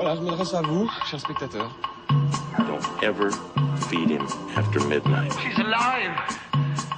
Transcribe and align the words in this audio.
Voilà, 0.00 0.14
je 0.14 0.20
m'adresse 0.20 0.54
à 0.54 0.62
vous, 0.62 0.88
chers 1.10 1.18
spectateurs. 1.18 1.72
Don't 2.56 3.02
ever 3.02 3.32
feed 3.88 4.08
him 4.08 4.24
after 4.56 4.78
midnight. 4.86 5.32
She's 5.42 5.58
alive! 5.58 6.12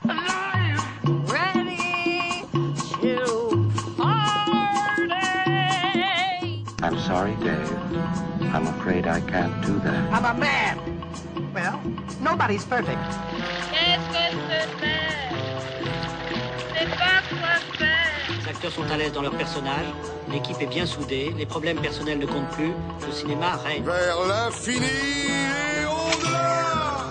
Alive! 0.04 0.84
ready 1.32 2.44
to 3.00 3.72
party. 3.96 5.16
I'm 6.82 6.98
sorry, 6.98 7.34
Dave. 7.36 7.72
I'm 8.52 8.66
afraid 8.66 9.06
I 9.06 9.22
can't 9.22 9.58
do 9.64 9.78
that. 9.78 10.12
I'm 10.12 10.36
a 10.36 10.38
man. 10.38 10.78
Well, 11.54 11.80
nobody's 12.20 12.66
perfect. 12.66 13.00
Qu'est-ce 13.72 14.09
acteurs 18.62 18.84
sont 18.84 18.92
à 18.92 18.98
l'aise 18.98 19.12
dans 19.12 19.22
leur 19.22 19.34
personnage, 19.34 19.86
l'équipe 20.30 20.60
est 20.60 20.66
bien 20.66 20.84
soudée, 20.84 21.32
les 21.38 21.46
problèmes 21.46 21.80
personnels 21.80 22.18
ne 22.18 22.26
comptent 22.26 22.50
plus, 22.50 22.72
le 23.06 23.12
cinéma 23.12 23.56
règne. 23.56 23.82
Vers 23.84 24.18
l'infini 24.28 24.84
et 24.84 25.86
au-delà 25.86 27.06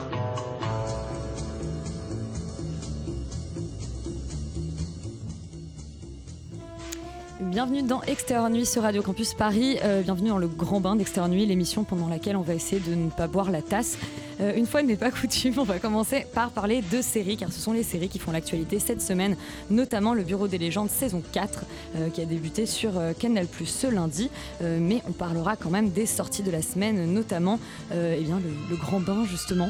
Bienvenue 7.41 7.81
dans 7.81 8.03
Extérieur 8.03 8.51
Nuit 8.51 8.67
sur 8.67 8.83
Radio 8.83 9.01
Campus 9.01 9.33
Paris. 9.33 9.79
Euh, 9.83 10.03
bienvenue 10.03 10.29
dans 10.29 10.37
le 10.37 10.47
Grand 10.47 10.81
Bain 10.81 10.95
d'Extérieur 10.97 11.29
Nuit, 11.29 11.47
l'émission 11.47 11.83
pendant 11.83 12.09
laquelle 12.09 12.37
on 12.37 12.43
va 12.43 12.53
essayer 12.53 12.79
de 12.79 12.93
ne 12.93 13.09
pas 13.09 13.25
boire 13.25 13.49
la 13.49 13.63
tasse. 13.63 13.97
Euh, 14.39 14.53
une 14.55 14.65
fois 14.65 14.83
n'est 14.83 14.95
pas 14.95 15.11
coutume, 15.21 15.55
on 15.57 15.63
va 15.63 15.79
commencer 15.79 16.25
par 16.33 16.51
parler 16.51 16.81
de 16.91 17.01
séries, 17.01 17.37
car 17.37 17.51
ce 17.51 17.59
sont 17.59 17.73
les 17.73 17.83
séries 17.83 18.09
qui 18.09 18.19
font 18.19 18.31
l'actualité 18.31 18.79
cette 18.79 19.01
semaine, 19.01 19.35
notamment 19.69 20.13
le 20.13 20.23
Bureau 20.23 20.47
des 20.47 20.57
légendes 20.57 20.89
saison 20.89 21.21
4, 21.31 21.65
euh, 21.95 22.09
qui 22.09 22.21
a 22.21 22.25
débuté 22.25 22.65
sur 22.65 22.97
euh, 22.97 23.13
Canal 23.13 23.47
Plus 23.47 23.65
ce 23.65 23.87
lundi. 23.87 24.29
Mais 24.61 25.01
on 25.07 25.11
parlera 25.11 25.55
quand 25.55 25.69
même 25.69 25.89
des 25.89 26.05
sorties 26.05 26.43
de 26.43 26.51
la 26.51 26.61
semaine, 26.61 27.11
notamment 27.11 27.59
eh 27.91 28.21
bien, 28.21 28.39
le, 28.39 28.75
Grand 28.75 28.99
Bain, 28.99 29.25
justement. 29.25 29.69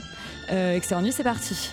Nuit, 0.49 1.11
c'est 1.11 1.23
parti. 1.23 1.71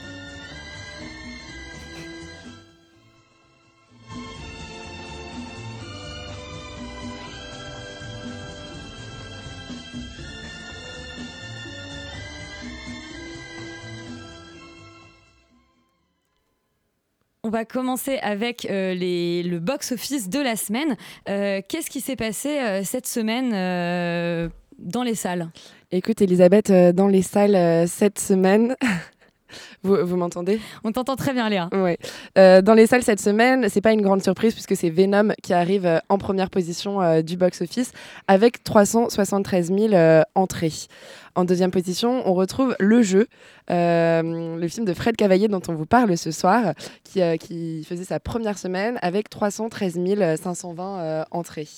On 17.46 17.50
va 17.50 17.64
commencer 17.64 18.18
avec 18.22 18.66
euh, 18.68 18.92
le 18.92 19.58
box-office 19.60 20.28
de 20.28 20.40
la 20.40 20.56
semaine. 20.56 20.96
Euh, 21.28 21.60
Qu'est-ce 21.68 21.90
qui 21.90 22.00
s'est 22.00 22.16
passé 22.16 22.58
euh, 22.58 22.82
cette 22.82 23.06
semaine 23.06 23.50
dans 24.80 25.04
les 25.04 25.14
salles? 25.14 25.48
Écoute, 25.92 26.20
Elisabeth, 26.20 26.72
dans 26.72 27.06
les 27.06 27.22
salles 27.22 27.86
cette 27.86 28.18
semaine. 28.18 28.74
vous 29.82 29.96
vous 30.04 30.16
m'entendez? 30.16 30.60
On 30.84 30.92
t'entend 30.92 31.16
très 31.16 31.32
bien, 31.32 31.48
Léa. 31.48 31.68
Ouais. 31.72 31.98
Euh, 32.38 32.62
dans 32.62 32.74
les 32.74 32.86
salles 32.86 33.02
cette 33.02 33.20
semaine, 33.20 33.68
c'est 33.68 33.80
pas 33.80 33.92
une 33.92 34.02
grande 34.02 34.22
surprise 34.22 34.52
puisque 34.52 34.76
c'est 34.76 34.90
Venom 34.90 35.32
qui 35.42 35.52
arrive 35.52 35.86
euh, 35.86 35.98
en 36.08 36.18
première 36.18 36.50
position 36.50 37.00
euh, 37.00 37.22
du 37.22 37.36
box-office 37.36 37.92
avec 38.28 38.62
373 38.64 39.72
000 39.72 39.94
euh, 39.94 40.22
entrées. 40.34 40.72
En 41.36 41.44
deuxième 41.44 41.70
position, 41.70 42.22
on 42.26 42.32
retrouve 42.32 42.74
Le 42.80 43.02
Jeu, 43.02 43.26
euh, 43.70 44.56
le 44.56 44.68
film 44.68 44.86
de 44.86 44.94
Fred 44.94 45.16
Cavaillé 45.16 45.48
dont 45.48 45.60
on 45.68 45.74
vous 45.74 45.84
parle 45.84 46.16
ce 46.16 46.30
soir, 46.30 46.72
qui, 47.04 47.20
euh, 47.20 47.36
qui 47.36 47.84
faisait 47.84 48.04
sa 48.04 48.18
première 48.18 48.56
semaine 48.56 48.98
avec 49.02 49.28
313 49.28 49.98
520 50.42 50.98
euh, 50.98 51.24
entrées. 51.30 51.68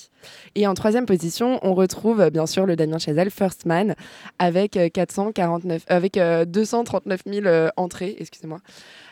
Et 0.55 0.65
en 0.65 0.73
troisième 0.75 1.05
position, 1.05 1.59
on 1.61 1.73
retrouve 1.73 2.29
bien 2.29 2.45
sûr 2.47 2.65
le 2.65 2.77
Damien 2.77 2.99
Chazelle 2.99 3.31
First 3.31 3.65
Man 3.65 3.95
avec 4.37 4.79
449, 4.93 5.83
avec 5.89 6.15
euh, 6.15 6.45
239 6.45 7.21
000 7.25 7.68
euh, 7.69 7.81
entrées, 7.81 8.15
excusez-moi. 8.19 8.59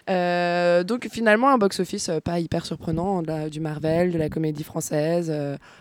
Euh, 0.09 0.83
donc 0.85 1.09
finalement 1.11 1.49
un 1.49 1.57
box-office 1.57 2.07
euh, 2.07 2.19
pas 2.21 2.39
hyper 2.39 2.65
surprenant, 2.65 3.21
la- 3.21 3.49
du 3.49 3.59
Marvel, 3.59 4.11
de 4.13 4.17
la 4.17 4.29
comédie 4.29 4.63
française, 4.63 5.33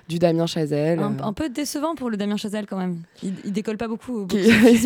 du 0.09 0.19
Damien 0.19 0.47
Chazelle. 0.47 0.99
Un, 0.99 1.17
un 1.23 1.33
peu 1.33 1.49
décevant 1.49 1.95
pour 1.95 2.11
le 2.11 2.17
Damien 2.17 2.37
Chazelle 2.37 2.67
quand 2.67 2.77
même. 2.77 3.03
Il, 3.23 3.35
il 3.45 3.53
décolle 3.53 3.77
pas 3.77 3.87
beaucoup. 3.89 4.23
au 4.23 4.27
qui- 4.27 4.39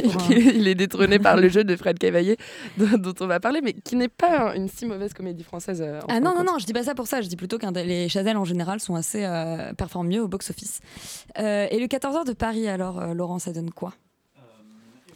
pour 0.03 0.31
il 0.31 0.69
est 0.69 0.75
détrôné 0.75 1.19
par 1.19 1.37
le 1.37 1.49
jeu 1.49 1.65
de 1.65 1.75
Fred 1.77 1.99
Cavaillé 1.99 2.37
dont, 2.77 2.99
dont 2.99 3.15
on 3.21 3.27
va 3.27 3.41
parler, 3.41 3.61
mais 3.62 3.73
qui 3.73 3.97
n'est 3.97 4.09
pas 4.09 4.55
une 4.55 4.69
si 4.69 4.84
mauvaise 4.84 5.15
comédie 5.15 5.43
française. 5.45 5.81
en 5.83 6.00
Ah 6.09 6.21
non, 6.21 6.34
non, 6.34 6.45
non, 6.45 6.59
je 6.59 6.67
dis 6.67 6.73
pas 6.75 6.83
ça 6.84 6.95
pour 6.95 7.06
ça. 7.06 7.23
Je 7.23 7.29
dis 7.29 7.37
plutôt 7.37 7.56
que 7.59 7.67
les 7.81 8.09
Chazelle 8.11 8.37
en 8.37 8.45
général 8.45 8.81
sont 8.81 8.95
assez 8.95 9.25
euh, 9.25 9.73
performent 9.73 10.09
mieux 10.09 10.23
au 10.23 10.29
box-office. 10.29 10.81
Euh, 11.39 11.67
et 11.71 11.79
le 11.79 11.87
14h 11.87 12.27
de 12.27 12.33
Paris, 12.34 12.69
alors, 12.69 13.00
euh, 13.00 13.15
Laurent, 13.15 13.39
ça 13.39 13.53
donne 13.53 13.71
quoi 13.71 13.95
Eh 14.37 14.41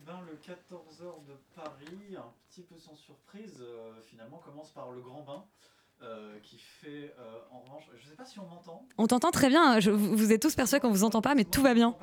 ben, 0.06 0.14
le 0.30 0.36
14h 0.36 1.28
de 1.28 1.34
Paris, 1.54 2.16
un 2.16 2.22
petit 2.50 2.62
peu 2.62 2.76
sans 2.78 2.96
surprise, 2.96 3.60
euh, 3.60 3.92
finalement 4.08 4.40
commence 4.44 4.70
par 4.70 4.90
le 4.92 5.00
Grand 5.00 5.22
Bain, 5.26 5.42
euh, 5.42 5.93
qui 6.42 6.58
fait 6.58 7.14
euh, 7.18 7.22
en 7.50 7.60
revanche, 7.60 7.84
je 7.98 8.08
sais 8.08 8.14
pas 8.16 8.24
si 8.24 8.38
on 8.38 8.46
m'entend. 8.46 8.86
On 8.98 9.06
t'entend 9.06 9.30
très 9.30 9.48
bien. 9.48 9.80
Je- 9.80 9.90
vous 9.90 10.32
êtes 10.32 10.42
tous 10.42 10.54
persuadés 10.54 10.80
qu'on 10.82 10.90
vous 10.92 11.04
entend 11.04 11.22
pas, 11.22 11.34
mais 11.34 11.44
tout 11.44 11.62
va 11.62 11.74
bien. 11.74 11.96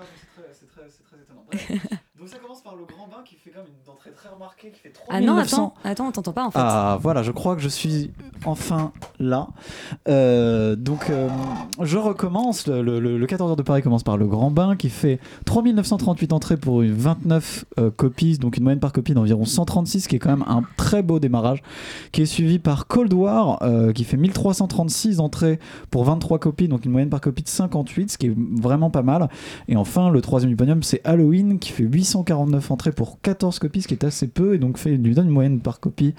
C'est 0.52 0.68
très, 0.68 1.22
étonnant. 1.22 1.46
Bref. 1.48 1.72
Donc 2.18 2.28
ça 2.28 2.38
commence 2.40 2.51
par 2.64 2.76
le 2.76 2.86
Grand 2.86 3.08
Bain 3.08 3.24
qui 3.26 3.36
fait 3.36 3.50
quand 3.50 3.60
même 3.60 3.70
une 3.86 3.92
entrée 3.92 4.12
très 4.12 4.30
remarquée, 4.30 4.72
qui 4.72 4.80
fait 4.80 4.90
3 4.90 5.06
Ah 5.10 5.22
non, 5.22 5.38
attends, 5.38 5.74
attends, 5.84 6.08
on 6.08 6.12
t'entend 6.12 6.34
pas 6.34 6.46
en 6.46 6.52
fait. 6.52 6.60
Ah 6.62 6.98
voilà, 7.02 7.24
je 7.24 7.32
crois 7.32 7.56
que 7.56 7.62
je 7.62 7.70
suis 7.70 8.12
enfin 8.46 8.92
là. 9.20 9.48
Euh, 10.08 10.76
donc 10.76 11.10
euh, 11.10 11.28
je 11.82 11.98
recommence. 11.98 12.68
Le, 12.68 12.82
le, 12.82 13.18
le 13.18 13.26
14h 13.26 13.56
de 13.56 13.62
Paris 13.62 13.82
commence 13.82 14.04
par 14.04 14.18
le 14.18 14.28
Grand 14.28 14.52
Bain 14.52 14.76
qui 14.76 14.90
fait 14.90 15.20
3938 15.46 16.34
entrées 16.34 16.58
pour 16.58 16.82
une 16.82 16.94
29 16.94 17.66
euh, 17.80 17.92
copies, 17.92 18.38
donc 18.38 18.58
une 18.58 18.64
moyenne 18.64 18.80
par 18.80 18.94
copie 18.94 19.14
d'environ 19.14 19.46
136, 19.46 20.08
qui 20.08 20.16
est 20.16 20.20
quand 20.20 20.30
même 20.30 20.46
un 20.48 20.64
très 20.78 21.04
beau 21.04 21.20
démarrage, 21.20 21.62
qui 22.12 22.22
est 22.22 22.26
suivi 22.26 22.60
par 22.60 22.88
Cold 22.88 23.14
War 23.14 23.60
euh, 23.64 23.92
qui 23.92 24.04
fait 24.04 24.18
1336 24.18 25.20
entrées 25.20 25.60
pour 25.90 26.04
23 26.04 26.40
copies, 26.40 26.68
donc 26.68 26.86
une 26.86 26.92
moyenne 26.92 27.10
par 27.10 27.22
copie 27.22 27.44
de 27.44 27.50
58, 27.50 28.12
ce 28.12 28.18
qui 28.18 28.28
est 28.28 28.36
vraiment 28.38 28.90
pas 28.90 29.02
mal. 29.02 29.30
Et 29.68 29.76
enfin, 29.76 30.10
le 30.10 30.22
troisième 30.22 30.50
du 30.50 30.56
podium, 30.56 30.84
c'est 30.84 31.02
Halloween 31.06 31.60
qui 31.60 31.72
fait 31.72 31.84
849 32.52 32.72
entrées 32.72 32.92
pour 32.92 33.22
14 33.22 33.60
copies, 33.60 33.82
ce 33.82 33.88
qui 33.88 33.94
est 33.94 34.04
assez 34.04 34.28
peu, 34.28 34.56
et 34.56 34.58
donc 34.58 34.78
fait, 34.78 34.92
lui 34.98 35.16
donne 35.16 35.28
une 35.28 35.32
moyenne 35.34 35.62
par 35.62 35.80
copie 35.80 36.14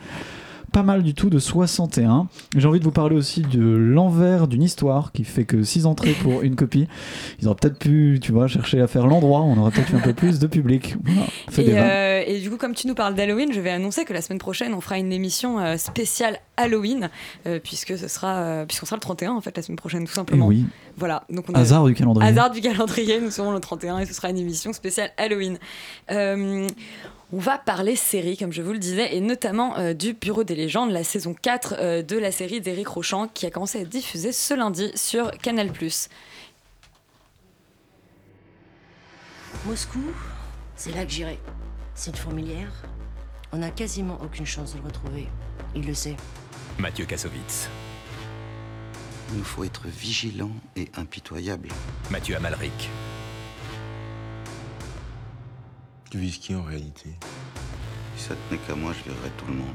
pas 0.72 0.83
mal 0.83 1.03
du 1.03 1.15
tout 1.15 1.31
de 1.31 1.38
61. 1.38 2.27
J'ai 2.56 2.66
envie 2.66 2.78
de 2.78 2.84
vous 2.84 2.91
parler 2.91 3.15
aussi 3.15 3.43
de 3.43 3.62
l'envers 3.62 4.49
d'une 4.49 4.62
histoire 4.62 5.12
qui 5.12 5.25
fait 5.25 5.44
que 5.44 5.62
6 5.62 5.87
entrées 5.87 6.12
pour 6.22 6.43
une 6.43 6.56
copie. 6.56 6.88
Ils 7.41 7.47
auraient 7.47 7.56
peut-être 7.60 7.78
pu, 7.78 8.19
tu 8.22 8.33
vois, 8.33 8.47
chercher 8.49 8.81
à 8.81 8.87
faire 8.87 9.06
l'endroit, 9.06 9.41
on 9.43 9.56
aurait 9.59 9.71
peut-être 9.71 9.93
eu 9.93 9.97
un 9.97 10.00
peu 10.00 10.15
plus 10.15 10.38
de 10.38 10.47
public. 10.47 10.97
Voilà, 11.05 11.27
fait 11.50 11.65
des 11.65 11.71
Et, 11.71 11.75
vannes. 11.75 11.88
euh, 11.91 12.22
et 12.27 12.41
du 12.41 12.50
coup, 12.50 12.56
comme 12.56 12.75
tu 12.75 12.87
nous 12.87 12.94
parles 12.94 13.15
d'Halloween, 13.15 13.53
je 13.53 13.61
vais 13.61 13.71
annoncer 13.71 14.05
que 14.05 14.12
la 14.12 14.22
semaine 14.22 14.38
prochaine, 14.38 14.72
on 14.75 14.81
fera 14.81 14.99
une 14.99 15.12
émission 15.12 15.59
euh, 15.61 15.77
spéciale 15.77 16.38
Halloween, 16.56 17.11
euh, 17.47 17.59
puisque 17.62 17.97
ce 17.99 18.09
sera, 18.09 18.65
puisqu'on 18.66 18.87
sera 18.87 18.97
le 18.97 19.00
31 19.03 19.32
en 19.32 19.41
fait 19.41 19.56
la 19.56 19.62
semaine 19.62 19.77
prochaine, 19.77 20.05
tout 20.05 20.12
Et 20.12 20.15
simplement. 20.15 20.47
oui, 20.47 20.65
Voilà. 20.97 21.25
Donc 21.31 21.44
on 21.49 21.55
hasard 21.55 21.84
du 21.84 21.94
calendrier. 21.94 22.31
Hasard 22.31 22.50
du 22.50 22.61
calendrier, 22.61 23.21
nous 23.21 23.31
serons 23.31 23.53
le 23.53 23.61
31 23.61 23.99
et 24.00 24.06
ce 24.06 24.15
sera 24.15 24.31
une 24.31 24.38
émission 24.38 24.72
spéciale 24.72 25.11
Halloween. 25.16 25.59
On 27.34 27.38
va 27.38 27.56
parler 27.56 27.97
série, 27.97 28.37
comme 28.37 28.53
je 28.53 28.60
vous 28.60 28.75
le 28.75 28.78
disais, 28.78 29.16
et 29.16 29.20
notamment 29.20 29.78
euh, 29.78 29.94
du 29.94 30.12
Bureau 30.12 30.44
des 30.44 30.54
légendes, 30.54 30.91
la 30.91 31.03
saison 31.03 31.32
4 31.32 31.76
euh, 31.78 32.03
de 32.03 32.19
la 32.19 32.31
série 32.31 32.60
d'Éric 32.60 32.88
Rochant, 32.88 33.26
qui 33.26 33.47
a 33.47 33.50
commencé 33.50 33.78
à 33.78 33.81
être 33.81 33.88
diffusée 33.88 34.32
ce 34.32 34.53
lundi 34.53 34.93
sur 34.94 35.31
Canal+. 35.38 35.70
Moscou, 39.65 40.04
c'est 40.76 40.94
là 40.94 41.06
que 41.06 41.10
j'irai. 41.10 41.38
C'est 41.94 42.10
une 42.10 42.16
fourmilière. 42.16 42.70
On 43.50 43.59
n'a 43.59 43.70
quasiment 43.70 44.19
aucune 44.22 44.47
chance 44.47 44.75
de 44.75 44.81
le 44.81 44.84
retrouver. 44.84 45.26
Il 45.75 45.87
le 45.87 45.94
sait. 45.94 46.16
Mathieu 46.78 47.06
Kassovitz, 47.06 47.70
Il 49.31 49.38
nous 49.38 49.44
faut 49.44 49.64
être 49.64 49.87
vigilant 49.87 50.50
et 50.76 50.91
impitoyable. 50.97 51.69
Mathieu 52.10 52.37
Amalric, 52.37 52.91
Tu 56.12 56.19
vises 56.19 56.37
qui 56.37 56.55
en 56.55 56.62
réalité? 56.62 57.09
Si 58.19 58.25
ça 58.25 58.35
tenait 58.50 58.61
qu'à 58.67 58.75
moi, 58.75 58.93
je 58.93 59.11
verrais 59.11 59.31
tout 59.38 59.47
le 59.49 59.55
monde. 59.55 59.75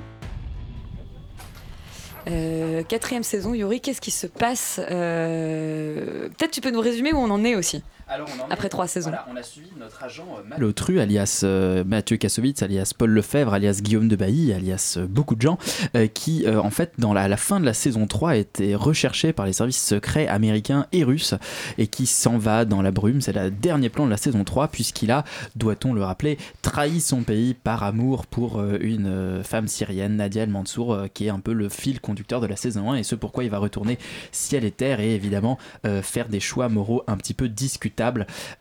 Euh, 2.27 2.83
quatrième 2.83 3.23
saison, 3.23 3.55
Yuri, 3.55 3.81
qu'est-ce 3.81 4.01
qui 4.01 4.11
se 4.11 4.27
passe? 4.27 4.79
Euh, 4.91 6.29
Peut-être 6.29 6.51
tu 6.51 6.61
peux 6.61 6.69
nous 6.69 6.79
résumer 6.79 7.11
où 7.11 7.17
on 7.17 7.31
en 7.31 7.43
est 7.43 7.55
aussi, 7.55 7.83
Alors, 8.09 8.27
on 8.39 8.43
en 8.43 8.49
après 8.49 8.67
est- 8.67 8.69
trois 8.69 8.87
saisons. 8.87 9.09
Voilà, 9.09 9.25
on 9.29 9.35
a 9.35 9.43
suivi 9.43 9.67
notre 9.77 10.01
agent 10.03 10.25
euh, 10.37 10.43
Malotru, 10.47 10.99
alias 11.01 11.41
euh, 11.43 11.83
Mathieu 11.83 12.15
Kassovitz, 12.17 12.63
alias 12.63 12.93
Paul 12.97 13.09
Lefebvre, 13.11 13.53
alias 13.53 13.79
Guillaume 13.81 14.07
de 14.07 14.15
Bailly, 14.15 14.53
alias 14.53 14.95
euh, 14.97 15.07
beaucoup 15.07 15.35
de 15.35 15.41
gens, 15.41 15.57
euh, 15.95 16.07
qui, 16.07 16.45
euh, 16.45 16.61
en 16.61 16.69
fait, 16.69 16.93
dans 16.97 17.13
la, 17.13 17.23
à 17.23 17.27
la 17.27 17.35
fin 17.35 17.59
de 17.59 17.65
la 17.65 17.73
saison 17.73 18.07
3, 18.07 18.37
étaient 18.37 18.75
recherchés 18.75 19.33
par 19.33 19.45
les 19.45 19.51
services 19.51 19.83
secrets 19.85 20.27
américains 20.27 20.87
et 20.93 21.03
russes 21.03 21.33
et 21.77 21.87
qui 21.87 22.05
s'en 22.05 22.37
va 22.37 22.63
dans 22.63 22.81
la 22.81 22.91
brume. 22.91 23.19
C'est 23.19 23.33
le 23.33 23.51
dernier 23.51 23.89
plan 23.89 24.05
de 24.05 24.09
la 24.11 24.17
saison 24.17 24.45
3, 24.45 24.69
puisqu'il 24.69 25.11
a, 25.11 25.25
doit-on 25.57 25.93
le 25.93 26.03
rappeler, 26.03 26.37
trahi 26.61 27.01
son 27.01 27.23
pays 27.23 27.53
par 27.55 27.83
amour 27.83 28.25
pour 28.25 28.59
euh, 28.59 28.77
une 28.79 29.07
euh, 29.07 29.43
femme 29.43 29.67
syrienne, 29.67 30.15
Nadia 30.15 30.43
El 30.43 30.49
Mansour, 30.49 30.93
euh, 30.93 31.07
qui 31.13 31.25
est 31.25 31.29
un 31.29 31.39
peu 31.41 31.51
le 31.51 31.67
fil 31.67 31.99
conducteur 31.99 32.39
de 32.39 32.47
la 32.47 32.55
saison 32.55 32.91
1 32.91 32.95
et 32.95 33.03
ce 33.03 33.15
pourquoi 33.15 33.43
il 33.43 33.49
va 33.49 33.57
retourner 33.57 33.97
ciel 34.31 34.63
et 34.63 34.71
terre 34.71 35.01
et 35.01 35.13
évidemment 35.13 35.57
euh, 35.85 36.01
faire 36.01 36.29
des 36.29 36.39
choix 36.39 36.69
moraux 36.69 37.03
un 37.07 37.17
petit 37.17 37.33
peu 37.33 37.49
discutables 37.49 37.96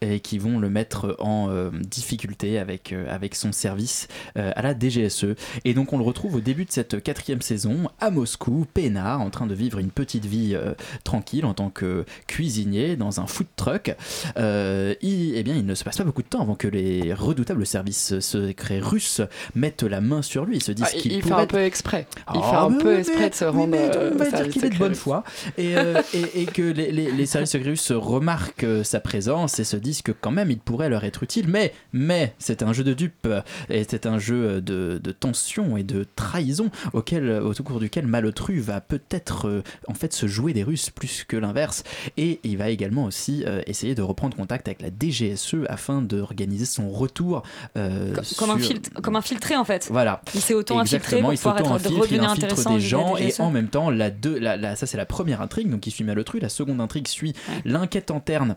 et 0.00 0.20
qui 0.20 0.38
vont 0.38 0.58
le 0.58 0.68
mettre 0.70 1.16
en 1.18 1.48
euh, 1.50 1.70
difficulté 1.72 2.58
avec, 2.58 2.92
euh, 2.92 3.06
avec 3.14 3.34
son 3.34 3.52
service 3.52 4.08
euh, 4.36 4.50
à 4.56 4.62
la 4.62 4.74
DGSE. 4.78 5.34
Et 5.64 5.74
donc 5.74 5.92
on 5.92 5.98
le 5.98 6.04
retrouve 6.04 6.36
au 6.36 6.40
début 6.40 6.64
de 6.64 6.72
cette 6.72 7.02
quatrième 7.02 7.42
saison 7.42 7.88
à 8.00 8.10
Moscou, 8.10 8.66
peinard, 8.74 9.20
en 9.20 9.30
train 9.30 9.46
de 9.46 9.54
vivre 9.54 9.78
une 9.78 9.90
petite 9.90 10.24
vie 10.26 10.56
tranquille 11.04 11.44
en 11.44 11.54
tant 11.54 11.70
que 11.70 12.04
cuisinier 12.26 12.96
dans 12.96 13.20
un 13.20 13.26
food 13.26 13.46
truck. 13.56 13.94
Il, 14.36 15.32
eh 15.36 15.42
bien, 15.42 15.54
il 15.54 15.66
ne 15.66 15.74
se 15.74 15.84
passe 15.84 15.96
pas 15.98 16.04
beaucoup 16.04 16.22
de 16.22 16.28
temps 16.28 16.42
avant 16.42 16.54
que 16.54 16.68
les 16.68 17.12
redoutables 17.14 17.66
services 17.66 18.18
secrets 18.20 18.78
russes 18.78 19.20
mettent 19.54 19.82
la 19.82 20.00
main 20.00 20.22
sur 20.22 20.44
lui. 20.44 20.56
Ils 20.56 20.62
se 20.62 20.72
disent 20.72 20.86
Ah, 20.88 20.96
il- 20.96 21.00
qu'il 21.02 21.12
il 21.12 21.22
fait 21.22 21.32
un 21.32 21.46
peu 21.46 21.58
exprès. 21.62 22.06
Il 22.34 22.40
Ah, 22.42 22.50
fait 22.50 22.56
un 22.56 22.70
mais 22.70 22.82
peu 22.82 22.98
exprès 22.98 23.18
mais- 23.20 23.30
de 23.30 23.34
se 23.34 23.44
rendre, 23.44 23.66
mais 23.68 23.78
euh, 23.96 24.10
on 24.14 24.18
va 24.18 24.24
au 24.26 24.28
dire 24.28 24.38
service 24.38 24.52
qu'il 24.52 24.64
est 24.64 24.70
de 24.70 24.78
bonne 24.78 24.94
foi 24.94 25.24
et, 25.58 25.72
et- 26.14 26.42
et 26.42 26.46
que 26.46 26.62
les, 26.62 26.90
les- 26.92 27.10
les 27.12 27.26
services 27.26 27.50
secrets 27.50 27.70
russes 27.70 27.92
remarquent 27.92 28.66
sa 28.84 29.00
présence 29.00 29.25
et 29.28 29.64
se 29.64 29.76
disent 29.76 30.02
que 30.02 30.12
quand 30.12 30.30
même 30.30 30.50
il 30.50 30.58
pourrait 30.58 30.88
leur 30.88 31.04
être 31.04 31.22
utile. 31.22 31.46
Mais, 31.48 31.72
mais 31.92 32.34
c'est 32.38 32.62
un 32.62 32.72
jeu 32.72 32.84
de 32.84 32.94
dupes 32.94 33.28
et 33.68 33.84
c'est 33.88 34.06
un 34.06 34.18
jeu 34.18 34.60
de, 34.60 35.00
de 35.02 35.12
tension 35.12 35.76
et 35.76 35.82
de 35.82 36.06
trahison 36.16 36.70
auquel, 36.92 37.30
au 37.30 37.52
cours 37.62 37.80
duquel 37.80 38.06
Malotru 38.06 38.60
va 38.60 38.80
peut-être 38.80 39.48
euh, 39.48 39.62
en 39.88 39.94
fait 39.94 40.12
se 40.12 40.26
jouer 40.26 40.52
des 40.52 40.62
Russes 40.62 40.90
plus 40.90 41.24
que 41.26 41.36
l'inverse. 41.36 41.82
Et 42.16 42.40
il 42.44 42.56
va 42.56 42.68
également 42.70 43.04
aussi 43.04 43.42
euh, 43.46 43.60
essayer 43.66 43.94
de 43.94 44.02
reprendre 44.02 44.36
contact 44.36 44.68
avec 44.68 44.82
la 44.82 44.88
DGSE 44.90 45.56
afin 45.68 46.02
d'organiser 46.02 46.64
son 46.66 46.90
retour. 46.90 47.42
euh, 47.76 48.14
Comme, 48.36 48.50
un 48.50 48.58
sur- 48.58 48.68
filtre, 48.68 48.90
comme 49.02 49.16
infiltré 49.16 49.56
en 49.56 49.64
fait. 49.64 49.88
Voilà. 49.90 50.20
Il 50.34 50.40
s'est 50.40 50.54
auto-infiltré 50.54 51.16
Exactement, 51.16 51.22
pour 51.28 51.32
il 51.32 51.36
pouvoir 51.36 51.58
être, 51.58 51.90
il 51.90 51.98
redevenir 52.00 52.30
infiltre 52.30 52.68
des 52.70 52.80
gens 52.80 53.16
et 53.16 53.28
GSE. 53.30 53.40
en 53.40 53.50
même 53.50 53.68
temps, 53.68 53.90
la 53.90 54.10
deux, 54.10 54.38
la, 54.38 54.56
la- 54.56 54.76
ça 54.76 54.86
c'est 54.86 54.96
la 54.96 55.06
première 55.06 55.40
intrigue 55.40 55.68
donc 55.70 55.80
qui 55.80 55.90
suit 55.90 56.04
Malotru. 56.04 56.38
La 56.40 56.48
seconde 56.48 56.80
intrigue 56.80 57.08
suit 57.08 57.34
l'enquête 57.64 58.10
interne. 58.10 58.56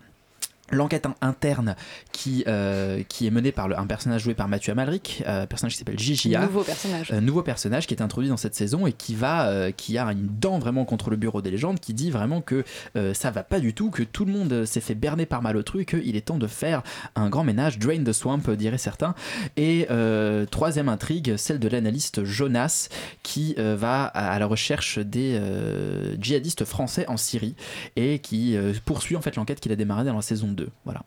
L'enquête 0.71 1.06
in- 1.06 1.16
interne 1.21 1.75
qui, 2.12 2.44
euh, 2.48 3.01
qui 3.07 3.27
est 3.27 3.31
menée 3.31 3.51
par 3.51 3.68
le- 3.68 3.77
un 3.77 3.88
personnage 3.88 4.21
joué 4.24 4.33
par 4.33 4.48
Mathieu 4.48 4.71
Amalric, 4.71 5.24
euh, 5.27 5.44
un 5.44 5.45
personnage 5.48 5.74
qui 5.74 5.80
s'appelle 5.80 6.00
Gigia. 6.00 6.42
Nouveau 6.42 6.63
personnage. 6.63 7.12
Euh, 7.12 7.21
nouveau 7.21 7.42
personnage 7.44 7.88
qui 7.88 7.94
est 7.94 8.01
introduit 8.01 8.30
dans 8.30 8.38
cette 8.38 8.56
saison 8.56 8.86
et 8.88 8.94
qui 8.94 9.16
va 9.16 9.48
euh, 9.50 9.71
qui 9.71 9.98
a 9.98 10.06
une 10.12 10.27
dent 10.39 10.60
vraiment 10.60 10.86
contre 10.86 11.10
le 11.10 11.16
bureau 11.18 11.42
des 11.42 11.51
légendes 11.51 11.80
qui 11.80 11.94
dit 11.94 12.12
vraiment 12.12 12.42
que 12.42 12.63
euh, 12.95 13.13
ça 13.13 13.31
va 13.31 13.44
pas 13.44 13.60
du 13.60 13.74
tout 13.74 13.89
que 13.89 14.04
tout 14.04 14.25
le 14.25 14.31
monde 14.31 14.51
euh, 14.54 14.66
s'est 14.66 14.81
fait 14.81 14.95
berner 14.95 15.25
par 15.25 15.42
Malotru 15.42 15.81
et 15.81 15.86
qu'il 15.86 16.16
est 16.16 16.21
temps 16.27 16.38
de 16.38 16.48
faire 16.48 16.83
un 17.16 17.30
grand 17.30 17.44
ménage 17.44 17.80
drain 17.80 18.04
the 18.04 18.12
swamp 18.13 18.42
euh, 18.50 18.56
diraient 18.56 18.77
certains 18.77 19.16
et 19.57 19.88
euh, 19.89 20.45
troisième 20.45 20.89
intrigue 20.89 21.36
celle 21.38 21.60
de 21.60 21.68
l'analyste 21.68 22.24
Jonas 22.24 22.89
qui 23.24 23.56
euh, 23.57 23.75
va 23.77 24.04
à, 24.06 24.31
à 24.31 24.39
la 24.39 24.45
recherche 24.45 25.00
des 25.00 25.38
euh, 25.39 26.16
djihadistes 26.19 26.66
français 26.66 27.06
en 27.07 27.18
Syrie 27.18 27.56
et 27.95 28.19
qui 28.19 28.56
euh, 28.56 28.74
poursuit 28.86 29.16
en 29.16 29.21
fait 29.21 29.36
l'enquête 29.36 29.60
qu'il 29.60 29.71
a 29.71 29.75
démarrée 29.75 30.04
dans 30.06 30.16
la 30.16 30.21
saison 30.21 30.48
2 30.48 30.58
voilà. 30.85 31.03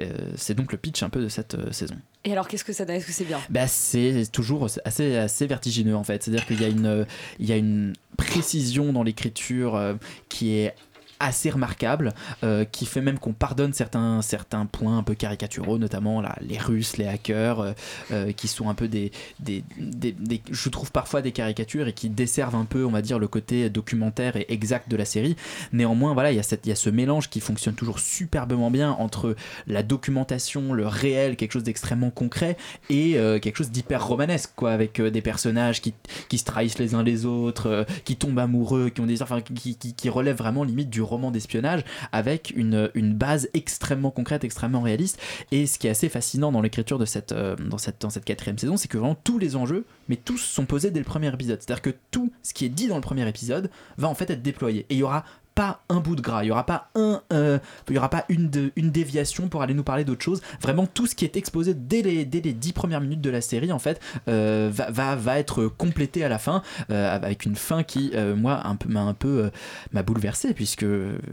Euh, 0.00 0.12
c'est 0.36 0.54
donc 0.54 0.72
le 0.72 0.78
pitch 0.78 1.02
un 1.02 1.08
peu 1.10 1.20
de 1.22 1.28
cette 1.28 1.54
euh, 1.54 1.72
saison. 1.72 1.96
Et 2.24 2.32
alors 2.32 2.48
qu'est-ce 2.48 2.64
que 2.64 2.72
ça 2.72 2.84
donne? 2.84 2.96
Est-ce 2.96 3.06
que 3.06 3.12
c'est 3.12 3.24
bien? 3.24 3.40
Bah, 3.50 3.66
c'est 3.66 4.24
toujours 4.32 4.66
assez, 4.84 5.16
assez 5.16 5.46
vertigineux 5.46 5.96
en 5.96 6.04
fait. 6.04 6.22
C'est-à-dire 6.22 6.46
qu'il 6.46 6.60
y, 6.60 6.64
a 6.64 6.68
une- 6.68 7.06
il 7.38 7.46
y 7.46 7.52
a 7.52 7.56
une 7.56 7.92
précision 8.16 8.92
dans 8.92 9.02
l'écriture 9.02 9.74
euh, 9.76 9.94
qui 10.28 10.52
est 10.54 10.74
assez 11.20 11.50
remarquable, 11.50 12.12
euh, 12.42 12.64
qui 12.64 12.86
fait 12.86 13.00
même 13.00 13.18
qu'on 13.18 13.32
pardonne 13.32 13.72
certains, 13.72 14.22
certains 14.22 14.66
points 14.66 14.98
un 14.98 15.02
peu 15.02 15.14
caricaturaux, 15.14 15.78
notamment 15.78 16.20
là, 16.20 16.36
les 16.40 16.58
Russes, 16.58 16.96
les 16.96 17.06
hackers, 17.06 17.60
euh, 17.60 17.72
euh, 18.10 18.32
qui 18.32 18.48
sont 18.48 18.68
un 18.68 18.74
peu 18.74 18.88
des, 18.88 19.12
des, 19.40 19.64
des- 19.78 20.42
je 20.50 20.68
trouve 20.68 20.90
parfois 20.92 21.22
des 21.22 21.32
caricatures 21.32 21.88
et 21.88 21.92
qui 21.92 22.08
desservent 22.08 22.56
un 22.56 22.64
peu, 22.64 22.84
on 22.84 22.90
va 22.90 23.02
dire, 23.02 23.18
le 23.18 23.28
côté 23.28 23.70
documentaire 23.70 24.36
et 24.36 24.46
exact 24.48 24.90
de 24.90 24.96
la 24.96 25.04
série. 25.04 25.36
Néanmoins, 25.72 26.14
voilà, 26.14 26.32
il 26.32 26.36
y 26.36 26.40
a, 26.40 26.56
y 26.64 26.72
a 26.72 26.76
ce 26.76 26.90
mélange 26.90 27.30
qui 27.30 27.40
fonctionne 27.40 27.74
toujours 27.74 27.98
superbement 27.98 28.70
bien 28.70 28.92
entre 28.92 29.36
la 29.66 29.82
documentation, 29.82 30.72
le 30.72 30.86
réel, 30.86 31.36
quelque 31.36 31.52
chose 31.52 31.64
d'extrêmement 31.64 32.10
concret, 32.10 32.56
et 32.90 33.12
quelque 33.40 33.56
chose 33.56 33.70
d'hyper 33.70 34.06
romanesque, 34.06 34.52
quoi, 34.56 34.72
avec 34.72 35.00
des 35.00 35.22
personnages 35.22 35.80
qui, 35.80 35.94
qui 36.28 36.38
se 36.38 36.44
trahissent 36.44 36.78
les 36.78 36.94
uns 36.94 37.02
les 37.02 37.26
autres, 37.26 37.86
qui 38.04 38.16
tombent 38.16 38.38
amoureux, 38.38 38.90
qui 38.90 39.00
ont 39.00 39.06
des, 39.06 39.22
enfin, 39.22 39.40
qui, 39.40 39.76
qui, 39.76 39.94
qui 39.94 40.08
relèvent 40.08 40.36
vraiment 40.36 40.64
limite 40.64 40.90
du 40.90 41.00
roman 41.04 41.30
d'espionnage, 41.30 41.84
avec 42.12 42.52
une, 42.56 42.90
base 43.14 43.48
extrêmement 43.54 44.10
concrète, 44.10 44.44
extrêmement 44.44 44.80
réaliste. 44.80 45.20
Et 45.52 45.66
ce 45.66 45.78
qui 45.78 45.86
est 45.86 45.90
assez 45.90 46.08
fascinant 46.08 46.52
dans 46.52 46.60
l'écriture 46.60 46.98
de 46.98 47.04
cette, 47.04 47.32
euh, 47.32 47.56
cette, 47.78 48.00
dans 48.00 48.10
cette 48.10 48.24
quatrième 48.24 48.58
saison, 48.58 48.76
c'est 48.76 48.88
que 48.88 48.98
vraiment 48.98 49.14
tous 49.14 49.38
les 49.38 49.56
enjeux, 49.56 49.84
mais 50.08 50.16
tous 50.16 50.38
sont 50.38 50.66
posés 50.66 50.90
dès 50.90 51.00
le 51.00 51.04
premier 51.04 51.32
épisode. 51.32 51.60
C'est-à-dire 51.60 51.82
que 51.82 51.94
tout 52.10 52.32
ce 52.42 52.54
qui 52.54 52.64
est 52.64 52.70
dit 52.70 52.88
dans 52.88 52.96
le 52.96 53.02
premier 53.02 53.28
épisode 53.28 53.70
va 53.98 54.08
en 54.08 54.14
fait 54.14 54.30
être 54.30 54.42
déployé. 54.42 54.86
Et 54.90 54.94
il 54.94 54.98
y 54.98 55.02
aura 55.02 55.24
pas 55.54 55.82
un 55.88 56.00
bout 56.00 56.16
de 56.16 56.20
gras, 56.20 56.42
il 56.42 56.48
y 56.48 56.50
aura 56.50 56.66
pas 56.66 56.88
un, 56.96 57.22
euh, 57.32 57.58
il 57.88 57.94
y 57.94 57.98
aura 57.98 58.10
pas 58.10 58.24
une, 58.28 58.50
de- 58.50 58.72
une 58.76 58.90
déviation 58.90 59.48
pour 59.48 59.62
aller 59.62 59.74
nous 59.74 59.84
parler 59.84 60.04
d'autre 60.04 60.22
chose. 60.22 60.40
Vraiment 60.60 60.86
tout 60.86 61.06
ce 61.06 61.14
qui 61.14 61.24
est 61.24 61.36
exposé 61.36 61.74
dès 61.74 62.02
les, 62.02 62.24
dès 62.24 62.40
les 62.40 62.52
dix 62.52 62.72
premières 62.72 63.00
minutes 63.00 63.20
de 63.20 63.30
la 63.30 63.40
série 63.40 63.70
en 63.70 63.78
fait 63.78 64.00
euh, 64.28 64.68
va, 64.72 64.90
va, 64.90 65.14
va 65.16 65.38
être 65.38 65.66
complété 65.66 66.24
à 66.24 66.28
la 66.28 66.38
fin 66.38 66.62
euh, 66.90 67.14
avec 67.14 67.44
une 67.44 67.54
fin 67.56 67.82
qui 67.84 68.12
moi 68.36 68.66
un 68.66 68.74
peu 68.76 68.88
m'a 68.88 69.02
un 69.02 69.14
peu 69.14 69.50
m'a 69.92 70.02
bouleversé 70.02 70.54
puisque 70.54 70.82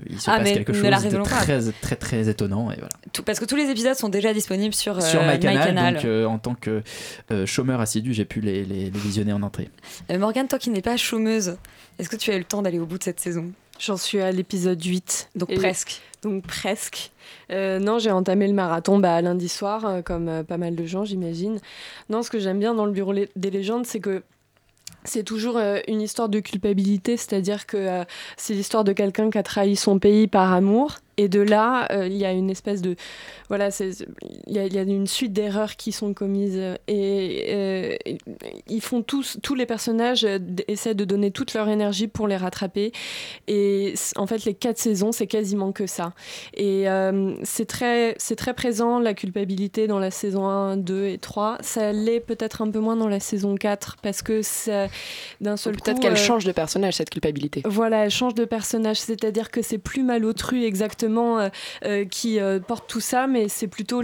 il 0.09 0.19
se 0.21 0.29
Ah, 0.29 0.37
passe 0.37 0.51
quelque 0.51 0.73
chose 0.73 0.83
de 0.83 1.21
très, 1.23 1.61
très 1.81 1.95
très 1.95 2.29
étonnant 2.29 2.69
et 2.71 2.75
voilà. 2.75 2.89
Tout- 3.13 3.23
parce 3.23 3.39
que 3.39 3.45
tous 3.45 3.55
les 3.55 3.69
épisodes 3.69 3.95
sont 3.95 4.09
déjà 4.09 4.33
disponibles 4.33 4.73
sur, 4.75 5.01
Sur 5.01 5.23
MyCanal, 5.23 5.95
donc 5.95 6.05
en 6.29 6.37
tant 6.37 6.53
que 6.55 6.83
chômeur 7.45 7.81
assidu, 7.81 8.13
j'ai 8.13 8.25
pu 8.25 8.41
les, 8.41 8.63
les- 8.65 8.89
les 8.89 8.99
visionner 8.99 9.33
en 9.33 9.41
entrée. 9.41 9.69
Morgane, 10.15 10.47
toi 10.47 10.59
qui 10.59 10.69
n'es 10.69 10.81
pas 10.81 10.97
chômeuse, 10.97 11.55
est-ce 11.99 12.09
que 12.09 12.15
tu 12.15 12.31
as 12.31 12.35
eu 12.35 12.39
le 12.39 12.43
temps 12.45 12.61
d'aller 12.61 12.79
au 12.79 12.85
bout 12.85 12.97
de 12.97 13.03
cette 13.03 13.19
saison? 13.19 13.51
J'en 13.81 13.97
suis 13.97 14.21
à 14.21 14.31
l'épisode 14.31 14.83
8. 14.83 15.29
Donc 15.35 15.49
Et- 15.49 15.55
presque. 15.55 16.01
Donc 16.21 16.45
presque. 16.45 17.11
Euh, 17.49 17.79
non, 17.79 17.97
j'ai 17.97 18.11
entamé 18.11 18.47
le 18.47 18.53
marathon 18.53 18.99
bah, 18.99 19.19
lundi 19.21 19.49
soir, 19.49 19.85
euh, 19.85 20.01
comme 20.03 20.29
euh, 20.29 20.43
pas 20.43 20.57
mal 20.57 20.75
de 20.75 20.85
gens, 20.85 21.03
j'imagine. 21.03 21.59
Non, 22.09 22.21
ce 22.21 22.29
que 22.29 22.37
j'aime 22.37 22.59
bien 22.59 22.75
dans 22.75 22.85
le 22.85 22.91
Bureau 22.91 23.13
des 23.13 23.49
légendes, 23.49 23.87
c'est 23.87 23.99
que 23.99 24.21
c'est 25.03 25.23
toujours 25.23 25.57
une 25.87 25.99
histoire 25.99 26.29
de 26.29 26.39
culpabilité, 26.39 27.17
c'est-à-dire 27.17 27.65
que 27.65 28.03
c'est 28.37 28.53
l'histoire 28.53 28.83
de 28.83 28.93
quelqu'un 28.93 29.31
qui 29.31 29.37
a 29.39 29.41
trahi 29.41 29.75
son 29.75 29.97
pays 29.97 30.27
par 30.27 30.53
amour. 30.53 30.97
Et 31.17 31.27
de 31.27 31.41
là, 31.41 31.87
euh, 31.91 32.07
il 32.07 32.15
y 32.17 32.25
a 32.25 32.31
une 32.31 32.49
espèce 32.49 32.81
de. 32.81 32.95
Voilà, 33.49 33.69
il 33.79 34.53
y, 34.53 34.59
a- 34.59 34.65
il 34.65 34.73
y 34.73 34.77
a 34.77 34.81
une 34.83 35.07
suite 35.07 35.33
d'erreurs 35.33 35.75
qui 35.75 35.91
sont 35.91 36.13
commises. 36.13 36.59
Et 36.87 37.45
euh, 37.49 37.95
ils 38.67 38.81
font 38.81 39.01
tous, 39.01 39.37
tous 39.43 39.55
les 39.55 39.65
personnages 39.65 40.23
euh, 40.23 40.39
essaient 40.67 40.95
de 40.95 41.03
donner 41.05 41.31
toute 41.31 41.53
leur 41.53 41.67
énergie 41.67 42.07
pour 42.07 42.27
les 42.27 42.37
rattraper. 42.37 42.91
Et 43.47 43.93
en 44.15 44.25
fait, 44.25 44.45
les 44.45 44.53
quatre 44.53 44.77
saisons, 44.77 45.11
c'est 45.11 45.27
quasiment 45.27 45.71
que 45.73 45.85
ça. 45.85 46.13
Et 46.53 46.87
euh, 46.89 47.33
c'est 47.43 47.65
très, 47.65 48.13
très 48.37 48.53
présent, 48.53 48.99
la 48.99 49.13
culpabilité, 49.13 49.87
dans 49.87 49.99
la 49.99 50.11
saison 50.11 50.45
1, 50.47 50.77
2 50.77 51.07
et 51.07 51.17
3. 51.17 51.57
Ça 51.61 51.91
l'est 51.91 52.19
peut-être 52.21 52.61
un 52.61 52.71
peu 52.71 52.79
moins 52.79 52.95
dans 52.95 53.09
la 53.09 53.19
saison 53.19 53.55
4, 53.55 53.97
parce 54.01 54.21
que 54.21 54.41
d'un 55.41 55.57
seul 55.57 55.75
coup... 55.75 55.81
Peut-être 55.83 55.99
qu'elle 55.99 56.13
euh, 56.13 56.15
change 56.15 56.45
de 56.45 56.51
personnage, 56.51 56.95
cette 56.95 57.09
culpabilité. 57.09 57.63
voilà, 57.65 58.05
elle 58.05 58.11
change 58.11 58.33
de 58.33 58.45
personnage, 58.45 58.99
c'est-à-dire 58.99 59.51
que 59.51 59.61
c'est 59.61 59.77
plus 59.77 60.03
Malotru 60.03 60.63
exactement 60.63 61.00
euh, 61.03 61.49
euh, 61.85 62.05
qui 62.05 62.39
euh, 62.39 62.59
porte 62.59 62.87
tout 62.87 62.99
ça, 62.99 63.27
mais 63.27 63.47
c'est 63.49 63.67
plutôt 63.67 64.01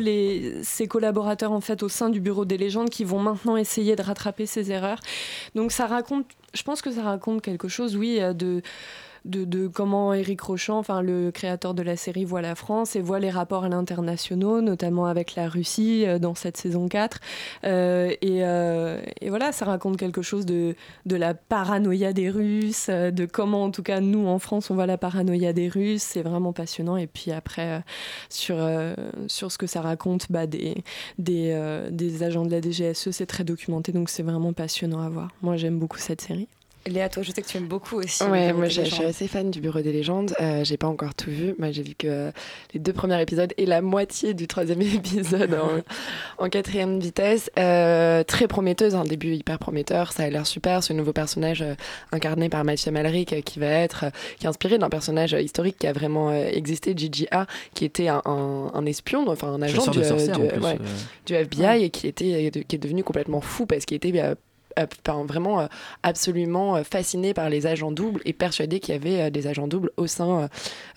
ses 0.63 0.87
collaborateurs 0.87 1.51
en 1.51 1.61
fait 1.61 1.83
au 1.83 1.89
sein 1.89 2.09
du 2.09 2.19
bureau 2.19 2.45
des 2.45 2.57
légendes 2.57 2.89
qui 2.89 3.03
vont 3.03 3.19
maintenant 3.19 3.57
essayer 3.57 3.95
de 3.95 4.01
rattraper 4.01 4.45
ses 4.45 4.71
erreurs. 4.71 4.99
Donc 5.55 5.71
ça 5.71 5.87
raconte, 5.87 6.25
je 6.53 6.63
pense 6.63 6.81
que 6.81 6.91
ça 6.91 7.03
raconte 7.03 7.41
quelque 7.41 7.67
chose, 7.67 7.95
oui, 7.95 8.19
de 8.35 8.61
de, 9.25 9.67
comment 9.67 10.13
Éric 10.13 10.41
Rochant, 10.41 10.77
enfin 10.77 11.01
le 11.01 11.31
créateur 11.31 11.74
de 11.74 11.81
la 11.81 11.97
série, 11.97 12.25
voit 12.25 12.41
la 12.41 12.55
France 12.55 12.95
et 12.95 13.01
voit 13.01 13.19
les 13.19 13.29
rapports 13.29 13.65
à 13.65 13.69
l'internationaux, 13.69 14.62
notamment 14.62 15.05
avec 15.05 15.36
la 15.36 15.47
Russie 15.47 16.05
euh, 16.05 16.19
dans 16.19 16.36
cette 16.36 16.57
saison 16.57 16.88
4. 16.88 17.19
Euh, 17.63 18.12
et, 18.21 18.43
euh, 18.43 19.01
et 19.21 19.29
voilà, 19.29 19.51
ça 19.51 19.65
raconte 19.65 19.97
quelque 19.97 20.21
chose 20.21 20.45
de, 20.45 20.75
la 21.05 21.33
paranoïa 21.33 22.13
des 22.13 22.29
Russes, 22.29 22.89
de 22.89 23.25
comment 23.25 23.63
en 23.63 23.71
tout 23.71 23.83
cas 23.83 24.00
nous 24.00 24.27
en 24.27 24.39
France 24.39 24.69
on 24.69 24.75
voit 24.75 24.86
la 24.86 24.97
paranoïa 24.97 25.53
des 25.53 25.67
Russes, 25.67 26.03
c'est 26.03 26.21
vraiment 26.21 26.53
passionnant. 26.53 26.97
Et 26.97 27.07
puis 27.07 27.31
après, 27.31 27.83
sur, 28.29 28.57
sur 29.27 29.51
ce 29.51 29.57
que 29.57 29.67
ça 29.67 29.81
raconte 29.81 30.31
bah, 30.31 30.47
des, 30.47 30.83
des, 31.17 31.88
des 31.91 32.24
agents 32.24 32.45
de 32.45 32.51
la 32.51 32.62
DGSE, 32.62 33.12
c'est 33.12 33.25
très 33.25 33.43
documenté, 33.43 33.91
donc 33.91 34.09
c'est 34.09 34.24
vraiment 34.24 34.53
passionnant 34.53 35.01
à 35.01 35.09
voir. 35.09 35.29
Moi 35.41 35.57
j'aime 35.57 35.79
beaucoup 35.79 35.97
cette 35.97 36.21
série. 36.21 36.47
Léa, 36.88 37.10
toi, 37.10 37.24
je 37.24 37.32
sais 37.32 37.41
que 37.41 37.48
tu 37.48 37.58
aimes 37.58 37.67
beaucoup 37.67 37.98
aussi. 37.98 38.24
Ouais, 38.24 38.48
Bureau 38.48 38.60
moi 38.60 38.67
je 38.70 38.82
suis 38.82 39.03
assez 39.03 39.27
fan 39.27 39.51
du 39.51 39.62
Bureau 39.62 39.82
des 39.82 39.91
légendes. 39.91 40.34
Euh, 40.41 40.63
j'ai 40.63 40.77
pas 40.77 40.88
encore 40.88 41.13
tout 41.15 41.29
vu. 41.29 41.53
Moi 41.60 41.72
j'ai 41.72 41.84
vu 41.84 41.94
que 41.96 42.08
euh, 42.08 42.32
les 42.74 42.79
deux 42.79 42.94
premiers 42.94 43.22
épisodes 43.22 43.53
et 43.58 43.65
la 43.65 43.82
moitié 43.82 44.34
du 44.34 44.48
troisième 44.48 44.82
épisode 44.82 45.53
en, 45.53 46.44
en 46.46 46.50
quatrième 46.50 47.00
vitesse. 47.00 47.50
Euh, 47.60 48.24
très 48.24 48.48
prometteuse, 48.48 48.96
un 48.96 49.03
début 49.03 49.34
hyper 49.34 49.60
prometteur. 49.60 50.12
Ça 50.12 50.24
a 50.24 50.29
l'air 50.29 50.48
super. 50.48 50.84
Ce 50.84 50.94
nouveau 50.94 51.13
personnage 51.13 51.62
euh, 51.62 51.75
incarné 52.12 52.50
par 52.50 52.63
Mathieu 52.63 52.91
Malric 52.91 53.34
euh, 53.34 53.41
qui 53.41 53.60
va 53.60 53.67
être, 53.67 54.06
euh, 54.06 54.10
qui 54.39 54.46
est 54.46 54.50
inspiré 54.50 54.77
d'un 54.77 54.89
personnage 54.89 55.34
euh, 55.34 55.41
historique 55.41 55.77
qui 55.79 55.88
a 55.88 55.94
vraiment 55.94 56.29
euh, 56.29 56.50
existé, 56.51 56.94
Gigi 56.96 57.27
A, 57.32 57.48
qui 57.74 57.86
était 57.86 58.08
un, 58.08 58.22
un- 58.25 58.72
un 58.74 58.86
espion, 58.86 59.25
enfin 59.27 59.48
un 59.50 59.62
agent 59.62 59.86
du, 59.91 59.98
de 60.00 60.03
euh, 60.03 60.08
sorcières, 60.08 60.39
du- 60.39 60.46
en 60.46 60.48
plus, 60.50 60.63
ouais, 60.63 60.77
euh. 60.79 60.86
du 61.25 61.34
FBI 61.34 61.84
et 61.84 61.89
qui 61.89 62.08
était, 62.08 62.48
euh, 62.48 62.50
de- 62.51 62.60
qui 62.63 62.75
est 62.75 62.79
devenu 62.79 63.03
complètement 63.03 63.41
fou 63.41 63.65
parce 63.65 63.86
qu'il 63.86 63.96
était 63.98 64.12
euh, 64.77 64.86
enfin, 65.05 65.24
vraiment 65.25 65.62
euh, 65.62 65.67
absolument 66.03 66.75
euh, 66.75 66.84
fasciné 66.84 67.34
par 67.34 67.50
les 67.50 67.67
agents 67.67 67.91
doubles 67.91 68.22
et 68.25 68.34
persuadé 68.34 68.79
qu'il 68.79 68.93
y 68.93 68.98
avait 68.98 69.31
des 69.31 69.48
agents 69.48 69.67
doubles 69.67 69.91
au 69.98 70.07
sein 70.07 70.50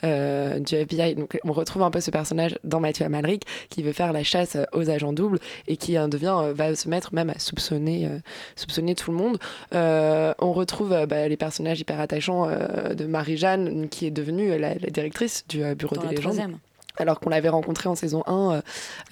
du 0.02 0.74
FBI. 0.74 1.14
Donc 1.14 1.38
on 1.44 1.52
retrouve 1.52 1.82
un 1.82 1.90
peu 1.90 2.00
ce 2.00 2.10
personnage 2.10 2.58
dans 2.64 2.80
Mathieu 2.80 3.04
Amalric 3.04 3.44
qui 3.68 3.82
veut 3.82 3.92
faire 3.92 4.12
la 4.12 4.22
chasse 4.22 4.56
aux 4.72 4.90
agents 4.90 5.12
doubles 5.12 5.38
et 5.66 5.76
qui 5.76 5.94
devient 5.94 6.52
va 6.54 6.74
se 6.74 6.88
mettre 6.88 7.14
même 7.14 7.30
à 7.30 7.38
soupçonner 7.38 8.08
soupçonner 8.56 8.94
tout 8.94 9.10
le 9.10 9.16
monde. 9.16 9.38
On 9.72 10.52
retrouve 10.52 11.06
bah, 11.06 11.28
les 11.28 11.36
personnages 11.36 11.80
hyper 11.80 12.00
attachants 12.00 12.46
de 12.46 13.06
Marie-Jeanne 13.06 13.88
qui 13.88 14.06
est 14.06 14.10
devenue 14.10 14.58
la, 14.58 14.74
la 14.74 14.90
directrice 14.90 15.44
du 15.48 15.74
bureau 15.74 15.96
Dans 15.96 16.02
des 16.02 16.16
légendes. 16.16 16.34
troisième. 16.34 16.58
Alors 17.00 17.20
qu'on 17.20 17.30
l'avait 17.30 17.48
rencontré 17.48 17.88
en 17.88 17.94
saison 17.94 18.22
1, 18.26 18.32
euh, 18.32 18.60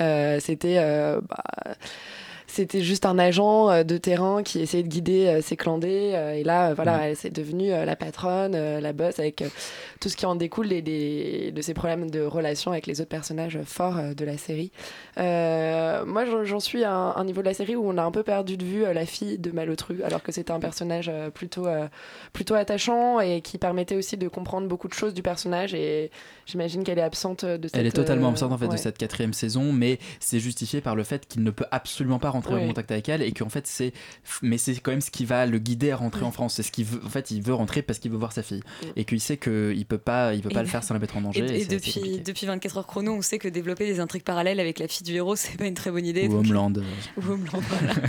euh, 0.00 0.40
c'était 0.40 0.76
euh, 0.78 1.20
bah, 1.22 1.42
c'était 2.50 2.80
juste 2.80 3.06
un 3.06 3.18
agent 3.18 3.70
euh, 3.70 3.82
de 3.84 3.96
terrain 3.98 4.42
qui 4.42 4.60
essayait 4.60 4.82
de 4.82 4.88
guider 4.88 5.26
euh, 5.28 5.40
ses 5.42 5.56
clandés. 5.56 6.12
euh, 6.14 6.32
et 6.32 6.42
là, 6.42 6.74
voilà, 6.74 6.96
Mm. 6.98 7.00
elle 7.02 7.16
s'est 7.16 7.30
devenue 7.30 7.72
euh, 7.72 7.84
la 7.84 7.94
patronne, 7.94 8.56
la 8.80 8.92
boss, 8.92 9.18
avec 9.20 9.44
tout 10.00 10.08
ce 10.08 10.16
qui 10.16 10.26
en 10.26 10.34
découle 10.34 10.68
des, 10.68 10.82
des- 10.82 11.52
de 11.52 11.62
ses 11.62 11.74
problèmes 11.74 12.10
de 12.10 12.22
relation 12.22 12.72
avec 12.72 12.86
les 12.86 13.00
autres 13.00 13.08
personnages 13.10 13.58
forts 13.64 14.00
de 14.16 14.24
la 14.24 14.36
série. 14.36 14.72
Moi, 15.16 16.24
j'en- 16.44 16.58
suis 16.60 16.82
à 16.84 16.92
un, 16.92 17.14
un 17.16 17.24
niveau 17.24 17.40
de 17.40 17.46
la 17.46 17.54
série 17.54 17.76
où 17.76 17.88
on 17.88 17.96
a 17.98 18.02
un 18.02 18.10
peu 18.10 18.22
perdu 18.24 18.56
de 18.56 18.64
vue 18.64 18.82
la 18.92 19.06
fille 19.06 19.38
de 19.38 19.50
Malotru, 19.52 20.02
alors 20.02 20.22
que 20.24 20.32
c'était 20.32 20.50
un 20.50 20.58
personnage 20.60 21.10
plutôt, 21.34 21.66
plutôt 22.32 22.54
attachant 22.54 23.20
et 23.20 23.40
qui 23.42 23.58
permettait 23.58 23.94
aussi 23.94 24.16
de 24.16 24.26
comprendre 24.28 24.66
beaucoup 24.66 24.88
de 24.88 24.94
choses 24.94 25.14
du 25.14 25.22
personnage. 25.22 25.72
Et 25.74 26.10
j'imagine 26.46 26.82
qu'elle 26.82 26.98
est 26.98 27.02
absente 27.02 27.44
de 27.44 27.68
cette... 27.68 27.76
Elle 27.76 27.86
est 27.86 27.92
totalement 27.92 28.28
absente 28.30 28.52
en 28.52 28.58
fait 28.58 28.66
ouais. 28.66 28.72
de 28.72 28.76
cette 28.78 28.98
quatrième 28.98 29.32
saison, 29.32 29.72
mais 29.72 29.98
c'est 30.18 30.40
justifié 30.40 30.80
par 30.80 30.96
le 30.96 31.04
fait 31.04 31.26
qu'il 31.28 31.42
ne 31.44 31.50
peut 31.50 31.66
absolument 31.70 32.18
pas 32.18 32.30
rentrer 32.38 32.54
en 32.54 32.58
Oui. 32.62 32.66
contact 32.68 32.90
avec 32.90 33.08
elle 33.08 33.22
et 33.22 33.32
qu'en 33.32 33.48
fait 33.48 33.66
c'est, 33.66 33.92
mais 34.42 34.58
c'est 34.58 34.74
quand 34.80 34.90
même 34.90 35.00
ce 35.00 35.10
qui 35.10 35.24
va 35.24 35.46
le 35.46 35.58
guider 35.58 35.90
à 35.90 35.96
rentrer 35.96 36.24
en 36.24 36.30
France. 36.32 36.54
C'est 36.54 36.62
ce 36.62 36.72
qu'il 36.72 36.84
veut. 36.86 37.00
En 37.04 37.08
fait, 37.10 37.30
il 37.30 37.42
veut 37.42 37.54
rentrer 37.54 37.82
parce 37.82 37.98
qu'il 37.98 38.10
veut 38.10 38.16
voir 38.16 38.32
sa 38.32 38.42
fille 38.42 38.62
et 38.96 39.04
qu'il 39.04 39.20
sait 39.20 39.36
qu'il 39.36 39.84
peut 39.86 39.98
pas, 39.98 40.34
il 40.34 40.40
peut 40.42 40.48
pas 40.48 40.60
Et- 40.60 40.62
le 40.64 40.68
faire 40.68 40.82
sans 40.82 40.94
la 40.94 41.00
mettre 41.00 41.16
en 41.16 41.20
danger. 41.20 41.40
Et, 41.40 41.52
et 41.52 41.56
assez 41.62 41.66
depuis, 41.66 42.20
depuis 42.24 42.46
24 42.46 42.78
heures 42.78 42.86
chrono, 42.86 43.12
on 43.14 43.22
sait 43.22 43.38
que 43.38 43.48
développer 43.48 43.86
des 43.86 44.00
intrigues 44.00 44.22
parallèles 44.24 44.60
avec 44.60 44.78
la 44.78 44.88
fille 44.88 45.04
du 45.04 45.14
héros, 45.14 45.36
c'est 45.36 45.56
pas 45.58 45.66
une 45.66 45.74
très 45.74 45.90
bonne 45.90 46.06
idée. 46.06 46.26
Ou 46.28 46.32
donc- 46.32 46.44
Homeland. 46.46 46.72
Ou 47.16 47.30
Homeland, 47.32 47.60
voilà. 47.68 47.92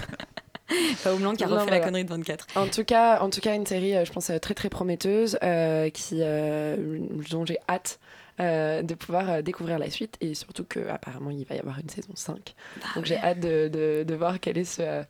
Enfin, 0.93 1.11
Homeland 1.13 1.33
qui 1.33 1.43
a 1.43 1.47
Non, 1.47 1.55
refait 1.55 1.71
la 1.71 1.79
connerie 1.79 2.03
de 2.05 2.09
24. 2.09 2.45
En 2.55 2.67
tout 2.67 2.83
cas, 2.83 3.21
en 3.21 3.31
tout 3.31 3.41
cas, 3.41 3.55
une 3.55 3.65
série, 3.65 3.95
euh, 3.95 4.05
je 4.05 4.11
pense, 4.11 4.29
euh, 4.29 4.37
très 4.37 4.53
très 4.53 4.69
prometteuse, 4.69 5.39
euh, 5.41 5.89
qui, 5.89 6.17
euh, 6.21 6.99
dont 7.31 7.43
j'ai 7.43 7.57
hâte 7.67 7.99
euh, 8.39 8.81
de 8.81 8.93
pouvoir 8.95 9.29
euh, 9.29 9.41
découvrir 9.41 9.79
la 9.79 9.89
suite 9.89 10.15
et 10.21 10.33
surtout 10.33 10.63
que 10.63 10.87
apparemment 10.87 11.31
il 11.31 11.45
va 11.45 11.55
y 11.55 11.59
avoir 11.59 11.79
une 11.79 11.89
saison 11.89 12.13
5. 12.15 12.55
Donc 12.95 13.05
j'ai 13.05 13.17
hâte 13.17 13.39
de, 13.39 13.67
de, 13.67 14.03
de 14.03 14.15
voir 14.15 14.39
quel 14.39 14.57
est 14.57 14.63
ce, 14.63 15.03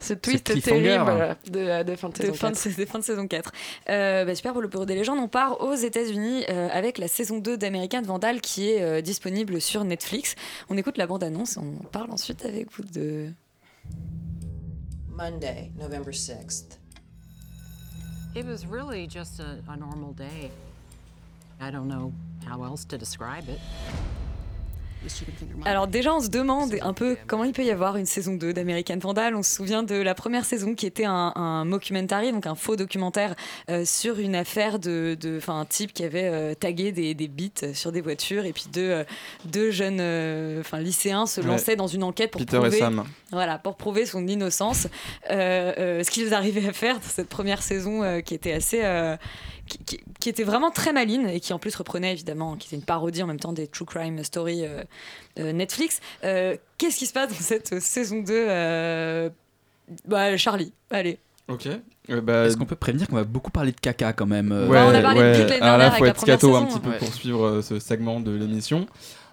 ce 0.00 0.14
twist 0.14 0.44
terrible 0.44 1.36
de, 1.50 1.60
euh, 1.60 1.84
de 1.84 1.94
fin 1.96 2.08
de 2.08 2.14
de 2.14 2.18
saison. 2.18 2.34
fin 2.34 2.50
de, 2.50 2.56
4. 2.56 2.76
de 2.78 2.84
fin 2.84 2.98
de 2.98 3.04
saison 3.04 3.26
4. 3.28 3.52
Euh, 3.88 4.24
bah, 4.24 4.34
super 4.34 4.52
pour 4.52 4.62
le 4.62 4.68
Bureau 4.68 4.84
des 4.86 4.94
légendes. 4.94 5.18
On 5.18 5.28
part 5.28 5.60
aux 5.60 5.74
États-Unis 5.74 6.44
euh, 6.48 6.68
avec 6.72 6.98
la 6.98 7.08
saison 7.08 7.38
2 7.38 7.56
d'American 7.56 8.02
Vandal 8.02 8.40
qui 8.40 8.70
est 8.70 8.82
euh, 8.82 9.00
disponible 9.00 9.60
sur 9.60 9.84
Netflix. 9.84 10.34
On 10.68 10.76
écoute 10.76 10.98
la 10.98 11.06
bande-annonce 11.06 11.56
et 11.56 11.60
on 11.60 11.84
parle 11.84 12.10
ensuite 12.10 12.44
avec 12.44 12.72
vous 12.72 12.82
de. 12.84 13.32
Monday, 15.08 15.70
November 15.78 16.10
6th. 16.10 16.78
It 18.34 18.44
was 18.44 18.66
really 18.68 19.08
just 19.08 19.38
a, 19.38 19.58
a 19.70 19.76
normal 19.76 20.12
day. 20.12 20.50
I 21.66 21.70
don't 21.72 21.88
know 21.88 22.12
how 22.46 22.64
else 22.64 22.86
to 22.88 22.96
describe 22.98 23.48
it. 23.48 23.58
Alors 25.66 25.86
déjà, 25.86 26.14
on 26.14 26.20
se 26.20 26.28
demande 26.30 26.74
un 26.80 26.94
peu 26.94 27.18
comment 27.26 27.44
il 27.44 27.52
peut 27.52 27.62
y 27.62 27.70
avoir 27.70 27.98
une 27.98 28.06
saison 28.06 28.36
2 28.36 28.54
d'American 28.54 28.96
Vandal. 28.98 29.34
On 29.34 29.42
se 29.42 29.54
souvient 29.54 29.82
de 29.82 29.96
la 29.96 30.14
première 30.14 30.46
saison 30.46 30.74
qui 30.74 30.86
était 30.86 31.04
un, 31.04 31.30
un 31.36 31.66
mockumentary, 31.66 32.32
donc 32.32 32.46
un 32.46 32.54
faux 32.54 32.74
documentaire 32.76 33.34
euh, 33.68 33.84
sur 33.84 34.18
une 34.18 34.34
affaire 34.34 34.78
de, 34.78 35.14
de, 35.20 35.40
un 35.46 35.66
type 35.66 35.92
qui 35.92 36.04
avait 36.04 36.24
euh, 36.32 36.54
tagué 36.54 36.90
des, 36.90 37.12
des 37.12 37.28
bits 37.28 37.52
sur 37.74 37.92
des 37.92 38.00
voitures 38.00 38.46
et 38.46 38.54
puis 38.54 38.64
deux, 38.72 38.80
euh, 38.90 39.04
deux 39.44 39.70
jeunes, 39.70 39.98
euh, 40.00 40.60
enfin 40.60 40.78
lycéens 40.78 41.26
se 41.26 41.42
Ouais. 41.42 41.48
lançaient 41.48 41.76
dans 41.76 41.86
une 41.86 42.02
enquête 42.02 42.30
pour 42.30 42.40
Peter 42.40 42.56
et 42.56 42.60
prouver, 42.60 42.78
Sam. 42.78 43.04
voilà, 43.30 43.58
pour 43.58 43.76
prouver 43.76 44.06
son 44.06 44.26
innocence. 44.26 44.88
Euh, 45.30 45.74
euh, 45.78 46.02
ce 46.02 46.10
qu'ils 46.10 46.32
arrivaient 46.32 46.66
à 46.66 46.72
faire 46.72 46.94
dans 46.94 47.02
cette 47.02 47.28
première 47.28 47.60
saison 47.62 48.02
euh, 48.02 48.20
qui 48.22 48.32
était 48.32 48.54
assez 48.54 48.80
euh, 48.82 49.18
qui, 49.68 49.78
qui- 49.78 50.00
qui 50.20 50.28
était 50.28 50.44
vraiment 50.44 50.70
très 50.70 50.92
maline 50.92 51.28
et 51.28 51.40
qui 51.40 51.52
en 51.52 51.58
plus 51.58 51.74
reprenait 51.76 52.12
évidemment, 52.12 52.56
qui 52.56 52.68
était 52.68 52.76
une 52.76 52.82
parodie 52.84 53.22
en 53.22 53.26
même 53.26 53.40
temps 53.40 53.52
des 53.52 53.66
True 53.66 53.84
Crime 53.86 54.22
Story 54.24 54.64
euh, 54.66 54.82
euh, 55.38 55.52
Netflix. 55.52 56.00
Euh, 56.24 56.56
Qu'est-ce 56.78 56.96
qui 56.98 57.06
se 57.06 57.12
passe 57.12 57.28
dans 57.30 57.34
cette 57.36 57.78
saison 57.80 58.20
2 58.22 58.32
euh, 58.34 59.30
bah, 60.06 60.36
Charlie, 60.36 60.72
allez. 60.90 61.18
Ok. 61.48 61.68
Euh, 62.10 62.20
bah, 62.22 62.46
Est-ce 62.46 62.56
qu'on 62.56 62.64
peut 62.64 62.76
prévenir 62.76 63.06
qu'on 63.06 63.16
va 63.16 63.24
beaucoup 63.24 63.50
parler 63.50 63.72
de 63.72 63.80
caca 63.80 64.12
quand 64.14 64.26
même 64.26 64.50
euh, 64.52 64.66
Ouais, 64.66 64.72
Bah, 64.74 64.86
on 64.88 64.94
a 64.94 65.00
parlé 65.02 65.20
de 65.20 65.24
ouais. 65.26 65.32
pute 65.40 65.48
l'année 65.50 65.60
Alors 65.62 65.78
là, 65.78 65.90
dernière 65.90 65.98
faut 65.98 66.06
être 66.06 66.20
scato 66.20 66.56
un 66.56 66.64
petit 66.66 66.80
peu 66.80 66.90
Ouais. 66.90 66.98
pour 66.98 67.12
suivre 67.12 67.44
euh, 67.46 67.62
ce 67.62 67.78
segment 67.78 68.20
de 68.20 68.30
l'émission. 68.30 68.86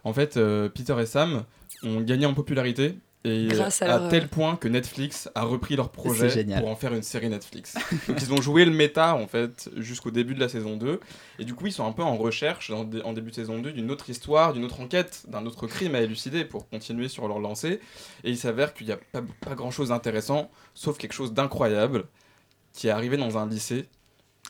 En 0.03 0.13
fait, 0.13 0.35
euh, 0.37 0.67
Peter 0.67 0.95
et 0.99 1.05
Sam 1.05 1.43
ont 1.83 2.01
gagné 2.01 2.25
en 2.25 2.33
popularité. 2.33 2.95
Et 3.23 3.47
Grâce 3.49 3.83
à 3.83 3.85
à, 3.85 3.99
leur, 3.99 4.09
tel 4.09 4.23
euh, 4.23 4.27
point 4.27 4.55
que 4.55 4.67
Netflix 4.67 5.29
a 5.35 5.43
repris 5.43 5.75
leur 5.75 5.89
projet 5.91 6.43
pour 6.57 6.67
en 6.69 6.75
faire 6.75 6.91
une 6.93 7.03
série 7.03 7.29
Netflix. 7.29 7.75
Donc 8.07 8.19
ils 8.19 8.33
ont 8.33 8.41
joué 8.41 8.65
le 8.65 8.71
méta 8.71 9.13
en 9.15 9.27
fait 9.27 9.69
jusqu'au 9.77 10.09
début 10.09 10.33
de 10.33 10.39
la 10.39 10.49
saison 10.49 10.75
2 10.75 10.99
et 11.37 11.45
du 11.45 11.53
coup 11.53 11.67
ils 11.67 11.71
sont 11.71 11.85
un 11.85 11.91
peu 11.91 12.01
en 12.01 12.17
recherche 12.17 12.71
en, 12.71 12.83
dé- 12.83 13.03
en 13.03 13.13
début 13.13 13.29
de 13.29 13.35
saison 13.35 13.59
2 13.59 13.73
d'une 13.73 13.91
autre 13.91 14.09
histoire, 14.09 14.53
d'une 14.53 14.63
autre 14.65 14.79
enquête, 14.81 15.23
d'un 15.27 15.45
autre 15.45 15.67
crime 15.67 15.93
à 15.93 16.01
élucider 16.01 16.45
pour 16.45 16.67
continuer 16.67 17.09
sur 17.09 17.27
leur 17.27 17.37
lancée 17.39 17.79
et 18.23 18.31
il 18.31 18.37
s'avère 18.37 18.73
qu'il 18.73 18.87
n'y 18.87 18.93
a 18.93 18.97
pas, 19.11 19.21
pas 19.41 19.53
grand 19.53 19.69
chose 19.69 19.89
d'intéressant 19.89 20.49
sauf 20.73 20.97
quelque 20.97 21.13
chose 21.13 21.31
d'incroyable 21.31 22.05
qui 22.73 22.87
est 22.87 22.91
arrivé 22.91 23.17
dans 23.17 23.37
un 23.37 23.47
lycée 23.47 23.85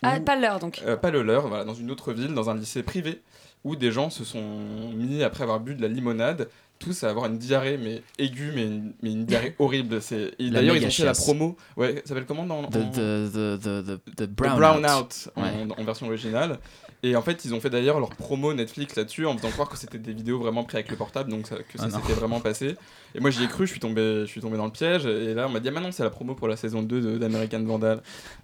Ah, 0.01 0.17
où- 0.17 0.23
pas 0.23 0.37
l'heure 0.39 0.59
donc. 0.59 0.81
euh, 0.85 0.95
pas 0.95 1.11
le 1.11 1.23
leur, 1.23 1.47
voilà, 1.49 1.65
dans 1.65 1.73
une 1.73 1.91
autre 1.91 2.13
ville, 2.13 2.33
dans 2.33 2.49
un 2.49 2.55
lycée 2.55 2.83
privé, 2.83 3.21
où 3.65 3.75
des 3.75 3.91
gens 3.91 4.09
se 4.09 4.23
sont 4.23 4.91
mis, 4.93 5.23
après 5.23 5.43
avoir 5.43 5.59
bu 5.59 5.75
de 5.75 5.81
la 5.81 5.87
limonade, 5.89 6.47
tous 6.81 7.03
à 7.03 7.09
avoir 7.09 7.27
une 7.27 7.37
diarrhée, 7.37 7.77
mais 7.77 8.01
aiguë, 8.17 8.51
mais 8.53 8.63
une, 8.65 8.93
mais 9.01 9.11
une 9.11 9.25
diarrhée 9.25 9.55
horrible. 9.59 9.99
D'ailleurs, 10.39 10.75
ils 10.75 10.85
ont 10.85 10.89
fait 10.91 11.05
la 11.05 11.13
promo. 11.13 11.55
Ouais, 11.77 11.95
ça 12.03 12.09
s'appelle 12.09 12.25
comment 12.25 12.45
dans 12.45 12.59
en- 12.59 12.67
the, 12.69 12.71
the, 12.71 13.31
the, 13.31 13.59
the, 13.61 14.15
the 14.15 14.15
The 14.15 14.23
brown, 14.29 14.57
Brown 14.57 14.85
out. 14.85 14.91
Out, 15.01 15.29
en, 15.35 15.41
Ouais. 15.43 15.67
en 15.77 15.83
version 15.83 16.07
originale. 16.07 16.59
Et 17.03 17.15
en 17.15 17.21
fait, 17.23 17.45
ils 17.45 17.53
ont 17.55 17.59
fait 17.59 17.69
d'ailleurs 17.71 17.99
leur 17.99 18.09
promo 18.09 18.53
Netflix 18.53 18.95
là-dessus 18.95 19.25
en 19.25 19.35
faisant 19.37 19.49
croire 19.49 19.69
que 19.69 19.77
c'était 19.77 19.97
des 19.97 20.13
vidéos 20.13 20.37
vraiment 20.39 20.63
prises 20.63 20.75
avec 20.75 20.91
le 20.91 20.97
portable, 20.97 21.31
donc 21.31 21.47
ça- 21.47 21.55
que 21.57 21.77
ça 21.79 21.87
Ah 21.87 21.99
s'était 21.99 22.13
vraiment 22.13 22.39
passé. 22.39 22.75
Et 23.15 23.19
moi, 23.19 23.29
j'y 23.29 23.43
ai 23.43 23.47
cru, 23.47 23.65
je 23.65 23.71
suis 23.71 23.79
tombé, 23.79 24.21
je 24.21 24.25
suis 24.25 24.41
tombé 24.41 24.57
dans 24.57 24.65
le 24.65 24.71
piège. 24.71 25.05
Et 25.05 25.33
là, 25.33 25.47
on 25.47 25.51
m'a 25.51 25.59
dit, 25.59 25.67
ah, 25.67 25.71
maintenant, 25.71 25.91
c'est 25.91 26.03
la 26.03 26.09
promo 26.09 26.33
pour 26.35 26.47
la 26.47 26.55
saison 26.55 26.81
2 26.83 27.01
de- 27.01 27.17
d'American 27.17 27.63
Vandal. 27.63 28.01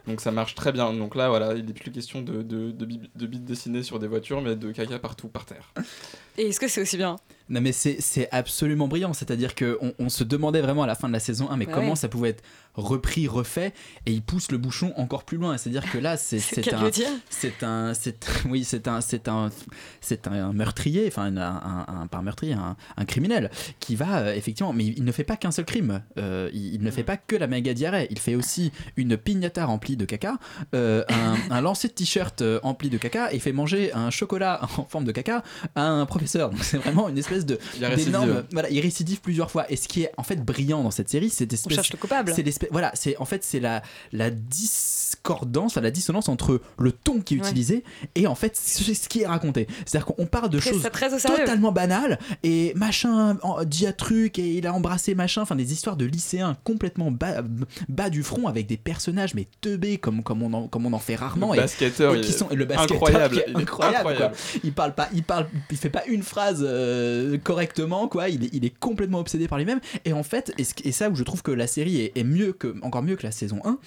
Donc 0.08 0.22
ça 0.22 0.32
marche 0.32 0.56
très 0.56 0.72
bien. 0.72 0.94
Donc 0.94 1.16
là, 1.16 1.30
voilà, 1.30 1.54
il 1.54 1.66
n'est 1.66 1.74
plus 1.74 1.92
question 1.92 2.22
de, 2.22 2.42
de, 2.42 2.72
de, 2.72 2.88
de 3.16 3.28
bits 3.28 3.40
dessinés 3.40 3.84
sur 3.84 4.00
des 4.00 4.08
voitures, 4.08 4.42
mais 4.42 4.56
de 4.56 4.72
caca 4.72 5.00
partout 5.00 5.28
par 5.28 5.46
terre. 5.46 5.74
Et 6.38 6.50
est-ce 6.50 6.60
que 6.60 6.68
c'est 6.68 6.82
aussi 6.82 6.98
bien? 6.98 7.16
Non 7.50 7.62
mais 7.62 7.72
c'est 7.72 8.02
c'est 8.02 8.28
absolument 8.34 8.90
brillant, 8.90 9.14
c'est-à-dire 9.14 9.56
qu'on 9.56 9.94
on 10.00 10.10
se 10.10 10.26
demandait 10.26 10.60
vraiment 10.60 10.84
à 10.84 10.88
la 10.88 10.96
fin 10.96 11.08
de 11.08 11.14
la 11.14 11.20
saison 11.22 11.50
1 11.50 11.56
mais 11.56 11.66
Ouais. 11.66 11.72
comment 11.74 11.96
ça 11.96 12.10
pouvait 12.10 12.30
être 12.32 12.44
repris, 12.76 13.26
refait? 13.30 13.74
Et 14.06 14.12
il 14.12 14.22
pousse 14.22 14.52
le 14.52 14.58
bouchon 14.58 14.92
encore 14.98 15.24
plus 15.24 15.38
loin, 15.38 15.56
c'est-à-dire 15.58 15.90
que 15.90 15.98
là 15.98 16.18
c'est 16.18 16.38
un 16.74 16.92
c'est 17.30 17.64
un 17.64 17.94
c'est 17.94 18.28
oui, 18.50 18.66
c'est 18.66 18.90
un 18.90 19.00
c'est 19.00 19.30
un 19.30 19.50
c'est 20.02 20.28
un 20.28 20.52
meurtrier, 20.52 21.06
enfin 21.08 21.24
un, 21.24 21.38
un, 21.38 21.86
un- 22.02 22.08
pas 22.08 22.18
un 22.18 22.22
meurtrier, 22.22 22.54
un, 22.54 22.76
un 22.98 23.06
criminel 23.06 23.50
qui 23.80 23.96
va 23.96 24.18
euh, 24.20 24.34
effectivement 24.36 24.57
mais 24.74 24.86
il 24.86 25.04
ne 25.04 25.12
fait 25.12 25.24
pas 25.24 25.38
qu'un 25.38 25.52
seul 25.52 25.66
crime. 25.66 26.02
Euh, 26.18 26.50
il, 26.54 26.76
il 26.76 26.82
ne 26.84 26.92
fait 26.92 27.04
pas 27.04 27.18
que 27.18 27.36
la 27.36 27.48
méga 27.48 27.74
diarrhée, 27.74 28.08
il 28.12 28.20
fait 28.20 28.36
aussi 28.36 28.72
une 28.96 29.18
pignata 29.18 29.66
remplie 29.66 29.96
de 29.98 30.06
caca, 30.06 30.38
euh, 30.76 31.04
un, 31.10 31.36
un 31.56 31.62
lancer 31.62 31.88
de 31.88 31.94
t-shirt 31.94 32.42
euh, 32.42 32.60
rempli 32.64 32.90
de 32.90 32.98
caca 32.98 33.32
et 33.32 33.36
il 33.36 33.42
fait 33.42 33.52
manger 33.54 33.94
un 33.94 34.10
chocolat 34.10 34.62
en 34.78 34.86
forme 34.86 35.06
de 35.06 35.12
caca 35.12 35.44
à 35.76 35.84
un 35.88 36.06
professeur. 36.06 36.50
Donc 36.50 36.64
c'est 36.64 36.78
vraiment 36.78 37.10
une 37.10 37.18
espèce 37.18 37.46
de 37.46 37.60
d'énorme 37.96 38.44
voilà, 38.52 38.70
il 38.70 38.80
récidive 38.80 39.22
plusieurs 39.22 39.52
fois 39.52 39.70
et 39.72 39.76
ce 39.76 39.88
qui 39.88 40.04
est 40.04 40.12
en 40.18 40.24
fait 40.24 40.44
brillant 40.44 40.84
dans 40.84 40.92
cette 40.92 41.10
série, 41.10 41.30
c'est 41.30 41.46
On 41.52 41.54
espèce 41.56 41.76
cherche 41.76 41.92
le 41.94 41.98
coupable. 41.98 42.32
c'est 42.36 42.44
l'espèce 42.44 42.70
voilà, 42.72 42.92
c'est 42.94 43.18
en 43.18 43.26
fait 43.26 43.44
c'est 43.44 43.60
la 43.60 43.82
la 44.12 44.30
discordance, 44.32 45.74
enfin, 45.74 45.82
la 45.82 45.92
dissonance 45.92 46.30
entre 46.30 46.62
le 46.80 46.92
ton 46.92 47.22
qui 47.22 47.36
est 47.36 47.38
Ouais. 47.38 47.46
utilisé 47.48 47.84
et 48.16 48.26
en 48.28 48.36
fait 48.36 48.58
ce 48.58 48.94
ce 48.94 49.08
qui 49.10 49.22
est 49.22 49.28
raconté. 49.28 49.68
C'est-à-dire 49.86 50.06
qu'on 50.08 50.26
parle 50.26 50.50
de 50.50 50.60
Très- 50.60 50.72
choses 50.72 50.82
très 50.92 51.10
totalement 51.10 51.72
banales 51.72 52.18
et 52.44 52.74
machin 52.76 53.38
en- 53.44 53.64
dit 53.64 53.86
un 53.86 53.92
truc 53.92 54.40
et 54.40 54.47
il 54.56 54.68
a 54.68 54.74
embrassé 54.74 55.16
machin, 55.16 55.42
enfin 55.42 55.56
des 55.56 55.74
histoires 55.74 55.98
de 55.98 56.06
lycéens 56.06 56.56
complètement 56.64 57.12
bas, 57.12 57.44
bas 57.90 58.10
du 58.10 58.24
front 58.24 58.48
avec 58.48 58.68
des 58.68 58.78
personnages 58.78 59.34
mais 59.36 59.48
teubés 59.62 59.98
comme 59.98 60.24
comme 60.24 60.44
on 60.44 60.54
en, 60.54 60.68
comme 60.68 60.86
on 60.86 60.94
en 60.94 61.00
fait 61.00 61.16
rarement 61.16 61.54
Le 61.54 61.60
et, 61.60 61.62
basketteur, 61.62 62.16
et 62.16 62.22
qui 62.22 62.32
sont 62.32 62.50
et 62.50 62.56
le 62.56 62.66
basketteur 62.66 62.98
incroyable, 62.98 63.36
qui 63.36 63.40
est 63.42 63.46
il 63.48 63.58
est 63.58 63.62
incroyable, 63.62 64.04
quoi. 64.04 64.12
incroyable. 64.12 64.36
il 64.64 64.74
parle 64.74 64.94
pas 64.96 65.10
il 65.14 65.24
parle 65.24 65.48
il 65.72 65.78
fait 65.78 65.90
pas 65.90 66.06
une 66.06 66.24
phrase 66.24 66.64
euh, 66.68 67.38
correctement 67.38 68.08
quoi 68.08 68.30
il 68.30 68.46
est, 68.46 68.50
il 68.54 68.66
est 68.66 68.78
complètement 68.78 69.20
obsédé 69.20 69.48
par 69.48 69.58
lui-même 69.58 69.80
et 70.06 70.14
en 70.14 70.24
fait 70.24 70.54
et, 70.58 70.88
et 70.88 70.92
ça 70.92 71.10
où 71.10 71.16
je 71.16 71.24
trouve 71.24 71.42
que 71.42 71.52
la 71.52 71.68
série 71.68 72.02
est, 72.02 72.18
est 72.18 72.24
mieux 72.24 72.54
que 72.54 72.76
encore 72.82 73.04
mieux 73.04 73.16
que 73.16 73.24
la 73.24 73.32
saison 73.32 73.60
1 73.66 73.78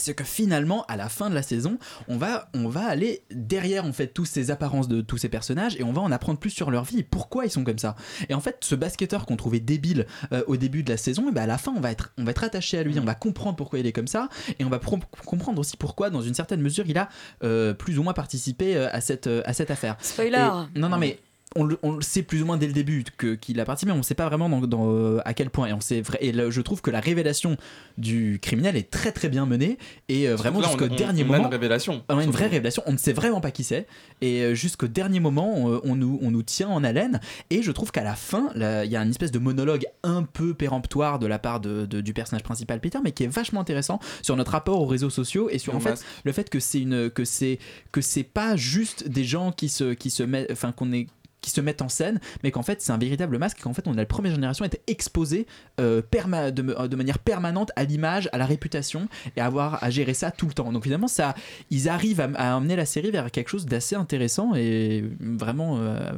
c'est 0.00 0.14
que 0.14 0.24
finalement 0.24 0.84
à 0.86 0.96
la 0.96 1.08
fin 1.08 1.30
de 1.30 1.34
la 1.34 1.42
saison 1.42 1.78
on 2.08 2.16
va 2.16 2.48
on 2.54 2.68
va 2.68 2.84
aller 2.86 3.22
derrière 3.30 3.84
en 3.84 3.92
fait 3.92 4.08
tous 4.08 4.24
ces 4.24 4.50
apparences 4.50 4.88
de 4.88 5.00
tous 5.00 5.18
ces 5.18 5.28
personnages 5.28 5.76
et 5.76 5.84
on 5.84 5.92
va 5.92 6.02
en 6.02 6.10
apprendre 6.10 6.38
plus 6.38 6.50
sur 6.50 6.70
leur 6.70 6.84
vie. 6.84 7.00
Et 7.00 7.02
pourquoi 7.02 7.44
ils 7.44 7.50
sont 7.50 7.64
comme 7.64 7.78
ça? 7.78 7.94
Et 8.28 8.34
en 8.34 8.40
fait 8.40 8.56
ce 8.60 8.74
basketteur 8.74 9.26
qu'on 9.26 9.36
trouvait 9.36 9.60
débile 9.60 10.06
euh, 10.32 10.42
au 10.46 10.56
début 10.56 10.82
de 10.82 10.90
la 10.90 10.96
saison 10.96 11.28
et 11.28 11.32
ben 11.32 11.42
à 11.42 11.46
la 11.46 11.58
fin 11.58 11.72
on 11.76 11.80
va 11.80 11.90
être 11.92 12.12
on 12.18 12.24
va 12.24 12.30
être 12.32 12.44
attaché 12.44 12.78
à 12.78 12.82
lui 12.82 12.98
on 12.98 13.04
va 13.04 13.14
comprendre 13.14 13.56
pourquoi 13.56 13.78
il 13.78 13.86
est 13.86 13.92
comme 13.92 14.06
ça 14.06 14.28
et 14.58 14.64
on 14.64 14.70
va 14.70 14.80
comprendre 15.24 15.58
aussi 15.60 15.76
pourquoi 15.76 16.10
dans 16.10 16.22
une 16.22 16.34
certaine 16.34 16.60
mesure 16.60 16.84
il 16.88 16.98
a 16.98 17.08
euh, 17.44 17.74
plus 17.74 17.98
ou 17.98 18.02
moins 18.02 18.14
participé 18.14 18.76
euh, 18.76 18.88
à 18.92 19.00
cette 19.00 19.28
à 19.44 19.52
cette 19.52 19.70
affaire. 19.70 19.96
Spoiler. 20.00 20.48
Et- 20.74 20.78
non 20.78 20.88
non 20.88 20.98
mais 20.98 21.18
on 21.56 21.64
le, 21.64 21.78
on 21.82 21.92
le 21.96 22.02
sait 22.02 22.22
plus 22.22 22.42
ou 22.42 22.46
moins 22.46 22.56
dès 22.56 22.68
le 22.68 22.72
début 22.72 23.02
que- 23.16 23.34
qu'il 23.34 23.58
a 23.58 23.64
participé, 23.64 23.90
mais 23.90 23.96
on 23.96 23.98
ne 23.98 24.04
sait 24.04 24.14
pas 24.14 24.28
vraiment 24.28 24.48
dans, 24.48 24.60
dans, 24.60 24.92
euh, 24.94 25.18
à 25.24 25.34
quel 25.34 25.50
point. 25.50 25.66
Et, 25.66 25.72
on 25.72 25.80
sait 25.80 26.00
vrai, 26.00 26.18
et 26.20 26.30
là, 26.30 26.48
je 26.48 26.60
trouve 26.60 26.80
que 26.80 26.90
la 26.92 27.00
révélation 27.00 27.56
du 27.98 28.38
criminel 28.40 28.76
est 28.76 28.88
très 28.90 29.10
très 29.12 29.28
bien 29.28 29.46
menée. 29.46 29.76
Et 30.08 30.28
euh, 30.28 30.36
vraiment 30.36 30.62
jusqu'au 30.62 30.86
dernier 30.88 31.22
on 31.24 31.26
a 31.26 31.28
moment. 31.32 31.44
une 31.46 31.50
révélation. 31.52 32.04
On 32.08 32.18
a 32.18 32.22
une 32.24 32.30
vraie 32.30 32.46
révélation. 32.46 32.82
On 32.86 32.92
ne 32.92 32.98
sait 32.98 33.12
vraiment 33.12 33.40
pas 33.40 33.50
qui 33.50 33.64
c'est. 33.64 33.86
Et 34.20 34.42
euh, 34.42 34.54
jusqu'au 34.54 34.86
dernier 34.86 35.18
moment, 35.20 35.52
on, 35.56 35.80
on 35.84 35.96
nous, 35.96 36.18
on 36.22 36.30
nous 36.30 36.42
tient 36.44 36.68
en 36.68 36.84
haleine. 36.84 37.20
Et 37.50 37.62
je 37.62 37.72
trouve 37.72 37.90
qu'à 37.90 38.04
la 38.04 38.14
fin, 38.14 38.50
il 38.54 38.90
y 38.90 38.96
a 38.96 39.02
une 39.02 39.10
espèce 39.10 39.32
de 39.32 39.38
monologue 39.40 39.86
un 40.04 40.22
peu 40.22 40.54
péremptoire 40.54 41.18
de 41.18 41.26
la 41.26 41.38
part 41.40 41.60
de, 41.60 41.84
de- 41.86 42.00
du 42.00 42.12
personnage 42.12 42.44
principal 42.44 42.80
Peter, 42.80 42.98
mais 43.02 43.10
qui 43.12 43.24
est 43.24 43.32
vachement 43.32 43.60
intéressant 43.60 43.98
sur 44.22 44.36
notre 44.36 44.52
rapport 44.52 44.80
aux 44.80 44.86
réseaux 44.86 45.10
sociaux 45.10 45.48
et 45.50 45.58
sur 45.58 45.74
en 45.74 45.80
fait 45.80 46.04
le 46.24 46.32
fait 46.32 46.48
que 46.48 46.60
c'est 46.60 46.80
une 46.80 47.10
que 47.10 47.24
c'est 47.24 47.58
que 47.92 48.00
c'est 48.00 48.22
pas 48.22 48.54
juste 48.56 49.08
des 49.08 49.24
gens 49.24 49.50
qui 49.52 49.68
se 49.68 49.92
qui 49.94 50.10
se 50.10 50.22
mettent 50.22 50.50
enfin 50.52 50.72
qu'on 50.72 50.92
est 50.92 51.06
qui 51.40 51.50
se 51.50 51.60
mettent 51.60 51.82
en 51.82 51.88
scène, 51.88 52.20
mais 52.42 52.50
qu'en 52.50 52.62
fait 52.62 52.80
c'est 52.82 52.92
un 52.92 52.98
véritable 52.98 53.38
masque, 53.38 53.60
qu'en 53.62 53.74
fait 53.74 53.86
on 53.86 53.92
a 53.92 53.96
la 53.96 54.06
première 54.06 54.34
génération 54.34 54.64
était 54.64 54.82
exposée 54.86 55.46
euh, 55.80 56.02
perma- 56.02 56.50
de, 56.50 56.96
manière 56.96 57.18
permanente 57.18 57.70
à 57.76 57.84
l'image, 57.84 58.28
à 58.32 58.38
la 58.38 58.46
réputation 58.46 59.08
et 59.36 59.40
avoir 59.40 59.82
à 59.82 59.90
gérer 59.90 60.14
ça 60.14 60.30
tout 60.30 60.46
le 60.46 60.52
temps. 60.52 60.72
Donc 60.72 60.84
finalement 60.84 61.08
ça, 61.08 61.34
ils 61.70 61.88
arrivent 61.88 62.20
à, 62.20 62.30
à 62.34 62.56
emmener 62.56 62.76
la 62.76 62.86
série 62.86 63.10
vers 63.10 63.30
quelque 63.30 63.48
chose 63.48 63.66
d'assez 63.66 63.94
intéressant 63.94 64.54
et 64.54 65.04
vraiment 65.20 65.78
euh, 65.78 66.12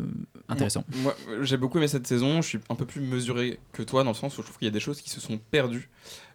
intéressant. 0.48 0.84
Moi, 0.96 1.14
euh, 1.28 1.42
j'ai 1.42 1.56
beaucoup 1.56 1.78
aimé 1.78 1.88
cette 1.88 2.06
saison. 2.06 2.42
Je 2.42 2.48
suis 2.48 2.58
un 2.68 2.74
peu 2.74 2.84
plus 2.84 3.00
mesuré 3.00 3.58
que 3.72 3.82
toi 3.82 4.04
dans 4.04 4.10
le 4.10 4.16
sens 4.16 4.36
où 4.38 4.42
je 4.42 4.46
trouve 4.46 4.58
qu'il 4.58 4.66
y 4.66 4.70
a 4.70 4.72
des 4.72 4.80
choses 4.80 5.00
qui 5.00 5.10
se 5.10 5.20
sont 5.20 5.38
perdues. 5.38 5.88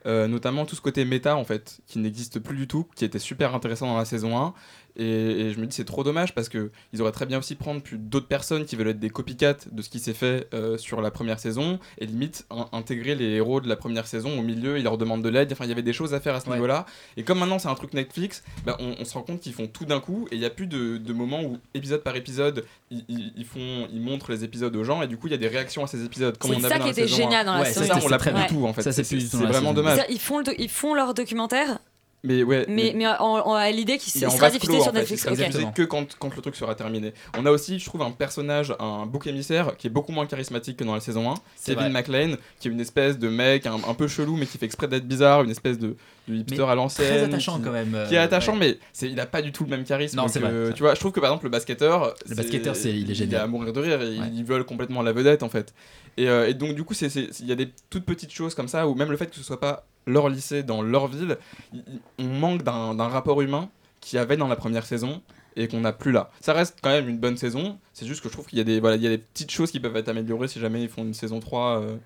Euh, 0.06 0.27
notamment 0.27 0.65
tout 0.65 0.75
ce 0.75 0.82
côté 0.82 1.03
méta 1.03 1.36
en 1.36 1.44
fait, 1.44 1.79
qui 1.86 2.00
n'existe 2.00 2.39
plus 2.39 2.56
du 2.56 2.67
tout, 2.67 2.88
qui 2.96 3.03
était 3.03 3.20
super 3.20 3.53
intéressant 3.53 3.88
dans 3.88 3.98
la 3.98 4.06
saison 4.06 4.39
1. 4.39 4.53
Et, 4.98 5.04
et 5.06 5.51
je 5.54 5.60
me 5.60 5.66
dis 5.68 5.75
c'est 5.75 5.86
trop 5.86 6.04
dommage 6.04 6.34
parce 6.34 6.50
que 6.50 6.72
ils 6.92 7.01
auraient 7.01 7.12
très 7.12 7.25
bien 7.27 7.38
aussi 7.38 7.56
prendre 7.56 7.82
plus 7.82 7.98
d'autres 7.98 8.27
personnes 8.27 8.66
qui 8.66 8.75
veulent 8.75 8.88
être 8.89 9.00
des 9.00 9.10
copycats 9.12 9.58
de 9.72 9.82
ce 9.82 9.89
qui 9.89 10.00
s'est 10.00 10.13
fait 10.13 10.48
euh, 10.54 10.77
sur 10.77 11.01
la 11.01 11.12
première 11.12 11.39
saison 11.39 11.80
et 12.00 12.06
limite 12.08 12.46
in- 12.50 12.68
intégrer 12.72 13.13
les 13.16 13.25
héros 13.36 13.62
de 13.62 13.70
la 13.70 13.75
première 13.75 14.08
saison 14.08 14.39
au 14.39 14.42
milieu, 14.42 14.77
ils 14.77 14.84
leur 14.84 14.98
demandent 14.98 15.22
de 15.24 15.30
l'aide. 15.30 15.51
Enfin, 15.51 15.66
il 15.66 15.70
y 15.70 15.72
avait 15.72 15.84
des 15.84 15.94
choses 15.94 16.13
à 16.13 16.20
faire 16.20 16.34
à 16.36 16.39
ce 16.39 16.48
Ouais. 16.48 16.56
niveau-là. 16.56 16.86
Et 17.16 17.24
comme 17.24 17.39
maintenant 17.39 17.60
c'est 17.60 17.68
un 17.70 17.75
truc 17.75 17.94
Netflix, 17.94 18.44
bah, 18.66 18.75
on, 18.80 18.96
on 19.00 19.06
se 19.06 19.13
rend 19.13 19.22
compte 19.22 19.39
qu'ils 19.39 19.54
font 19.54 19.68
tout 19.68 19.86
d'un 19.86 20.00
coup 20.00 20.27
et 20.32 20.36
il 20.36 20.39
n'y 20.39 20.46
a 20.46 20.50
plus 20.50 20.68
de, 20.68 20.98
de 20.98 21.13
moments 21.13 21.44
où 21.44 21.58
épisode 21.74 22.01
par 22.04 22.16
épisode 22.16 22.66
ils, 22.89 23.04
ils- 23.08 23.34
ils 23.38 23.46
font, 23.46 23.88
ils 23.94 24.01
montrent 24.01 24.32
les 24.32 24.44
épisodes 24.44 24.75
aux 24.75 24.84
gens 24.84 25.01
et 25.01 25.08
du 25.08 25.18
coup 25.18 25.27
il 25.27 25.32
y 25.32 25.36
a 25.36 25.38
des 25.38 25.48
réactions 25.48 25.84
à 25.84 25.88
ces 25.88 26.04
épisodes. 26.04 26.36
C'est 26.42 26.60
ça 26.62 26.80
qui 26.80 26.89
était 26.89 27.08
génial 27.08 27.48
1. 27.48 27.51
dans 27.51 27.58
la 27.60 27.66
saison 27.66 27.82
c'est 27.82 27.88
ça, 27.88 28.00
on 28.04 28.08
l'a 28.10 28.18
plus 28.18 28.32
Ouais. 28.32 28.42
du 28.42 28.48
tout 28.48 28.66
en 28.66 28.74
fait. 28.74 28.92
C'est 28.92 29.24
vraiment 29.36 29.74
dommage. 29.74 30.00
Ils 30.10 30.20
font, 30.20 30.42
ils 30.58 30.70
font 30.70 30.94
leur 30.94 31.13
documentaire, 31.13 31.80
Mais 32.27 32.43
ouais. 32.43 32.65
mais, 32.67 32.93
mais 32.96 33.07
en, 33.07 33.13
en- 33.19 33.53
à 33.53 33.72
l'idée 33.72 33.98
qu'il 33.98 34.12
sera 34.12 34.50
diffusé 34.50 34.74
clos, 34.74 34.81
sur 34.84 34.91
fait. 34.91 35.00
Netflix. 35.00 35.22
Il 35.22 35.24
sera 35.24 35.31
Ok. 35.46 35.51
diffusé 35.51 35.67
que 35.74 35.81
quand, 35.84 36.05
quand 36.19 36.36
le 36.36 36.41
truc 36.41 36.55
sera 36.55 36.75
terminé. 36.75 37.13
On 37.38 37.46
a 37.46 37.51
aussi, 37.51 37.79
je 37.79 37.86
trouve, 37.86 38.01
un 38.01 38.12
personnage, 38.12 38.74
un 38.79 39.05
bouc 39.05 39.27
émissaire 39.27 39.75
qui 39.77 39.88
est 39.88 39.89
beaucoup 39.89 40.12
moins 40.12 40.25
charismatique 40.25 40.77
que 40.77 40.84
dans 40.84 40.93
la 40.96 41.00
saison 41.00 41.31
1. 41.31 41.36
C'est 41.55 41.75
Kevin. 41.75 41.91
McLean, 41.93 42.36
qui 42.60 42.67
est 42.67 42.72
une 42.72 42.79
espèce 42.81 43.17
de 43.17 43.29
mec 43.29 43.65
un, 43.65 43.75
un 43.88 43.93
peu 43.93 44.07
chelou, 44.07 44.36
mais 44.36 44.46
qui 44.46 44.57
fait 44.57 44.65
exprès 44.65 44.88
d'être 44.88 45.07
bizarre, 45.07 45.43
une 45.43 45.51
espèce 45.51 45.79
de, 45.79 45.96
de 46.27 46.36
hipster 46.36 46.57
Mais 46.57 46.63
à 46.72 46.75
l'ancienne. 46.75 47.07
très 47.07 47.24
attachant 47.24 47.57
qui- 47.57 47.63
quand 47.63 47.72
même, 47.72 47.98
Qui 48.07 48.15
est 48.15 48.17
euh, 48.17 48.24
attachant, 48.24 48.53
ouais. 48.53 48.60
mais 48.60 48.77
c'est, 48.93 49.10
il 49.10 49.19
a 49.19 49.25
pas 49.25 49.41
du 49.41 49.51
tout 49.51 49.63
le 49.63 49.69
même 49.69 49.84
charisme. 49.86 50.17
Non, 50.17 50.27
c'est 50.27 50.39
que- 50.41 50.46
vrai. 50.46 50.74
Tu 50.74 50.84
vois, 50.84 50.93
je 50.96 51.00
trouve 51.00 51.12
que 51.13 51.19
par 51.19 51.29
exemple, 51.29 51.46
le 51.46 51.51
basketteur. 51.51 52.13
Le 52.27 52.36
basketteur, 52.36 52.75
c'est- 52.75 52.89
il 52.89 52.98
est 52.98 53.01
Il 53.01 53.12
est 53.12 53.15
génial. 53.15 53.41
à 53.41 53.48
mourir 53.48 53.72
de 53.74 53.79
rire, 53.79 54.01
et 54.01 54.19
Ouais. 54.19 54.25
il 54.34 54.43
vole 54.43 54.65
complètement 54.65 55.01
la 55.01 55.12
vedette 55.13 55.43
en 55.43 55.50
fait. 55.50 55.74
Et, 56.18 56.28
euh, 56.30 56.48
et 56.50 56.54
donc, 56.54 56.74
du 56.76 56.84
coup, 56.84 56.94
il 57.00 57.48
y 57.48 57.52
a 57.52 57.56
des 57.56 57.70
toutes 57.90 58.06
petites 58.06 58.32
choses 58.34 58.56
comme 58.56 58.68
ça, 58.68 58.88
ou 58.88 58.96
même 58.96 59.12
le 59.12 59.18
fait 59.18 59.28
que 59.28 59.36
ce 59.36 59.44
soit 59.44 59.60
pas 59.60 59.86
leur 60.06 60.30
lycée 60.30 60.64
dans 60.64 60.82
leur 60.82 61.08
ville, 61.08 61.38
il- 61.74 61.84
il- 61.88 62.00
on 62.20 62.28
manque 62.40 62.64
d'un 62.64 63.08
rapport 63.08 63.42
humain 63.42 63.70
qu'il 64.02 64.18
y 64.18 64.20
avait 64.20 64.38
dans 64.38 64.48
la 64.48 64.56
première 64.56 64.86
saison 64.86 65.22
et 65.56 65.68
qu'on 65.68 65.82
n'a 65.82 65.92
plus 65.94 66.12
là. 66.12 66.32
Ça 66.40 66.54
reste 66.54 66.78
quand 66.82 66.90
même 66.90 67.10
une 67.10 67.18
bonne 67.18 67.36
saison, 67.38 67.78
c'est 67.94 68.06
juste 68.06 68.22
que 68.22 68.30
je 68.30 68.34
trouve 68.34 68.46
qu'il 68.48 68.58
y, 68.58 68.62
a 68.62 68.64
des- 68.64 68.80
voilà, 68.80 68.96
il 68.96 69.02
y 69.04 69.08
a 69.08 69.10
des 69.10 69.18
petites 69.18 69.52
choses 69.52 69.72
qui 69.72 69.80
peuvent 69.80 69.96
être 69.98 70.08
améliorées 70.10 70.48
si 70.48 70.60
jamais 70.60 70.84
ils 70.84 70.90
font 70.90 71.04
une 71.04 71.14
saison 71.16 71.40
3, 71.40 71.82
euh, 71.82 71.98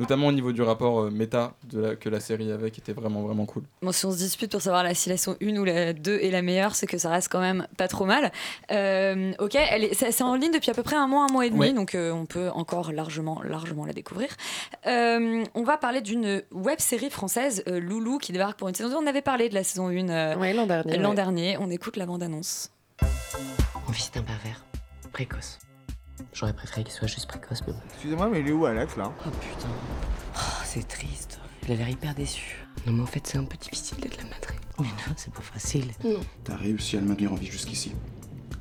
notamment 0.00 0.26
au 0.28 0.32
niveau 0.32 0.50
du 0.52 0.62
rapport 0.62 1.02
euh, 1.02 1.10
méta 1.10 1.52
de 1.68 1.80
la- 1.80 1.96
que 1.96 2.08
la 2.08 2.18
série 2.18 2.50
avait, 2.50 2.70
qui 2.70 2.80
était 2.80 2.92
vraiment 2.92 3.22
vraiment 3.22 3.46
cool. 3.46 3.62
Bon, 3.82 3.92
si 3.92 4.04
on 4.06 4.10
se 4.10 4.16
dispute 4.16 4.50
pour 4.50 4.62
savoir 4.62 4.82
la, 4.82 4.94
si 4.94 5.08
la 5.08 5.16
saison 5.16 5.36
1 5.42 5.56
ou 5.56 5.64
la 5.64 5.92
2 5.92 6.18
est 6.20 6.30
la 6.30 6.42
meilleure, 6.42 6.74
c'est 6.74 6.86
que 6.86 6.98
ça 6.98 7.10
reste 7.10 7.28
quand 7.30 7.40
même 7.40 7.66
pas 7.76 7.86
trop 7.88 8.04
mal. 8.06 8.32
Euh, 8.72 9.32
ok, 9.38 9.54
elle 9.54 9.84
est, 9.84 9.94
c'est 9.94 10.10
c'est 10.12 10.24
en 10.24 10.34
ligne 10.34 10.52
depuis 10.52 10.70
à 10.70 10.74
peu 10.74 10.82
près 10.82 10.96
un 10.96 11.06
mois, 11.06 11.26
un 11.28 11.32
mois 11.32 11.46
et 11.46 11.50
demi, 11.50 11.60
Ouais. 11.60 11.72
donc 11.72 11.94
euh, 11.94 12.10
on 12.12 12.26
peut 12.26 12.48
encore 12.54 12.92
largement, 12.92 13.42
largement 13.42 13.84
la 13.86 13.92
découvrir. 13.92 14.28
Euh, 14.86 15.44
on 15.54 15.62
va 15.62 15.76
parler 15.76 16.00
d'une 16.00 16.42
web 16.50 16.78
série 16.80 17.10
française, 17.10 17.62
euh, 17.68 17.78
Loulou, 17.80 18.18
qui 18.18 18.32
débarque 18.32 18.58
pour 18.58 18.68
une 18.68 18.74
saison 18.74 18.88
2. 18.90 18.96
On 18.96 19.06
avait 19.06 19.22
parlé 19.22 19.48
de 19.48 19.54
la 19.54 19.64
saison 19.64 19.88
1 19.88 20.08
euh, 20.08 20.36
Ouais, 20.36 20.52
l'an 20.52 20.66
dernier. 20.66 20.96
l'an 20.98 21.10
ouais. 21.10 21.14
dernier. 21.14 21.56
On 21.60 21.70
écoute 21.70 21.96
la 21.96 22.06
bande-annonce. 22.06 22.70
Mon 23.86 23.92
fils 23.92 24.10
est 24.14 24.18
un 24.18 24.22
pervers. 24.22 24.64
Précoce. 25.12 25.58
J'aurais 26.32 26.52
préféré 26.52 26.84
qu'il 26.84 26.92
soit 26.92 27.08
juste 27.08 27.26
précoce, 27.26 27.62
mais 27.66 27.72
bon. 27.72 27.78
Excusez-moi, 27.94 28.28
mais 28.28 28.40
il 28.40 28.48
est 28.48 28.52
où 28.52 28.66
Alex 28.66 28.96
là 28.96 29.12
Oh 29.26 29.30
putain. 29.30 29.68
Oh, 30.36 30.62
c'est 30.64 30.86
triste. 30.86 31.40
Il 31.66 31.72
a 31.72 31.76
l'air 31.76 31.88
hyper 31.88 32.14
déçu. 32.14 32.64
Non, 32.86 32.92
mais 32.92 33.02
en 33.02 33.06
fait, 33.06 33.26
c'est 33.26 33.38
un 33.38 33.44
peu 33.44 33.56
difficile 33.56 33.98
d'être 33.98 34.16
la 34.16 34.24
madré. 34.24 34.54
Mais 34.78 34.86
non, 34.86 35.14
c'est 35.16 35.32
pas 35.32 35.42
facile. 35.42 35.86
Non. 36.04 36.20
T'as 36.44 36.56
réussi 36.56 36.96
à 36.96 37.00
le 37.00 37.06
maintenir 37.06 37.32
en 37.32 37.36
vie 37.36 37.46
jusqu'ici. 37.46 37.92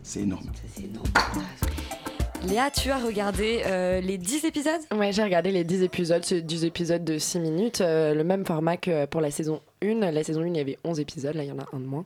C'est 0.04 0.22
énorme. 0.22 0.52
C'est 0.74 0.84
énorme. 0.84 1.08
Léa, 2.48 2.72
tu 2.72 2.90
as 2.90 2.98
regardé 2.98 3.64
euh, 3.66 4.00
les 4.02 4.18
10 4.18 4.46
épisodes? 4.46 4.82
Ouais, 4.96 5.12
j'ai 5.12 5.24
regardé 5.24 5.52
les 5.52 5.64
10 5.64 5.84
épisodes, 5.84 6.24
c'est 6.24 6.42
10 6.42 6.66
épisodes 6.66 7.04
de 7.04 7.18
6 7.18 7.40
minutes, 7.40 7.82
euh, 7.82 8.14
le 8.14 8.24
même 8.24 8.46
format 8.46 8.78
que 8.78 9.06
pour 9.06 9.20
la 9.20 9.30
saison 9.30 9.62
1. 9.82 10.12
La 10.12 10.24
saison 10.24 10.42
1, 10.42 10.48
il 10.48 10.58
y 10.58 10.60
avait 10.60 10.78
11 10.84 11.00
épisodes, 11.00 11.36
là 11.36 11.44
il 11.44 11.50
y 11.50 11.52
en 11.52 11.60
a 11.60 11.66
un 11.74 11.80
de 11.80 11.86
moins. 11.86 12.06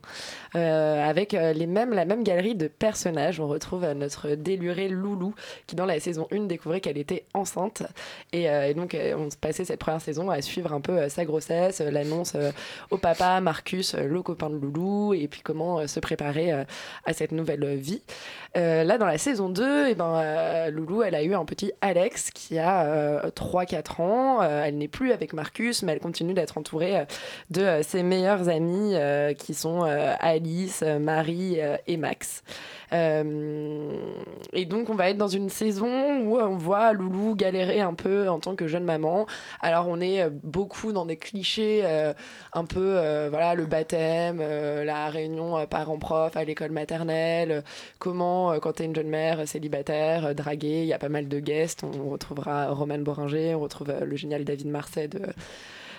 Euh, 0.54 1.02
avec 1.04 1.34
euh, 1.34 1.52
les 1.52 1.66
mêmes, 1.66 1.92
la 1.92 2.04
même 2.04 2.22
galerie 2.24 2.54
de 2.54 2.68
personnages. 2.68 3.40
On 3.40 3.48
retrouve 3.48 3.84
euh, 3.84 3.94
notre 3.94 4.30
délurée 4.30 4.88
Loulou, 4.88 5.34
qui 5.66 5.76
dans 5.76 5.86
la 5.86 6.00
saison 6.00 6.26
1 6.32 6.44
découvrait 6.44 6.80
qu'elle 6.80 6.98
était 6.98 7.24
enceinte. 7.34 7.82
Et, 8.32 8.46
donc 8.74 8.96
on 9.16 9.30
se 9.30 9.36
passait 9.36 9.64
cette 9.64 9.80
première 9.80 10.00
saison 10.00 10.30
à 10.30 10.42
suivre 10.42 10.72
un 10.72 10.80
peu 10.80 11.08
sa 11.08 11.24
grossesse, 11.24 11.80
l'annonce 11.80 12.36
au 12.90 12.98
papa, 12.98 13.40
Marcus, 13.40 13.94
le 13.94 14.22
copain 14.22 14.50
de 14.50 14.56
Loulou, 14.56 15.14
et 15.14 15.28
puis 15.28 15.40
comment 15.42 15.86
se 15.86 16.00
préparer 16.00 16.52
à 16.52 17.12
cette 17.12 17.32
nouvelle 17.32 17.76
vie. 17.76 18.02
Là, 18.54 18.98
dans 18.98 19.06
la 19.06 19.18
saison 19.18 19.48
2, 19.48 19.88
et 19.88 19.94
ben, 19.94 20.14
euh, 20.16 20.70
Loulou, 20.70 21.02
elle 21.02 21.14
a 21.14 21.22
eu 21.22 21.34
un 21.34 21.44
petit 21.44 21.72
Alex 21.80 22.30
qui 22.30 22.58
a 22.58 22.84
euh, 22.84 23.30
3-4 23.30 24.02
ans. 24.02 24.42
Elle 24.42 24.78
n'est 24.78 24.88
plus 24.88 25.12
avec 25.12 25.32
Marcus, 25.32 25.82
mais 25.82 25.92
elle 25.92 26.00
continue 26.00 26.34
d'être 26.34 26.58
entourée 26.58 26.98
euh, 26.98 27.04
euh, 27.64 27.82
ses 27.82 28.02
meilleurs 28.02 28.48
amis 28.48 28.92
euh, 28.94 29.32
qui 29.34 29.54
sont 29.54 29.84
euh, 29.84 30.14
Alice, 30.20 30.82
Marie 30.82 31.58
et 31.86 31.96
Max. 31.96 32.42
Et 32.92 34.66
donc, 34.66 34.88
on 34.88 34.94
va 34.94 35.10
être 35.10 35.16
dans 35.16 35.26
une 35.26 35.48
saison 35.48 36.20
où 36.20 36.38
on 36.38 36.56
voit 36.56 36.92
Loulou 36.92 37.34
galérer 37.34 37.80
un 37.80 37.94
peu 37.94 38.28
en 38.28 38.38
tant 38.38 38.54
que 38.54 38.68
jeune 38.68 38.84
maman. 38.84 39.26
Alors, 39.60 39.88
on 39.88 40.00
est 40.00 40.30
beaucoup 40.30 40.92
dans 40.92 41.04
des 41.04 41.16
clichés, 41.16 41.84
un 42.52 42.64
peu, 42.64 42.92
voilà, 43.30 43.56
le 43.56 43.66
baptême, 43.66 44.38
la 44.38 45.08
réunion 45.08 45.66
parents-prof 45.66 46.36
à 46.36 46.44
l'école 46.44 46.70
maternelle, 46.70 47.64
comment, 47.98 48.60
quand 48.60 48.74
tu 48.74 48.84
es 48.84 48.86
une 48.86 48.94
jeune 48.94 49.08
mère 49.08 49.48
célibataire, 49.48 50.32
draguée, 50.32 50.82
il 50.82 50.86
y 50.86 50.92
a 50.92 50.98
pas 51.00 51.08
mal 51.08 51.26
de 51.26 51.40
guests. 51.40 51.82
On 51.82 52.10
retrouvera 52.10 52.68
Roman 52.68 52.98
Boringer, 52.98 53.56
on 53.56 53.60
retrouve 53.60 53.92
le 54.04 54.16
génial 54.16 54.44
David 54.44 54.68
Marseille 54.68 55.08
de 55.08 55.20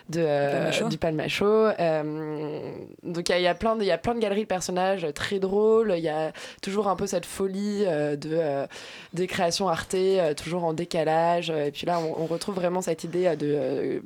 de, 0.09 0.19
euh, 0.23 0.87
du 0.89 0.97
Palmacho. 0.97 1.45
Euh, 1.45 2.61
donc 3.03 3.29
il 3.29 3.31
y 3.31 3.35
a- 3.35 3.39
il 3.39 3.43
y, 3.43 3.47
a 3.47 3.55
plein 3.55 3.75
de- 3.75 3.81
il 3.81 3.87
y 3.87 3.91
a 3.91 3.97
plein 3.97 4.13
de 4.13 4.19
galeries 4.19 4.43
de 4.43 4.47
personnages 4.47 5.07
très 5.15 5.39
drôles. 5.39 5.93
Il 5.97 6.03
y 6.03 6.09
a 6.09 6.31
toujours 6.61 6.87
un 6.87 6.95
peu 6.95 7.07
cette 7.07 7.25
folie 7.25 7.83
euh, 7.87 8.15
de, 8.15 8.29
euh, 8.33 8.67
des 9.13 9.27
créations 9.27 9.67
Arte, 9.67 9.95
toujours 10.37 10.63
en 10.63 10.73
décalage. 10.73 11.49
Et 11.49 11.71
puis 11.71 11.85
là, 11.87 11.99
on, 11.99 12.23
on 12.23 12.25
retrouve 12.25 12.55
vraiment 12.55 12.81
cette 12.81 13.03
idée 13.03 13.35
de, 13.35 14.01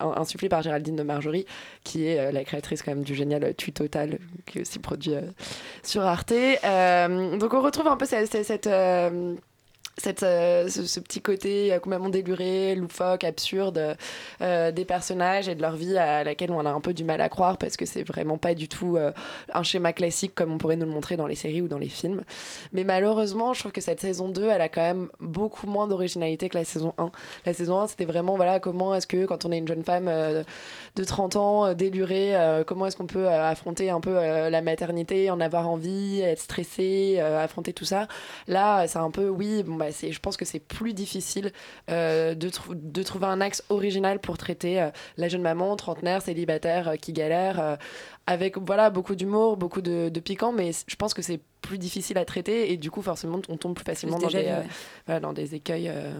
in- 0.00 0.14
insufflée 0.16 0.48
par 0.48 0.62
Géraldine 0.62 0.96
de 0.96 1.02
Marjorie, 1.02 1.44
qui 1.84 2.06
est 2.06 2.32
la 2.32 2.44
créatrice 2.44 2.82
quand 2.82 2.92
même 2.92 3.04
du 3.04 3.14
génial 3.14 3.54
Tu 3.56 3.72
Total, 3.72 4.18
qui 4.46 4.58
est 4.58 4.60
aussi 4.62 4.78
produit 4.78 5.14
sur 5.82 6.02
Arte. 6.02 6.32
Donc 6.32 7.52
on 7.54 7.60
retrouve 7.60 7.88
un 7.88 7.96
peu 7.96 8.06
cette... 8.06 8.30
cette- 8.30 8.46
cette, 8.46 8.68
cette, 9.98 10.22
euh, 10.22 10.68
ce, 10.68 11.00
petit 11.00 11.20
côté 11.20 11.72
euh, 11.72 11.78
complètement 11.78 12.08
déluré, 12.08 12.74
loufoque, 12.74 13.24
absurde 13.24 13.96
euh, 14.40 14.72
des 14.72 14.84
personnages 14.84 15.48
et 15.48 15.54
de 15.54 15.60
leur 15.60 15.76
vie 15.76 15.96
à 15.98 16.24
laquelle 16.24 16.50
on 16.50 16.64
a 16.64 16.70
un 16.70 16.80
peu 16.80 16.94
du 16.94 17.04
mal 17.04 17.20
à 17.20 17.28
croire 17.28 17.58
parce 17.58 17.76
que 17.76 17.84
c'est 17.84 18.02
vraiment 18.02 18.38
pas 18.38 18.54
du 18.54 18.68
tout 18.68 18.98
un 19.52 19.62
schéma 19.62 19.92
classique 19.92 20.34
comme 20.34 20.52
on 20.52 20.58
pourrait 20.58 20.76
nous 20.76 20.86
le 20.86 20.92
montrer 20.92 21.16
dans 21.16 21.26
les 21.26 21.34
séries 21.34 21.60
ou 21.60 21.68
dans 21.68 21.78
les 21.78 21.88
films. 21.88 22.22
Mais 22.72 22.84
malheureusement, 22.84 23.52
je 23.52 23.60
trouve 23.60 23.72
que 23.72 23.80
cette 23.80 24.00
saison 24.00 24.28
2, 24.28 24.48
elle 24.48 24.60
a 24.60 24.68
quand 24.68 24.82
même 24.82 25.08
beaucoup 25.20 25.66
moins 25.66 25.86
d'originalité 25.86 26.48
que 26.48 26.56
la 26.56 26.64
saison 26.64 26.94
1. 26.98 27.10
La 27.46 27.52
saison 27.52 27.80
1, 27.80 27.88
c'était 27.88 28.04
vraiment 28.04 28.36
voilà, 28.36 28.60
comment 28.60 28.94
est-ce 28.94 29.06
que 29.06 29.26
quand 29.26 29.44
on 29.44 29.52
est 29.52 29.58
une 29.58 29.68
jeune 29.68 29.84
femme 29.84 30.10
de 30.94 31.04
30 31.04 31.36
ans, 31.36 31.66
euh, 31.66 31.74
délurée, 31.74 32.36
euh, 32.36 32.64
comment 32.64 32.86
est-ce 32.86 32.96
qu'on 32.96 33.06
peut 33.06 33.26
euh, 33.26 33.48
affronter 33.48 33.90
un 33.90 34.00
peu 34.00 34.12
la 34.12 34.62
maternité, 34.62 35.30
en 35.30 35.40
avoir 35.40 35.68
envie, 35.68 36.20
être 36.20 36.40
stressé, 36.40 37.18
affronter 37.20 37.72
tout 37.72 37.84
ça. 37.84 38.08
Là, 38.46 38.86
c'est 38.86 38.98
un 38.98 39.10
peu, 39.10 39.28
oui, 39.28 39.62
bon, 39.62 39.76
bah, 39.76 39.86
je 39.90 40.18
pense 40.18 40.36
que 40.36 40.44
c'est 40.44 40.58
plus 40.60 40.92
difficile 40.92 41.52
de, 41.88 42.48
trou- 42.48 42.74
de 42.74 43.02
trouver 43.02 43.26
un 43.26 43.40
axe 43.40 43.64
original 43.68 44.18
pour 44.20 44.38
traiter 44.38 44.90
la 45.16 45.28
jeune 45.28 45.42
maman, 45.42 45.76
trentenaire, 45.76 46.22
célibataire, 46.22 46.94
qui 47.00 47.12
galère, 47.12 47.78
avec 48.26 48.58
voilà, 48.58 48.90
beaucoup 48.90 49.14
d'humour, 49.14 49.56
beaucoup 49.56 49.82
de, 49.82 50.08
piquant, 50.20 50.52
mais 50.52 50.72
je 50.86 50.96
pense 50.96 51.14
que 51.14 51.22
c'est 51.22 51.40
plus 51.62 51.78
difficile 51.78 52.18
à 52.18 52.24
traiter 52.24 52.72
et 52.72 52.76
du 52.76 52.90
coup 52.90 53.00
forcément 53.02 53.40
on 53.48 53.56
tombe 53.56 53.74
plus 53.74 53.84
facilement 53.84 54.18
Plus 54.18 54.26
dans 54.26 54.30
des, 54.32 54.42
vu, 54.44 54.48
euh, 54.50 54.58
ouais. 54.60 54.66
voilà, 55.06 55.20
dans 55.20 55.32
des 55.32 55.54
écueils. 55.54 55.88
euh. 55.88 56.10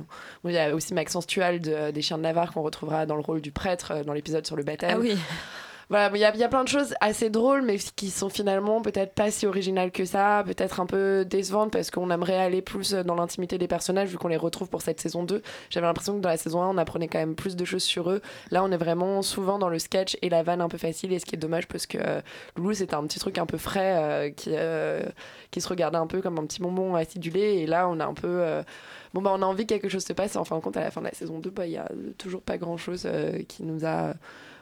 Bon, 0.43 0.49
Il 0.51 0.55
y 0.55 0.59
a 0.59 0.75
aussi 0.75 0.95
Maxence 0.95 1.27
Tual 1.27 1.61
de- 1.61 1.91
des 1.91 2.01
Chiens 2.03 2.17
de 2.17 2.23
Navarre 2.23 2.53
qu'on 2.53 2.63
retrouvera 2.63 3.05
dans 3.05 3.17
le 3.17 3.23
rôle 3.23 3.41
du 3.43 3.53
prêtre 3.53 3.91
euh, 3.91 4.05
dans 4.05 4.13
l'épisode 4.15 4.47
sur 4.47 4.57
le 4.57 4.63
baptême. 4.63 4.91
Ah 4.95 4.99
oui. 4.99 5.17
Voilà, 5.89 6.11
il 6.15 6.17
y, 6.17 6.39
y 6.39 6.45
a 6.45 6.49
plein 6.49 6.65
de 6.65 6.69
choses 6.69 6.95
assez 7.01 7.29
drôles, 7.29 7.63
mais 7.63 7.77
qui 7.77 8.11
sont 8.11 8.31
finalement 8.31 8.81
peut-être 8.81 9.15
pas 9.15 9.31
si 9.31 9.47
originales 9.47 9.91
que 9.93 10.05
ça, 10.07 10.43
peut-être 10.47 10.81
un 10.81 10.87
peu 10.87 11.25
décevantes 11.27 11.71
parce 11.71 11.91
qu'on 11.91 12.11
aimerait 12.11 12.39
aller 12.39 12.63
plus 12.63 12.93
dans 12.95 13.15
l'intimité 13.15 13.59
des 13.59 13.69
personnages 13.69 14.09
vu 14.09 14.17
qu'on 14.17 14.29
les 14.29 14.37
retrouve 14.39 14.71
pour 14.71 14.81
cette 14.81 15.01
saison 15.01 15.23
2. 15.23 15.43
J'avais 15.69 15.87
l'impression 15.87 16.15
que 16.17 16.21
dans 16.21 16.31
la 16.31 16.39
saison 16.39 16.63
1, 16.63 16.69
on 16.69 16.79
apprenait 16.79 17.09
quand 17.09 17.19
même 17.19 17.35
plus 17.35 17.57
de 17.57 17.65
choses 17.65 17.83
sur 17.83 18.11
eux. 18.11 18.23
Là, 18.51 18.65
on 18.65 18.71
est 18.73 18.77
vraiment 18.79 19.21
souvent 19.23 19.59
dans 19.59 19.69
le 19.69 19.79
sketch 19.79 20.17
et 20.23 20.31
la 20.31 20.43
vanne 20.43 20.63
un 20.63 20.69
peu 20.69 20.79
facile, 20.79 21.13
et 21.13 21.19
ce 21.19 21.27
qui 21.27 21.35
est 21.35 21.39
dommage 21.39 21.67
parce 21.69 21.87
que 21.87 21.99
euh, 22.01 22.21
Loulou, 22.57 22.73
c'était 22.73 22.95
un 22.95 23.05
petit 23.07 23.19
truc 23.19 23.37
un 23.37 23.47
peu 23.47 23.59
frais 23.59 23.97
euh, 23.97 24.31
qui, 24.31 24.51
euh, 24.55 25.03
qui 25.51 25.61
se 25.61 25.69
regardait 25.69 25.99
un 25.99 26.07
peu 26.07 26.23
comme 26.23 26.39
un 26.39 26.47
petit 26.47 26.61
bonbon 26.63 26.95
acidulé, 26.95 27.41
et 27.59 27.67
là, 27.67 27.89
on 27.89 28.01
a 28.01 28.07
un 28.07 28.15
peu. 28.15 28.29
euh, 28.29 28.63
Bon, 29.13 29.21
bah, 29.21 29.31
on 29.35 29.43
a 29.43 29.45
envie 29.45 29.67
que 29.67 29.75
quelque 29.75 29.91
chose 29.91 30.05
se 30.05 30.15
passe, 30.15 30.37
et 30.37 30.39
en 30.39 30.45
fin 30.45 30.57
de 30.57 30.63
compte, 30.63 30.77
à 30.79 30.81
la 30.81 30.91
fin 30.91 31.03
de 31.03 31.07
la 31.07 31.13
saison 31.13 31.39
2, 31.39 31.51
bah, 31.51 31.67
il 31.67 31.73
y 31.73 31.77
a 31.77 31.87
toujours 32.17 32.41
pas 32.41 32.57
grand 32.57 32.79
chose 32.79 33.07
qui 33.47 33.63
nous 33.63 33.85
a 33.85 34.15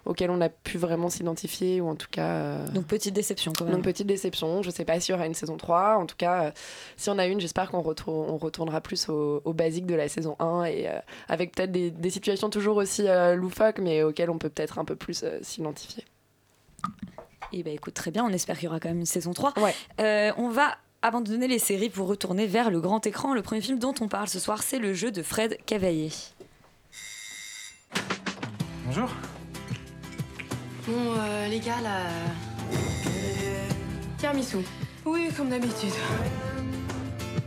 auquel 0.04 0.30
on 0.30 0.40
a 0.40 0.48
pu 0.48 0.78
vraiment 0.78 1.08
s'identifier 1.10 1.80
ou 1.80 1.88
en 1.88 1.94
tout 1.94 2.06
cas 2.10 2.28
euh, 2.28 2.68
Donc 2.68 2.86
petite 2.86 3.14
déception 3.14 3.52
quand 3.56 3.64
même. 3.64 3.74
donc 3.74 3.84
petite 3.84 4.06
déception 4.06 4.62
je 4.62 4.70
sais 4.70 4.84
pas 4.84 4.98
s'il 5.00 5.12
y 5.12 5.16
aura 5.16 5.26
une 5.26 5.34
saison 5.34 5.56
3 5.56 5.96
en 5.96 6.06
tout 6.06 6.16
cas 6.16 6.44
euh, 6.44 6.50
si 6.96 7.10
on 7.10 7.18
a 7.18 7.26
une 7.26 7.40
j'espère 7.40 7.70
qu'on 7.70 7.80
retour- 7.82 8.28
on 8.32 8.38
retournera 8.38 8.80
plus 8.80 9.08
au, 9.08 9.42
au 9.44 9.52
basique 9.52 9.86
de 9.86 9.94
la 9.94 10.08
saison 10.08 10.36
1 10.40 10.64
et 10.64 10.88
euh, 10.88 10.98
avec 11.28 11.54
peut-être 11.54 11.72
des, 11.72 11.90
des 11.90 12.10
situations 12.10 12.50
toujours 12.50 12.76
aussi 12.76 13.06
euh, 13.08 13.34
loufoques 13.34 13.78
mais 13.80 14.02
auxquelles 14.02 14.30
on 14.30 14.38
peut 14.38 14.48
peut-être 14.50 14.78
un 14.78 14.84
peu 14.84 14.96
plus 14.96 15.22
euh, 15.24 15.38
s'identifier 15.42 16.04
Et 17.52 17.62
bah 17.62 17.70
écoute, 17.70 17.94
très 17.94 18.10
bien, 18.12 18.24
on 18.24 18.30
espère 18.32 18.56
qu'il 18.56 18.66
y 18.66 18.68
aura 18.68 18.78
quand 18.80 18.88
même 18.88 19.00
une 19.00 19.06
saison 19.06 19.32
3. 19.32 19.54
Euh, 20.00 20.32
on 20.36 20.48
va 20.50 20.76
abandonner 21.02 21.48
les 21.48 21.58
séries 21.58 21.90
pour 21.90 22.06
retourner 22.06 22.46
vers 22.46 22.70
le 22.70 22.80
grand 22.80 23.04
écran. 23.06 23.34
Le 23.34 23.42
premier 23.42 23.60
film 23.60 23.78
dont 23.78 23.94
on 24.00 24.06
parle 24.08 24.28
ce 24.28 24.38
soir, 24.38 24.62
c'est 24.62 24.78
le 24.78 24.94
jeu 24.94 25.10
de 25.10 25.22
Fred 25.22 25.58
Cavaillé. 25.66 26.10
Bonjour. 28.86 29.10
Bon, 30.90 31.14
euh, 31.16 31.46
les 31.46 31.60
gars, 31.60 31.80
là. 31.82 32.00
Tiramisu. 34.18 34.56
Oui, 35.04 35.28
comme 35.36 35.48
d'habitude. 35.48 35.92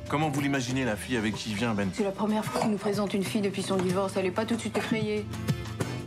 Comment 0.08 0.30
vous 0.30 0.40
l'imaginez, 0.40 0.86
la 0.86 0.96
fille 0.96 1.18
avec 1.18 1.36
qui 1.36 1.50
il 1.50 1.56
vient, 1.58 1.74
Ben 1.74 1.90
C'est 1.94 2.06
la 2.06 2.12
première 2.12 2.46
fois 2.46 2.62
qu'il 2.62 2.72
nous 2.72 2.78
présente 2.78 3.14
une 3.14 3.24
fille 3.24 3.42
depuis 3.42 3.62
son 3.62 3.76
divorce. 3.76 4.14
Elle 4.16 4.28
est 4.28 4.32
pas 4.32 4.46
tout 4.46 4.56
de 4.56 4.62
suite 4.62 4.78
effrayée. 4.78 5.26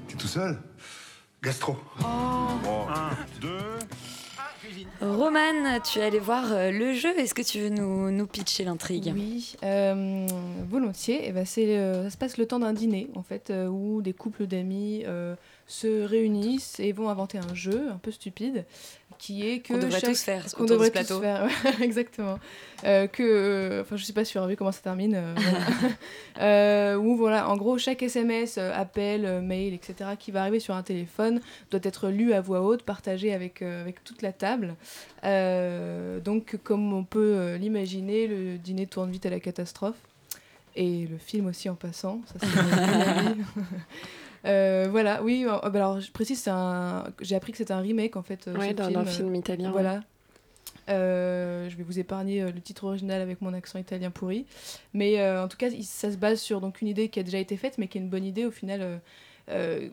T'es 0.08 0.16
tout 0.16 0.28
seul? 0.28 0.58
Gastro. 1.42 1.76
Un, 2.02 2.56
deux. 2.62 3.05
Roman, 5.26 5.80
tu 5.80 5.98
es 5.98 6.02
allé 6.04 6.20
voir 6.20 6.52
euh, 6.52 6.70
le 6.70 6.92
jeu. 6.92 7.08
Est-ce 7.18 7.34
que 7.34 7.42
tu 7.42 7.58
veux 7.58 7.68
nous, 7.68 8.12
nous 8.12 8.28
pitcher 8.28 8.62
l'intrigue? 8.62 9.12
Oui, 9.12 9.56
euh, 9.64 10.24
volontiers. 10.70 11.22
Eh 11.24 11.32
ben, 11.32 11.44
euh, 11.58 12.04
ça 12.04 12.10
se 12.10 12.16
passe 12.16 12.38
le 12.38 12.46
temps 12.46 12.60
d'un 12.60 12.72
dîner, 12.72 13.08
en 13.16 13.24
fait, 13.24 13.52
où 13.68 14.02
des 14.02 14.12
couples 14.12 14.46
d'amis 14.46 15.04
se 15.66 16.04
réunissent 16.04 16.78
et 16.78 16.92
vont 16.92 17.08
inventer 17.08 17.38
un 17.38 17.54
jeu 17.56 17.88
un 17.90 17.96
peu 17.96 18.12
stupide 18.12 18.64
qui 19.18 19.48
est 19.48 19.60
que 19.60 19.72
Qu'on 19.72 19.78
devrait 19.78 20.00
chaque- 20.00 20.10
tous 20.10 20.22
faire 20.22 20.44
qu'on 20.54 20.64
de 20.64 20.68
devrait 20.70 20.86
ce 20.88 20.92
tous 20.92 21.18
plateau. 21.18 21.20
faire, 21.20 21.44
ouais, 21.80 21.84
exactement. 21.84 22.38
Euh, 22.84 23.06
que, 23.06 23.22
euh, 23.22 23.82
enfin, 23.82 23.96
je 23.96 24.04
sais 24.04 24.12
pas 24.12 24.24
si 24.24 24.36
as 24.38 24.46
vu 24.46 24.56
comment 24.56 24.72
ça 24.72 24.80
termine. 24.82 25.14
euh, 25.16 25.34
voilà. 25.36 26.46
Euh, 26.46 26.96
où 26.96 27.16
voilà, 27.16 27.48
en 27.48 27.56
gros, 27.56 27.78
chaque 27.78 28.02
SMS, 28.02 28.58
appel, 28.58 29.40
mail, 29.42 29.74
etc., 29.74 30.10
qui 30.18 30.30
va 30.30 30.42
arriver 30.42 30.60
sur 30.60 30.74
un 30.74 30.82
téléphone 30.82 31.40
doit 31.70 31.80
être 31.82 32.08
lu 32.08 32.32
à 32.32 32.40
voix 32.40 32.60
haute, 32.62 32.82
partagé 32.82 33.32
avec, 33.32 33.62
avec 33.62 34.02
toute 34.04 34.22
la 34.22 34.32
table. 34.32 34.74
Donc, 36.24 36.56
comme 36.62 36.92
on 36.92 37.04
peut 37.04 37.54
l'imaginer, 37.58 38.26
le 38.26 38.58
dîner 38.58 38.86
tourne 38.86 39.10
vite 39.10 39.26
à 39.26 39.30
la 39.30 39.40
catastrophe. 39.40 39.96
Et 40.78 41.06
le 41.10 41.16
film 41.16 41.46
aussi 41.46 41.70
en 41.70 41.74
passant. 41.74 42.20
Ça, 42.26 42.34
c'est. 42.40 42.46
Euh, 44.46 44.86
voilà, 44.90 45.22
oui. 45.22 45.44
euh, 45.46 45.58
bah 45.70 45.78
alors, 45.80 46.00
je 46.00 46.10
précise, 46.12 46.40
c'est 46.40 46.50
un... 46.50 47.04
j'ai 47.20 47.34
appris 47.36 47.52
que 47.52 47.58
c'était 47.58 47.72
un 47.72 47.80
remake 47.80 48.16
en 48.16 48.22
fait. 48.22 48.46
euh, 48.48 48.54
ce 48.70 48.74
d'un- 48.74 48.90
d'un 48.90 49.04
film 49.04 49.34
italien, 49.34 49.70
Voilà. 49.72 50.00
Euh, 50.88 51.68
je 51.68 51.76
vais 51.76 51.82
vous 51.82 51.98
épargner 51.98 52.42
le 52.42 52.60
titre 52.60 52.84
original 52.84 53.20
avec 53.20 53.40
mon 53.42 53.52
accent 53.54 53.78
italien 53.78 54.10
pourri. 54.10 54.46
Mais 54.94 55.18
euh, 55.20 55.42
en 55.44 55.48
tout 55.48 55.56
cas, 55.56 55.68
ça 55.82 56.12
se 56.12 56.16
base 56.16 56.40
sur 56.40 56.60
donc, 56.60 56.80
une 56.80 56.88
idée 56.88 57.08
qui 57.08 57.18
a 57.18 57.22
déjà 57.24 57.38
été 57.38 57.56
faite, 57.56 57.76
mais 57.78 57.88
qui 57.88 57.98
est 57.98 58.00
une 58.00 58.08
bonne 58.08 58.24
idée 58.24 58.44
au 58.46 58.52
final, 58.52 59.00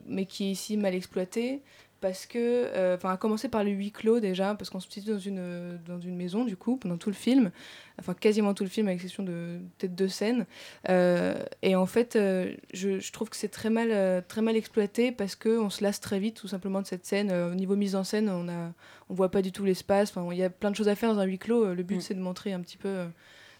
mais 0.08 0.26
qui 0.26 0.46
est 0.46 0.52
ici 0.52 0.78
mal 0.78 0.94
exploitée. 0.94 1.62
Parce 2.04 2.26
que, 2.26 2.38
euh, 2.38 2.98
enfin, 2.98 3.14
à 3.14 3.18
commencer 3.18 3.48
par 3.48 3.64
le 3.64 3.72
huis 3.72 3.94
clos 3.94 4.20
déjà, 4.20 4.56
parce 4.56 4.70
qu'on 4.70 4.82
se 4.82 4.92
situe 4.92 5.12
dans 5.12 5.20
une, 5.20 5.80
dans 5.88 6.02
une 6.02 6.18
maison, 6.18 6.44
du 6.44 6.58
coup, 6.58 6.76
pendant 6.76 6.98
tout 6.98 7.08
le 7.10 7.16
film, 7.16 7.50
enfin 7.98 8.14
quasiment 8.14 8.54
tout 8.54 8.66
le 8.66 8.70
film, 8.70 8.90
à 8.90 8.92
l'exception 8.92 9.24
de 9.24 9.60
peut-être 9.78 9.96
deux 9.96 10.10
scènes. 10.10 10.46
Euh, 10.90 11.34
et 11.62 11.78
en 11.78 11.86
fait, 11.86 12.18
euh, 12.18 12.54
je, 12.74 13.00
je 13.00 13.12
trouve 13.14 13.30
que 13.30 13.38
c'est 13.38 13.48
très 13.48 13.70
mal, 13.70 13.88
euh, 13.92 14.20
très 14.28 14.42
mal 14.42 14.58
exploité 14.58 15.14
parce 15.14 15.38
qu'on 15.38 15.70
se 15.70 15.82
lasse 15.82 16.02
très 16.02 16.20
vite, 16.20 16.36
tout 16.36 16.50
simplement, 16.50 16.82
de 16.82 16.88
cette 16.88 17.06
scène. 17.06 17.32
Euh, 17.32 17.50
au 17.50 17.56
niveau 17.56 17.78
mise 17.78 17.96
en 17.96 18.04
scène, 18.04 18.28
on 18.28 18.50
a, 18.50 18.74
on 19.10 19.14
voit 19.14 19.32
pas 19.32 19.42
du 19.42 19.54
tout 19.54 19.64
l'espace. 19.64 20.14
Il 20.30 20.38
y 20.38 20.44
a 20.44 20.50
plein 20.50 20.72
de 20.72 20.76
choses 20.76 20.90
à 20.90 20.96
faire 20.96 21.14
dans 21.14 21.22
un 21.22 21.26
huis 21.26 21.40
clos. 21.40 21.68
Euh, 21.68 21.74
Le 21.74 21.84
but, 21.84 22.02
c'est 22.02 22.16
de 22.16 22.20
montrer 22.20 22.52
un 22.52 22.60
petit 22.60 22.78
peu. 22.78 23.06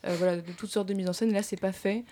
Euh, 0.06 0.10
euh, 0.12 0.16
voilà, 0.18 0.36
de 0.38 0.52
toutes 0.58 0.70
sortes 0.70 0.88
de 0.88 0.94
mises 0.94 1.10
en 1.10 1.14
scène. 1.14 1.30
Et 1.32 1.34
là, 1.34 1.44
c'est 1.44 1.60
pas 1.60 1.72
fait. 1.72 2.04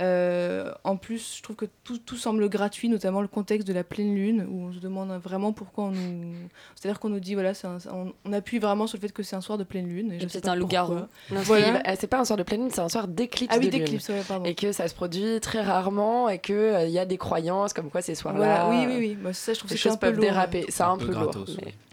Euh, 0.00 0.72
en 0.84 0.96
plus, 0.96 1.36
je 1.38 1.42
trouve 1.42 1.56
que 1.56 1.66
tout, 1.84 1.98
tout 1.98 2.16
semble 2.16 2.48
gratuit, 2.48 2.88
notamment 2.88 3.20
le 3.20 3.28
contexte 3.28 3.66
de 3.66 3.72
la 3.72 3.84
pleine 3.84 4.14
lune, 4.14 4.46
où 4.50 4.66
on 4.68 4.72
se 4.72 4.78
demande 4.78 5.10
vraiment 5.22 5.52
pourquoi 5.52 5.84
on 5.84 5.90
nous. 5.90 6.34
C'est-à-dire 6.74 7.00
qu'on 7.00 7.08
nous 7.08 7.20
dit, 7.20 7.34
voilà, 7.34 7.54
c'est 7.54 7.66
un- 7.66 7.78
on, 7.92 8.12
on 8.24 8.32
appuie 8.32 8.58
vraiment 8.58 8.86
sur 8.86 8.96
le 8.98 9.00
fait 9.02 9.12
que 9.12 9.22
c'est 9.22 9.36
un 9.36 9.40
soir 9.40 9.58
de 9.58 9.64
pleine 9.64 9.88
lune. 9.88 10.12
Et 10.12 10.22
Et 10.22 10.40
pas 10.40 10.50
un 10.50 10.54
loup-garou. 10.56 10.98
Voilà. 11.30 11.82
c'est- 11.82 11.90
euh, 11.90 11.94
c'est 11.98 12.06
pas 12.06 12.18
un 12.20 12.24
soir 12.24 12.36
de 12.36 12.42
pleine 12.42 12.60
lune, 12.62 12.70
c'est 12.72 12.80
un 12.80 12.88
soir 12.88 13.08
d'éclipse 13.08 13.52
Ah 13.54 13.58
oui, 13.58 13.70
d'éclipse, 13.70 14.08
ouais, 14.08 14.22
pardon. 14.26 14.44
Et 14.44 14.54
que 14.54 14.72
ça 14.72 14.86
se 14.88 14.94
produit 14.94 15.40
très 15.40 15.62
rarement 15.62 16.28
et 16.28 16.38
qu'il 16.38 16.54
il 16.84 16.90
y 16.90 16.98
a 16.98 17.06
des 17.06 17.18
croyances 17.18 17.72
comme 17.72 17.90
quoi 17.90 18.02
ces 18.02 18.14
soirs-là. 18.14 18.38
Voilà, 18.38 18.68
oui, 18.70 18.86
oui, 18.88 18.96
oui. 18.98 19.18
Moi, 19.20 19.32
ça, 19.32 19.52
je 19.52 19.58
trouve 19.58 19.70
que 19.70 19.76
c'est 19.76 19.82
choses 19.82 19.92
un 19.92 19.96
peu 19.96 20.06
peuvent 20.08 20.16
lourd. 20.16 20.24
déraper. 20.24 20.64
C'est 20.68 20.82
un, 20.82 20.96
peu, 20.96 21.12
lourd. 21.12 21.32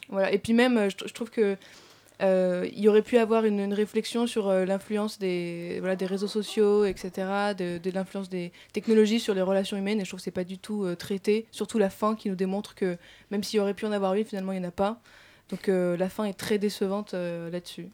Voilà. 0.09 0.31
Et 0.31 0.37
puis 0.37 0.53
même, 0.53 0.77
euh, 0.77 0.89
je 0.89 1.13
trouve 1.13 1.29
que 1.29 1.57
euh, 2.21 2.67
il 2.71 2.79
y 2.79 2.87
aurait 2.87 3.01
pu 3.01 3.17
avoir 3.17 3.45
une, 3.45 3.73
réflexion 3.73 4.27
sur 4.27 4.47
euh, 4.47 4.65
l'influence 4.65 5.19
des, 5.19 5.77
voilà, 5.79 5.95
des 5.95 6.05
réseaux 6.05 6.27
sociaux, 6.27 6.85
etc., 6.85 7.11
de, 7.57 7.91
l'influence 7.91 8.29
des 8.29 8.51
technologies 8.73 9.19
sur 9.19 9.33
les 9.33 9.41
relations 9.41 9.77
humaines. 9.77 9.99
Et 9.99 10.05
je 10.05 10.09
trouve 10.09 10.19
que 10.19 10.23
c'est 10.23 10.31
pas 10.31 10.43
du 10.43 10.57
tout 10.57 10.85
euh, 10.85 10.95
traité. 10.95 11.45
Surtout 11.51 11.77
la 11.77 11.89
fin 11.89 12.15
qui 12.15 12.29
nous 12.29 12.35
démontre 12.35 12.75
que 12.75 12.97
même 13.31 13.43
s'il 13.43 13.57
y 13.57 13.59
aurait 13.59 13.73
pu 13.73 13.85
en 13.85 13.91
avoir 13.91 14.13
une, 14.13 14.25
finalement, 14.25 14.51
il 14.53 14.59
n'y 14.59 14.65
en 14.65 14.69
a 14.69 14.71
pas. 14.71 14.99
Donc 15.49 15.67
la 15.67 16.09
fin 16.09 16.23
est 16.23 16.33
très 16.33 16.57
décevante 16.57 17.13
là-dessus. 17.13 17.89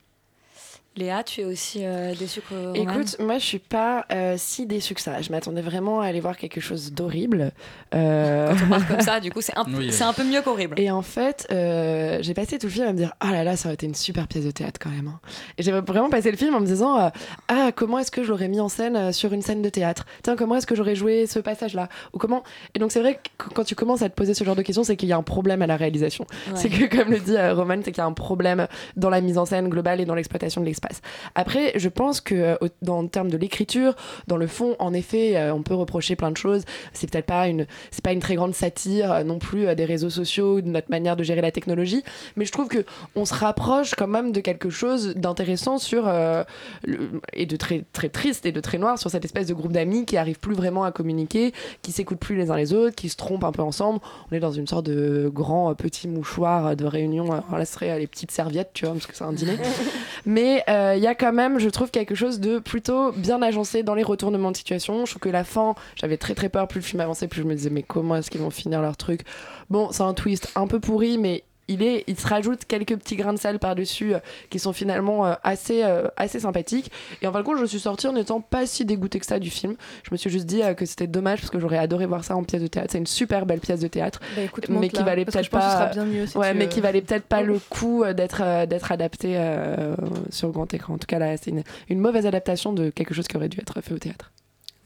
Léa, 0.98 1.24
tu 1.24 1.40
es 1.40 1.46
aussi 1.46 1.86
euh, 1.86 2.14
déçue 2.16 2.42
que 2.42 2.54
Roman 2.54 2.74
Écoute, 2.74 3.16
moi 3.22 3.38
je 3.38 3.46
suis 3.46 3.60
pas 3.60 4.06
euh, 4.12 4.36
si 4.38 4.66
déçue 4.66 4.94
que 4.94 5.00
ça. 5.00 5.22
Je 5.22 5.32
m'attendais 5.32 5.62
vraiment 5.62 6.02
à 6.02 6.08
aller 6.08 6.20
voir 6.20 6.36
quelque 6.36 6.60
chose 6.60 6.92
d'horrible. 6.92 7.54
Euh, 7.96 8.50
Quand 8.50 8.66
on 8.66 8.70
parle 8.70 8.86
comme 8.88 9.00
ça, 9.00 9.22
du 9.22 9.32
coup, 9.32 9.40
c'est 9.40 9.56
un, 9.56 9.64
peu 9.64 10.24
mieux 10.26 10.42
qu'horrible. 10.42 10.78
Et 10.78 10.92
en 10.92 11.02
fait, 11.02 11.48
euh, 11.50 12.18
j'ai 12.22 12.34
passé 12.34 12.60
tout 12.60 12.68
le 12.68 12.74
film 12.74 12.88
à 12.88 12.92
me 12.92 12.98
dire 12.98 13.14
Ah 13.22 13.32
là 13.32 13.46
là, 13.46 13.56
ça 13.56 13.70
aurait 13.70 13.76
été 13.76 13.86
une 13.86 13.96
super 13.96 14.28
pièce 14.28 14.44
de 14.44 14.52
théâtre 14.52 14.82
quand 14.84 14.90
même. 14.90 15.08
hein. 15.08 15.22
Et 15.58 15.64
j'ai 15.64 15.72
vraiment 15.72 16.10
passé 16.10 16.30
le 16.30 16.36
film 16.36 16.56
en 16.56 16.60
me 16.60 16.66
disant 16.66 17.00
euh, 17.00 17.10
Ah, 17.48 17.72
comment 17.74 17.98
est-ce 17.98 18.12
que 18.12 18.24
je 18.24 18.30
l'aurais 18.30 18.50
mis 18.50 18.60
en 18.60 18.68
scène 18.68 18.98
euh, 18.98 19.12
sur 19.14 19.32
une 19.32 19.42
scène 19.42 19.62
de 19.62 19.70
théâtre? 19.70 20.06
Tiens, 20.24 20.36
comment 20.36 20.58
est-ce 20.58 20.68
que 20.68 20.76
j'aurais 20.76 20.96
joué 20.96 21.26
ce 21.26 21.40
passage-là? 21.40 21.88
Ou 22.12 22.18
comment 22.18 22.44
Et 22.76 22.80
donc, 22.80 22.92
c'est 22.92 23.00
vrai 23.00 23.16
que 23.38 23.48
quand 23.54 23.64
tu 23.64 23.76
commences 23.76 24.02
à 24.02 24.10
te 24.10 24.16
poser 24.16 24.34
ce 24.34 24.44
genre 24.44 24.58
de 24.58 24.62
questions, 24.62 24.84
c'est 24.84 24.98
qu'il 24.98 25.08
y 25.08 25.14
a 25.14 25.18
un 25.18 25.24
problème 25.24 25.62
à 25.62 25.68
la 25.68 25.78
réalisation. 25.78 26.26
Ouais. 26.50 26.54
C'est 26.56 26.68
que, 26.70 26.94
comme 26.98 27.12
le 27.12 27.20
dit 27.20 27.38
euh, 27.38 27.54
Roman, 27.54 27.76
c'est 27.78 27.94
qu'il 27.94 28.00
y 28.00 28.02
a 28.02 28.06
un 28.06 28.12
problème 28.12 28.68
dans 28.98 29.10
la 29.10 29.22
mise 29.22 29.38
en 29.38 29.46
scène 29.46 29.70
globale 29.70 30.02
et 30.02 30.06
dans 30.06 30.16
l'exploitation 30.16 30.60
de 30.60 30.66
l'espace. 30.66 30.81
Se 30.82 30.88
passe. 30.88 31.02
Après, 31.36 31.74
je 31.76 31.89
pense 31.89 32.22
que 32.22 32.36
euh, 32.36 32.56
dans 32.82 33.00
en 33.00 33.08
termes 33.08 33.30
de 33.32 33.38
l'écriture, 33.38 33.96
dans 34.28 34.38
le 34.38 34.48
fond, 34.48 34.76
en 34.80 34.94
effet, 34.94 35.36
euh, 35.38 35.54
on 35.54 35.63
peut 35.63 35.74
reprocher 35.74 36.15
plein 36.15 36.32
de 36.32 36.38
choses. 36.38 36.63
C'est 36.94 37.10
peut-être 37.10 37.26
pas 37.26 37.48
une, 37.48 37.65
c'est 37.91 38.04
pas 38.04 38.12
une 38.12 38.20
très 38.20 38.36
grande 38.36 38.54
satire 38.54 39.12
euh, 39.12 39.24
non 39.24 39.39
plus 39.39 39.74
des 39.76 39.86
réseaux 39.86 40.10
sociaux, 40.10 40.56
ou 40.58 40.62
de 40.62 40.67
notre 40.67 40.89
manière 40.89 41.15
de 41.15 41.24
gérer 41.24 41.41
la 41.41 41.52
technologie, 41.52 42.04
mais 42.36 42.46
je 42.46 42.52
trouve 42.52 42.67
que 42.67 42.86
on 43.15 43.26
se 43.26 43.34
rapproche 43.34 43.96
quand 43.96 44.08
même 44.08 44.32
de 44.32 44.39
quelque 44.39 44.70
chose 44.70 45.15
d'intéressant 45.15 45.78
sur 45.78 46.08
euh, 46.08 46.44
le- 46.84 47.22
et 47.34 47.46
de 47.46 47.56
très 47.56 47.84
très 47.94 48.10
triste 48.10 48.46
et 48.46 48.52
de 48.52 48.60
très 48.60 48.78
noir 48.78 48.98
sur 49.00 49.10
cette 49.10 49.26
espèce 49.26 49.48
de 49.48 49.54
groupe 49.54 49.72
d'amis 49.74 50.06
qui 50.06 50.17
arrivent 50.17 50.39
plus 50.39 50.56
vraiment 50.56 50.84
à 50.84 50.91
communiquer, 50.91 51.54
qui 51.82 51.91
s'écoutent 51.91 52.20
plus 52.20 52.36
les 52.36 52.52
uns 52.52 52.56
les 52.58 52.74
autres, 52.74 52.96
qui 52.96 53.10
se 53.10 53.15
trompent 53.15 53.44
un 53.44 53.52
peu 53.52 53.62
ensemble. 53.62 54.00
On 54.32 54.36
est 54.36 54.39
dans 54.39 54.52
une 54.52 54.67
sorte 54.67 54.86
de 54.86 55.30
grand 55.34 55.74
petit 55.76 56.08
mouchoir 56.08 56.76
de 56.76 56.86
réunion. 56.86 57.32
Alors 57.32 57.58
là, 57.58 57.65
ce 57.65 57.74
serait 57.74 57.98
les 58.00 58.08
petites 58.08 58.32
serviettes, 58.32 58.72
tu 58.74 58.86
vois, 58.86 58.94
parce 58.94 59.08
que 59.08 59.15
c'est 59.15 59.24
un 59.24 59.34
dîner. 59.34 59.58
Mais 60.26 60.63
il 60.72 61.02
y 61.02 61.08
a 61.08 61.16
quand 61.16 61.34
même, 61.34 61.60
je 61.60 61.70
trouve, 61.70 61.92
quelque 61.92 62.16
chose 62.16 62.40
de 62.40 62.60
plutôt 62.60 63.12
bien 63.12 63.42
agencé 63.42 63.84
dans 63.84 63.96
les 63.96 64.04
retournements 64.04 64.52
de 64.52 64.58
situation. 64.58 65.06
Je 65.06 65.12
trouve 65.12 65.22
que 65.22 65.30
la 65.30 65.44
fin, 65.44 65.76
j'avais 65.96 66.18
très 66.18 66.36
très 66.36 66.50
peur. 66.50 66.68
Plus 66.68 66.80
le 66.80 66.86
film 66.86 67.02
avançait, 67.02 67.28
plus 67.28 67.42
je 67.42 67.48
me 67.48 67.56
disais, 67.56 67.70
mais 67.70 67.84
comment 67.84 68.16
est-ce 68.16 68.32
qu'ils 68.32 68.42
vont 68.42 68.50
finir 68.50 68.82
leur 68.82 68.98
truc? 68.98 69.22
Bon, 69.70 69.92
c'est 69.92 70.04
un 70.04 70.14
twist 70.14 70.52
un 70.56 70.68
peu 70.68 70.80
pourri, 70.80 71.18
mais 71.18 71.44
il, 71.74 71.84
est, 71.84 72.04
il 72.08 72.18
se 72.20 72.28
rajoute 72.28 72.66
quelques 72.66 72.96
petits 72.98 73.16
grains 73.16 73.34
de 73.34 73.40
sel 73.40 73.60
par-dessus 73.60 74.14
euh, 74.14 74.20
qui 74.50 74.60
sont 74.60 74.74
finalement 74.74 75.26
euh, 75.26 75.34
assez, 75.44 75.84
euh, 75.84 76.08
assez 76.18 76.40
sympathiques. 76.40 76.92
Et 77.22 77.28
en 77.28 77.32
fin 77.32 77.40
de 77.40 77.46
compte, 77.46 77.58
je 77.58 77.66
suis 77.66 77.80
sortie 77.80 78.08
en 78.08 78.14
n'étant 78.14 78.42
pas 78.42 78.66
si 78.66 78.86
dégoûtée 78.86 79.20
que 79.20 79.26
ça 79.26 79.40
du 79.40 79.50
film. 79.50 79.76
Je 80.04 80.10
me 80.12 80.18
suis 80.18 80.30
juste 80.30 80.46
dit 80.46 80.62
que 80.78 80.86
c'était 80.86 81.08
dommage 81.08 81.40
parce 81.40 81.50
que 81.52 81.60
j'aurais 81.60 81.78
adoré 81.78 82.06
voir 82.06 82.24
ça 82.24 82.36
en 82.36 82.44
pièce 82.44 82.62
de 82.62 82.68
théâtre. 82.68 82.90
C'est 82.92 82.98
une 82.98 83.08
super 83.08 83.46
belle 83.46 83.60
pièce 83.60 83.80
de 83.80 83.88
théâtre, 83.88 84.20
Bah, 84.36 84.42
écoute, 84.44 84.70
mais 84.70 84.90
qui 84.90 85.04
valait 85.04 85.26
peut-être 85.26 85.50
pas. 85.50 85.92
si 86.28 86.38
ouais, 86.38 86.54
mais 86.54 86.68
qui 86.68 86.82
valait 86.82 87.02
peut-être 87.02 87.26
pas 87.26 87.42
le 87.42 87.60
coup 87.70 88.04
d'être 88.14 88.66
d'être 88.66 88.92
adapté 88.92 89.36
euh, 89.38 89.96
sur 90.30 90.52
grand 90.52 90.74
écran. 90.74 90.94
En 90.96 90.98
tout 90.98 91.08
cas, 91.08 91.20
là, 91.20 91.36
c'est 91.38 91.52
une, 91.52 91.64
une 91.90 92.00
mauvaise 92.00 92.26
adaptation 92.26 92.74
de 92.74 92.90
quelque 92.90 93.14
chose 93.14 93.28
qui 93.28 93.38
aurait 93.38 93.50
dû 93.50 93.60
être 93.60 93.82
fait 93.82 93.94
au 93.94 94.00
théâtre. 94.00 94.32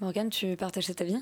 Morgane, 0.01 0.29
tu 0.29 0.57
partages 0.57 0.83
cet 0.87 0.99
avis 0.99 1.15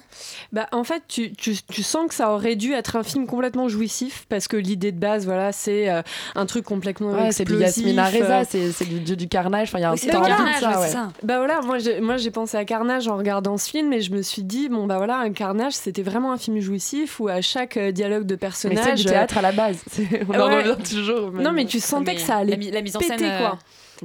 Bah, 0.52 0.68
en 0.72 0.84
fait, 0.84 1.04
tu, 1.08 1.32
tu, 1.34 1.56
tu 1.72 1.84
sens 1.84 2.08
que 2.08 2.16
ça 2.16 2.32
aurait 2.34 2.56
dû 2.56 2.74
être 2.74 2.96
un 2.96 3.04
film 3.04 3.28
complètement 3.28 3.68
jouissif 3.70 4.26
parce 4.30 4.48
que 4.48 4.58
l'idée 4.58 4.92
de 4.92 5.00
base, 5.00 5.26
voilà, 5.26 5.52
c'est 5.52 5.92
euh, 5.92 6.02
un 6.34 6.48
truc 6.48 6.66
complètement 6.66 7.12
Ouais, 7.12 7.32
c'est 7.32 7.46
du 7.46 7.54
explosif. 7.62 7.96
Yasmina 7.96 8.06
Reza, 8.10 8.58
euh, 8.58 8.72
c'est 8.74 8.86
du 8.90 9.00
dieu 9.00 9.16
du 9.16 9.28
carnage. 9.28 9.68
Enfin, 9.70 9.78
il 9.78 9.82
y 9.82 9.86
a 9.86 9.92
un 9.92 9.94
Oui, 9.94 10.00
carnage, 10.10 10.60
ça, 10.60 10.80
ouais, 10.82 10.88
ça. 10.88 11.12
Bah 11.22 11.38
voilà, 11.38 11.62
moi 11.62 11.78
j'ai, 11.78 12.02
moi 12.02 12.18
j'ai 12.18 12.32
pensé 12.32 12.58
à 12.58 12.66
Carnage 12.66 13.08
en 13.08 13.16
regardant 13.18 13.58
ce 13.60 13.70
film 13.70 13.94
et 13.94 14.02
je 14.02 14.12
me 14.12 14.24
suis 14.24 14.42
dit, 14.44 14.70
bon 14.70 14.88
bah 14.88 14.98
voilà, 14.98 15.18
un 15.18 15.32
Carnage 15.34 15.74
c'était 15.74 16.02
vraiment 16.04 16.32
un 16.32 16.38
film 16.40 16.60
jouissif 16.60 17.20
où 17.20 17.28
à 17.28 17.42
chaque 17.42 17.78
euh, 17.78 17.92
dialogue 17.92 18.26
de 18.26 18.34
Mais 18.34 18.38
personnage. 18.40 18.84
c'est 18.86 18.96
du 18.96 19.06
théâtre 19.06 19.38
à 19.38 19.42
la 19.44 19.52
base. 19.52 19.78
On 20.30 20.40
en 20.40 20.46
revient 20.56 20.76
toujours. 20.84 21.32
même- 21.32 21.44
Non 21.44 21.52
mais 21.52 21.66
tu 21.66 21.80
sentais 21.80 22.14
Mais 22.14 22.16
que 22.16 22.22
ça 22.22 22.38
allait 22.38 22.52
la 22.52 22.58
mi- 22.58 22.72
la 22.72 22.82
mise 22.82 22.96
en 22.96 23.00
péter, 23.00 23.18
scène, 23.20 23.30
euh, 23.32 23.40
quoi. 23.50 23.60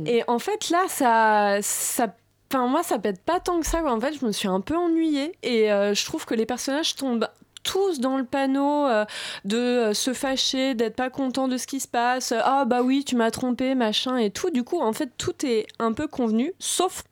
Et 0.06 0.22
en 0.28 0.38
fait 0.38 0.68
là, 0.70 0.82
ça, 0.88 1.58
ça 1.62 2.06
Enfin, 2.50 2.66
moi, 2.66 2.82
ça 2.82 2.98
pète 2.98 3.22
pas 3.22 3.40
tant 3.40 3.60
que 3.60 3.66
ça. 3.66 3.84
En 3.84 4.00
fait, 4.00 4.14
je 4.14 4.24
me 4.24 4.32
suis 4.32 4.48
un 4.48 4.60
peu 4.60 4.76
ennuyée. 4.76 5.32
Et 5.42 5.70
euh, 5.70 5.94
je 5.94 6.04
trouve 6.04 6.24
que 6.24 6.34
les 6.34 6.46
personnages 6.46 6.94
tombent 6.96 7.28
tous 7.62 8.00
dans 8.00 8.16
le 8.16 8.24
panneau 8.24 8.86
euh, 8.86 9.04
de 9.44 9.58
euh, 9.58 9.94
se 9.94 10.14
fâcher, 10.14 10.74
d'être 10.74 10.96
pas 10.96 11.10
content 11.10 11.48
de 11.48 11.58
ce 11.58 11.66
qui 11.66 11.80
se 11.80 11.88
passe. 11.88 12.32
Ah 12.32 12.64
bah 12.64 12.82
oui, 12.82 13.04
tu 13.04 13.16
m'as 13.16 13.30
trompé, 13.30 13.74
machin 13.74 14.16
et 14.16 14.30
tout. 14.30 14.50
Du 14.50 14.64
coup, 14.64 14.80
en 14.80 14.92
fait, 14.94 15.10
tout 15.18 15.44
est 15.44 15.66
un 15.78 15.92
peu 15.92 16.06
convenu, 16.06 16.52
sauf 16.58 17.04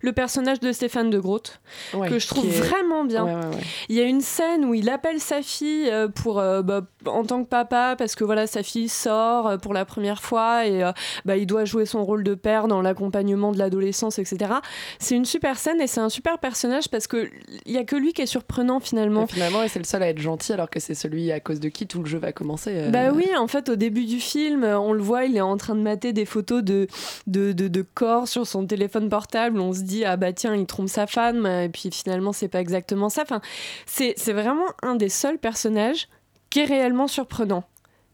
le 0.00 0.12
personnage 0.12 0.60
de 0.60 0.72
Stéphane 0.72 1.10
de 1.10 1.18
Groot, 1.18 1.60
Ouais, 1.94 2.08
que 2.08 2.18
je 2.18 2.26
trouve 2.28 2.46
est- 2.46 2.60
vraiment 2.60 3.04
bien. 3.04 3.24
Ouais, 3.24 3.34
ouais, 3.34 3.56
ouais. 3.56 3.62
Il 3.88 3.96
y 3.96 4.00
a 4.00 4.04
une 4.04 4.20
scène 4.20 4.64
où 4.64 4.74
il 4.74 4.88
appelle 4.90 5.20
sa 5.20 5.42
fille 5.42 5.88
euh, 5.90 6.08
pour, 6.08 6.38
euh, 6.38 6.62
bah, 6.62 6.82
en 7.06 7.24
tant 7.24 7.42
que 7.42 7.48
papa 7.48 7.94
parce 7.96 8.14
que 8.14 8.24
voilà 8.24 8.46
sa 8.46 8.62
fille 8.62 8.88
sort 8.88 9.46
euh, 9.48 9.56
pour 9.58 9.72
la 9.74 9.84
première 9.84 10.22
fois 10.22 10.66
et 10.66 10.82
euh, 10.82 10.92
bah, 11.24 11.36
il 11.36 11.46
doit 11.46 11.64
jouer 11.64 11.86
son 11.86 12.04
rôle 12.04 12.24
de 12.24 12.34
père 12.34 12.68
dans 12.68 12.82
l'accompagnement 12.82 13.52
de 13.52 13.58
l'adolescence, 13.58 14.18
etc. 14.18 14.52
C'est 14.98 15.14
une 15.16 15.24
super 15.24 15.58
scène 15.58 15.80
et 15.80 15.86
c'est 15.86 16.00
un 16.00 16.08
super 16.08 16.38
personnage 16.38 16.88
parce 16.88 17.06
que 17.06 17.28
il 17.66 17.72
y 17.72 17.78
a 17.78 17.84
que 17.84 17.96
lui 17.96 18.12
qui 18.12 18.22
est 18.22 18.26
surprenant 18.26 18.80
finalement. 18.80 19.24
Et 19.24 19.26
finalement, 19.26 19.62
et 19.62 19.68
c'est 19.68 19.78
le 19.78 19.84
seul 19.84 20.02
à 20.02 20.08
être 20.08 20.18
gentil 20.20 20.52
alors 20.52 20.70
que 20.70 20.80
c'est 20.80 20.94
celui 20.94 21.30
à 21.32 21.40
cause 21.40 21.60
de 21.60 21.68
qui 21.68 21.86
tout 21.86 22.00
le 22.00 22.06
jeu 22.06 22.18
va 22.18 22.32
commencer. 22.32 22.70
euh. 22.74 22.90
Bah 22.90 23.10
oui, 23.14 23.26
en 23.38 23.46
fait, 23.46 23.68
au 23.68 23.76
début 23.76 24.04
du 24.04 24.20
film, 24.20 24.64
on 24.64 24.92
le 24.92 25.02
voit, 25.02 25.24
il 25.24 25.36
est 25.36 25.40
en 25.40 25.56
train 25.56 25.74
de 25.74 25.80
mater 25.80 26.12
des 26.12 26.24
photos 26.24 26.62
de, 26.62 26.86
de, 27.26 27.52
de, 27.52 27.68
de 27.68 27.82
corps 27.94 28.28
sur 28.28 28.46
son 28.46 28.66
téléphone 28.66 29.08
portable. 29.08 29.49
On 29.58 29.72
se 29.72 29.80
dit, 29.80 30.04
ah 30.04 30.16
bah 30.16 30.32
tiens, 30.32 30.54
il 30.54 30.66
trompe 30.66 30.88
sa 30.88 31.06
femme, 31.06 31.46
et 31.46 31.68
puis 31.68 31.90
finalement, 31.90 32.32
c'est 32.32 32.48
pas 32.48 32.60
exactement 32.60 33.08
ça. 33.08 33.22
Enfin, 33.22 33.40
c'est 33.86 34.32
vraiment 34.32 34.66
un 34.82 34.94
des 34.94 35.08
seuls 35.08 35.38
personnages 35.38 36.08
qui 36.50 36.60
est 36.60 36.64
réellement 36.64 37.08
surprenant. 37.08 37.64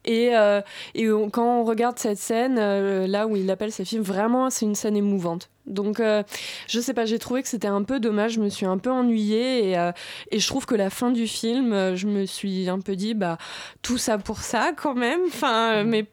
Et, 0.07 0.37
euh, 0.37 0.61
et 0.95 1.11
on- 1.11 1.29
quand 1.31 1.61
on 1.61 1.65
regarde 1.65 1.99
cette 1.99 2.19
scène, 2.19 2.57
euh, 2.59 3.07
là 3.07 3.27
où 3.27 3.37
il 3.37 3.51
appelle 3.51 3.73
sa 3.73 3.85
fille, 3.85 3.99
vraiment, 3.99 4.51
c'est 4.51 4.65
une 4.65 4.75
scène 4.75 4.97
émouvante. 4.97 5.51
Donc, 5.67 5.99
euh, 5.99 6.23
je 6.69 6.79
sais 6.79 6.95
pas, 6.95 7.07
j'ai 7.07 7.19
trouvé 7.19 7.43
que 7.43 7.49
c'était 7.49 7.67
un 7.67 7.83
peu 7.83 7.99
dommage, 7.99 8.35
je 8.35 8.41
me 8.41 8.49
suis 8.49 8.67
un 8.67 8.79
peu 8.79 8.89
ennuyée 8.91 9.71
et, 9.71 9.77
euh, 9.79 9.91
et 10.31 10.39
je 10.39 10.47
trouve 10.47 10.65
que 10.65 10.77
la 10.77 10.91
fin 10.91 11.11
du 11.11 11.27
film, 11.27 11.73
euh, 11.73 11.97
je 11.97 12.07
me 12.07 12.25
suis 12.25 12.69
un 12.69 12.79
peu 12.79 12.95
dit, 12.95 13.15
bah, 13.15 13.37
tout 13.83 13.99
ça 13.99 14.17
pour 14.17 14.39
ça 14.39 14.71
quand 14.77 14.95
même. 14.95 15.21
Enfin, 15.27 15.83
mais 15.83 16.07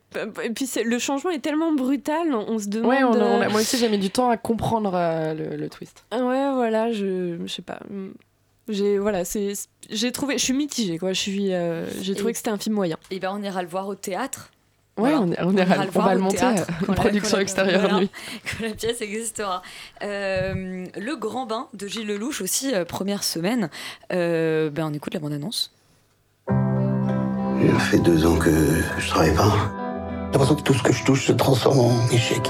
et 0.44 0.50
puis 0.50 0.68
le 0.84 0.98
changement 0.98 1.30
est 1.30 1.40
tellement 1.40 1.72
brutal, 1.72 2.34
on, 2.34 2.54
on 2.54 2.58
se 2.60 2.68
demande. 2.68 2.90
Ouais, 2.90 3.04
on- 3.04 3.12
on 3.12 3.42
a- 3.42 3.50
moi 3.50 3.62
aussi 3.62 3.78
j'ai 3.78 3.90
mis 3.90 4.00
du 4.00 4.10
temps 4.10 4.30
à 4.32 4.38
comprendre 4.38 4.94
le, 5.38 5.56
le 5.56 5.70
twist. 5.70 6.04
Ouais, 6.12 6.52
voilà, 6.54 6.92
je, 6.92 7.38
je 7.40 7.48
sais 7.48 7.62
pas. 7.62 7.80
J'ai 8.70 8.98
voilà, 8.98 9.26
c'est 9.26 9.54
j'ai 9.90 10.12
trouvé, 10.12 10.38
je 10.38 10.44
suis 10.44 10.54
mitigée 10.54 10.98
quoi. 10.98 11.12
Je 11.14 11.20
suis, 11.20 11.54
euh, 11.54 11.86
j'ai 12.02 12.16
trouvé 12.16 12.30
Et- 12.30 12.34
que 12.34 12.38
c'était 12.38 12.50
un 12.52 12.58
film 12.58 12.76
moyen. 12.76 12.98
Et 13.12 13.20
ben 13.20 13.32
on 13.38 13.42
ira 13.44 13.62
le 13.62 13.68
voir 13.68 13.88
au 13.88 13.96
théâtre. 13.96 14.50
Ouais, 14.98 15.14
on 15.16 15.24
on 15.24 15.32
est- 15.58 15.62
ira 15.62 15.76
on 15.88 15.90
voir 15.92 16.06
va 16.08 16.14
le 16.14 16.22
monter, 16.22 16.38
théâtre 16.38 16.68
euh, 16.88 16.94
production 16.94 17.38
la- 17.38 17.44
extérieure 17.44 17.82
voilà, 17.82 17.98
nuit. 18.00 18.10
Quand 18.60 18.66
la 18.68 18.74
pièce 18.74 19.02
existera. 19.02 19.64
Euh, 20.04 20.86
le 20.96 21.16
Grand 21.16 21.46
Bain 21.48 21.68
de 21.74 21.88
Gilles 21.88 22.06
Lelouch 22.08 22.42
aussi, 22.42 22.74
euh, 22.74 22.86
première 22.86 23.24
semaine. 23.24 23.70
Euh, 24.14 24.70
ben 24.70 24.86
on 24.90 24.94
écoute 24.94 25.14
la 25.16 25.20
bande-annonce. 25.20 25.72
Ça 26.48 27.80
fait 27.80 28.00
deux 28.00 28.26
ans 28.26 28.38
que 28.38 28.52
je 29.00 29.10
travaille 29.10 29.34
pas. 29.36 29.52
J'ai 30.28 30.32
l'impression 30.40 30.56
que 30.56 30.62
tout 30.62 30.74
ce 30.74 30.84
que 30.84 30.94
je 30.94 31.04
touche 31.06 31.26
se 31.26 31.32
transforme 31.34 31.80
en 31.80 32.08
échec. 32.12 32.42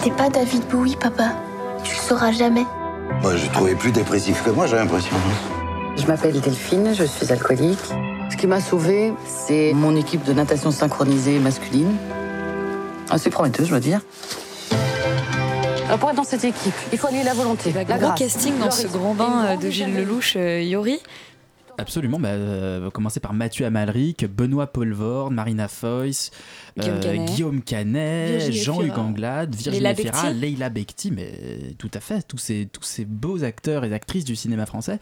T'es 0.00 0.10
pas 0.10 0.28
David 0.28 0.66
Bowie, 0.68 0.96
papa. 0.96 1.32
Tu 1.84 1.94
le 1.94 2.00
sauras 2.00 2.32
jamais. 2.32 2.64
Moi, 3.22 3.36
j'ai 3.36 3.48
trouvé 3.48 3.74
plus 3.74 3.92
dépressif 3.92 4.42
que 4.44 4.50
moi, 4.50 4.66
j'ai 4.66 4.76
l'impression. 4.76 5.16
Je 5.96 6.06
m'appelle 6.06 6.40
Delphine, 6.40 6.94
je 6.94 7.04
suis 7.04 7.32
alcoolique. 7.32 7.78
Ce 8.30 8.36
qui 8.36 8.46
m'a 8.46 8.60
sauvée, 8.60 9.12
c'est 9.26 9.72
mon 9.74 9.96
équipe 9.96 10.24
de 10.24 10.32
natation 10.32 10.70
synchronisée 10.70 11.38
masculine. 11.38 11.96
Assez 13.10 13.30
prometteuse, 13.30 13.66
je 13.66 13.70
dois 13.70 13.80
dire. 13.80 14.00
Alors, 15.86 15.98
pour 15.98 16.10
être 16.10 16.16
dans 16.16 16.24
cette 16.24 16.44
équipe, 16.44 16.74
il 16.92 16.98
faut 16.98 17.06
allier 17.06 17.22
la 17.22 17.34
volonté, 17.34 17.72
la 17.72 17.84
Gros 17.84 17.98
grâce, 17.98 18.18
casting 18.18 18.58
dans 18.58 18.70
ce 18.70 18.86
grand 18.86 19.14
bain 19.14 19.44
euh, 19.44 19.56
de 19.56 19.70
Gilles 19.70 19.94
Lelouch, 19.94 20.34
euh, 20.36 20.62
Yori. 20.62 21.00
Absolument, 21.78 22.18
bah, 22.20 22.28
euh, 22.28 22.80
on 22.80 22.84
va 22.84 22.90
commencer 22.90 23.20
par 23.20 23.32
Mathieu 23.34 23.66
Amalric, 23.66 24.24
Benoît 24.26 24.66
Poelvoorde, 24.68 25.32
Marina 25.32 25.68
Guillaume 26.78 27.00
Canet. 27.00 27.26
Guillaume 27.30 27.62
Canet, 27.62 28.52
Jean-Hugues. 28.52 28.98
Anglade, 28.98 29.54
Virginie 29.54 29.76
Bekti. 29.94 30.34
Leila 30.40 30.68
Bekti, 30.70 31.10
mais 31.10 31.32
tout 31.78 31.90
à 31.94 32.00
fait, 32.00 32.26
tous 32.26 32.38
ces, 32.38 32.68
tous 32.72 32.82
ces 32.82 33.04
beaux 33.04 33.44
acteurs 33.44 33.84
et 33.84 33.92
actrices 33.92 34.24
du 34.24 34.36
cinéma 34.36 34.66
français 34.66 34.98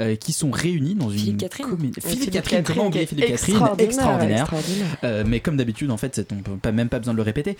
euh, 0.00 0.16
qui 0.16 0.32
sont 0.32 0.50
réunis 0.50 0.94
dans 0.94 1.10
une 1.10 1.36
Catherine. 1.36 1.66
Ouais, 1.66 1.76
Philippe, 1.78 2.00
Philippe 2.02 2.30
Catherine, 2.30 2.58
Catherine 2.58 2.76
comment 2.76 2.88
oublier 2.88 3.02
extraordinaire, 3.32 4.40
Extraordinaire. 4.42 4.96
Euh, 5.04 5.24
mais 5.26 5.40
comme 5.40 5.56
d'habitude, 5.56 5.90
en 5.90 5.96
fait, 5.96 6.26
on 6.32 6.36
peut 6.42 6.56
pas, 6.56 6.72
même 6.72 6.88
pas 6.88 6.98
besoin 6.98 7.14
de 7.14 7.18
le 7.18 7.22
répéter. 7.22 7.56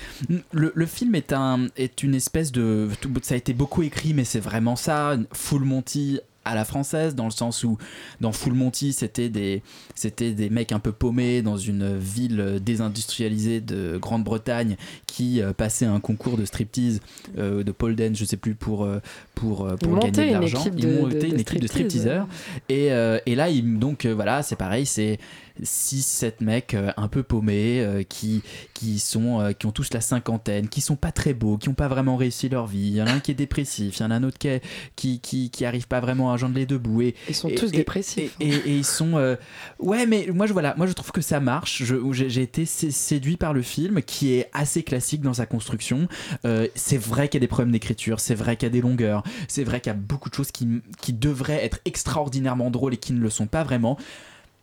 Le, 0.53 0.73
le 0.75 0.87
film 0.87 1.15
est, 1.15 1.33
un, 1.33 1.67
est 1.77 2.03
une 2.03 2.15
espèce 2.15 2.53
de. 2.53 2.89
tout- 3.01 3.11
Ça 3.23 3.35
a 3.35 3.37
été 3.39 3.53
beaucoup 3.55 3.83
écrit, 3.83 4.15
mais 4.15 4.25
c'est 4.25 4.41
vraiment 4.41 4.77
ça. 4.77 5.17
Full 5.33 5.65
Monty 5.65 6.21
à 6.45 6.55
la 6.55 6.65
française, 6.65 7.15
dans 7.15 7.25
le 7.25 7.31
sens 7.31 7.65
où 7.65 7.79
dans 8.21 8.33
Full 8.33 8.55
Monty, 8.55 8.93
c'était 8.93 9.29
des, 9.29 9.63
c'était 9.95 10.33
des 10.33 10.51
mecs 10.51 10.73
un 10.73 10.79
peu 10.79 10.93
paumés 10.93 11.43
dans 11.43 11.57
une 11.57 11.97
ville 11.97 12.61
désindustrialisée 12.63 13.61
de 13.61 13.99
Grande-Bretagne 13.99 14.77
qui 15.07 15.41
euh, 15.41 15.53
passaient 15.53 15.87
un 15.87 16.01
concours 16.01 16.37
de 16.37 16.45
striptease 16.45 17.01
euh, 17.39 17.63
de 17.63 17.73
pole 17.73 17.97
dance, 17.97 18.17
je 18.17 18.25
sais 18.25 18.37
plus, 18.37 18.55
pour, 18.55 18.85
euh, 18.85 19.01
pour, 19.35 19.67
pour 19.77 19.99
gagner 19.99 20.29
de 20.29 20.33
l'argent. 20.33 20.65
Ils 20.77 20.89
montaient 20.89 21.29
une 21.29 21.37
de 21.37 21.41
équipe 21.41 21.61
de 21.61 21.67
striptease, 21.67 22.01
stripteaseurs. 22.01 22.29
Et, 22.69 22.93
euh, 22.93 23.19
et 23.27 23.35
là, 23.35 23.49
ils, 23.49 23.79
donc 23.79 24.07
voilà, 24.07 24.43
c'est 24.43 24.57
pareil, 24.57 24.87
c'est 24.87 25.19
6-7 25.63 26.35
mecs 26.41 26.75
euh, 26.75 26.93
un 26.97 27.09
peu 27.09 27.23
paumés 27.23 27.81
euh, 27.81 28.03
qui, 28.03 28.43
qui, 28.75 28.99
sont, 28.99 29.41
euh, 29.41 29.53
qui 29.53 29.67
ont 29.67 29.73
tous 29.73 29.93
la 29.93 30.01
cinquantaine, 30.01 30.69
qui 30.69 30.81
sont 30.81 30.97
pas 30.97 31.13
très 31.13 31.35
beaux, 31.35 31.59
qui 31.59 31.69
ont 31.69 31.75
pas 31.75 31.89
vraiment 31.89 32.17
réussi 32.17 32.49
leur 32.49 32.67
vie. 32.67 32.89
Il 32.89 32.95
y 32.97 33.03
en 33.03 33.07
a 33.07 33.13
un 33.13 33.21
qui 33.21 33.31
est 33.31 33.35
dépressif, 33.35 33.97
il 33.99 34.03
y 34.03 34.05
en 34.07 34.11
a 34.11 34.17
un 34.17 34.25
autre 34.25 34.39
qui, 34.39 34.49
est- 34.49 34.63
qui, 34.97 35.21
qui, 35.21 35.51
qui 35.51 35.65
arrive 35.65 35.87
pas 35.87 36.01
vraiment 36.01 36.33
à 36.33 36.37
joindre 36.37 36.57
les 36.57 36.67
deux 36.67 36.79
bouts. 36.79 37.03
Et, 37.03 37.15
Ils 37.29 37.35
sont 37.35 37.49
et- 37.49 37.55
tous 37.55 37.69
et- 37.69 37.77
dépressifs. 37.77 38.35
Et, 38.41 38.49
et- 38.49 38.77
ils 38.77 38.85
sont. 38.85 39.17
euh, 39.17 39.37
Ouais, 39.79 40.07
mais 40.07 40.29
moi 40.33 40.47
je, 40.47 40.53
voilà, 40.53 40.75
moi 40.77 40.87
je 40.87 40.93
trouve 40.93 41.13
que 41.13 41.21
ça 41.21 41.41
marche. 41.41 41.83
J'ai 41.85 42.29
j'ai 42.29 42.43
été 42.43 42.65
sé- 42.67 42.91
séduit 42.91 43.37
par 43.37 43.53
le 43.53 43.63
film 43.63 44.03
qui 44.03 44.33
est 44.35 44.51
assez 44.53 44.83
classique 44.83 45.21
dans 45.23 45.35
sa 45.35 45.47
construction. 45.47 46.09
Euh, 46.45 46.67
c'est 46.75 46.99
vrai 46.99 47.29
qu'il 47.29 47.39
y 47.41 47.43
a 47.43 47.47
des 47.47 47.49
problèmes 47.49 47.73
d'écriture, 47.73 48.21
c'est 48.21 48.35
vrai 48.35 48.57
qu'il 48.57 48.67
y 48.67 48.71
a 48.71 48.73
des 48.73 48.81
longueurs, 48.81 49.23
c'est 49.49 49.65
vrai 49.65 49.81
qu'il 49.81 49.91
y 49.93 49.95
a 49.95 49.99
beaucoup 49.99 50.29
de 50.31 50.35
choses 50.35 50.51
qui, 50.51 50.69
qui 51.01 51.13
devraient 51.13 51.65
être 51.65 51.79
extraordinairement 51.85 52.71
drôles 52.71 52.95
et 52.95 52.97
qui 52.99 53.13
ne 53.13 53.21
le 53.21 53.31
sont 53.31 53.47
pas 53.47 53.63
vraiment. 53.65 53.99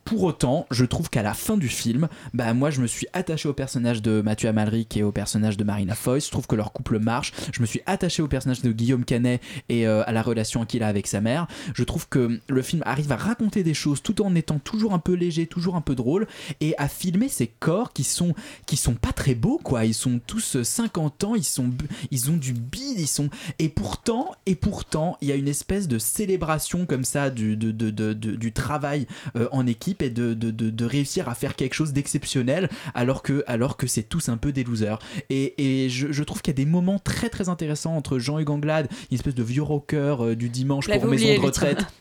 Pour 0.06 0.24
autant, 0.24 0.66
je 0.72 0.84
trouve 0.84 1.10
qu'à 1.10 1.22
la 1.22 1.34
fin 1.34 1.58
du 1.58 1.70
film, 1.70 2.10
bah 2.34 2.54
moi 2.54 2.70
je 2.70 2.82
me 2.82 2.88
suis 2.88 3.08
attaché 3.14 3.48
au 3.48 3.54
personnage 3.54 4.02
de 4.02 4.22
Mathieu 4.22 4.50
Amalric 4.50 4.98
et 4.98 5.04
au 5.04 5.12
personnage 5.12 5.58
de 5.58 5.64
Marina 5.64 5.96
Foïs. 5.96 6.26
Je 6.26 6.32
trouve 6.32 6.48
que 6.48 6.56
leur 6.56 6.74
couple 6.74 7.00
marche. 7.00 7.34
Je 7.54 7.62
me 7.62 7.66
suis 7.66 7.82
attaché 7.86 8.22
au 8.22 8.28
personnage 8.28 8.62
de 8.62 8.72
Guillaume 8.72 9.06
Canet 9.06 9.42
et 9.70 9.88
euh, 9.88 10.04
à 10.06 10.12
la 10.12 10.22
relation 10.22 10.66
qu'il 10.66 10.84
a 10.84 10.88
avec 10.88 11.08
sa 11.08 11.22
mère. 11.22 11.48
Je 11.74 11.84
trouve 11.84 12.10
que 12.10 12.40
le 12.48 12.62
film 12.62 12.82
arrive 12.86 13.12
à 13.12 13.16
raconter 13.16 13.64
des 13.64 13.74
choses 13.74 14.02
tout 14.02 14.22
en 14.22 14.36
étant 14.36 14.60
toujours 14.60 14.94
un 14.94 15.00
peu 15.00 15.14
léger, 15.14 15.46
toujours 15.46 15.76
un 15.76 15.82
peu 15.82 15.96
drôle 15.96 16.28
et 16.60 16.76
à 16.78 16.88
filmer 16.88 17.30
ces 17.30 17.48
corps 17.48 17.94
qui 17.94 18.04
sont 18.04 18.34
qui 18.66 18.78
sont 18.78 18.96
pas 18.96 19.14
très 19.14 19.36
beaux 19.36 19.60
quoi. 19.64 19.86
Ils 19.86 19.94
sont 19.94 20.20
tous 20.26 20.58
euh, 20.58 20.64
50 20.64 21.24
ans, 21.24 21.36
ils 21.36 21.44
sont 21.44 21.70
ils 22.10 22.32
ont 22.32 22.38
du 22.38 22.54
bide, 22.54 23.00
ils 23.00 23.08
sont 23.08 23.30
et 23.60 23.70
pourtant 23.70 24.32
et 24.46 24.56
pourtant 24.56 25.18
il 25.22 25.28
y 25.28 25.32
a 25.32 25.36
une 25.36 25.48
espèce 25.48 25.88
de 25.88 26.00
célébration 26.00 26.86
comme 26.86 27.06
ça 27.06 27.30
du 27.30 27.56
du 27.56 28.52
travail 28.52 29.08
euh, 29.36 29.48
en 29.52 29.68
équipe 29.92 30.02
et 30.02 30.10
de, 30.10 30.34
de, 30.34 30.52
de- 30.52 30.70
de 30.70 30.86
réussir 30.86 31.28
à 31.30 31.36
faire 31.36 31.56
quelque 31.56 31.74
chose 31.74 31.92
d'exceptionnel 31.94 32.70
alors 32.94 33.24
que 33.24 33.44
alors 33.48 33.78
que 33.78 33.88
c'est 33.88 34.04
tous 34.04 34.30
un 34.30 34.38
peu 34.38 34.52
des 34.52 34.64
losers. 34.64 35.00
Et, 35.30 35.86
et 35.86 35.90
je, 35.90 36.12
je 36.12 36.24
trouve 36.24 36.42
qu'il 36.42 36.52
y 36.54 36.56
a 36.56 36.64
des 36.64 36.70
moments 36.70 37.00
très 37.00 37.30
très 37.30 37.50
intéressants 37.50 37.96
entre 37.96 38.20
Jean-Hugues 38.20 38.50
Anglade, 38.52 38.88
une 39.12 39.16
espèce 39.16 39.36
de 39.36 39.44
vieux 39.44 39.64
rocker 39.64 40.16
euh, 40.20 40.36
du 40.36 40.50
dimanche 40.50 40.88
pour 41.00 41.10
maison 41.12 41.26
de 41.42 41.46
retraite. 41.46 41.86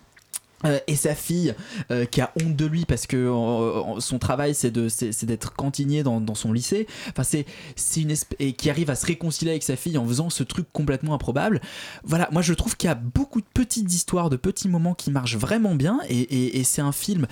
Euh, 0.66 0.78
et 0.86 0.94
sa 0.94 1.14
fille 1.14 1.54
euh, 1.90 2.04
qui 2.04 2.20
a 2.20 2.34
honte 2.38 2.54
de 2.54 2.66
lui 2.66 2.84
parce 2.84 3.06
que 3.06 3.16
euh, 3.16 3.98
son 3.98 4.18
travail 4.18 4.54
c'est 4.54 4.70
de 4.70 4.90
c'est 4.90 5.24
d'être 5.24 5.54
cantinier 5.54 6.02
dans, 6.02 6.20
dans 6.20 6.34
son 6.34 6.52
lycée 6.52 6.86
enfin 7.08 7.22
c'est 7.22 7.46
c'est 7.76 8.02
une 8.02 8.10
espèce 8.10 8.36
et 8.40 8.52
qui 8.52 8.68
arrive 8.68 8.90
à 8.90 8.94
se 8.94 9.06
réconcilier 9.06 9.52
avec 9.52 9.62
sa 9.62 9.74
fille 9.76 9.96
en 9.96 10.06
faisant 10.06 10.28
ce 10.28 10.42
truc 10.42 10.66
complètement 10.70 11.14
improbable 11.14 11.62
voilà 12.04 12.28
moi 12.30 12.42
je 12.42 12.52
trouve 12.52 12.76
qu'il 12.76 12.88
y 12.88 12.90
a 12.90 12.94
beaucoup 12.94 13.40
de 13.40 13.46
petites 13.54 13.90
histoires 13.90 14.28
de 14.28 14.36
petits 14.36 14.68
moments 14.68 14.92
qui 14.92 15.10
marchent 15.10 15.36
vraiment 15.38 15.74
bien 15.74 15.98
et, 16.10 16.18
et- 16.20 16.58
et 16.58 16.64
c'est 16.64 16.82
un 16.82 16.92
film 16.92 17.26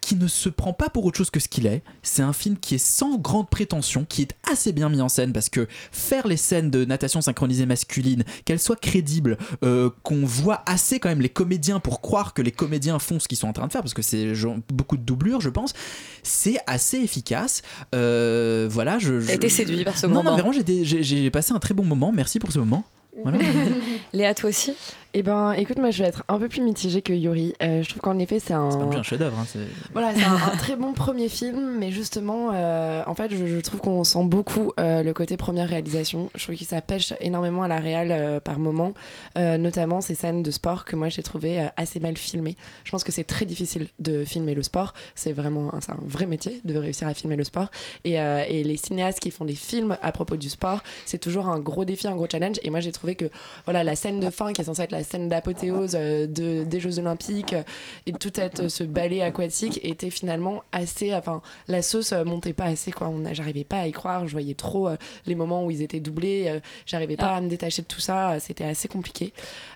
qui 0.00 0.16
ne 0.16 0.26
se 0.26 0.48
prend 0.48 0.72
pas 0.72 0.88
pour 0.88 1.04
autre 1.04 1.18
chose 1.18 1.30
que 1.30 1.40
ce 1.40 1.48
qu'il 1.48 1.66
est. 1.66 1.82
C'est 2.02 2.22
un 2.22 2.32
film 2.32 2.56
qui 2.58 2.74
est 2.76 2.78
sans 2.78 3.18
grande 3.18 3.50
prétention, 3.50 4.04
qui 4.08 4.22
est 4.22 4.32
assez 4.50 4.72
bien 4.72 4.88
mis 4.88 5.00
en 5.00 5.08
scène 5.08 5.32
parce 5.32 5.48
que 5.48 5.68
faire 5.92 6.26
les 6.26 6.36
scènes 6.36 6.70
de 6.70 6.84
natation 6.84 7.20
synchronisée 7.20 7.66
masculine, 7.66 8.24
qu'elles 8.44 8.60
soient 8.60 8.76
crédibles, 8.76 9.36
euh, 9.62 9.90
qu'on 10.02 10.24
voit 10.24 10.62
assez 10.66 11.00
quand 11.00 11.08
même 11.10 11.20
les 11.20 11.28
comédiens 11.28 11.80
pour 11.80 12.00
croire 12.00 12.34
que 12.34 12.42
les 12.42 12.52
comédiens 12.52 12.98
font 12.98 13.20
ce 13.20 13.28
qu'ils 13.28 13.38
sont 13.38 13.48
en 13.48 13.52
train 13.52 13.66
de 13.66 13.72
faire, 13.72 13.82
parce 13.82 13.94
que 13.94 14.02
c'est 14.02 14.32
beaucoup 14.72 14.96
de 14.96 15.02
doublures, 15.02 15.40
je 15.40 15.50
pense, 15.50 15.74
c'est 16.22 16.58
assez 16.66 16.98
efficace. 16.98 17.62
Euh, 17.94 18.68
voilà, 18.70 18.98
je. 18.98 19.24
T'as 19.26 19.34
été 19.34 19.48
séduit 19.48 19.84
par 19.84 19.96
ce 19.98 20.06
non, 20.06 20.14
moment. 20.14 20.30
Non, 20.30 20.36
vraiment, 20.36 20.52
j'ai 20.52 20.62
des- 20.62 20.84
j'ai 20.84 21.02
j'ai 21.02 21.30
passé 21.30 21.52
un 21.52 21.58
très 21.58 21.74
bon 21.74 21.84
moment. 21.84 22.12
Merci 22.12 22.38
pour 22.38 22.52
ce 22.52 22.58
moment. 22.58 22.84
Voilà. 23.22 23.38
Léa, 24.12 24.34
toi 24.34 24.50
aussi? 24.50 24.72
Eh 25.12 25.24
ben, 25.24 25.52
écoute, 25.54 25.78
moi, 25.78 25.90
je 25.90 26.04
vais 26.04 26.08
être 26.08 26.22
un 26.28 26.38
peu 26.38 26.48
plus 26.48 26.62
mitigée 26.62 27.02
que 27.02 27.12
Yuri. 27.12 27.52
Euh, 27.62 27.82
je 27.82 27.88
trouve 27.88 28.00
qu'en 28.00 28.16
effet, 28.20 28.38
c'est 28.38 28.52
un. 28.54 28.70
C'est 28.70 28.78
pas 28.78 28.96
un 28.96 29.02
chef-d'œuvre. 29.02 29.36
hein, 29.40 29.44
Voilà, 29.92 30.14
c'est 30.14 30.22
un, 30.22 30.34
un 30.36 30.56
très 30.56 30.76
bon 30.76 30.92
premier 30.92 31.28
film, 31.28 31.78
mais 31.78 31.90
justement, 31.90 32.50
euh, 32.54 33.02
en 33.08 33.14
fait, 33.16 33.34
je, 33.34 33.44
je 33.44 33.58
trouve 33.58 33.80
qu'on 33.80 34.04
sent 34.04 34.22
beaucoup 34.24 34.72
euh, 34.78 35.02
le 35.02 35.12
côté 35.12 35.36
première 35.36 35.68
réalisation. 35.68 36.30
Je 36.36 36.44
trouve 36.44 36.54
que 36.54 36.64
ça 36.64 36.80
pêche 36.80 37.12
énormément 37.20 37.64
à 37.64 37.68
la 37.68 37.78
réal 37.80 38.40
par 38.42 38.60
moment, 38.60 38.92
notamment 39.36 40.00
ces 40.00 40.14
scènes 40.14 40.42
de 40.44 40.50
sport 40.50 40.84
que 40.84 40.94
moi 40.94 41.08
j'ai 41.08 41.22
trouvé 41.22 41.68
assez 41.76 41.98
mal 41.98 42.16
filmées. 42.16 42.56
Je 42.84 42.90
pense 42.90 43.02
que 43.02 43.12
c'est 43.12 43.24
très 43.24 43.46
difficile 43.46 43.88
de 43.98 44.24
filmer 44.24 44.54
le 44.54 44.62
sport. 44.62 44.94
C'est 45.14 45.32
vraiment 45.32 45.74
un, 45.74 45.78
vrai 46.02 46.26
métier 46.26 46.60
de 46.64 46.76
réussir 46.76 47.08
à 47.08 47.14
filmer 47.14 47.36
le 47.36 47.44
sport. 47.44 47.70
Et, 48.04 48.14
et 48.14 48.62
les 48.64 48.76
cinéastes 48.76 49.20
qui 49.20 49.30
font 49.30 49.44
des 49.44 49.54
films 49.54 49.96
à 50.02 50.12
propos 50.12 50.36
du 50.36 50.48
sport, 50.48 50.82
c'est 51.04 51.18
toujours 51.18 51.48
un 51.48 51.58
gros 51.58 51.84
défi, 51.84 52.06
un 52.06 52.14
gros 52.14 52.28
challenge. 52.30 52.56
Et 52.62 52.70
moi 52.70 52.80
j'ai 52.80 52.92
trouvé 52.92 53.14
que 53.16 53.26
voilà 53.64 53.82
la 53.84 53.96
scène 53.96 54.20
de 54.20 54.30
fin 54.30 54.52
qui 54.52 54.60
est 54.60 54.64
censée 54.64 54.82
être 54.82 54.92
la 54.92 54.99
scène 55.02 55.28
d'apothéose 55.28 55.92
euh, 55.94 56.26
de, 56.26 56.64
des 56.64 56.80
Jeux 56.80 56.98
Olympiques 56.98 57.52
euh, 57.52 57.62
et 58.06 58.12
tout 58.12 58.32
être 58.38 58.68
ce 58.68 58.84
ballet 58.84 59.22
aquatique 59.22 59.80
était 59.82 60.10
finalement 60.10 60.62
assez 60.72 61.14
enfin 61.14 61.42
la 61.68 61.82
sauce 61.82 62.12
euh, 62.12 62.24
montait 62.24 62.52
pas 62.52 62.64
assez 62.64 62.92
quoi. 62.92 63.10
J'arrivais 63.32 63.64
pas 63.64 63.80
à 63.80 63.86
y 63.86 63.92
croire 63.92 64.26
je 64.26 64.32
voyais 64.32 64.54
trop 64.54 64.88
euh, 64.88 64.96
les 65.26 65.34
moments 65.34 65.64
où 65.64 65.70
ils 65.70 65.82
étaient 65.82 66.00
doublés 66.00 66.46
euh, 66.48 66.60
j'arrivais 66.86 67.16
pas 67.16 67.36
à 67.36 67.40
me 67.40 67.48
détacher 67.48 67.82
de 67.82 67.86
tout 67.86 68.00
ça 68.00 68.32
euh, 68.32 68.36
c'était 68.40 68.64
assez 68.64 68.88
compliqué. 68.88 69.32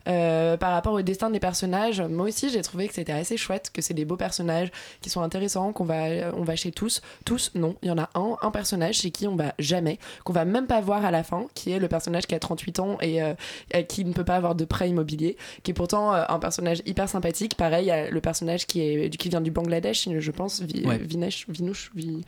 Euh, 0.09 0.57
par 0.57 0.73
rapport 0.73 0.93
au 0.93 1.03
destin 1.03 1.31
des 1.31 1.41
personnages 1.41 2.01
moi 2.01 2.27
aussi 2.27 2.51
j'ai 2.51 2.63
trouvé 2.63 2.89
que 2.89 2.95
c'était 2.95 3.13
assez 3.13 3.37
chouette 3.37 3.71
que 3.73 3.83
c'est 3.83 3.95
des 3.95 4.05
beaux 4.05 4.17
personnages 4.17 4.71
qui 5.01 5.11
sont 5.11 5.23
intéressants 5.23 5.73
qu'on 5.73 5.85
va 5.85 6.05
euh, 6.07 6.33
on 6.37 6.43
va 6.43 6.57
chez 6.57 6.73
tous. 6.73 7.03
Tous 7.25 7.51
non. 7.55 7.77
Il 7.83 7.89
y 7.89 7.91
en 7.91 7.99
a 7.99 8.11
un 8.15 8.37
un 8.43 8.51
personnage 8.51 8.97
chez 8.97 9.11
qui 9.11 9.27
on 9.27 9.37
va 9.37 9.55
jamais 9.59 9.99
qu'on 10.25 10.33
va 10.33 10.45
même 10.45 10.67
pas 10.67 10.81
voir 10.81 11.05
à 11.05 11.11
la 11.11 11.23
fin 11.23 11.47
qui 11.55 11.71
est 11.71 11.79
le 11.79 11.89
personnage 11.89 12.27
qui 12.27 12.35
a 12.35 12.39
38 12.39 12.81
ans 12.81 12.99
et 13.01 13.23
euh, 13.23 13.35
euh, 13.75 13.83
qui 13.83 14.05
ne 14.05 14.13
peut 14.13 14.25
pas 14.25 14.37
avoir 14.37 14.55
de 14.55 14.65
prêt 14.65 14.89
immobilier 14.89 15.14
qui 15.17 15.71
est 15.71 15.75
pourtant 15.75 16.15
euh, 16.15 16.23
un 16.29 16.39
personnage 16.39 16.83
hyper 16.87 17.09
sympathique. 17.09 17.57
Pareil 17.57 17.85
il 17.85 17.89
y 17.89 17.91
a 17.91 18.11
le 18.11 18.21
personnage 18.21 18.67
qui 18.67 18.81
est 18.81 19.11
qui 19.17 19.29
vient 19.29 19.41
du 19.41 19.51
Bangladesh 19.51 20.09
je 20.19 20.31
pense 20.31 20.61
Vi- 20.63 20.85
Ouais. 20.87 20.99
Vinesh 20.99 21.47
Vinouch 21.49 21.91
Vi- 21.95 22.25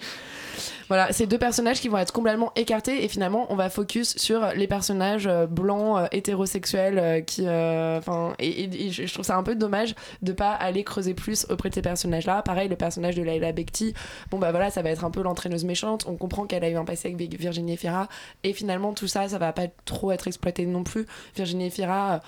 voilà 0.89 1.13
ces 1.13 1.27
deux 1.27 1.39
personnages 1.39 1.81
qui 1.81 1.89
vont 1.89 1.99
être 1.99 2.13
complètement 2.13 2.53
écartés 2.57 3.05
et 3.05 3.09
finalement 3.09 3.47
on 3.51 3.57
va 3.57 3.69
focus 3.71 4.17
sur 4.17 4.47
les 4.55 4.67
personnages 4.67 5.27
euh, 5.27 5.47
blancs 5.47 5.99
euh, 5.99 6.07
hétérosexuels 6.13 7.25
qui 7.25 7.43
euh, 7.47 7.99
enfin 7.99 8.35
et, 8.39 8.49
et- 8.65 8.87
et 8.87 8.91
je 8.91 9.13
trouve 9.13 9.25
ça 9.25 9.37
un 9.37 9.43
peu 9.43 9.55
dommage 9.57 9.95
de 10.23 10.33
pas 10.33 10.53
aller 10.53 10.85
creuser 10.85 11.15
plus 11.15 11.47
auprès 11.51 11.71
de 11.71 11.75
ces 11.75 11.83
personnages 11.83 12.27
là 12.27 12.43
pareil 12.43 12.69
le 12.69 12.77
personnage 12.77 13.17
de 13.17 13.23
Laila 13.23 13.53
Bekti 13.53 13.95
bon 14.31 14.39
bah 14.39 14.51
voilà 14.51 14.71
ça 14.71 14.83
va 14.83 14.91
être 14.91 15.05
un 15.05 15.11
peu 15.11 15.23
l'entraîneuse 15.23 15.65
méchante. 15.65 16.05
On 16.09 16.15
comprend 16.17 16.47
qu'elle 16.47 16.65
a 16.65 16.69
eu 16.71 16.77
un 16.77 16.85
passé 16.85 17.13
avec 17.13 17.39
Virginie 17.39 17.77
Fira 17.77 18.09
et 18.45 18.53
finalement 18.53 18.93
tout 18.93 19.09
ça 19.09 19.29
ça 19.29 19.39
va 19.39 19.53
pas 19.53 19.67
trop 19.85 20.13
être 20.13 20.27
exploité 20.29 20.67
non 20.67 20.85
plus. 20.85 21.07
Virginie 21.35 21.71
Fira 21.71 22.21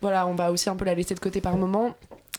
voilà 0.00 0.26
on 0.26 0.34
va 0.34 0.50
aussi 0.50 0.68
un 0.68 0.76
peu 0.76 0.84
la 0.84 0.94
laisser 0.94 1.14
de 1.14 1.20
côté 1.20 1.40
par 1.40 1.56
moment 1.56 1.94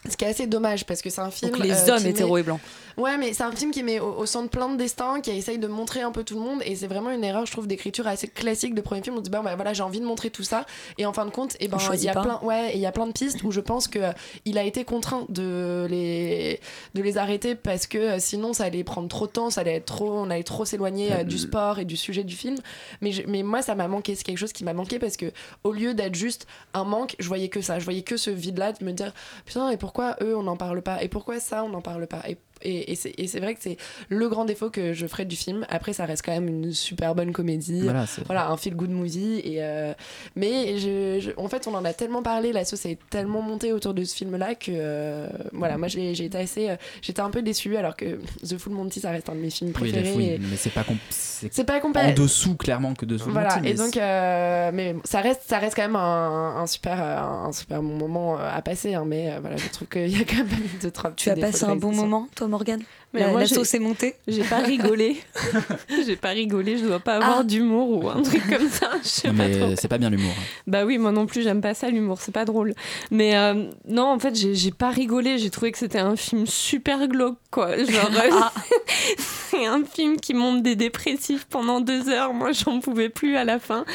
ce 0.10 0.16
qui 0.18 0.26
est 0.26 0.30
assez 0.30 0.48
dommage 0.48 0.86
parce 0.86 1.02
que 1.02 1.10
c'est 1.10 1.22
un 1.22 1.32
film 1.32 1.52
Donc 1.52 1.64
les 1.64 1.72
euh, 1.90 1.96
hommes 1.96 2.06
hétéros 2.06 2.36
met- 2.36 2.40
et 2.42 2.44
blancs. 2.44 2.60
Ouais, 2.98 3.16
mais 3.18 3.32
c'est 3.34 3.44
un 3.44 3.52
film 3.52 3.70
qui 3.70 3.84
met 3.84 4.00
au, 4.00 4.12
au 4.18 4.26
centre 4.26 4.50
plein 4.50 4.70
de 4.70 4.76
destins, 4.76 5.22
qui 5.22 5.30
essaye 5.30 5.60
de 5.60 5.68
montrer 5.68 6.02
un 6.02 6.12
peu 6.12 6.24
tout 6.24 6.34
le 6.34 6.42
monde, 6.42 6.62
et 6.66 6.76
c'est 6.76 6.88
vraiment 6.88 7.12
une 7.12 7.24
erreur, 7.24 7.46
je 7.46 7.52
trouve, 7.52 7.68
d'écriture 7.68 8.08
assez 8.08 8.28
classique 8.28 8.74
de 8.74 8.82
premier 8.82 9.04
film. 9.04 9.16
On 9.18 9.22
dit, 9.22 9.30
bah, 9.30 9.42
bah, 9.44 9.56
voilà, 9.56 9.74
j'ai 9.74 9.84
envie 9.84 10.00
de 10.00 10.06
montrer 10.06 10.32
tout 10.32 10.42
ça, 10.44 10.66
et 10.98 11.06
en 11.06 11.14
fin 11.14 11.26
de 11.26 11.30
compte, 11.30 11.56
et 11.60 11.68
ben, 11.68 11.76
On 11.76 11.80
choisit 11.80 12.06
il 12.06 12.08
y 12.08 12.10
a 12.10 12.14
pas. 12.14 12.22
plein, 12.24 12.40
ouais, 12.42 12.72
il 12.74 12.80
y 12.80 12.88
a 12.88 12.92
plein 12.92 13.06
de 13.06 13.12
pistes 13.12 13.44
où 13.44 13.52
je 13.52 13.60
pense 13.60 13.88
que 13.88 14.00
euh, 14.00 14.12
il 14.46 14.58
a 14.58 14.64
été 14.64 14.84
contraint 14.84 15.26
de 15.30 15.86
les, 15.90 16.60
de 16.96 17.02
les 17.04 17.18
arrêter 17.20 17.54
parce 17.54 17.86
que 17.86 17.98
euh, 17.98 18.20
sinon, 18.20 18.54
ça 18.54 18.64
allait 18.64 18.84
prendre 18.84 19.08
trop 19.10 19.28
de 19.28 19.32
temps, 19.32 19.52
ça 19.52 19.62
allait 19.62 19.76
être 19.76 19.86
trop, 19.86 20.12
on 20.12 20.30
allait 20.32 20.42
trop 20.44 20.66
s'éloigner 20.66 21.14
euh, 21.14 21.24
du 21.24 21.38
sport 21.38 21.78
et 21.78 21.86
du 21.86 21.98
sujet 21.98 22.24
du 22.24 22.36
film. 22.36 22.56
Mais, 23.02 23.12
je- 23.12 23.24
mais 23.28 23.44
moi, 23.44 23.62
ça 23.62 23.76
m'a 23.76 23.88
manqué, 23.88 24.16
c'est 24.16 24.24
quelque 24.24 24.38
chose 24.40 24.54
qui 24.54 24.64
m'a 24.64 24.74
manqué 24.74 24.98
parce 24.98 25.18
que 25.18 25.32
au 25.64 25.72
lieu 25.72 25.94
d'être 25.94 26.16
juste 26.16 26.48
un 26.74 26.84
manque, 26.84 27.16
je 27.20 27.28
voyais 27.28 27.50
que 27.50 27.62
ça, 27.62 27.78
je 27.78 27.84
voyais 27.84 28.02
que 28.02 28.18
ce 28.18 28.32
vide-là, 28.32 28.72
de 28.72 28.84
me 28.84 28.92
dire, 28.92 29.14
putain, 29.46 29.70
et 29.70 29.78
pourquoi 29.88 30.18
eux, 30.22 30.36
on 30.36 30.44
n'en 30.44 30.58
parle 30.58 30.82
pas, 30.82 31.02
et 31.02 31.08
pourquoi 31.08 31.40
ça, 31.40 31.64
on 31.64 31.70
n'en 31.70 31.82
parle 31.82 32.08
pas, 32.08 32.24
et, 32.62 32.92
et 32.92 32.96
c'est 32.96 33.14
et 33.18 33.28
c'est 33.28 33.40
vrai 33.40 33.54
que 33.56 33.62
c'est 33.62 33.78
le 34.10 34.28
grand 34.30 34.46
défaut 34.46 34.70
que 34.70 34.94
je 34.94 35.08
ferais 35.08 35.26
du 35.26 35.36
film. 35.36 35.66
Après, 35.70 35.94
ça 35.94 36.06
reste 36.06 36.24
quand 36.26 36.32
même 36.32 36.48
une 36.48 36.74
super 36.74 37.16
bonne 37.16 37.32
comédie. 37.34 37.82
Voilà, 38.26 38.50
un 38.50 38.58
feel 38.58 38.76
good 38.76 38.90
movie. 38.92 39.40
Et 39.44 39.64
euh, 39.64 39.94
mais 40.36 40.78
je, 40.78 41.20
je- 41.20 41.32
en 41.38 41.48
fait, 41.50 41.68
on 41.68 41.74
en 41.74 41.86
a 41.86 41.94
tellement 41.94 42.22
parlé, 42.24 42.52
la 42.52 42.66
sauce 42.66 42.86
est 42.86 42.98
tellement 43.10 43.42
montée 43.42 43.74
autour 43.74 43.94
de 43.94 44.04
ce 44.04 44.16
film-là 44.16 44.56
que 44.56 44.72
euh, 44.74 45.28
voilà, 45.54 45.78
moi 45.78 45.88
j'ai 45.88 46.14
j'ai 46.16 46.26
été 46.26 46.38
assez, 46.38 46.70
euh, 46.70 46.76
j'étais 47.02 47.22
un 47.22 47.30
peu 47.30 47.42
déçue 47.42 47.78
alors 47.78 47.96
que 47.96 48.20
The 48.48 48.58
Full 48.58 48.74
Monty, 48.74 49.00
ça 49.00 49.12
reste 49.12 49.30
un 49.30 49.36
de 49.36 49.40
mes 49.40 49.50
films 49.50 49.72
préférés. 49.72 50.14
oui, 50.16 50.26
et- 50.26 50.38
mais 50.40 50.56
c'est 50.58 50.70
pas 50.74 50.84
comp- 50.84 50.98
C'est 51.10 51.50
pas 51.66 51.80
en 52.12 52.14
dessous 52.14 52.56
clairement 52.56 52.94
que 52.94 53.06
de 53.06 53.18
Soul 53.18 53.32
voilà, 53.32 53.50
Monty, 53.56 53.62
mais 53.64 53.72
et 53.72 53.74
donc, 53.76 53.98
euh, 53.98 54.72
mais 54.74 54.96
ça 55.04 55.22
reste, 55.22 55.42
ça 55.48 55.60
reste 55.60 55.76
quand 55.76 55.84
même 55.84 55.96
un, 55.96 56.58
un 56.58 56.68
super, 56.68 57.00
un 57.02 57.52
super 57.52 57.82
bon 57.82 57.96
moment 57.98 58.38
à 58.38 58.62
passer. 58.62 58.94
hein, 58.96 59.04
mais 59.06 59.38
voilà, 59.40 59.58
je 59.58 59.68
trouve 59.70 59.88
qu'il 59.88 60.08
y 60.10 60.22
a 60.22 60.26
quand 60.26 60.38
même 60.38 60.48
deux 60.82 60.92
trois. 60.92 61.12
Tu 61.12 61.30
as 61.30 61.36
passé 61.42 61.64
un 61.66 61.76
bon 61.76 61.92
moment, 62.02 62.28
toi, 62.36 62.47
Morgane 62.48 62.86
Mais 63.14 63.22
La, 63.22 63.28
moi, 63.30 63.40
la 63.40 63.46
j'ai- 63.46 63.56
sauce 63.56 63.74
est 63.74 63.80
montée 63.80 64.16
J'ai 64.28 64.44
pas 64.44 64.58
rigolé. 64.58 65.18
j'ai 66.06 66.18
pas 66.18 66.30
rigolé, 66.30 66.78
je 66.78 66.86
dois 66.86 67.00
pas 67.00 67.16
avoir 67.16 67.38
Ah. 67.40 67.44
d'humour 67.44 67.90
ou 68.04 68.10
un 68.10 68.22
truc 68.22 68.42
comme 68.50 68.68
ça. 68.70 68.92
Je 69.02 69.08
sais 69.08 69.32
pas 69.32 69.50
trop. 69.50 69.74
c'est 69.78 69.88
pas 69.88 69.98
bien 69.98 70.10
l'humour. 70.10 70.34
Bah 70.68 70.84
oui, 70.86 70.98
moi 70.98 71.12
non 71.14 71.26
plus, 71.26 71.42
j'aime 71.42 71.62
pas 71.62 71.74
ça 71.74 71.90
l'humour, 71.90 72.20
c'est 72.22 72.34
pas 72.34 72.44
drôle. 72.46 72.74
Mais 73.10 73.38
euh, 73.38 73.70
non, 73.88 74.04
en 74.08 74.20
fait, 74.20 74.36
j'ai 74.36 74.56
j'ai 74.56 74.72
pas 74.72 74.90
rigolé, 74.90 75.38
j'ai 75.38 75.50
trouvé 75.50 75.72
que 75.72 75.78
c'était 75.78 76.00
un 76.00 76.16
film 76.18 76.46
super 76.48 77.08
glauque, 77.08 77.38
quoi. 77.50 77.78
Genre, 77.78 78.12
euh, 78.14 78.30
Ah. 78.34 78.52
c'est 79.18 79.66
un 79.66 79.84
film 79.86 80.18
qui 80.20 80.34
monte 80.34 80.62
des 80.62 80.76
dépressifs 80.76 81.46
pendant 81.46 81.80
deux 81.80 82.10
heures, 82.10 82.34
moi 82.34 82.52
j'en 82.52 82.80
pouvais 82.82 83.10
plus 83.10 83.38
à 83.38 83.46
la 83.46 83.60
fin. 83.60 83.86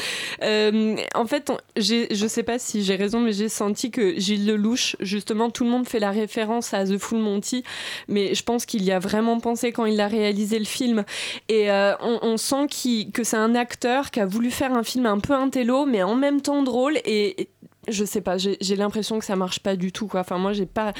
Euh, 0.41 0.95
en 1.13 1.25
fait, 1.27 1.49
on- 1.51 1.57
j'ai- 1.77 2.07
je 2.13 2.27
sais 2.27 2.43
pas 2.43 2.57
si 2.59 2.83
j'ai 2.83 2.95
raison, 2.95 3.19
mais 3.19 3.33
j'ai 3.33 3.49
senti 3.49 3.91
que 3.91 4.19
Gilles 4.19 4.47
Lelouch, 4.47 4.95
justement, 4.99 5.49
tout 5.51 5.63
le 5.63 5.69
monde 5.69 5.87
fait 5.87 5.99
la 5.99 6.11
référence 6.11 6.73
à 6.73 6.85
The 6.85 6.97
Full 6.97 7.19
Monty, 7.19 7.63
mais 8.07 8.33
je 8.33 8.43
pense 8.43 8.65
qu'il 8.65 8.83
y 8.83 8.91
a 8.91 8.99
vraiment 9.03 9.39
pensé 9.39 9.71
quand 9.71 9.85
il 9.85 9.99
a 10.01 10.07
réalisé 10.07 10.57
le 10.57 10.65
film. 10.65 11.03
Et 11.49 11.71
euh, 11.71 11.93
on, 11.99 12.37
sent 12.37 12.67
que 13.13 13.23
c'est 13.23 13.37
un 13.37 13.55
acteur 13.55 14.09
qui 14.11 14.19
a 14.19 14.25
voulu 14.25 14.49
faire 14.49 14.73
un 14.73 14.83
film 14.83 15.05
un 15.05 15.19
peu 15.19 15.33
intello, 15.33 15.85
mais 15.85 16.01
en 16.03 16.15
même 16.15 16.41
temps 16.41 16.63
drôle. 16.63 16.97
Et, 17.05 17.49
je 17.89 18.05
sais 18.05 18.21
pas, 18.21 18.37
j'ai 18.37 18.75
l'impression 18.77 19.19
que 19.19 19.25
ça 19.25 19.35
marche 19.35 19.59
pas 19.59 19.75
du 19.75 19.91
tout. 19.91 20.07
Quoi. 20.07 20.21
Enfin, 20.21 20.37
moi, 20.37 20.53
j'ai 20.53 20.65
pas, 20.65 20.93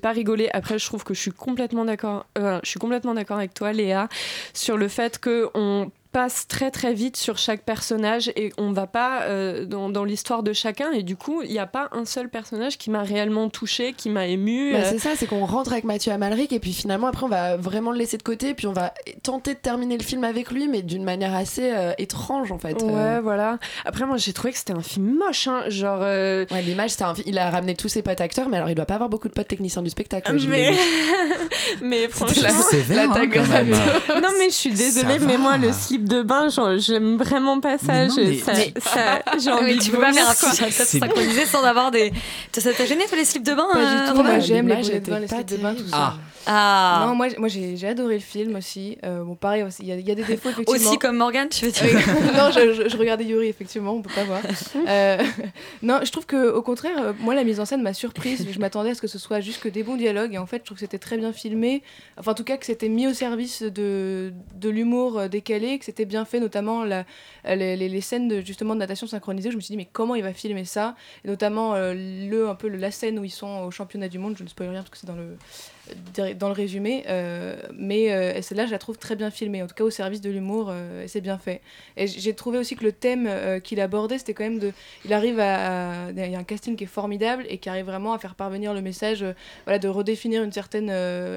pas 0.00 0.12
rigolé. 0.12 0.48
Après, 0.52 0.78
je 0.78 0.86
trouve 0.86 1.02
que 1.02 1.12
je 1.12 1.20
suis 1.20 1.32
complètement 1.32 1.84
d'accord. 1.84 2.26
euh, 2.38 2.60
je 2.62 2.70
suis 2.70 2.78
complètement 2.78 3.14
d'accord 3.14 3.38
avec 3.38 3.52
toi, 3.52 3.72
Léa, 3.72 4.08
sur 4.54 4.76
le 4.76 4.88
fait 4.88 5.18
que 5.18 5.50
on 5.54 5.90
passe 6.12 6.46
très 6.48 6.70
très 6.70 6.92
vite 6.92 7.16
sur 7.16 7.38
chaque 7.38 7.62
personnage 7.62 8.32
et 8.36 8.52
on 8.58 8.72
va 8.72 8.86
pas 8.86 9.22
euh, 9.22 9.64
dans, 9.64 9.90
dans 9.90 10.04
l'histoire 10.04 10.42
de 10.42 10.52
chacun 10.52 10.90
et 10.92 11.02
du 11.02 11.16
coup 11.16 11.42
il 11.42 11.50
n'y 11.50 11.58
a 11.58 11.66
pas 11.66 11.88
un 11.92 12.04
seul 12.04 12.28
personnage 12.28 12.78
qui 12.78 12.90
m'a 12.90 13.02
réellement 13.02 13.48
touché, 13.48 13.92
qui 13.92 14.10
m'a 14.10 14.26
ému. 14.26 14.72
Bah, 14.72 14.78
euh. 14.80 14.86
c'est 14.90 14.98
ça, 14.98 15.10
c'est 15.16 15.26
qu'on 15.26 15.44
rentre 15.46 15.72
avec 15.72 15.84
Mathieu 15.84 16.12
Amalric 16.12 16.52
et 16.52 16.58
puis 16.58 16.72
finalement 16.72 17.06
après 17.06 17.24
on 17.24 17.28
va 17.28 17.56
vraiment 17.56 17.92
le 17.92 17.98
laisser 17.98 18.16
de 18.18 18.22
côté 18.22 18.54
puis 18.54 18.66
on 18.66 18.72
va 18.72 18.92
tenter 19.22 19.54
de 19.54 19.58
terminer 19.60 19.96
le 19.98 20.02
film 20.04 20.24
avec 20.24 20.50
lui 20.50 20.66
mais 20.68 20.82
d'une 20.82 21.04
manière 21.04 21.34
assez 21.34 21.70
euh, 21.72 21.92
étrange 21.98 22.50
en 22.52 22.58
fait. 22.58 22.82
Ouais, 22.82 22.90
Euh, 22.92 23.20
voilà. 23.22 23.58
Après, 23.84 24.04
moi, 24.06 24.16
j'ai 24.16 24.32
trouvé 24.32 24.52
que 24.52 24.58
c'était 24.58 24.72
un 24.72 24.82
film 24.82 25.14
moche, 25.16 25.46
hein. 25.46 25.62
Genre. 25.68 26.00
euh, 26.02 26.44
Ouais, 26.50 26.62
l'image, 26.62 26.90
c'est 26.90 27.02
un 27.02 27.14
il 27.26 27.38
a 27.38 27.50
ramené 27.50 27.74
tous 27.74 27.88
ses 27.88 28.02
potes 28.02 28.20
acteurs, 28.20 28.48
mais 28.48 28.56
alors 28.56 28.68
il 28.68 28.74
doit 28.74 28.84
pas 28.86 28.94
avoir 28.94 29.08
beaucoup 29.10 29.28
de 29.28 29.32
potes 29.32 29.48
techniciens 29.48 29.82
du 29.82 29.90
spectacle. 29.90 30.36
Mais, 30.48 30.74
mais 31.82 32.08
franchement, 32.08 32.42
la- 32.42 32.50
sévère, 32.50 32.96
la 32.96 33.02
hein, 33.12 33.14
tag- 33.14 33.32
quand 33.34 33.46
même. 33.48 33.70
non 34.22 34.28
mais 34.38 34.46
je 34.50 34.54
suis 34.54 34.70
désolée, 34.72 35.18
mais 35.20 35.38
moi 35.38 35.56
le 35.58 35.72
slip 35.72 35.99
de 36.08 36.22
bain, 36.22 36.48
genre, 36.48 36.78
j'aime 36.78 37.16
vraiment 37.16 37.60
pas 37.60 37.78
ça. 37.78 37.92
Mais 37.92 38.06
non, 38.08 38.14
Je- 38.16 38.20
mais- 38.22 38.38
ça, 38.38 38.52
mais- 38.54 38.72
ça- 38.80 39.22
j'ai 39.38 39.50
envie 39.52 39.78
tu 39.78 39.90
de 39.90 39.96
peux 39.96 40.00
pas 40.02 40.12
faire 40.12 40.32
synchronisé 40.34 41.46
sans 41.46 41.62
avoir 41.64 41.90
des. 41.90 42.12
Ça 42.56 42.72
t'a 42.72 42.86
gêné 42.86 43.04
toi 43.06 43.18
les 43.18 43.24
slips 43.24 43.42
de 43.46 43.54
bain 43.54 43.66
Pas 43.72 43.78
euh, 43.78 44.04
du 44.06 44.10
tout, 44.10 44.16
Romain 44.16 44.30
moi 44.30 44.38
j'aime 44.40 44.68
les 44.68 44.74
l'image 44.74 44.86
bonnets 44.86 44.98
de 45.00 45.02
était 45.02 45.10
bain, 45.10 45.18
les 45.20 45.26
pas 45.26 45.36
slips 45.36 45.48
de 45.50 45.56
bain, 45.56 45.74
tout 45.74 45.88
ça. 45.88 46.14
Ah. 46.46 47.04
Non, 47.06 47.14
moi, 47.14 47.28
moi 47.38 47.48
j'ai 47.48 47.86
adoré 47.86 48.14
le 48.14 48.20
film 48.20 48.56
aussi. 48.56 48.96
Euh, 49.04 49.22
bon, 49.24 49.34
pareil, 49.34 49.64
il 49.80 49.86
y, 49.86 49.92
a- 49.92 49.96
il 49.96 50.08
y 50.08 50.10
a 50.10 50.14
des 50.14 50.24
défauts 50.24 50.48
effectivement. 50.50 50.88
Aussi 50.90 50.98
comme 50.98 51.16
Morgane, 51.16 51.48
tu 51.48 51.66
veux 51.66 51.70
dire 51.70 51.84
non, 52.34 52.50
je, 52.50 52.72
je- 52.72 52.88
je 52.88 52.96
regardais 52.96 53.24
Yuri, 53.24 53.48
effectivement, 53.48 53.92
on 53.92 54.02
peut 54.02 54.14
pas 54.14 54.24
voir. 54.24 54.40
Euh, 54.88 55.22
non, 55.82 56.00
je 56.04 56.10
trouve 56.10 56.26
que 56.26 56.50
au 56.50 56.62
contraire, 56.62 56.96
euh, 57.02 57.12
moi, 57.20 57.34
la 57.34 57.44
mise 57.44 57.60
en 57.60 57.64
scène 57.64 57.82
m'a 57.82 57.92
surprise. 57.92 58.46
Je 58.50 58.58
m'attendais 58.58 58.90
à 58.90 58.94
ce 58.94 59.00
que 59.00 59.06
ce 59.08 59.18
soit 59.18 59.40
juste 59.40 59.62
que 59.62 59.68
des 59.68 59.82
bons 59.82 59.96
dialogues, 59.96 60.34
et 60.34 60.38
en 60.38 60.46
fait, 60.46 60.58
je 60.58 60.64
trouve 60.64 60.76
que 60.76 60.80
c'était 60.80 60.98
très 60.98 61.16
bien 61.18 61.32
filmé. 61.32 61.82
Enfin, 62.18 62.32
en 62.32 62.34
tout 62.34 62.44
cas, 62.44 62.56
que 62.56 62.66
c'était 62.66 62.88
mis 62.88 63.06
au 63.06 63.12
service 63.14 63.62
de, 63.62 64.32
de 64.54 64.68
l'humour 64.68 65.28
décalé, 65.28 65.78
que 65.78 65.84
c'était 65.84 66.04
bien 66.06 66.24
fait, 66.24 66.40
notamment 66.40 66.84
la, 66.84 67.04
les, 67.44 67.76
les- 67.76 67.88
les 67.88 68.00
scènes 68.00 68.28
de, 68.28 68.40
justement 68.40 68.74
de 68.74 68.80
natation 68.80 69.06
synchronisée. 69.06 69.50
Je 69.50 69.56
me 69.56 69.60
suis 69.60 69.72
dit, 69.72 69.76
mais 69.76 69.88
comment 69.92 70.14
il 70.14 70.22
va 70.22 70.32
filmer 70.32 70.64
ça? 70.64 70.94
Et 71.24 71.28
notamment 71.28 71.74
euh, 71.74 71.94
le, 71.94 72.48
un 72.48 72.54
peu 72.54 72.68
le- 72.68 72.78
la 72.78 72.90
scène 72.90 73.18
où 73.18 73.24
ils 73.24 73.30
sont 73.30 73.64
au 73.66 73.70
championnat 73.70 74.08
du 74.08 74.18
monde. 74.18 74.34
Je 74.38 74.42
ne 74.44 74.48
spoil 74.48 74.70
rien 74.70 74.80
parce 74.80 74.90
que 74.90 74.96
c'est 74.98 75.06
dans 75.06 75.14
le 75.16 75.36
dans 76.14 76.48
le 76.48 76.54
résumé, 76.54 77.04
euh, 77.08 77.56
mais 77.74 78.12
euh, 78.12 78.42
celle-là, 78.42 78.66
je 78.66 78.70
la 78.70 78.78
trouve 78.78 78.98
très 78.98 79.16
bien 79.16 79.30
filmée, 79.30 79.62
en 79.62 79.66
tout 79.66 79.74
cas 79.74 79.84
au 79.84 79.90
service 79.90 80.20
de 80.20 80.30
l'humour, 80.30 80.68
euh, 80.70 81.04
c'est 81.06 81.20
bien 81.20 81.38
fait. 81.38 81.60
Et 81.96 82.06
j'ai 82.06 82.34
trouvé 82.34 82.58
aussi 82.58 82.76
que 82.76 82.84
le 82.84 82.92
thème 82.92 83.26
euh, 83.28 83.60
qu'il 83.60 83.80
abordait, 83.80 84.18
c'était 84.18 84.34
quand 84.34 84.44
même 84.44 84.58
de. 84.58 84.72
Il 85.04 85.12
arrive 85.12 85.40
à. 85.40 86.10
Il 86.10 86.30
y 86.30 86.34
a 86.34 86.38
un 86.38 86.44
casting 86.44 86.76
qui 86.76 86.84
est 86.84 86.88
formidable 86.88 87.44
et 87.48 87.58
qui 87.58 87.68
arrive 87.68 87.86
vraiment 87.86 88.12
à 88.12 88.18
faire 88.18 88.34
parvenir 88.34 88.74
le 88.74 88.82
message, 88.82 89.22
euh, 89.22 89.32
voilà, 89.64 89.78
de 89.78 89.88
redéfinir 89.88 90.42
une 90.42 90.52
certaine. 90.52 90.90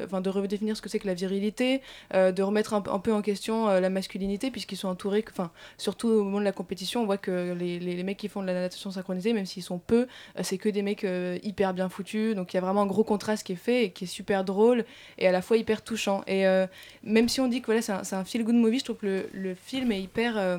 Enfin, 0.04 0.22
de 0.22 0.30
redéfinir 0.30 0.76
ce 0.78 0.82
que 0.82 0.90
c'est 0.90 1.00
que 1.00 1.08
la 1.08 1.14
virilité, 1.14 1.82
de 2.14 2.42
remettre 2.42 2.74
un, 2.74 2.82
peu 2.82 3.14
en 3.14 3.22
question 3.22 3.68
la 3.68 3.90
masculinité, 3.90 4.52
puisqu'ils 4.52 4.78
sont 4.78 4.88
entourés, 4.88 5.24
enfin, 5.30 5.52
surtout 5.78 6.10
au 6.10 6.24
moment 6.24 6.40
de 6.40 6.46
la 6.46 6.52
compétition, 6.52 7.02
on 7.02 7.06
voit 7.06 7.18
que 7.18 7.54
les, 7.54 7.80
les, 7.80 8.04
mecs 8.04 8.18
qui 8.18 8.28
font 8.28 8.42
de 8.42 8.48
la 8.48 8.54
natation 8.54 8.92
synchronisée, 8.92 9.34
même 9.34 9.46
s'ils 9.46 9.64
sont 9.64 9.80
peu, 9.80 10.08
c'est 10.42 10.58
que 10.58 10.70
des 10.70 10.82
mecs 10.82 11.06
hyper 11.44 11.74
bien 11.74 11.90
foutus. 11.90 12.36
Donc 12.36 12.54
il 12.54 12.58
y 12.58 12.60
a 12.60 12.62
vraiment 12.62 12.82
un 12.82 12.88
gros 12.88 13.04
contraste 13.04 13.46
qui 13.46 13.54
est 13.54 13.58
fait 13.58 13.86
et 13.86 13.92
qui 13.92 14.06
est 14.06 14.08
super 14.08 14.33
drôle 14.42 14.86
et 15.20 15.28
à 15.28 15.32
la 15.32 15.44
fois 15.44 15.58
hyper 15.58 15.84
touchant. 15.84 16.24
Et 16.26 16.48
euh, 16.48 16.66
même 17.04 17.30
si 17.30 17.40
on 17.40 17.48
dit 17.48 17.62
que 17.62 17.68
voilà, 17.68 17.84
c'est 17.84 17.92
un, 17.92 18.02
un 18.20 18.24
feel 18.24 18.44
good 18.44 18.56
movie, 18.56 18.80
je 18.80 18.86
trouve 18.86 18.98
que 18.98 19.06
le, 19.06 19.30
le 19.34 19.54
film 19.54 19.92
est 19.92 20.02
hyper. 20.02 20.38
euh, 20.38 20.58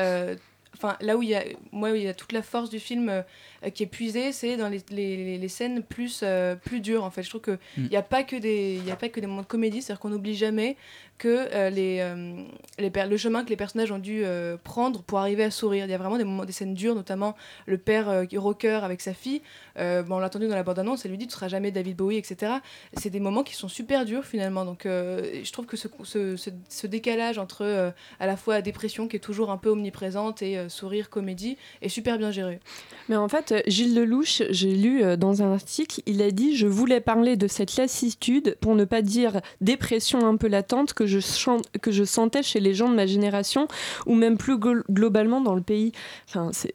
euh, 0.00 0.34
Enfin, 0.74 0.96
là 1.00 1.16
où 1.16 1.22
il 1.22 1.28
y 1.28 1.34
a, 1.34 1.44
moi, 1.70 1.90
où 1.90 1.94
il 1.94 2.02
y 2.02 2.08
a 2.08 2.14
toute 2.14 2.32
la 2.32 2.42
force 2.42 2.70
du 2.70 2.80
film 2.80 3.22
qui 3.70 3.82
est 3.84 3.86
puisée, 3.86 4.32
c'est 4.32 4.56
dans 4.56 4.68
les, 4.68 4.82
les, 4.90 5.38
les 5.38 5.48
scènes 5.48 5.82
plus, 5.82 6.20
euh, 6.22 6.54
plus 6.56 6.80
dures, 6.80 7.04
en 7.04 7.10
fait. 7.10 7.22
Je 7.22 7.28
trouve 7.28 7.42
qu'il 7.42 7.58
Mm. 7.78 7.88
n'y 7.88 7.96
a 7.96 8.02
pas 8.02 8.22
que 8.22 8.36
des, 8.36 8.76
il 8.80 8.86
y 8.86 8.90
a 8.90 8.96
pas 8.96 9.08
que 9.08 9.20
des 9.20 9.26
moments 9.26 9.42
de 9.42 9.46
comédie, 9.46 9.82
c'est-à-dire 9.82 10.00
qu'on 10.00 10.08
n'oublie 10.10 10.34
jamais 10.34 10.76
que 11.18 11.28
euh, 11.52 11.70
les, 11.70 11.98
euh, 12.00 12.42
les 12.80 12.90
per- 12.90 13.06
le 13.08 13.16
chemin 13.16 13.44
que 13.44 13.50
les 13.50 13.56
personnages 13.56 13.92
ont 13.92 13.98
dû 14.00 14.22
euh, 14.24 14.56
prendre 14.64 15.02
pour 15.02 15.20
arriver 15.20 15.44
à 15.44 15.52
sourire. 15.52 15.84
Il 15.84 15.90
y 15.90 15.94
a 15.94 15.98
vraiment 15.98 16.18
des 16.18 16.24
moments, 16.24 16.44
des 16.44 16.52
scènes 16.52 16.74
dures, 16.74 16.96
notamment 16.96 17.36
le 17.66 17.78
père 17.78 18.08
euh, 18.08 18.24
qui- 18.24 18.38
rocker 18.38 18.80
avec 18.82 19.00
sa 19.00 19.14
fille. 19.14 19.40
Euh, 19.78 20.02
bon, 20.02 20.16
on 20.16 20.18
l'a 20.18 20.26
entendu 20.26 20.48
dans 20.48 20.56
la 20.56 20.64
bande-annonce, 20.64 21.04
elle 21.04 21.12
lui 21.12 21.18
dit 21.18 21.26
tu 21.28 21.34
seras 21.34 21.46
jamais 21.48 21.70
David 21.70 21.96
Bowie, 21.96 22.16
etc. 22.16 22.54
C'est 22.94 23.10
des 23.10 23.20
moments 23.20 23.44
qui 23.44 23.54
sont 23.54 23.68
super 23.68 24.04
durs 24.04 24.24
finalement. 24.24 24.64
Donc, 24.64 24.84
euh, 24.84 25.40
je 25.44 25.52
trouve 25.52 25.66
que 25.66 25.76
ce, 25.76 25.86
ce, 26.02 26.36
ce- 26.36 26.50
ce 26.68 26.86
décalage 26.88 27.38
entre 27.38 27.62
euh, 27.64 27.90
à 28.18 28.26
la 28.26 28.36
fois 28.36 28.54
la 28.54 28.62
dépression 28.62 29.06
qui 29.06 29.14
est 29.16 29.20
toujours 29.20 29.50
un 29.52 29.58
peu 29.58 29.68
omniprésente 29.68 30.42
et 30.42 30.58
euh, 30.58 30.68
sourire, 30.68 31.08
comédie 31.08 31.56
est 31.82 31.88
super 31.88 32.18
bien 32.18 32.32
géré. 32.32 32.58
Mais 33.08 33.16
en 33.16 33.28
fait, 33.28 33.51
Gilles 33.66 33.94
Lelouch, 33.94 34.42
j'ai 34.50 34.74
lu 34.74 35.02
euh, 35.02 35.16
dans 35.16 35.42
un 35.42 35.52
article, 35.52 36.00
il 36.06 36.22
a 36.22 36.30
dit 36.30 36.56
Je 36.56 36.66
voulais 36.66 37.00
parler 37.00 37.36
de 37.36 37.46
cette 37.48 37.76
lassitude, 37.76 38.56
pour 38.60 38.74
ne 38.74 38.84
pas 38.84 39.02
dire 39.02 39.40
dépression 39.60 40.26
un 40.26 40.36
peu 40.36 40.48
latente, 40.48 40.92
que 40.94 41.06
je, 41.06 41.18
que 41.80 41.90
je 41.90 42.04
sentais 42.04 42.42
chez 42.42 42.60
les 42.60 42.74
gens 42.74 42.88
de 42.88 42.94
ma 42.94 43.06
génération, 43.06 43.68
ou 44.06 44.14
même 44.14 44.36
plus 44.38 44.56
glo- 44.56 44.82
globalement 44.90 45.40
dans 45.40 45.54
le 45.54 45.62
pays. 45.62 45.92
Enfin, 46.28 46.50
c'est. 46.52 46.74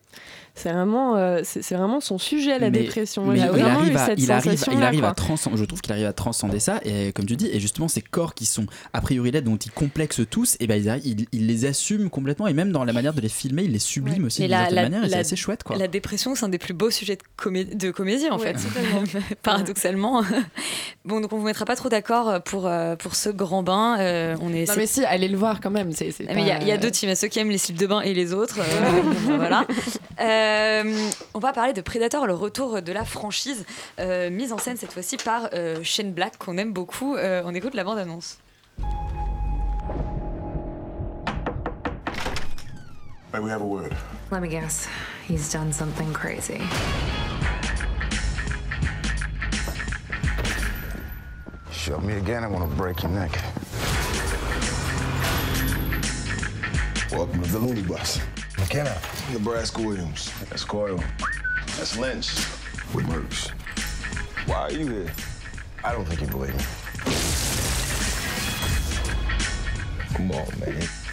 C'est 0.57 0.71
vraiment, 0.73 1.15
euh, 1.15 1.41
c'est 1.43 1.75
vraiment 1.75 1.99
son 1.99 2.17
sujet, 2.17 2.57
la 2.59 2.69
Mais- 2.69 2.79
dépression. 2.79 3.25
Mais 3.25 3.37
il 3.39 3.43
arrive 3.61 3.95
à, 3.95 4.05
cette 4.07 4.19
il 4.19 4.31
arrive, 4.31 4.51
il 4.53 4.57
sensation-là, 4.57 4.87
arrive 4.87 5.03
à 5.03 5.07
quoi. 5.09 5.15
transcender, 5.15 5.57
je 5.57 5.63
trouve 5.65 5.81
qu'il 5.81 5.91
arrive 5.93 6.05
à 6.07 6.13
transcender 6.13 6.59
ça, 6.59 6.79
et 6.83 7.11
comme 7.13 7.25
tu 7.25 7.35
dis, 7.35 7.47
et 7.53 7.59
justement 7.59 7.87
ces 7.87 8.01
corps 8.01 8.33
qui 8.33 8.45
sont 8.45 8.65
a 8.93 8.99
priori 9.01 9.31
là, 9.31 9.41
dont 9.41 9.55
ils 9.55 9.71
complexent 9.71 10.21
tous, 10.29 10.57
et 10.59 10.67
ben 10.67 10.75
ils, 10.81 10.89
arrivent- 10.89 11.05
ils, 11.05 11.27
ils 11.31 11.45
les 11.47 11.65
assument 11.65 12.09
complètement, 12.09 12.47
et 12.47 12.53
même 12.53 12.71
dans 12.71 12.83
la 12.83 12.91
manière 12.93 13.13
de 13.13 13.21
les 13.21 13.29
filmer, 13.29 13.63
ils 13.63 13.71
les 13.71 13.79
subliment 13.79 14.25
aussi 14.25 14.41
Et 14.43 14.45
d'une 14.47 14.51
la, 14.51 14.57
certaine 14.61 14.75
la- 14.75 14.81
manière, 14.89 15.03
et 15.05 15.09
c'est 15.09 15.15
assez 15.17 15.35
chouette 15.35 15.63
quoi. 15.63 15.77
La 15.77 15.87
dépression, 15.87 16.33
c'est 16.35 16.45
un 16.45 16.49
des 16.49 16.57
plus 16.57 16.73
beaux 16.73 16.89
sujets 16.89 17.15
de, 17.17 17.21
comé- 17.37 17.75
de 17.77 17.91
comédie 17.91 18.27
en 18.29 18.39
Ouais, 18.39 18.53
fait, 18.53 18.67
paradoxalement. 19.43 20.23
bon, 21.05 21.21
donc 21.21 21.31
on 21.33 21.37
vous 21.37 21.45
mettra 21.45 21.65
pas 21.65 21.75
trop 21.75 21.89
d'accord 21.89 22.41
pour, 22.43 22.67
euh, 22.67 22.95
pour 22.95 23.15
ce 23.15 23.29
grand 23.29 23.63
bain. 23.63 23.97
euh, 23.99 24.35
on 24.41 24.53
est, 24.53 24.67
Non 24.67 24.73
mais 24.77 24.87
si, 24.87 25.03
allez 25.05 25.27
le 25.27 25.37
voir 25.37 25.61
quand 25.61 25.69
même. 25.71 25.91
Ah, 25.99 26.03
mais 26.35 26.41
il 26.41 26.47
y, 26.47 26.51
a- 26.51 26.55
pas- 26.57 26.61
il 26.63 26.67
y 26.67 26.71
a 26.71 26.77
deux 26.77 26.91
teams, 26.91 27.09
il 27.09 27.15
ceux 27.15 27.27
qui 27.27 27.39
aiment 27.39 27.49
les 27.51 27.57
slips 27.57 27.77
de 27.77 27.87
bain 27.87 28.01
et 28.01 28.13
les 28.13 28.33
autres. 28.33 28.59
euh, 28.59 29.01
voilà. 29.37 29.65
Euh, 30.47 31.09
on 31.33 31.39
va 31.39 31.51
parler 31.51 31.73
de 31.73 31.81
Predator, 31.81 32.25
le 32.25 32.33
retour 32.33 32.81
de 32.81 32.91
la 32.93 33.03
franchise, 33.03 33.65
euh, 33.99 34.29
mise 34.29 34.53
en 34.53 34.57
scène 34.57 34.77
cette 34.77 34.93
fois-ci 34.93 35.17
par 35.17 35.49
euh, 35.53 35.83
Shane 35.83 36.13
Black, 36.13 36.37
qu'on 36.37 36.57
aime 36.57 36.71
beaucoup. 36.71 37.15
Euh, 37.15 37.41
on 37.45 37.53
écoute 37.53 37.73
la 37.73 37.83
bande-annonce. 37.83 38.39
May 43.33 43.39
we 43.39 43.51
have 43.51 43.61
a 43.61 43.65
word? 43.65 43.93
Let 44.31 44.39
me 44.39 44.47
guess. 44.47 44.87
He's 45.27 45.51
done 45.51 45.73
something 45.73 46.13
crazy. 46.13 46.59
Shove 51.71 52.03
me 52.03 52.13
again, 52.13 52.43
I 52.43 52.47
want 52.47 52.69
to 52.69 52.75
break 52.75 53.03
your 53.03 53.11
neck. 53.11 53.31
Welcome 57.11 57.41
to 57.43 57.49
the 57.49 57.59
Looney 57.59 57.81
Bus. 57.81 58.19
McKenna. 58.57 58.97
Nebraska 59.31 59.81
Williams. 59.81 60.31
That's 60.49 60.63
Coyle. 60.63 61.03
That's 61.77 61.97
Lynch. 61.97 62.29
With 62.93 63.05
Merckx. 63.05 63.51
Why 64.47 64.55
are 64.55 64.71
you 64.71 64.87
here? 64.87 65.11
I 65.83 65.91
don't 65.91 66.05
think 66.05 66.21
you 66.21 66.27
believe 66.27 66.55
me. 66.55 66.63
Come 70.15 70.31
on, 70.31 70.59
man. 70.59 71.06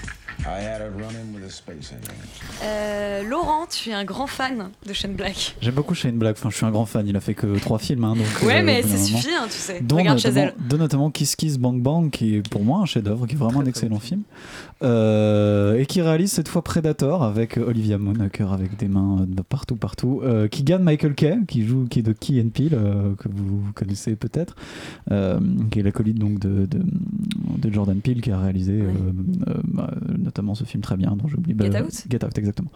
Euh, 2.63 3.23
Laurent, 3.23 3.67
tu 3.67 3.91
es 3.91 3.93
un 3.95 4.05
grand 4.05 4.27
fan 4.27 4.69
de 4.87 4.93
Shane 4.93 5.15
Black. 5.15 5.57
J'aime 5.61 5.75
beaucoup 5.75 5.95
Shane 5.95 6.19
Black, 6.19 6.37
enfin, 6.39 6.51
je 6.51 6.57
suis 6.57 6.67
un 6.67 6.71
grand 6.71 6.85
fan, 6.85 7.07
il 7.09 7.17
a 7.17 7.21
fait 7.21 7.35
que 7.35 7.59
trois 7.59 7.79
films. 7.79 8.05
hein, 8.05 8.15
donc, 8.15 8.27
Ouais, 8.47 8.61
euh, 8.61 8.63
mais 8.65 8.83
ça 8.83 8.99
suffit, 8.99 9.29
hein, 9.35 9.47
tu 9.47 9.53
sais. 9.57 9.81
Dont 9.81 9.97
Regarde 9.97 10.19
chez 10.19 10.29
notamment, 10.29 10.53
elle. 10.59 10.69
dont 10.69 10.77
notamment 10.77 11.11
Kiss 11.11 11.35
Kiss 11.37 11.59
Bang 11.59 11.81
Bang, 11.81 12.11
qui 12.11 12.37
est 12.37 12.49
pour 12.49 12.63
moi 12.63 12.81
un 12.81 12.85
chef-d'œuvre, 12.87 13.27
qui 13.27 13.35
est 13.35 13.39
vraiment 13.39 13.61
un 13.61 13.67
excellent 13.67 14.01
film. 14.01 14.23
Euh, 14.83 15.79
et 15.79 15.87
qui 15.87 16.03
réalise 16.03 16.31
cette 16.33 16.49
fois 16.49 16.63
Predator 16.63 17.23
avec 17.23 17.57
Olivia 17.57 17.97
Munn, 17.97 18.21
avec 18.51 18.77
des 18.77 18.89
mains 18.89 19.25
de 19.27 19.41
partout, 19.41 19.77
partout. 19.77 20.21
euh, 20.25 20.47
qui 20.49 20.63
gagne 20.63 20.83
Michael 20.83 21.15
Kay, 21.15 21.39
qui 21.49 21.67
joue, 21.67 21.87
qui 21.89 22.01
est 22.01 22.03
de 22.03 22.13
Key 22.13 22.43
and 22.45 22.51
Peele, 22.51 22.75
euh, 22.75 23.15
que 23.17 23.29
vous 23.29 23.63
connaissez 23.75 24.15
peut-être, 24.15 24.57
euh, 25.11 25.41
qui 25.71 25.81
est 25.81 25.83
l'acolyte 25.83 26.19
donc 26.19 26.39
de, 26.39 26.67
de, 26.67 26.81
de 27.59 27.73
Jordan 27.73 27.99
Peele, 28.01 28.21
qui 28.21 28.31
a 28.31 28.39
réalisé 28.39 28.73
euh, 28.73 28.91
euh, 29.49 29.55
bah, 29.65 29.91
notamment 30.35 30.55
ce 30.57 30.65
film 30.65 30.83
très 30.83 30.97
bien 30.97 31.17
dont 31.17 31.29
j'oublie. 31.29 31.55
Get 31.59 31.71
bah, 31.71 31.83
Out 31.83 32.05
Get 32.11 32.25
Out, 32.25 32.39
exactement. 32.39 32.71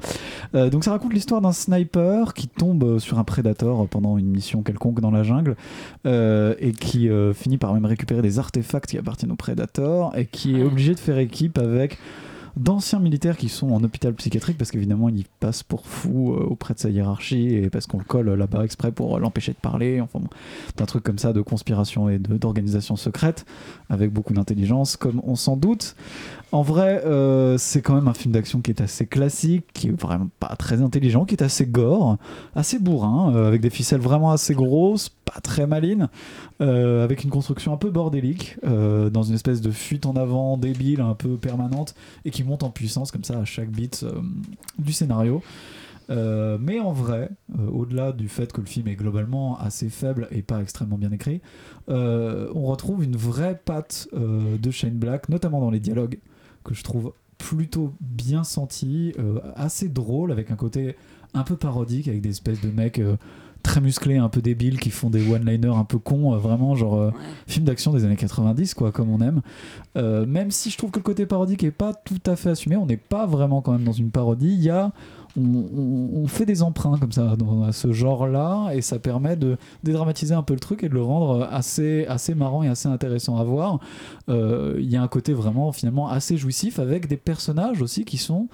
Euh, 0.55 0.71
donc 0.71 0.85
ça 0.85 0.93
raconte 0.93 1.13
l'histoire 1.13 1.41
d'un 1.41 1.53
sniper 1.53 2.33
qui 2.35 2.47
tombe 2.47 2.85
euh, 2.85 2.99
sur 3.01 3.19
un 3.19 3.25
prédateur 3.25 3.89
pendant 3.89 4.17
une 4.17 4.29
mission 4.29 4.63
quelconque 4.63 5.01
dans 5.01 5.11
la 5.11 5.25
jungle 5.25 5.57
euh, 6.07 6.55
et 6.61 6.71
qui 6.73 7.09
euh, 7.09 7.35
finit 7.35 7.59
par 7.59 7.75
même 7.75 7.85
récupérer 7.85 8.23
des 8.23 8.39
artefacts 8.39 8.91
qui 8.91 8.99
appartiennent 8.99 9.33
au 9.33 9.37
prédateur 9.37 10.17
et 10.17 10.27
qui 10.27 10.57
est 10.57 10.63
obligé 10.63 10.95
de 10.95 11.01
faire 11.01 11.19
équipe 11.19 11.59
avec 11.59 11.99
d'anciens 12.57 12.99
militaires 12.99 13.37
qui 13.37 13.49
sont 13.49 13.71
en 13.71 13.85
hôpital 13.85 14.15
psychiatrique 14.15 14.59
parce 14.59 14.71
qu'évidemment 14.71 15.09
il 15.09 15.25
passe 15.39 15.63
pour 15.63 15.87
fou 15.87 16.33
auprès 16.33 16.75
de 16.75 16.81
sa 16.81 16.91
hiérarchie 16.91 17.55
et 17.55 17.71
parce 17.71 17.87
qu'on 17.87 17.99
le 17.99 18.05
colle 18.05 18.33
là-bas 18.33 18.65
exprès 18.65 18.91
pour 18.91 19.19
l'empêcher 19.21 19.53
de 19.53 19.59
parler 19.59 20.01
enfin 20.01 20.19
bon, 20.19 20.29
un 20.81 20.87
truc 20.87 21.05
comme 21.05 21.19
ça 21.19 21.33
de 21.33 21.41
conspiration 21.41 22.09
et 22.09 22.19
d'organisation 22.19 22.97
secrète 22.97 23.47
avec 23.91 24.13
beaucoup 24.13 24.33
d'intelligence 24.33 24.97
comme 24.97 25.21
on 25.25 25.37
s'en 25.37 25.57
doute 25.57 25.95
en 26.53 26.63
vrai 26.63 27.03
euh, 27.05 27.59
c'est 27.59 27.83
quand 27.83 27.95
même 27.95 28.09
un 28.09 28.15
film 28.15 28.33
d'action 28.33 28.61
qui 28.61 28.71
est 28.71 28.81
assez 28.81 29.07
classique 29.07 29.67
qui 29.73 29.89
est 29.89 30.01
vraiment 30.01 30.29
pas 30.41 30.57
très 30.57 30.81
intelligent 30.81 31.25
qui 31.25 31.35
est 31.35 31.43
assez 31.43 31.67
gore 31.67 32.17
assez 32.55 32.79
bourrin 32.79 33.35
euh, 33.35 33.49
avec 33.49 33.61
des 33.61 33.71
ficelles 33.71 34.01
vraiment 34.01 34.31
assez 34.31 34.55
grosses 34.55 35.11
pas 35.33 35.41
très 35.41 35.67
maline, 35.67 36.09
euh, 36.61 37.05
avec 37.05 37.25
une 37.25 37.31
construction 37.31 37.73
un 37.73 37.77
peu 37.77 37.91
bordélique, 37.91 38.57
dans 38.63 39.23
une 39.23 39.35
espèce 39.35 39.61
de 39.61 39.71
fuite 39.71 40.07
en 40.07 40.17
avant 40.17 40.57
débile, 40.57 41.01
un 41.01 41.15
peu 41.15 41.37
permanente, 41.37 41.95
et 42.25 42.31
qui 42.31 42.45
monte 42.45 42.63
en 42.63 42.71
puissance 42.71 43.11
comme 43.11 43.25
ça 43.25 43.39
à 43.39 43.45
chaque 43.45 43.69
euh, 43.69 44.13
du 44.79 44.93
scénario. 44.93 45.43
Mais 46.09 46.81
en 46.81 46.93
vrai, 46.93 47.29
au-delà 47.71 48.13
du 48.13 48.29
fait 48.29 48.51
que 48.51 48.63
le 48.63 48.67
film 48.67 48.89
est 48.89 48.95
globalement 48.95 49.59
assez 49.59 49.91
faible 49.91 50.27
et 50.31 50.41
pas 50.41 50.63
extrêmement 50.63 50.97
bien 50.97 51.13
écrit, 51.13 51.43
on 51.89 52.65
retrouve 52.65 53.05
une 53.05 53.17
vraie 53.17 53.61
patte 53.63 54.09
de 54.15 54.71
Shane 54.71 54.97
Black, 54.97 55.29
notamment 55.29 55.61
dans 55.61 55.71
les 55.71 55.81
dialogues, 55.81 56.19
que 56.69 56.75
je 56.75 56.85
trouve 56.85 57.15
plutôt 57.39 57.95
bien 58.01 58.45
sentis, 58.45 59.15
euh, 59.19 59.41
assez 59.57 59.89
drôle, 59.89 60.31
avec 60.33 60.51
un 60.51 60.57
côté 60.57 60.97
un 61.33 61.43
peu 61.43 61.57
parodique, 61.57 62.09
avec 62.09 62.21
des 62.21 62.31
espèces 62.31 62.61
de 62.61 62.71
mecs 62.71 62.99
euh, 62.99 63.17
très 63.63 63.81
musclés, 63.81 64.17
un 64.17 64.29
peu 64.29 64.41
débiles, 64.41 64.79
qui 64.81 64.91
font 64.91 65.11
des 65.11 65.31
one-liners 65.31 65.77
un 65.77 65.85
peu 65.85 65.99
cons, 65.99 66.33
euh, 66.35 66.39
vraiment 66.39 66.75
genre 66.75 66.97
euh, 66.97 67.11
film 67.47 67.65
d'action 67.67 67.93
des 67.93 68.05
années 68.05 68.17
90, 68.17 68.75
quoi, 68.75 68.93
comme 68.93 69.11
on 69.11 69.21
aime. 69.21 69.43
Euh, 69.97 70.25
même 70.27 70.51
si 70.51 70.71
je 70.71 70.79
trouve 70.79 70.91
que 70.91 70.99
le 70.99 71.05
côté 71.05 71.27
parodique 71.27 71.65
est 71.65 71.71
pas 71.71 71.93
tout 71.93 72.21
à 72.27 72.37
fait 72.37 72.51
assumé, 72.51 72.77
on 72.77 72.87
n'est 72.87 72.97
pas 72.97 73.27
vraiment 73.27 73.61
quand 73.61 73.73
même 73.73 73.85
dans 73.85 73.93
une 73.93 74.11
parodie, 74.11 74.53
il 74.55 74.63
y 74.63 74.71
a 74.71 74.93
on, 75.37 75.43
on- 75.43 76.11
on 76.23 76.27
fait 76.27 76.47
des 76.47 76.63
emprunts 76.63 76.97
comme 76.99 77.13
ça 77.13 77.37
dans 77.37 77.63
à 77.63 77.73
ce 77.73 77.93
genre-là 77.93 78.71
et 78.73 78.81
ça 78.81 78.99
permet 78.99 79.37
de 79.37 79.57
dédramatiser 79.85 80.35
un 80.35 80.43
peu 80.43 80.55
le 80.55 80.61
truc 80.61 80.83
et 80.83 80.89
de 80.89 80.95
le 80.95 81.03
rendre 81.03 81.47
assez, 81.53 82.07
assez 82.07 82.35
marrant 82.35 82.63
et 82.63 82.69
assez 82.69 82.89
intéressant 82.89 83.37
à 83.37 83.45
voir. 83.45 83.79
Euh, 84.31 84.77
Il 84.79 84.91
y 84.91 84.97
a 84.97 85.03
un 85.03 85.09
côté 85.09 85.35
vraiment 85.35 85.71
finalement 85.73 86.09
assez 86.09 86.37
jouissif 86.39 86.79
avec 86.79 87.07
des 87.09 87.19
personnages 87.19 87.83
aussi 87.83 88.05
qui 88.05 88.17
sont 88.17 88.49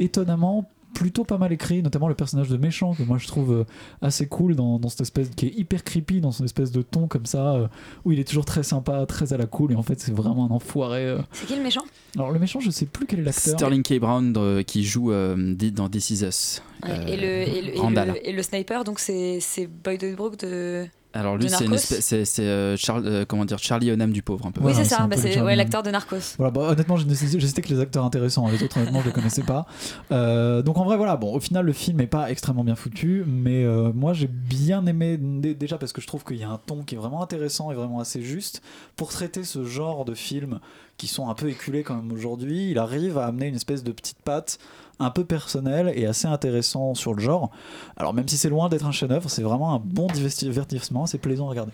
étonnamment 0.00 0.68
plutôt 0.94 1.24
pas 1.24 1.38
mal 1.38 1.52
écrits, 1.52 1.82
notamment 1.82 2.08
le 2.08 2.14
personnage 2.14 2.48
de 2.48 2.56
méchant 2.56 2.94
que 2.94 3.02
moi 3.02 3.18
je 3.18 3.26
trouve 3.26 3.52
euh, 3.52 3.64
assez 4.02 4.26
cool 4.26 4.56
dans, 4.56 4.78
dans 4.78 4.88
cette 4.88 5.02
espèce 5.02 5.28
qui 5.30 5.46
est 5.46 5.54
hyper 5.56 5.84
creepy 5.84 6.20
dans 6.20 6.32
son 6.32 6.44
espèce 6.44 6.72
de 6.72 6.82
ton 6.82 7.06
comme 7.06 7.26
ça 7.26 7.54
euh, 7.54 7.68
où 8.04 8.12
il 8.12 8.18
est 8.18 8.24
toujours 8.24 8.44
très 8.44 8.62
sympa, 8.62 9.04
très 9.06 9.32
à 9.32 9.36
la 9.36 9.46
cool 9.46 9.72
et 9.72 9.76
en 9.76 9.82
fait 9.82 10.00
c'est 10.00 10.12
vraiment 10.14 10.46
un 10.46 10.50
enfoiré. 10.50 11.04
euh. 11.04 11.18
C'est 11.32 11.46
qui 11.46 11.54
le 11.56 11.62
méchant? 11.62 11.82
Alors 12.16 12.32
le 12.32 12.38
méchant 12.38 12.60
je 12.60 12.70
sais 12.70 12.86
plus 12.86 13.06
quel 13.06 13.20
est 13.20 13.22
l'acteur. 13.24 13.54
Sterling 13.54 13.82
K. 13.82 13.98
Brown 14.00 14.34
euh, 14.36 14.62
qui 14.62 14.82
joue 14.84 15.12
euh, 15.12 15.54
dit- 15.54 15.72
dans 15.72 15.88
This 15.88 16.10
Is 16.10 16.24
Us. 16.24 16.62
Ouais, 16.82 16.90
Euh, 16.90 17.06
et, 17.06 17.16
le, 17.16 17.24
et, 17.56 17.62
le, 17.62 17.76
et, 17.76 17.78
Randall. 17.80 18.08
le, 18.08 18.28
et 18.28 18.32
le 18.32 18.42
sniper, 18.42 18.84
donc 18.84 18.98
c'est 18.98 19.38
c'est 19.40 19.66
Boyd 19.66 20.02
Holbrook 20.04 20.38
de. 20.38 20.86
Alors 21.14 21.36
lui 21.38 21.48
c'est 21.48 21.64
espèce- 21.64 22.36
euh, 22.40 22.76
Charles- 22.76 23.06
euh, 23.06 23.24
comment 23.26 23.44
dire 23.46 23.58
Charlie 23.58 23.88
Hunnam 23.90 24.12
du 24.12 24.22
pauvre 24.22 24.46
un 24.46 24.50
peu. 24.52 24.60
Oui, 24.62 24.72
c'est 24.74 24.84
c'est 24.84 24.94
ça, 24.94 25.06
bah, 25.06 25.16
c'est 25.16 25.30
ouais, 25.36 25.38
Hunnam. 25.40 25.56
l'acteur 25.56 25.82
de 25.82 25.90
Narcos. 25.90 26.16
Voilà, 26.36 26.50
bah, 26.50 26.60
honnêtement, 26.70 26.98
décidé, 26.98 27.40
j'ai 27.40 27.46
cité 27.46 27.62
que 27.62 27.68
les 27.68 27.80
acteurs 27.80 28.04
intéressants, 28.04 28.46
les 28.48 28.62
autres, 28.62 28.76
honnêtement, 28.76 29.00
je 29.00 29.06
les 29.06 29.12
connaissais 29.12 29.42
pas. 29.42 29.66
Euh, 30.12 30.62
donc 30.62 30.76
en 30.78 30.84
vrai, 30.84 30.96
voilà, 30.96 31.16
bon, 31.16 31.34
au 31.34 31.40
final, 31.40 31.64
le 31.66 31.72
film 31.72 32.00
est 32.00 32.06
pas 32.06 32.30
extrêmement 32.30 32.64
bien 32.64 32.74
foutu, 32.74 33.24
mais 33.26 33.64
euh, 33.64 33.92
moi 33.94 34.12
j'ai 34.14 34.26
bien 34.26 34.84
aimé, 34.86 35.18
dé- 35.18 35.54
déjà 35.54 35.76
parce 35.78 35.92
que 35.92 36.00
je 36.00 36.06
trouve 36.06 36.24
qu'il 36.24 36.36
y 36.36 36.44
a 36.44 36.48
un 36.50 36.58
ton 36.58 36.82
qui 36.82 36.94
est 36.94 36.98
vraiment 36.98 37.22
intéressant 37.22 37.70
et 37.70 37.74
vraiment 37.74 38.00
assez 38.00 38.22
juste 38.22 38.62
pour 38.96 39.08
traiter 39.10 39.44
ce 39.44 39.64
genre 39.64 40.04
de 40.04 40.14
films 40.14 40.60
qui 40.98 41.06
sont 41.06 41.28
un 41.30 41.34
peu 41.34 41.48
éculés 41.48 41.82
quand 41.82 41.94
même 41.94 42.12
aujourd'hui. 42.12 42.70
Il 42.70 42.78
arrive 42.78 43.16
à 43.16 43.26
amener 43.26 43.46
une 43.46 43.54
espèce 43.54 43.82
de 43.82 43.92
petite 43.92 44.18
patte 44.18 44.58
un 44.98 45.10
peu 45.10 45.24
personnelle 45.24 45.92
et 45.94 46.06
assez 46.06 46.26
intéressant 46.26 46.94
sur 46.94 47.14
le 47.14 47.22
genre. 47.22 47.50
Alors 47.96 48.12
même 48.12 48.28
si 48.28 48.36
c'est 48.36 48.48
loin 48.48 48.68
d'être 48.68 48.84
un 48.84 48.92
chef-d'œuvre, 48.92 49.30
c'est 49.30 49.42
vraiment 49.42 49.74
un 49.74 49.78
bon 49.78 50.08
divertissement, 50.08 51.06
c'est 51.06 51.18
plaisant 51.18 51.46
à 51.46 51.50
regarder. 51.50 51.72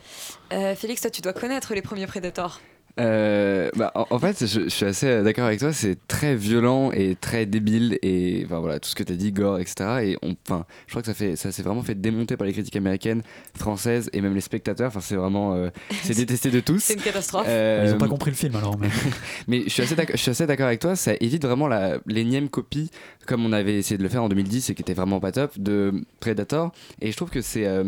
Euh, 0.52 0.74
Félix, 0.74 1.00
toi, 1.00 1.10
tu 1.10 1.22
dois 1.22 1.32
connaître 1.32 1.74
les 1.74 1.82
premiers 1.82 2.06
Predators. 2.06 2.60
Euh, 3.00 3.70
bah, 3.76 3.90
en, 3.94 4.06
en 4.08 4.18
fait, 4.18 4.46
je, 4.46 4.62
je 4.64 4.68
suis 4.68 4.86
assez 4.86 5.06
euh, 5.06 5.22
d'accord 5.22 5.46
avec 5.46 5.58
toi. 5.58 5.72
C'est 5.72 5.96
très 6.06 6.36
violent 6.36 6.92
et 6.92 7.16
très 7.16 7.44
débile 7.44 7.98
et 8.02 8.42
enfin 8.44 8.60
voilà 8.60 8.78
tout 8.78 8.88
ce 8.88 8.94
que 8.94 9.02
tu 9.02 9.12
as 9.12 9.16
dit, 9.16 9.32
gore, 9.32 9.58
etc. 9.58 9.74
Et 10.02 10.16
on, 10.22 10.36
enfin, 10.46 10.64
je 10.86 10.92
crois 10.92 11.02
que 11.02 11.06
ça 11.06 11.14
fait, 11.14 11.34
ça 11.36 11.50
s'est 11.50 11.62
vraiment 11.62 11.82
fait 11.82 11.96
démonter 11.96 12.36
par 12.36 12.46
les 12.46 12.52
critiques 12.52 12.76
américaines, 12.76 13.22
françaises 13.56 14.10
et 14.12 14.20
même 14.20 14.34
les 14.34 14.40
spectateurs. 14.40 14.88
Enfin, 14.88 15.00
c'est 15.00 15.16
vraiment, 15.16 15.54
euh, 15.54 15.70
c'est 16.02 16.14
détesté 16.14 16.50
de 16.50 16.60
tous. 16.60 16.78
C'est 16.82 16.94
une 16.94 17.00
catastrophe. 17.00 17.46
Euh, 17.48 17.86
Ils 17.88 17.94
ont 17.94 17.98
pas 17.98 18.08
compris 18.08 18.30
le 18.30 18.36
film 18.36 18.54
alors. 18.56 18.78
Mais... 18.78 18.88
mais 19.48 19.62
je 19.64 19.70
suis 19.70 19.82
assez 19.82 19.96
d'accord, 19.96 20.16
je 20.16 20.22
suis 20.22 20.30
assez 20.30 20.46
d'accord 20.46 20.66
avec 20.66 20.80
toi. 20.80 20.94
Ça 20.94 21.14
évite 21.20 21.44
vraiment 21.44 21.66
la 21.66 21.98
l'énième 22.06 22.48
copie 22.48 22.90
comme 23.26 23.44
on 23.44 23.52
avait 23.52 23.78
essayé 23.78 23.98
de 23.98 24.02
le 24.02 24.08
faire 24.08 24.22
en 24.22 24.28
2010 24.28 24.70
et 24.70 24.74
qui 24.74 24.82
était 24.82 24.94
vraiment 24.94 25.18
pas 25.18 25.32
top 25.32 25.58
de 25.58 26.04
Predator. 26.20 26.72
Et 27.00 27.10
je 27.10 27.16
trouve 27.16 27.30
que 27.30 27.40
c'est, 27.40 27.66
euh, 27.66 27.84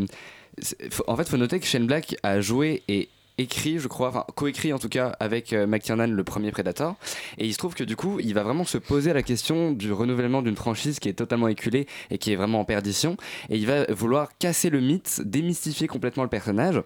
en 1.06 1.16
fait, 1.16 1.28
faut 1.28 1.36
noter 1.36 1.60
que 1.60 1.66
Shane 1.66 1.86
Black 1.86 2.16
a 2.22 2.40
joué 2.40 2.82
et 2.88 3.08
écrit, 3.38 3.78
je 3.78 3.88
crois, 3.88 4.08
enfin 4.08 4.24
coécrit 4.34 4.72
en 4.72 4.78
tout 4.78 4.88
cas 4.88 5.08
avec 5.20 5.52
euh, 5.52 5.66
McTiernan 5.66 6.06
le 6.06 6.24
premier 6.24 6.50
Predator. 6.50 6.96
Et 7.38 7.46
il 7.46 7.52
se 7.52 7.58
trouve 7.58 7.74
que 7.74 7.84
du 7.84 7.96
coup, 7.96 8.18
il 8.20 8.34
va 8.34 8.42
vraiment 8.42 8.64
se 8.64 8.78
poser 8.78 9.12
la 9.12 9.22
question 9.22 9.72
du 9.72 9.92
renouvellement 9.92 10.42
d'une 10.42 10.56
franchise 10.56 10.98
qui 10.98 11.08
est 11.08 11.14
totalement 11.14 11.48
éculée 11.48 11.86
et 12.10 12.18
qui 12.18 12.32
est 12.32 12.36
vraiment 12.36 12.60
en 12.60 12.64
perdition. 12.64 13.16
Et 13.50 13.56
il 13.56 13.66
va 13.66 13.84
vouloir 13.92 14.36
casser 14.38 14.70
le 14.70 14.80
mythe, 14.80 15.22
démystifier 15.24 15.86
complètement 15.86 16.22
le 16.22 16.28
personnage. 16.28 16.82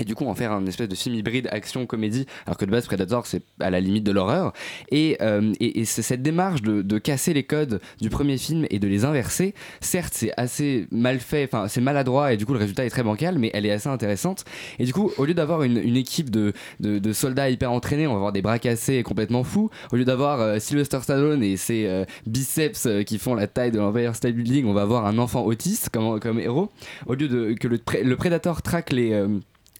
Et 0.00 0.04
du 0.04 0.14
coup, 0.14 0.26
en 0.26 0.34
faire 0.34 0.52
un 0.52 0.66
espèce 0.66 0.88
de 0.88 0.94
film 0.94 1.14
hybride 1.14 1.48
action-comédie, 1.50 2.26
alors 2.46 2.56
que 2.56 2.64
de 2.64 2.70
base, 2.70 2.86
Predator, 2.86 3.26
c'est 3.26 3.42
à 3.60 3.70
la 3.70 3.80
limite 3.80 4.04
de 4.04 4.12
l'horreur. 4.12 4.52
Et, 4.90 5.16
euh, 5.20 5.52
et, 5.60 5.84
c'est 5.84 6.02
cette 6.02 6.22
démarche 6.22 6.62
de, 6.62 6.82
de 6.82 6.98
casser 6.98 7.32
les 7.32 7.44
codes 7.44 7.80
du 8.00 8.10
premier 8.10 8.38
film 8.38 8.66
et 8.70 8.78
de 8.78 8.88
les 8.88 9.04
inverser. 9.04 9.54
Certes, 9.80 10.12
c'est 10.14 10.32
assez 10.36 10.86
mal 10.90 11.20
fait, 11.20 11.44
enfin, 11.44 11.68
c'est 11.68 11.80
maladroit, 11.80 12.32
et 12.32 12.36
du 12.36 12.46
coup, 12.46 12.52
le 12.52 12.58
résultat 12.58 12.84
est 12.84 12.90
très 12.90 13.02
bancal, 13.02 13.38
mais 13.38 13.50
elle 13.54 13.66
est 13.66 13.70
assez 13.70 13.88
intéressante. 13.88 14.44
Et 14.78 14.84
du 14.84 14.92
coup, 14.92 15.10
au 15.16 15.24
lieu 15.24 15.34
d'avoir 15.34 15.62
une, 15.62 15.78
une 15.78 15.96
équipe 15.96 16.30
de, 16.30 16.52
de, 16.80 16.98
de 16.98 17.12
soldats 17.12 17.50
hyper 17.50 17.72
entraînés, 17.72 18.06
on 18.06 18.12
va 18.12 18.16
avoir 18.16 18.32
des 18.32 18.42
bras 18.42 18.58
cassés 18.58 19.02
complètement 19.02 19.44
fous. 19.44 19.70
Au 19.92 19.96
lieu 19.96 20.04
d'avoir 20.04 20.40
euh, 20.40 20.58
Sylvester 20.58 20.98
Stallone 21.02 21.42
et 21.42 21.56
ses 21.56 21.86
euh, 21.86 22.04
biceps 22.26 22.86
euh, 22.86 23.02
qui 23.02 23.18
font 23.18 23.34
la 23.34 23.46
taille 23.46 23.70
de 23.70 23.78
l'Empire 23.78 24.14
State 24.14 24.34
Building, 24.34 24.66
on 24.66 24.72
va 24.72 24.82
avoir 24.82 25.06
un 25.06 25.18
enfant 25.18 25.44
autiste 25.44 25.90
comme, 25.90 26.20
comme 26.20 26.40
héros. 26.40 26.70
Au 27.06 27.14
lieu 27.14 27.28
de 27.28 27.54
que 27.54 27.68
le, 27.68 27.80
le 28.02 28.16
Predator 28.16 28.62
traque 28.62 28.92
les. 28.92 29.24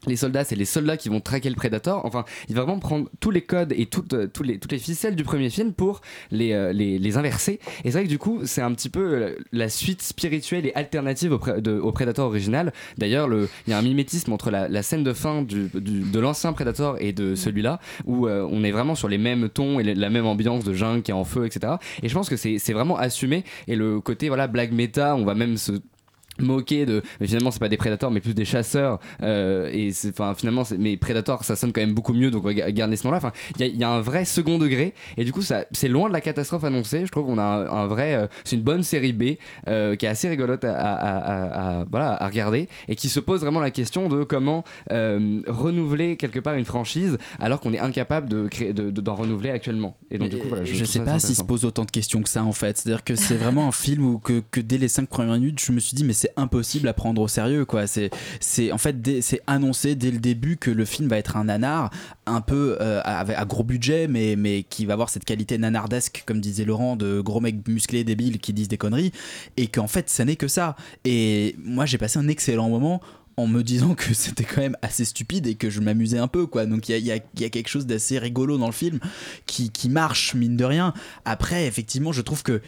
Les 0.07 0.15
soldats, 0.15 0.43
c'est 0.43 0.55
les 0.55 0.65
soldats 0.65 0.97
qui 0.97 1.09
vont 1.09 1.19
traquer 1.19 1.49
le 1.49 1.55
Predator. 1.55 2.05
Enfin, 2.05 2.25
il 2.49 2.55
va 2.55 2.63
vraiment 2.63 2.79
prendre 2.79 3.09
tous 3.19 3.31
les 3.31 3.41
codes 3.41 3.73
et 3.75 3.85
toutes, 3.85 4.13
euh, 4.13 4.27
les, 4.43 4.59
toutes 4.59 4.71
les 4.71 4.77
ficelles 4.79 5.15
du 5.15 5.23
premier 5.23 5.49
film 5.49 5.73
pour 5.73 6.01
les, 6.31 6.53
euh, 6.53 6.73
les, 6.73 6.97
les 6.99 7.17
inverser. 7.17 7.59
Et 7.83 7.91
c'est 7.91 7.97
vrai 7.97 8.03
que 8.03 8.09
du 8.09 8.17
coup, 8.19 8.41
c'est 8.45 8.61
un 8.61 8.73
petit 8.73 8.89
peu 8.89 8.99
euh, 8.99 9.35
la 9.51 9.69
suite 9.69 10.01
spirituelle 10.01 10.65
et 10.65 10.73
alternative 10.75 11.33
au, 11.33 11.37
Pre- 11.37 11.61
de- 11.61 11.79
au 11.79 11.91
Predator 11.91 12.27
original. 12.27 12.73
D'ailleurs, 12.97 13.27
le- 13.27 13.49
il 13.67 13.71
y 13.71 13.73
a 13.73 13.77
un 13.77 13.81
mimétisme 13.81 14.31
entre 14.33 14.51
la, 14.51 14.81
scène 14.83 15.03
de 15.03 15.13
fin 15.13 15.41
de 15.43 16.19
l'ancien 16.19 16.53
Predator 16.53 16.97
et 16.99 17.11
de 17.13 17.35
celui-là, 17.35 17.79
où 18.05 18.27
on 18.27 18.63
est 18.63 18.71
vraiment 18.71 18.95
sur 18.95 19.07
les 19.09 19.17
mêmes 19.17 19.49
tons 19.49 19.79
et 19.79 19.83
la- 19.83 20.09
même 20.09 20.25
ambiance 20.25 20.63
de 20.63 20.73
jungle 20.73 21.01
qui 21.01 21.11
est 21.11 21.13
en 21.15 21.23
feu, 21.25 21.45
etc. 21.45 21.73
Et 22.03 22.09
je 22.09 22.13
pense 22.13 22.29
que 22.29 22.35
c'est 22.37 22.73
vraiment 22.73 22.97
assumé. 22.97 23.43
Et 23.67 23.75
le 23.75 23.99
côté 23.99 24.27
voilà 24.29 24.47
blague 24.47 24.71
méta, 24.71 25.15
on 25.15 25.25
va 25.25 25.35
même 25.35 25.57
se 25.57 25.73
moquer 26.39 26.85
de 26.85 27.01
mais 27.19 27.27
finalement 27.27 27.51
c'est 27.51 27.59
pas 27.59 27.69
des 27.69 27.77
prédateurs 27.77 28.11
mais 28.11 28.19
plus 28.19 28.33
des 28.33 28.45
chasseurs 28.45 28.99
euh, 29.23 29.69
et 29.71 29.91
c'est 29.91 30.09
enfin 30.09 30.33
finalement 30.35 30.63
c'est- 30.63 30.77
mais 30.77 30.97
prédateurs 30.97 31.43
ça 31.43 31.55
sonne 31.55 31.71
quand 31.73 31.81
même 31.81 31.93
beaucoup 31.93 32.13
mieux 32.13 32.31
donc 32.31 32.43
on 32.43 32.47
va 32.47 32.53
ga- 32.53 32.71
garder 32.71 32.95
ce 32.95 33.05
nom 33.05 33.11
là 33.11 33.17
enfin 33.17 33.31
il 33.55 33.61
y, 33.61 33.63
a- 33.63 33.67
il 33.67 33.77
y 33.77 33.83
a 33.83 33.89
un 33.89 34.01
vrai 34.01 34.25
second 34.25 34.57
degré 34.57 34.93
et 35.17 35.23
du 35.25 35.31
coup 35.33 35.41
ça 35.41 35.65
c'est 35.71 35.87
loin 35.87 36.07
de 36.07 36.13
la 36.13 36.21
catastrophe 36.21 36.63
annoncée. 36.63 37.05
Je 37.05 37.11
trouve 37.11 37.25
qu'on 37.25 37.37
a 37.37 37.43
un, 37.43 37.67
un 37.67 37.87
vrai 37.87 38.13
euh, 38.15 38.27
c'est 38.43 38.55
une 38.55 38.61
bonne 38.63 38.83
série 38.83 39.13
B 39.13 39.35
euh, 39.67 39.95
qui 39.95 40.05
est 40.05 40.09
assez 40.09 40.29
rigolote 40.29 40.63
à, 40.63 40.73
à- 40.73 41.17
à- 41.17 41.79
à- 41.81 41.85
voilà, 41.89 42.21
à 42.21 42.27
regarder 42.27 42.67
et 42.87 42.95
qui 42.95 43.09
se 43.09 43.19
pose 43.19 43.41
vraiment 43.41 43.59
la 43.59 43.71
question 43.71 44.09
de 44.09 44.23
comment 44.23 44.63
renouveler 45.47 46.17
quelque 46.17 46.39
part 46.39 46.55
une 46.55 46.65
franchise 46.65 47.17
alors 47.39 47.59
qu'on 47.59 47.73
est 47.73 47.79
incapable 47.79 48.29
de 48.29 48.47
créer 48.47 48.73
de- 48.73 48.89
de- 48.91 49.01
d'en 49.01 49.15
renouveler 49.15 49.49
actuellement. 49.49 49.97
Et 50.11 50.17
donc 50.17 50.29
du 50.29 50.37
coup 50.37 50.47
voilà, 50.47 50.63
je, 50.65 50.73
trouve 50.73 50.85
sais 50.85 50.99
pas 50.99 51.19
s'il 51.19 51.35
se 51.35 51.43
pose 51.43 51.65
autant 51.65 51.85
de 51.85 51.91
questions 51.91 52.21
que 52.21 52.29
ça 52.29 52.43
en 52.43 52.51
fait. 52.51 52.77
C'est-à-dire 52.77 53.03
que 53.03 53.15
c'est 53.15 53.35
vraiment 53.35 53.67
un 53.67 53.71
film 53.71 54.05
où 54.05 54.19
que, 54.19 54.41
que 54.51 54.59
dès 54.61 54.77
les 54.77 54.87
5 54.87 55.07
premières 55.07 55.35
minutes, 55.35 55.61
je 55.63 55.71
me 55.71 55.79
suis 55.79 55.95
dit 55.95 56.03
mais 56.03 56.13
c'est 56.13 56.26
impossible 56.35 56.87
à 56.87 56.93
prendre 56.93 57.21
au 57.21 57.27
sérieux 57.27 57.65
quoi. 57.65 57.87
C'est 57.87 58.09
c'est 58.39 58.71
en 58.71 58.77
fait 58.77 59.21
c'est 59.21 59.41
annoncé 59.47 59.95
dès 59.95 60.11
le 60.11 60.19
début 60.19 60.57
que 60.57 60.71
le 60.71 60.85
film 60.85 61.07
va 61.07 61.17
être 61.17 61.37
un 61.37 61.45
nanar 61.45 61.91
un 62.25 62.41
peu 62.41 62.77
euh, 62.81 63.01
à 63.03 63.45
gros 63.45 63.63
budget 63.63 64.07
mais 64.07 64.35
mais 64.35 64.63
qui 64.63 64.85
va 64.85 64.93
avoir 64.93 65.09
cette 65.09 65.25
qualité 65.25 65.57
nanardesque 65.57 66.23
comme 66.25 66.41
disait 66.41 66.65
Laurent 66.65 66.95
de 66.95 67.21
gros 67.21 67.39
mecs 67.39 67.67
musclés 67.67 68.03
débiles 68.03 68.39
qui 68.39 68.53
disent 68.53 68.67
des 68.67 68.77
conneries 68.77 69.11
et 69.55 69.67
qu'en 69.67 69.87
fait 69.87 70.09
ça 70.09 70.25
n'est 70.25 70.35
que 70.35 70.47
ça. 70.47 70.75
Et 71.05 71.55
moi 71.63 71.85
j'ai 71.85 71.97
passé 71.97 72.19
un 72.19 72.27
excellent 72.27 72.69
moment 72.69 73.01
en 73.39 73.45
me 73.45 73.61
disant 73.61 73.93
que 73.93 74.13
c'était 74.15 74.43
quand 74.43 74.61
même 74.61 74.77
assez 74.81 75.05
stupide 75.05 75.45
et 75.47 75.55
que 75.55 75.69
je 75.69 75.79
m'amusais 75.79 76.17
un 76.17 76.27
peu 76.27 76.47
quoi 76.47 76.65
donc 76.65 76.89
il 76.89 76.97
y 76.97 77.11
a, 77.11 77.15
y 77.15 77.43
a- 77.45 77.49
quelque 77.49 77.67
chose 77.69 77.85
d'assez 77.85 78.17
rigolo 78.17 78.57
dans 78.57 78.65
le 78.65 78.71
film 78.73 78.99
qui, 79.45 79.69
qui 79.69 79.89
marche 79.89 80.33
mine 80.33 80.57
de 80.57 80.65
rien 80.65 80.93
après 81.23 81.67
effectivement 81.67 82.11
je 82.11 82.21
trouve 82.21 82.41
que 82.41 82.61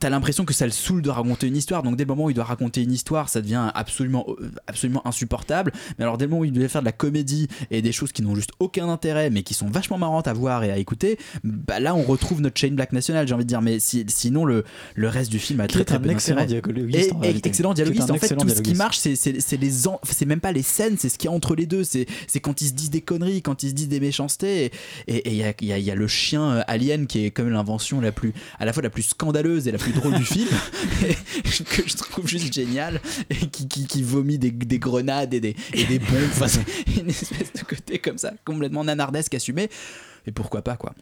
t'as 0.00 0.10
l'impression 0.10 0.44
que 0.44 0.54
ça 0.54 0.64
le 0.66 0.72
saoule 0.72 1.02
de 1.02 1.10
raconter 1.10 1.46
une 1.46 1.56
histoire. 1.56 1.82
Donc 1.82 1.96
dès 1.96 2.04
le 2.04 2.08
moment 2.08 2.24
où 2.24 2.30
il 2.30 2.34
doit 2.34 2.44
raconter 2.44 2.82
une 2.82 2.92
histoire 2.92 3.28
ça 3.28 3.40
devient 3.40 3.70
absolument 3.74 4.24
euh, 4.28 4.50
absolument 4.66 5.06
insupportable. 5.06 5.72
Mais 5.98 6.04
alors 6.04 6.18
dès 6.18 6.24
le 6.26 6.30
moment 6.30 6.42
où 6.42 6.44
il 6.44 6.52
doit 6.52 6.68
faire 6.68 6.82
de 6.82 6.86
la 6.86 6.92
comédie 6.92 7.48
et 7.70 7.82
des 7.82 7.92
choses 7.92 8.12
qui 8.12 8.22
n'ont 8.22 8.34
juste 8.34 8.50
aucun 8.60 8.88
intérêt 8.88 9.30
mais 9.30 9.42
qui 9.42 9.54
sont 9.54 9.68
vachement 9.68 9.98
marrantes 9.98 10.28
à 10.28 10.32
voir 10.32 10.64
et 10.64 10.70
à 10.70 10.78
écouter 10.78 11.18
bah 11.44 11.80
là 11.80 11.94
on 11.94 12.02
retrouve 12.02 12.40
notre 12.40 12.58
chain 12.60 12.72
black 12.72 12.92
national 12.92 13.26
j'ai 13.26 13.34
envie 13.34 13.44
de 13.44 13.48
dire. 13.48 13.62
Mais 13.62 13.78
si- 13.78 14.04
sinon 14.08 14.44
le, 14.44 14.64
le 14.94 15.08
reste 15.08 15.30
du 15.30 15.38
film 15.38 15.60
a 15.60 15.66
très 15.66 15.84
très 15.84 15.96
un 15.96 16.00
peu 16.00 16.10
excellent 16.10 16.44
dialoguiste, 16.44 17.12
Et- 17.22 17.46
excellent 17.46 17.74
dialoguiste. 17.74 18.10
En 18.10 18.14
fait 18.16 18.34
tout 18.36 18.48
ce 18.48 18.62
qui 18.62 18.74
marche 18.74 18.98
c'est 18.98 19.56
les 19.56 19.70
c'est 20.04 20.26
même 20.26 20.40
pas 20.40 20.52
les 20.52 20.62
scènes 20.62 20.96
c'est 20.98 21.08
ce 21.08 21.18
qu'il 21.18 21.28
y 21.30 21.32
a 21.32 21.36
entre 21.36 21.54
les 21.54 21.66
deux. 21.66 21.84
C'est 21.84 22.06
quand 22.40 22.60
ils 22.60 22.68
se 22.68 22.72
disent 22.72 22.90
des 22.90 23.00
conneries 23.00 23.42
quand 23.42 23.62
ils 23.62 23.70
se 23.70 23.74
disent 23.74 23.88
des 23.88 24.00
méchancetés. 24.00 24.70
Et 25.08 25.30
il 25.30 25.36
y 25.36 25.72
a, 25.72 25.78
y 25.78 25.90
a 25.90 25.94
le 25.94 26.06
chien 26.06 26.42
euh, 26.50 26.62
alien 26.66 27.06
qui 27.06 27.24
est 27.24 27.30
comme 27.30 27.48
l'invention 27.50 28.00
la 28.00 28.12
plus 28.12 28.32
à 28.58 28.64
la 28.64 28.72
fois 28.72 28.82
la 28.86 28.90
plus 28.90 29.02
scandaleuse 29.02 29.66
et 29.66 29.72
la 29.72 29.78
plus 29.78 29.92
drôle 29.92 30.14
du 30.14 30.24
film, 30.24 30.48
que 31.00 31.82
je 31.86 31.96
trouve 31.96 32.28
juste 32.28 32.52
génial, 32.52 33.00
et 33.30 33.34
qui, 33.34 33.66
qui, 33.66 33.86
qui 33.86 34.02
vomit 34.02 34.38
des, 34.38 34.50
des 34.52 34.78
grenades 34.78 35.34
et 35.34 35.40
des, 35.40 35.56
et 35.74 35.84
des 35.84 35.98
bombes. 35.98 36.30
Enfin, 36.40 36.60
une 37.00 37.08
espèce 37.08 37.52
de 37.52 37.62
côté 37.62 37.98
comme 37.98 38.18
ça, 38.18 38.32
complètement 38.44 38.84
nanardesque 38.84 39.34
assumé. 39.34 39.68
Et 40.26 40.32
pourquoi 40.32 40.62
pas, 40.62 40.76
quoi. 40.76 40.94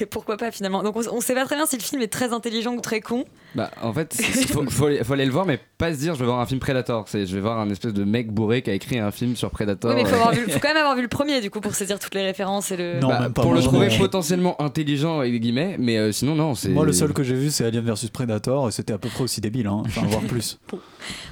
Et 0.00 0.06
pourquoi 0.10 0.36
pas 0.36 0.50
finalement? 0.50 0.82
Donc 0.82 0.96
on, 0.96 1.02
on 1.12 1.20
sait 1.20 1.34
pas 1.34 1.44
très 1.44 1.56
bien 1.56 1.66
si 1.66 1.76
le 1.76 1.82
film 1.82 2.02
est 2.02 2.12
très 2.12 2.32
intelligent 2.32 2.72
ou 2.74 2.80
très 2.80 3.00
con. 3.00 3.24
Bah, 3.54 3.70
en 3.82 3.92
fait, 3.92 4.14
il 4.18 4.46
faut, 4.46 4.68
faut, 4.68 4.86
aller- 4.86 5.02
faut 5.04 5.12
aller 5.14 5.24
le 5.24 5.32
voir, 5.32 5.46
mais 5.46 5.58
pas 5.78 5.92
se 5.94 5.98
dire 5.98 6.14
je 6.14 6.20
vais 6.20 6.26
voir 6.26 6.40
un 6.40 6.46
film 6.46 6.60
Predator. 6.60 7.04
C'est 7.08 7.26
je 7.26 7.34
vais 7.34 7.40
voir 7.40 7.58
un 7.58 7.70
espèce 7.70 7.92
de 7.94 8.04
mec 8.04 8.30
bourré 8.32 8.62
qui 8.62 8.70
a 8.70 8.74
écrit 8.74 8.98
un 8.98 9.10
film 9.10 9.36
sur 9.36 9.50
Predator. 9.50 9.90
Oui, 9.90 9.96
mais 9.96 10.02
il 10.02 10.06
faut, 10.08 10.14
avoir 10.20 10.32
vu- 10.32 10.50
faut 10.50 10.58
quand 10.60 10.68
même 10.68 10.76
avoir 10.76 10.96
vu 10.96 11.02
le 11.02 11.08
premier 11.08 11.40
du 11.40 11.50
coup 11.50 11.60
pour 11.60 11.74
saisir 11.74 11.98
toutes 11.98 12.14
les 12.14 12.24
références 12.24 12.70
et 12.70 12.76
le. 12.76 13.00
Bah, 13.00 13.28
pour 13.34 13.52
le 13.54 13.60
trouver 13.62 13.88
potentiellement 13.98 14.60
intelligent 14.60 15.20
avec 15.20 15.32
des 15.32 15.40
guillemets, 15.40 15.76
mais 15.78 15.96
euh, 15.96 16.12
sinon 16.12 16.34
non. 16.34 16.54
c'est 16.54 16.68
Moi, 16.68 16.84
le 16.84 16.92
seul 16.92 17.12
que 17.12 17.22
j'ai 17.22 17.34
vu, 17.34 17.50
c'est 17.50 17.64
Alien 17.64 17.84
vs 17.84 18.08
Predator, 18.12 18.68
et 18.68 18.72
c'était 18.72 18.92
à 18.92 18.98
peu 18.98 19.08
près 19.08 19.24
aussi 19.24 19.40
débile, 19.40 19.66
hein. 19.66 19.82
enfin, 19.86 20.02
voire 20.06 20.22
plus. 20.22 20.58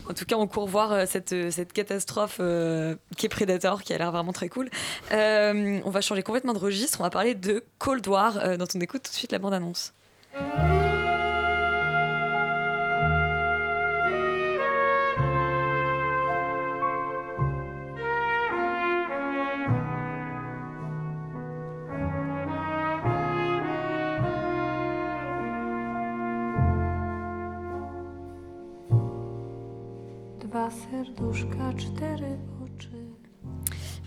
En 0.09 0.15
tout 0.15 0.25
cas, 0.25 0.37
on 0.37 0.47
court 0.47 0.69
voir 0.69 0.93
euh, 0.93 1.05
cette, 1.07 1.33
euh, 1.33 1.51
cette 1.51 1.73
catastrophe 1.73 2.37
euh, 2.39 2.95
qui 3.17 3.27
est 3.27 3.29
Predator, 3.29 3.83
qui 3.83 3.93
a 3.93 3.99
l'air 3.99 4.13
vraiment 4.13 4.33
très 4.33 4.49
cool. 4.49 4.71
Euh, 5.13 5.81
on 5.85 5.91
va 5.91 6.01
changer 6.01 6.23
complètement 6.23 6.53
de 6.53 6.59
registre. 6.59 6.99
On 7.01 7.03
va 7.03 7.11
parler 7.11 7.35
de 7.35 7.65
Cold 7.79 8.07
War, 8.07 8.39
euh, 8.47 8.57
dont 8.57 8.67
on 8.75 8.81
écoute 8.81 9.03
tout 9.03 9.11
de 9.11 9.17
suite 9.17 9.33
la 9.33 9.39
bande-annonce. 9.39 9.93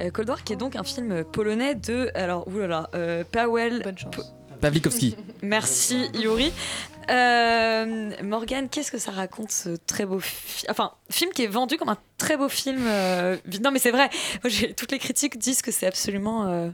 Euh, 0.02 0.10
Cold 0.12 0.30
War, 0.30 0.44
qui 0.44 0.54
est 0.54 0.58
donc 0.58 0.76
un 0.76 0.84
film 0.84 1.24
polonais 1.26 1.76
de. 1.76 2.10
Alors, 2.16 2.48
oulala, 2.48 2.90
euh, 2.96 3.24
Paweł. 3.30 3.82
Pawlikowski. 4.62 5.16
Merci 5.42 6.10
Yuri. 6.16 6.52
Euh, 7.10 8.12
Morgane, 8.24 8.70
qu'est-ce 8.70 8.92
que 8.92 8.98
ça 8.98 9.12
raconte 9.12 9.52
ce 9.52 9.70
très 9.88 10.06
beau 10.06 10.20
film 10.20 10.68
Enfin, 10.70 10.92
film 11.10 11.32
qui 11.32 11.44
est 11.44 11.48
vendu 11.48 11.78
comme 11.78 11.90
un 11.90 11.98
très 12.18 12.38
beau 12.38 12.50
film. 12.50 12.80
euh, 12.86 13.38
Non, 13.64 13.72
mais 13.72 13.80
c'est 13.80 13.92
vrai. 13.92 14.10
Toutes 14.78 14.92
les 14.92 15.00
critiques 15.00 15.38
disent 15.38 15.62
que 15.62 15.72
c'est 15.72 15.88
absolument 15.88 16.48
euh, 16.48 16.70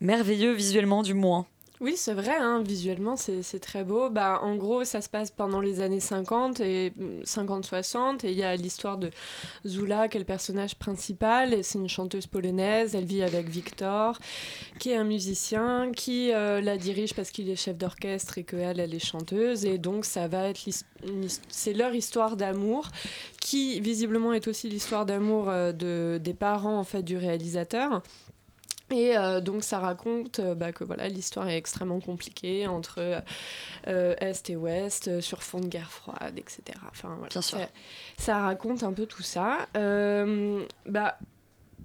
merveilleux 0.00 0.52
visuellement, 0.52 1.02
du 1.02 1.14
moins. 1.14 1.46
Oui, 1.80 1.94
c'est 1.96 2.12
vrai, 2.12 2.36
hein, 2.36 2.62
visuellement, 2.62 3.16
c'est 3.16 3.58
très 3.58 3.84
beau. 3.84 4.10
Bah, 4.10 4.40
en 4.42 4.54
gros, 4.56 4.84
ça 4.84 5.00
se 5.00 5.08
passe 5.08 5.30
pendant 5.30 5.60
les 5.60 5.80
années 5.80 5.98
50 5.98 6.60
et 6.60 6.92
50-60, 7.24 8.26
et 8.26 8.32
il 8.32 8.36
y 8.36 8.42
a 8.42 8.54
l'histoire 8.54 8.98
de 8.98 9.10
Zula, 9.66 10.08
qui 10.08 10.18
est 10.18 10.20
le 10.20 10.26
personnage 10.26 10.74
principal, 10.74 11.64
c'est 11.64 11.78
une 11.78 11.88
chanteuse 11.88 12.26
polonaise, 12.26 12.94
elle 12.94 13.06
vit 13.06 13.22
avec 13.22 13.48
Victor, 13.48 14.18
qui 14.78 14.90
est 14.90 14.96
un 14.96 15.04
musicien, 15.04 15.90
qui 15.96 16.34
euh, 16.34 16.60
la 16.60 16.76
dirige 16.76 17.14
parce 17.14 17.30
qu'il 17.30 17.48
est 17.48 17.56
chef 17.56 17.78
d'orchestre 17.78 18.36
et 18.36 18.44
qu'elle, 18.44 18.78
elle 18.78 18.94
est 18.94 18.98
chanteuse, 18.98 19.64
et 19.64 19.78
donc 19.78 20.04
ça 20.04 20.28
va 20.28 20.48
être 20.48 20.60
c'est 21.48 21.72
leur 21.72 21.94
histoire 21.94 22.36
d'amour, 22.36 22.88
qui 23.40 23.80
visiblement 23.80 24.34
est 24.34 24.48
aussi 24.48 24.68
l'histoire 24.68 25.06
d'amour 25.06 25.48
euh, 25.48 25.72
de, 25.72 26.20
des 26.22 26.34
parents, 26.34 26.78
en 26.78 26.84
fait, 26.84 27.02
du 27.02 27.16
réalisateur. 27.16 28.02
Et 28.90 29.16
euh, 29.16 29.40
donc 29.40 29.62
ça 29.62 29.78
raconte 29.78 30.40
euh, 30.40 30.54
bah, 30.54 30.72
que 30.72 30.82
voilà 30.82 31.08
l'histoire 31.08 31.48
est 31.48 31.56
extrêmement 31.56 32.00
compliquée 32.00 32.66
entre 32.66 33.22
euh, 33.86 34.14
Est 34.20 34.50
et 34.50 34.56
Ouest, 34.56 35.20
sur 35.20 35.42
fond 35.42 35.60
de 35.60 35.66
guerre 35.66 35.90
froide, 35.90 36.36
etc. 36.36 36.62
Enfin, 36.90 37.14
voilà. 37.14 37.28
Bien 37.28 37.42
sûr. 37.42 37.58
Ça, 37.58 37.68
ça 38.18 38.38
raconte 38.38 38.82
un 38.82 38.92
peu 38.92 39.06
tout 39.06 39.22
ça. 39.22 39.68
Bah, 39.74 41.18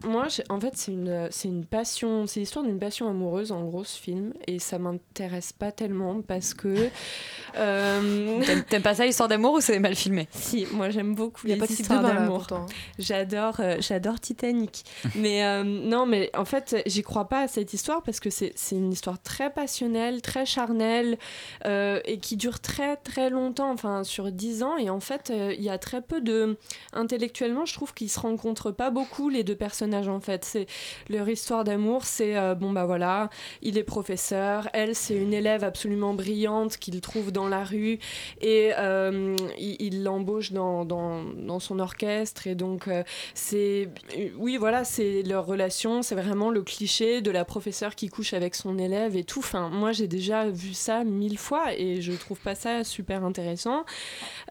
moi, 0.06 0.28
en 0.50 0.60
fait, 0.60 0.74
c'est 0.76 0.92
une, 0.92 1.28
c'est 1.32 1.48
une 1.48 1.66
passion, 1.66 2.28
c'est 2.28 2.40
l'histoire 2.40 2.64
d'une 2.66 2.80
passion 2.80 3.10
amoureuse, 3.10 3.52
en 3.52 3.64
gros, 3.64 3.84
ce 3.84 4.00
film, 4.00 4.34
et 4.48 4.60
ça 4.60 4.78
m'intéresse 4.80 5.52
pas 5.54 5.72
tellement 5.72 6.22
parce 6.22 6.54
que. 6.54 6.90
euh, 7.58 8.42
T'aimes- 8.44 8.64
T'aimes 8.64 8.82
pas 8.82 8.96
ça, 8.96 9.06
l'histoire 9.06 9.30
d'amour, 9.30 9.54
ou 9.54 9.62
c'est 9.62 9.80
mal 9.80 9.96
filmé? 9.96 10.28
Si, 10.32 10.66
moi 10.72 10.90
j'aime 10.90 11.16
beaucoup 11.16 11.42
Il 11.46 11.50
y 11.50 11.54
a 11.54 11.56
les 11.56 11.60
pas 11.60 11.68
de 11.68 11.72
type 11.72 11.82
histoires 11.82 12.02
bain, 12.02 12.14
là, 12.14 12.20
d'amour. 12.22 12.38
pourtant. 12.40 12.66
J'adore, 13.00 13.56
euh, 13.60 13.78
j'adore 13.80 14.20
Titanic. 14.20 14.84
mais 15.16 15.44
euh, 15.46 15.64
non, 15.64 16.06
mais 16.06 16.30
en 16.36 16.46
fait, 16.46 16.82
j'y 16.86 17.02
crois 17.04 17.28
pas 17.28 17.42
à 17.42 17.48
cette 17.48 17.74
histoire 17.74 18.04
parce 18.04 18.20
que 18.20 18.30
c'est 18.30 18.54
c'est 18.56 18.76
une 18.76 18.92
histoire 18.92 19.22
très 19.22 19.50
passionnelle, 19.50 20.22
très 20.22 20.46
charnelle 20.46 21.18
euh, 21.66 22.00
et 22.06 22.20
qui 22.20 22.38
dure 22.38 22.60
très 22.60 22.96
très 22.98 23.30
longtemps, 23.30 23.72
enfin 23.72 24.04
sur 24.04 24.32
10 24.32 24.64
ans. 24.64 24.78
Et 24.78 24.90
en 24.90 25.00
fait, 25.00 25.30
euh, 25.30 25.54
il 25.58 25.64
y 25.64 25.70
a 25.70 25.78
très 25.78 26.02
peu 26.02 26.22
de. 26.22 26.58
Intellectuellement, 26.94 27.66
je 27.66 27.74
trouve 27.74 27.94
qu'ils 27.94 28.10
se 28.10 28.20
rencontrent 28.20 28.72
pas 28.72 28.90
beaucoup, 28.90 29.30
les 29.30 29.44
deux 29.44 29.56
personnages 29.56 29.95
en 30.08 30.20
fait. 30.20 30.46
C'est 30.46 30.68
leur 31.10 31.28
histoire 31.30 31.64
d'amour, 31.64 32.06
c'est 32.06 32.38
euh, 32.38 32.56
bon 32.56 32.72
bah 32.72 32.86
voilà, 32.86 33.30
il 33.62 33.78
est 33.78 33.84
professeur, 33.84 34.70
elle 34.74 34.96
c'est 34.96 35.16
une 35.16 35.34
élève 35.34 35.64
absolument 35.64 36.14
brillante 36.14 36.78
qu'il 36.78 37.00
trouve 37.02 37.32
dans 37.32 37.48
la 37.48 37.64
rue 37.64 38.00
et 38.42 38.72
euh, 38.78 39.36
il 39.58 40.04
l'embauche 40.04 40.52
dans, 40.52 40.86
dans, 40.86 41.60
son 41.60 41.80
orchestre 41.80 42.48
et 42.48 42.56
donc 42.56 42.88
euh, 42.88 43.04
c'est 43.34 43.90
oui 44.38 44.58
voilà 44.58 44.84
c'est 44.84 45.24
leur 45.24 45.46
relation 45.46 46.02
c'est 46.02 46.16
vraiment 46.16 46.50
le 46.50 46.64
cliché 46.64 47.22
de 47.22 47.32
la 47.32 47.46
professeure 47.46 47.96
qui 47.96 48.10
couche 48.10 48.34
avec 48.34 48.56
son 48.56 48.78
élève 48.78 49.16
et 49.16 49.24
tout 49.24 49.40
enfin 49.40 49.70
moi 49.70 49.94
j'ai 49.94 50.08
déjà 50.08 50.50
vu 50.50 50.74
ça 50.74 51.06
mille 51.06 51.38
fois 51.38 51.74
et 51.74 52.02
je 52.02 52.12
trouve 52.12 52.40
pas 52.40 52.56
ça 52.56 52.84
super 52.84 53.24
intéressant 53.24 53.86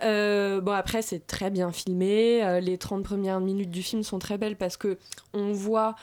bon 0.01 0.73
après 0.73 1.03
c'est 1.03 1.27
très 1.27 1.51
bien 1.51 1.73
filmé 1.73 2.61
les 2.63 2.79
30 2.79 3.05
premières 3.05 3.41
minutes 3.41 3.71
du 3.71 3.83
film 3.83 4.03
sont 4.03 4.19
très 4.19 4.39
belles 4.39 4.57
parce 4.57 4.77
que 4.77 4.99
on 5.35 5.53
voit 5.53 5.95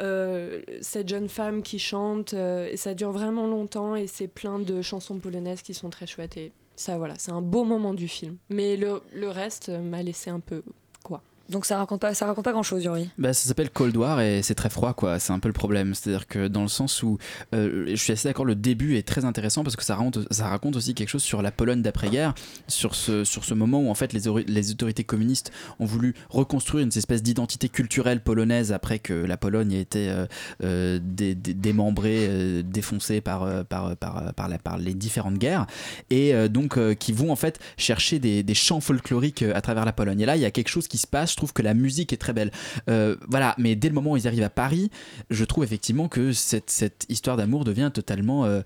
euh, 0.00 0.62
cette 0.80 1.08
jeune 1.08 1.28
femme 1.28 1.62
qui 1.62 1.78
chante 1.78 2.34
euh, 2.34 2.68
et 2.70 2.76
ça 2.76 2.94
dure 2.94 3.12
vraiment 3.12 3.46
longtemps 3.46 3.96
et 3.96 4.06
c'est 4.06 4.28
plein 4.28 4.58
de 4.58 4.82
chansons 4.82 5.18
polonaises 5.18 5.62
qui 5.62 5.74
sont 5.74 5.90
très 5.90 6.06
chouettes 6.06 6.36
et 6.36 6.52
ça 6.76 6.98
voilà 6.98 7.14
c'est 7.18 7.32
un 7.32 7.42
beau 7.42 7.64
moment 7.64 7.94
du 7.94 8.08
film. 8.08 8.36
Mais 8.50 8.76
le, 8.76 9.00
reste 9.28 9.68
m'a 9.68 10.02
laissé 10.02 10.30
un 10.30 10.40
peu 10.40 10.62
quoi 11.02 11.22
Donc 11.48 11.64
ça 11.64 11.78
raconte 11.78 12.00
pas, 12.00 12.12
ça 12.12 12.26
raconte 12.26 12.44
pas 12.44 12.52
grand 12.52 12.62
chose, 12.64 12.82
Yuri. 12.84 13.08
Bah, 13.18 13.32
ça 13.32 13.46
s'appelle 13.46 13.70
Cold 13.70 13.96
War 13.96 14.20
et 14.20 14.42
c'est 14.42 14.54
très 14.56 14.68
froid, 14.70 14.94
quoi. 14.94 15.18
C'est 15.20 15.32
un 15.32 15.38
peu 15.38 15.48
le 15.48 15.52
problème. 15.52 15.94
C'est-à-dire 15.94 16.26
que 16.26 16.48
dans 16.48 16.62
le 16.62 16.68
sens 16.68 17.02
où 17.04 17.18
euh, 17.54 17.84
je 17.88 17.94
suis 17.94 18.12
assez 18.12 18.28
d'accord, 18.28 18.44
le 18.44 18.56
début 18.56 18.96
est 18.96 19.06
très 19.06 19.24
intéressant 19.24 19.62
parce 19.62 19.76
que 19.76 19.84
ça 19.84 19.94
raconte, 19.94 20.18
ça 20.32 20.48
raconte 20.48 20.74
aussi 20.74 20.94
quelque 20.94 21.08
chose 21.08 21.22
sur 21.22 21.42
la 21.42 21.52
Pologne 21.52 21.82
d'après-guerre, 21.82 22.34
sur 22.66 22.94
ce, 22.96 23.22
sur 23.22 23.44
ce 23.44 23.54
moment 23.54 23.80
où 23.80 23.90
en 23.90 23.94
fait 23.94 24.12
les, 24.12 24.26
ori- 24.26 24.44
les 24.48 24.72
autorités 24.72 25.04
communistes 25.04 25.52
ont 25.78 25.84
voulu 25.84 26.14
reconstruire 26.30 26.82
une 26.82 26.90
espèce 26.96 27.22
d'identité 27.22 27.68
culturelle 27.68 28.20
polonaise 28.22 28.72
après 28.72 28.98
que 28.98 29.14
la 29.14 29.36
Pologne 29.36 29.72
ait 29.72 29.80
été 29.80 30.08
euh, 30.08 30.26
euh, 30.64 30.98
dé- 31.00 31.36
dé- 31.36 31.54
démembrée, 31.54 32.62
défoncée 32.64 33.20
par, 33.20 33.64
par, 33.66 33.96
par, 33.96 34.34
par, 34.34 34.78
les 34.78 34.94
différentes 34.94 35.38
guerres 35.38 35.66
et 36.10 36.48
donc 36.48 36.78
qui 36.96 37.12
vont 37.12 37.30
en 37.30 37.36
fait 37.36 37.60
chercher 37.76 38.18
des, 38.18 38.42
des 38.42 38.54
chants 38.54 38.80
folkloriques 38.80 39.42
à 39.42 39.60
travers 39.60 39.84
la 39.84 39.92
Pologne. 39.92 40.20
Et 40.20 40.26
là, 40.26 40.36
il 40.36 40.42
y 40.42 40.44
a 40.44 40.50
quelque 40.50 40.68
chose 40.68 40.88
qui 40.88 40.98
se 40.98 41.06
passe. 41.06 41.35
Je 41.36 41.38
trouve 41.38 41.52
que 41.52 41.60
la 41.60 41.74
musique 41.74 42.14
est 42.14 42.16
très 42.16 42.32
belle. 42.32 42.50
Euh, 42.88 43.14
voilà, 43.28 43.54
mais 43.58 43.76
dès 43.76 43.88
le 43.88 43.94
moment 43.94 44.12
où 44.12 44.16
ils 44.16 44.26
arrivent 44.26 44.42
à 44.42 44.48
Paris, 44.48 44.90
je 45.28 45.44
trouve 45.44 45.64
effectivement 45.64 46.08
que 46.08 46.32
cette, 46.32 47.04
histoire 47.10 47.36
d'amour 47.36 47.66
devient 47.66 47.90
totalement 47.92 48.46
euh, 48.46 48.62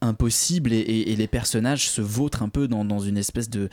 impossible 0.00 0.72
et, 0.72 1.14
les 1.14 1.26
personnages 1.28 1.88
se 1.88 2.00
vautrent 2.00 2.42
un 2.42 2.48
peu 2.48 2.66
dans, 2.66 2.98
une 2.98 3.16
espèce 3.16 3.48
de, 3.48 3.68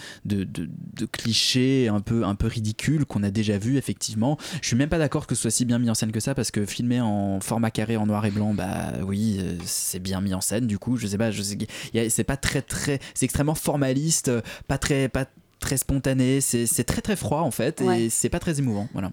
cliché 1.11 1.87
un 1.87 2.01
peu, 2.01 2.23
ridicule 2.43 3.07
qu'on 3.07 3.23
a 3.23 3.31
déjà 3.31 3.57
vu 3.57 3.77
effectivement. 3.77 4.37
Je 4.61 4.67
suis 4.67 4.75
même 4.75 4.89
pas 4.89 4.99
d'accord 4.99 5.25
que 5.25 5.33
ce 5.33 5.41
soit 5.41 5.51
si 5.51 5.65
bien 5.65 5.79
mis 5.79 5.89
en 5.89 5.95
scène 5.95 6.11
que 6.11 6.19
ça 6.19 6.35
parce 6.35 6.51
que 6.51 6.67
filmé 6.67 7.01
en 7.01 7.39
format 7.39 7.71
carré 7.71 7.97
en 7.97 8.05
noir 8.05 8.27
et 8.27 8.31
blanc, 8.31 8.53
bah 8.53 8.93
oui, 9.01 9.37
euh, 9.39 9.57
c'est 9.65 9.99
bien 9.99 10.21
mis 10.21 10.35
en 10.35 10.41
scène 10.41 10.67
du 10.67 10.77
coup. 10.77 10.97
Je 10.97 11.07
sais 11.07 11.17
pas, 11.17 11.31
c'est 11.31 12.23
pas 12.23 12.37
très 12.37 12.61
très, 12.61 12.99
c'est 13.15 13.25
extrêmement 13.25 13.55
formaliste, 13.55 14.31
pas 14.67 14.77
très 14.77 15.09
pas 15.09 15.25
très 15.65 15.77
spontané, 15.77 16.41
c'est 16.41 16.83
très 16.83 17.01
très 17.01 17.15
froid 17.15 17.41
en 17.41 17.51
fait 17.51 17.81
et 17.81 18.09
c'est 18.09 18.29
pas 18.29 18.39
très 18.39 18.59
émouvant. 18.59 18.87
Voilà. 18.93 19.11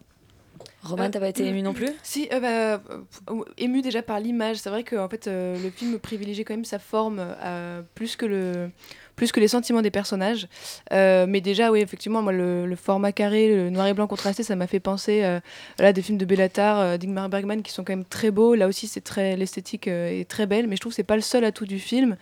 Roman, 0.84 1.08
t'as 1.10 1.20
pas 1.20 1.28
été 1.28 1.46
ému 1.46 1.62
non 1.62 1.74
plus? 1.74 1.90
Si, 2.02 2.28
euh, 2.32 2.40
bah, 2.40 2.82
euh, 3.30 3.44
ému 3.56 3.82
déjà 3.82 4.02
par 4.02 4.18
l'image. 4.18 4.56
C'est 4.56 4.68
vrai 4.68 4.82
que 4.82 4.96
en 4.96 5.08
fait, 5.08 5.28
euh, 5.28 5.56
le 5.62 5.70
film 5.70 5.96
privilégie 6.00 6.44
quand 6.44 6.54
même 6.54 6.64
sa 6.64 6.80
forme 6.80 7.20
euh, 7.20 7.82
plus 7.94 8.16
que 8.16 8.26
le 8.26 8.70
plus 9.16 9.32
que 9.32 9.40
les 9.40 9.48
sentiments 9.48 9.82
des 9.82 9.90
personnages. 9.90 10.48
Euh, 10.92 11.26
mais 11.28 11.40
déjà, 11.40 11.70
oui, 11.70 11.80
effectivement, 11.80 12.22
moi, 12.22 12.32
le, 12.32 12.76
format 12.76 13.12
carré, 13.12 13.54
le 13.54 13.70
noir 13.70 13.86
et 13.86 13.94
blanc 13.94 14.06
contrasté, 14.06 14.42
ça 14.42 14.56
m'a 14.56 14.66
fait 14.66 14.80
penser 14.80 15.22
euh, 15.24 15.40
à 15.78 15.92
des 15.92 16.02
films 16.02 16.18
de 16.18 16.24
Bellatar, 16.24 16.80
euh, 16.80 16.96
d'Ingmar 16.96 17.28
Bergman, 17.28 17.62
qui 17.62 17.72
sont 17.72 17.84
quand 17.84 17.92
même 17.92 18.04
très 18.04 18.30
beaux. 18.30 18.54
Là 18.54 18.68
aussi, 18.68 18.86
c'est 18.86 19.00
très 19.00 19.36
l'esthétique 19.36 19.88
euh, 19.88 20.20
est 20.20 20.28
très 20.28 20.46
belle, 20.46 20.66
mais 20.66 20.76
je 20.76 20.80
trouve 20.80 20.92
que 20.92 20.96
c'est 20.96 21.02
pas 21.02 21.16
le 21.16 21.22
seul 21.22 21.44
atout 21.44 21.66
du 21.66 21.78
film. 21.78 22.16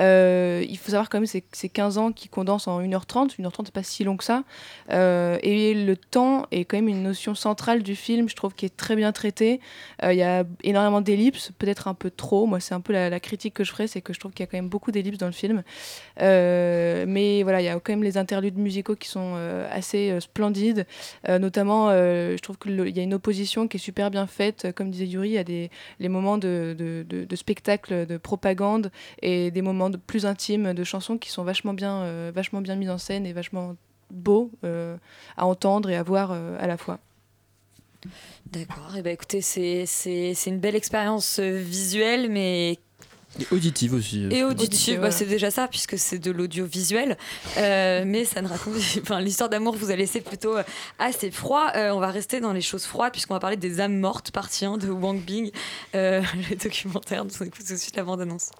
Euh, 0.00 0.64
il 0.68 0.76
faut 0.78 0.90
savoir 0.90 1.08
quand 1.08 1.18
même 1.18 1.26
c'est 1.26 1.44
c'est 1.52 1.68
15 1.68 1.98
ans 1.98 2.12
qui 2.12 2.28
condensent 2.28 2.68
en 2.68 2.80
1h30. 2.80 3.36
1h30, 3.38 3.62
c'est 3.64 3.74
pas 3.74 3.82
si 3.82 4.04
long 4.04 4.16
que 4.16 4.24
ça. 4.24 4.44
Et 4.90 5.74
le 5.74 5.96
temps 5.96 6.46
est 6.50 6.64
quand 6.64 6.76
même 6.76 6.88
une 6.88 7.02
notion 7.02 7.34
centrale 7.34 7.82
du 7.82 7.96
film, 7.96 8.28
je 8.28 8.36
trouve, 8.36 8.54
qui 8.54 8.66
est 8.66 8.76
très 8.76 8.96
bien 8.96 9.12
traitée. 9.12 9.60
Il 10.02 10.14
y 10.14 10.22
a 10.22 10.44
énormément 10.62 11.00
d'ellipses, 11.00 11.50
peut-être 11.58 11.88
un 11.88 11.94
peu 11.94 12.10
trop. 12.10 12.46
Moi, 12.46 12.60
c'est 12.60 12.74
un 12.74 12.80
peu 12.80 12.92
la, 12.92 13.20
critique 13.20 13.54
que 13.54 13.64
je 13.64 13.70
ferais, 13.70 13.86
c'est 13.86 14.00
que 14.00 14.12
je 14.12 14.20
trouve 14.20 14.32
qu'il 14.32 14.42
y 14.44 14.48
a 14.48 14.50
quand 14.50 14.56
même 14.56 14.68
beaucoup 14.68 14.90
d'ellipses 14.90 15.18
dans 15.18 15.26
le 15.26 15.32
film. 15.32 15.62
Mais 17.06 17.42
voilà, 17.42 17.60
il 17.60 17.64
y 17.64 17.68
a 17.68 17.74
quand 17.74 17.92
même 17.92 18.02
les 18.02 18.16
interludes 18.18 18.58
musicaux 18.58 18.96
qui 18.96 19.08
sont 19.08 19.34
euh, 19.36 19.68
assez 19.70 20.10
euh, 20.10 20.20
splendides. 20.20 20.86
Euh, 21.28 21.38
notamment, 21.38 21.88
euh, 21.90 22.36
je 22.36 22.42
trouve 22.42 22.58
qu'il 22.58 22.96
y 22.96 23.00
a 23.00 23.02
une 23.02 23.14
opposition 23.14 23.68
qui 23.68 23.76
est 23.76 23.80
super 23.80 24.10
bien 24.10 24.26
faite. 24.26 24.68
Comme 24.74 24.90
disait 24.90 25.06
Yuri, 25.06 25.30
il 25.30 25.32
y 25.34 25.38
a 25.38 25.44
des, 25.44 25.70
les 26.00 26.08
moments 26.08 26.38
de, 26.38 26.76
de, 26.78 27.36
spectacle, 27.36 28.06
de 28.06 28.16
propagande 28.16 28.90
et 29.20 29.50
des 29.50 29.62
moments 29.62 29.90
de, 29.90 29.96
plus 29.96 30.26
intimes 30.26 30.74
de 30.74 30.84
chansons 30.84 31.18
qui 31.18 31.30
sont 31.30 31.44
vachement 31.44 31.74
bien, 31.74 32.02
euh, 32.02 32.32
vachement 32.34 32.60
bien 32.60 32.76
mises 32.76 32.90
en 32.90 32.98
scène 32.98 33.26
et 33.26 33.32
vachement 33.32 33.76
beaux 34.10 34.50
euh, 34.64 34.96
à 35.36 35.46
entendre 35.46 35.90
et 35.90 35.96
à 35.96 36.02
voir 36.02 36.30
euh, 36.32 36.56
à 36.60 36.66
la 36.66 36.76
fois. 36.76 36.98
D'accord. 38.50 38.96
Et 38.96 39.02
ben 39.02 39.12
écoutez, 39.12 39.40
c'est 39.40 40.34
une 40.46 40.58
belle 40.58 40.74
expérience 40.74 41.38
euh, 41.38 41.58
visuelle, 41.58 42.30
mais 42.30 42.78
Et 43.40 43.46
auditive 43.50 43.94
aussi. 43.94 44.26
Et 44.30 44.44
auditive, 44.44 44.98
bah, 44.98 45.06
ouais. 45.06 45.10
c'est 45.10 45.24
déjà 45.24 45.50
ça, 45.50 45.66
puisque 45.66 45.98
c'est 45.98 46.18
de 46.18 46.30
l'audiovisuel. 46.30 47.16
Euh, 47.56 48.04
mais 48.06 48.24
ça 48.24 48.42
ne 48.42 48.48
raconte. 48.48 48.74
Enfin, 49.02 49.20
l'histoire 49.20 49.48
d'amour 49.48 49.74
vous 49.74 49.90
a 49.90 49.96
laissé 49.96 50.20
plutôt 50.20 50.56
euh, 50.56 50.62
assez 50.98 51.30
froid. 51.30 51.70
Euh, 51.74 51.90
on 51.90 52.00
va 52.00 52.10
rester 52.10 52.40
dans 52.40 52.52
les 52.52 52.60
choses 52.60 52.84
froides, 52.84 53.12
puisqu'on 53.12 53.34
va 53.34 53.40
parler 53.40 53.56
des 53.56 53.80
âmes 53.80 53.98
mortes, 53.98 54.30
partie 54.30 54.64
1 54.64 54.78
de 54.78 54.90
Wang 54.90 55.20
Bing, 55.20 55.50
euh, 55.94 56.22
le 56.50 56.56
documentaire. 56.56 57.24
Nous 57.24 57.32
on 57.40 57.44
écoute 57.44 57.64
tout 57.66 57.72
de 57.72 57.78
suite 57.78 57.96
la 57.96 58.04
bande-annonce. 58.04 58.50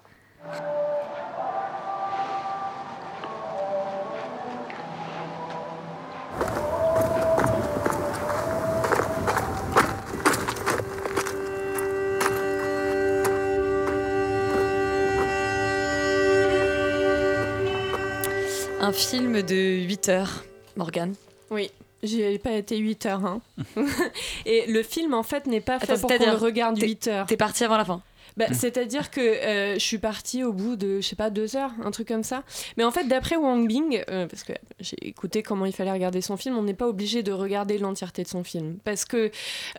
Un 18.83 18.91
film 18.91 19.41
de 19.41 19.55
8 19.85 20.09
heures, 20.09 20.43
Morgane. 20.75 21.15
Oui, 21.49 21.71
j'ai 22.03 22.37
pas 22.37 22.51
été 22.51 22.75
8 22.77 23.05
heures. 23.05 23.25
hein. 23.25 23.41
Et 24.45 24.65
le 24.69 24.83
film, 24.83 25.13
en 25.13 25.23
fait, 25.23 25.47
n'est 25.47 25.61
pas 25.61 25.79
fait 25.79 25.89
Attends, 25.93 26.01
pour 26.09 26.17
qu'on 26.17 26.25
le 26.31 26.35
regarde 26.35 26.77
t'es- 26.77 26.87
8 26.87 27.07
heures. 27.07 27.25
T'es 27.25 27.37
parti 27.37 27.63
avant 27.63 27.77
la 27.77 27.85
fin? 27.85 28.01
Bah, 28.37 28.45
C'est-à-dire 28.51 29.11
que 29.11 29.21
euh, 29.21 29.73
je 29.75 29.79
suis 29.79 29.99
partie 29.99 30.43
au 30.43 30.53
bout 30.53 30.75
de, 30.75 31.01
je 31.01 31.07
sais 31.07 31.15
pas, 31.15 31.29
deux 31.29 31.55
heures, 31.55 31.71
un 31.83 31.91
truc 31.91 32.07
comme 32.07 32.23
ça. 32.23 32.43
Mais 32.77 32.83
en 32.83 32.91
fait, 32.91 33.05
d'après 33.05 33.35
Wang 33.35 33.67
Bing, 33.67 34.03
euh, 34.09 34.27
parce 34.27 34.43
que 34.43 34.53
j'ai 34.79 34.97
écouté 35.01 35.43
comment 35.43 35.65
il 35.65 35.73
fallait 35.73 35.91
regarder 35.91 36.21
son 36.21 36.37
film, 36.37 36.57
on 36.57 36.63
n'est 36.63 36.73
pas 36.73 36.87
obligé 36.87 37.21
de 37.21 37.31
regarder 37.31 37.77
l'entièreté 37.77 38.23
de 38.23 38.27
son 38.27 38.43
film. 38.43 38.77
Parce 38.83 39.05
que 39.05 39.31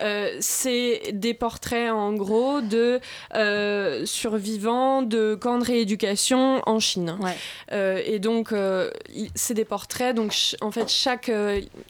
euh, 0.03 0.37
c'est 0.41 1.13
des 1.13 1.35
portraits, 1.35 1.91
en 1.91 2.13
gros, 2.15 2.61
de 2.61 3.01
survivants 4.05 5.03
de 5.03 5.35
camps 5.35 5.59
de 5.59 5.65
rééducation 5.65 6.63
en 6.67 6.79
Chine. 6.79 7.17
Et 7.73 8.19
donc, 8.19 8.55
c'est 9.35 9.55
des 9.55 9.65
portraits. 9.65 10.15
Donc, 10.15 10.35
en 10.61 10.71
fait, 10.71 10.89
chaque. 10.89 11.31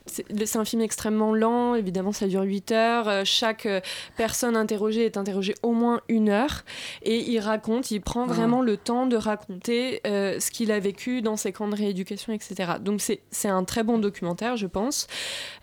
c'est 0.06 0.56
un 0.56 0.64
film 0.64 0.82
extrêmement 0.82 1.34
lent, 1.34 1.74
évidemment, 1.74 2.12
ça 2.12 2.26
dure 2.26 2.42
8 2.42 2.72
heures. 2.72 3.26
Chaque 3.26 3.68
personne 4.16 4.56
interrogée 4.56 5.04
est 5.04 5.16
interrogée 5.16 5.54
au 5.62 5.72
moins 5.72 6.00
une 6.08 6.28
heure. 6.30 6.53
Et 7.02 7.18
il 7.30 7.38
raconte, 7.40 7.90
il 7.90 8.00
prend 8.00 8.26
vraiment 8.26 8.62
le 8.62 8.76
temps 8.76 9.06
de 9.06 9.16
raconter 9.16 10.00
euh, 10.06 10.40
ce 10.40 10.50
qu'il 10.50 10.72
a 10.72 10.80
vécu 10.80 11.22
dans 11.22 11.36
ces 11.36 11.52
camps 11.52 11.68
de 11.68 11.76
rééducation, 11.76 12.32
etc. 12.32 12.74
Donc, 12.80 13.00
c'est 13.00 13.48
un 13.48 13.64
très 13.64 13.82
bon 13.82 13.98
documentaire, 13.98 14.56
je 14.56 14.66
pense. 14.66 15.06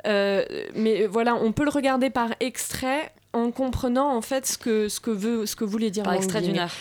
Euh, 0.07 0.43
mais 0.75 1.05
voilà, 1.05 1.35
on 1.35 1.51
peut 1.51 1.63
le 1.63 1.69
regarder 1.69 2.09
par 2.09 2.29
extrait 2.39 3.11
en 3.33 3.51
comprenant 3.51 4.15
en 4.15 4.21
fait 4.21 4.45
ce 4.45 4.57
que, 4.57 4.89
ce 4.89 4.99
que, 4.99 5.11
veut, 5.11 5.45
ce 5.45 5.55
que 5.55 5.63
voulait 5.63 5.91
dire 5.91 6.03
Par 6.03 6.13
extrait 6.13 6.41
d'une 6.41 6.59
heure. 6.59 6.71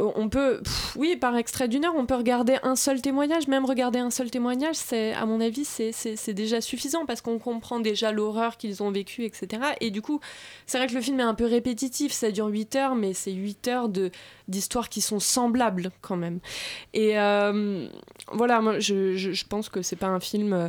Euh, 0.00 0.10
On 0.16 0.28
peut, 0.28 0.60
oui, 0.96 1.16
par 1.16 1.36
extrait 1.36 1.68
d'une 1.68 1.84
heure, 1.84 1.94
on 1.96 2.06
peut 2.06 2.14
regarder 2.14 2.56
un 2.62 2.76
seul 2.76 3.00
témoignage. 3.00 3.48
Même 3.48 3.64
regarder 3.64 3.98
un 3.98 4.10
seul 4.10 4.30
témoignage, 4.30 4.76
c'est, 4.76 5.12
à 5.12 5.26
mon 5.26 5.40
avis, 5.40 5.64
c'est, 5.64 6.32
déjà 6.32 6.60
suffisant 6.60 7.06
parce 7.06 7.20
qu'on 7.20 7.38
comprend 7.38 7.80
déjà 7.80 8.12
l'horreur 8.12 8.56
qu'ils 8.56 8.82
ont 8.82 8.90
vécue, 8.90 9.24
etc. 9.24 9.62
Et 9.80 9.90
du 9.90 10.02
coup, 10.02 10.20
c'est 10.66 10.78
vrai 10.78 10.86
que 10.86 10.94
le 10.94 11.00
film 11.00 11.20
est 11.20 11.24
un 11.24 11.34
peu 11.34 11.46
répétitif. 11.46 12.12
Ça 12.12 12.30
dure 12.30 12.46
8 12.46 12.76
heures, 12.76 12.94
mais 12.94 13.12
c'est 13.12 13.32
8 13.32 13.68
heures 13.68 13.88
de, 13.88 14.10
d'histoires 14.48 14.88
qui 14.88 15.00
sont 15.00 15.20
semblables 15.20 15.90
quand 16.00 16.16
même. 16.16 16.40
Et 16.94 17.18
euh, 17.18 17.88
voilà, 18.32 18.60
moi, 18.60 18.78
je 18.78 19.44
pense 19.46 19.68
que 19.68 19.82
c'est 19.82 19.96
pas 19.96 20.08
un 20.08 20.20
film. 20.20 20.52
euh, 20.52 20.68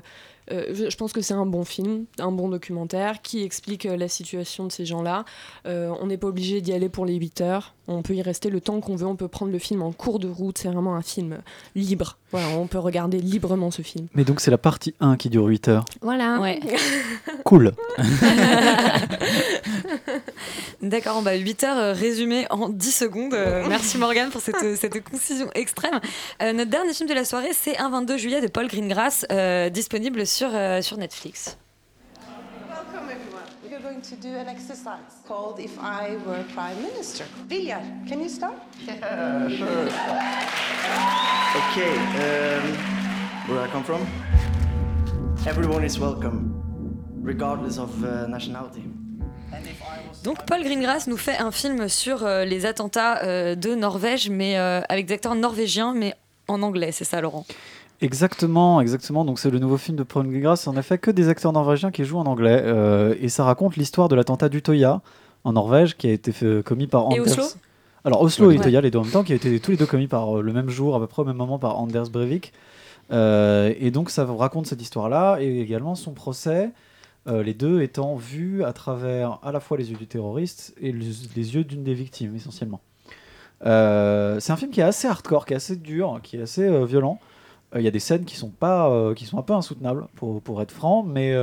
euh, 0.52 0.66
je 0.74 0.90
je 0.90 0.98
pense 0.98 1.14
que 1.14 1.22
c'est 1.22 1.34
un 1.34 1.46
bon 1.48 1.64
film, 1.64 2.06
un 2.20 2.32
bon 2.32 2.50
documentaire 2.50 3.22
qui 3.22 3.44
explique 3.44 3.86
euh, 3.86 3.98
la 3.98 4.08
situation 4.08 4.68
de 4.68 4.72
ces 4.72 4.86
gens-là. 4.86 5.26
Euh, 5.66 5.92
on 6.00 6.08
n'est 6.08 6.18
pas 6.18 6.28
obligé 6.28 6.62
d'y 6.62 6.74
aller 6.74 6.90
pour 6.90 7.06
les 7.06 7.16
8 7.16 7.42
heures. 7.42 7.74
On 7.88 8.04
peut 8.04 8.14
y 8.14 8.22
rester 8.22 8.50
le 8.50 8.62
temps 8.62 8.80
qu'on 8.82 8.96
veut. 8.96 9.08
On 9.08 9.16
peut 9.16 9.28
prendre 9.28 9.52
le 9.52 9.58
film 9.58 9.82
en 9.82 9.92
cours 9.92 10.20
de 10.20 10.28
route. 10.28 10.58
C'est 10.60 10.68
vraiment 10.68 10.96
un 10.96 11.02
film 11.02 11.40
libre. 11.76 12.18
Voilà, 12.32 12.50
on 12.58 12.68
peut 12.68 12.78
regarder 12.78 13.20
librement 13.20 13.72
ce 13.72 13.82
film. 13.82 14.08
Mais 14.14 14.24
donc 14.24 14.42
c'est 14.42 14.52
la 14.52 14.58
partie 14.58 14.94
1 15.00 15.18
qui 15.18 15.30
dure 15.30 15.46
8 15.46 15.68
heures. 15.70 15.86
Voilà. 16.02 16.40
Ouais. 16.40 16.60
Cool. 17.44 17.74
D'accord, 20.82 21.22
bah 21.22 21.36
8 21.36 21.64
heures 21.64 21.78
euh, 21.78 21.94
résumées 21.94 22.46
en 22.50 22.70
10 22.70 22.92
secondes. 22.92 23.34
Euh, 23.34 23.66
merci 23.68 23.98
Morgane 23.98 24.30
pour 24.30 24.42
cette, 24.42 24.76
cette 24.76 25.04
concision 25.04 25.50
extrême. 25.54 26.00
Euh, 26.42 26.54
notre 26.54 26.70
dernier 26.72 26.94
film 26.94 27.10
de 27.10 27.14
la 27.14 27.26
soirée, 27.26 27.52
c'est 27.54 27.78
Un 27.78 27.90
22 27.90 28.18
juillet 28.18 28.42
de 28.42 28.48
Paul 28.48 28.68
Greengrass, 28.68 29.26
euh, 29.32 29.70
disponible 29.70 30.26
sur, 30.26 30.50
euh, 30.54 30.82
sur 30.82 30.98
Netflix. 30.98 31.58
Welcome, 32.70 33.10
everyone. 33.10 33.44
We're 33.64 33.82
going 33.82 34.02
to 34.02 34.16
do 34.16 34.36
an 34.38 34.48
exercise 34.48 35.24
called 35.28 35.60
If 35.60 35.78
I 35.80 36.16
Were 36.26 36.44
Prime 36.54 36.82
Minister. 36.82 37.26
Vilja, 37.50 37.80
can 38.08 38.20
you 38.20 38.30
start? 38.30 38.54
Yeah, 38.86 39.48
sure. 39.50 39.90
Okay, 41.72 41.98
um, 41.98 42.78
where 43.48 43.62
I 43.62 43.68
come 43.72 43.84
from? 43.84 44.02
Everyone 45.48 45.84
is 45.84 46.00
welcome, 46.00 46.54
regardless 47.22 47.78
of 47.78 47.92
uh, 48.04 48.28
nationality. 48.28 48.84
Donc 50.24 50.46
Paul 50.46 50.64
Greengrass 50.64 51.08
nous 51.08 51.18
fait 51.18 51.38
un 51.38 51.52
film 51.52 51.88
sur 51.90 52.24
euh, 52.24 52.46
les 52.46 52.66
attentats 52.66 53.24
euh, 53.24 53.56
de 53.56 53.74
Norvège, 53.76 54.30
mais 54.30 54.58
euh, 54.58 54.82
avec 54.88 55.08
des 55.08 55.16
acteurs 55.16 55.36
norvégiens, 55.36 55.94
mais 55.96 56.14
en 56.48 56.62
anglais, 56.62 56.92
c'est 56.92 57.06
ça 57.06 57.22
Laurent? 57.22 57.46
Exactement, 58.02 58.82
exactement. 58.82 59.26
Donc 59.26 59.40
c'est 59.40 59.50
le 59.50 59.60
nouveau 59.60 59.78
film 59.78 59.98
de 59.98 60.04
Paul 60.04 60.28
Greengrass. 60.28 60.68
En 60.68 60.76
effet, 60.76 60.98
que 60.98 61.12
des 61.12 61.30
acteurs 61.30 61.54
norvégiens 61.54 61.92
qui 61.92 62.04
jouent 62.04 62.18
en 62.20 62.26
anglais. 62.26 62.62
Euh, 62.64 63.16
et 63.20 63.30
ça 63.30 63.44
raconte 63.44 63.76
l'histoire 63.78 64.10
de 64.10 64.16
l'attentat 64.16 64.50
d'Utoya 64.50 65.02
en 65.44 65.54
Norvège 65.54 65.98
qui 65.98 66.08
a 66.08 66.12
été 66.12 66.32
fait- 66.32 66.64
commis 66.64 66.88
par 66.88 67.02
Et 67.12 67.20
Anders. 67.20 67.32
Oslo? 67.40 67.44
Alors 68.04 68.22
Oslo 68.22 68.48
Ouais. 68.48 68.56
et 68.56 68.58
Utoya, 68.58 68.82
les 68.82 68.90
deux 68.92 68.98
en 69.00 69.04
même 69.04 69.12
temps, 69.12 69.24
qui 69.24 69.34
a 69.34 69.36
été 69.36 69.60
tous 69.60 69.72
les 69.72 69.78
deux 69.78 69.86
commis 69.86 70.08
par 70.08 70.38
euh, 70.38 70.42
le 70.42 70.54
même 70.54 70.70
jour, 70.70 70.96
à 70.96 71.00
peu 71.00 71.08
près 71.08 71.22
au 71.22 71.26
même 71.26 71.36
moment 71.38 71.60
par 71.60 71.80
Anders 71.80 72.10
Breivik. 72.10 72.54
Euh, 73.12 73.74
et 73.80 73.92
donc 73.92 74.10
ça 74.10 74.26
raconte 74.26 74.66
cette 74.68 74.82
histoire-là 74.82 75.38
et 75.40 75.60
également 75.62 75.96
son 75.96 76.12
procès. 76.12 76.70
Euh, 77.28 77.44
les 77.44 77.54
deux 77.54 77.82
étant 77.82 78.16
vus 78.16 78.64
à 78.64 78.74
travers 78.74 79.40
à 79.44 79.52
la 79.52 79.60
fois 79.60 79.78
les 79.78 79.92
yeux 79.92 79.98
du 79.98 80.08
terroriste 80.08 80.74
et 80.82 80.92
le- 80.92 81.00
les 81.36 81.56
yeux 81.56 81.64
d'une 81.64 81.84
des 81.84 81.94
victimes 81.94 82.36
essentiellement. 82.36 82.82
Euh, 83.66 84.40
c'est 84.40 84.52
un 84.52 84.58
film 84.58 84.72
qui 84.72 84.80
est 84.80 84.84
assez 84.84 85.08
hardcore, 85.08 85.46
qui 85.46 85.54
est 85.54 85.58
assez 85.58 85.76
dur, 85.76 86.20
qui 86.24 86.38
est 86.38 86.42
assez 86.42 86.64
euh, 86.64 86.86
violent. 86.86 87.20
Il 87.76 87.82
y 87.84 87.88
a 87.88 87.92
des 87.92 88.00
scènes 88.00 88.26
qui 88.26 88.36
sont 88.36 88.50
pas, 88.50 89.14
qui 89.16 89.26
sont 89.26 89.38
un 89.38 89.44
peu 89.44 89.54
insoutenables 89.54 90.08
pour, 90.16 90.42
pour 90.42 90.62
être 90.62 90.72
franc, 90.74 91.04
mais 91.04 91.34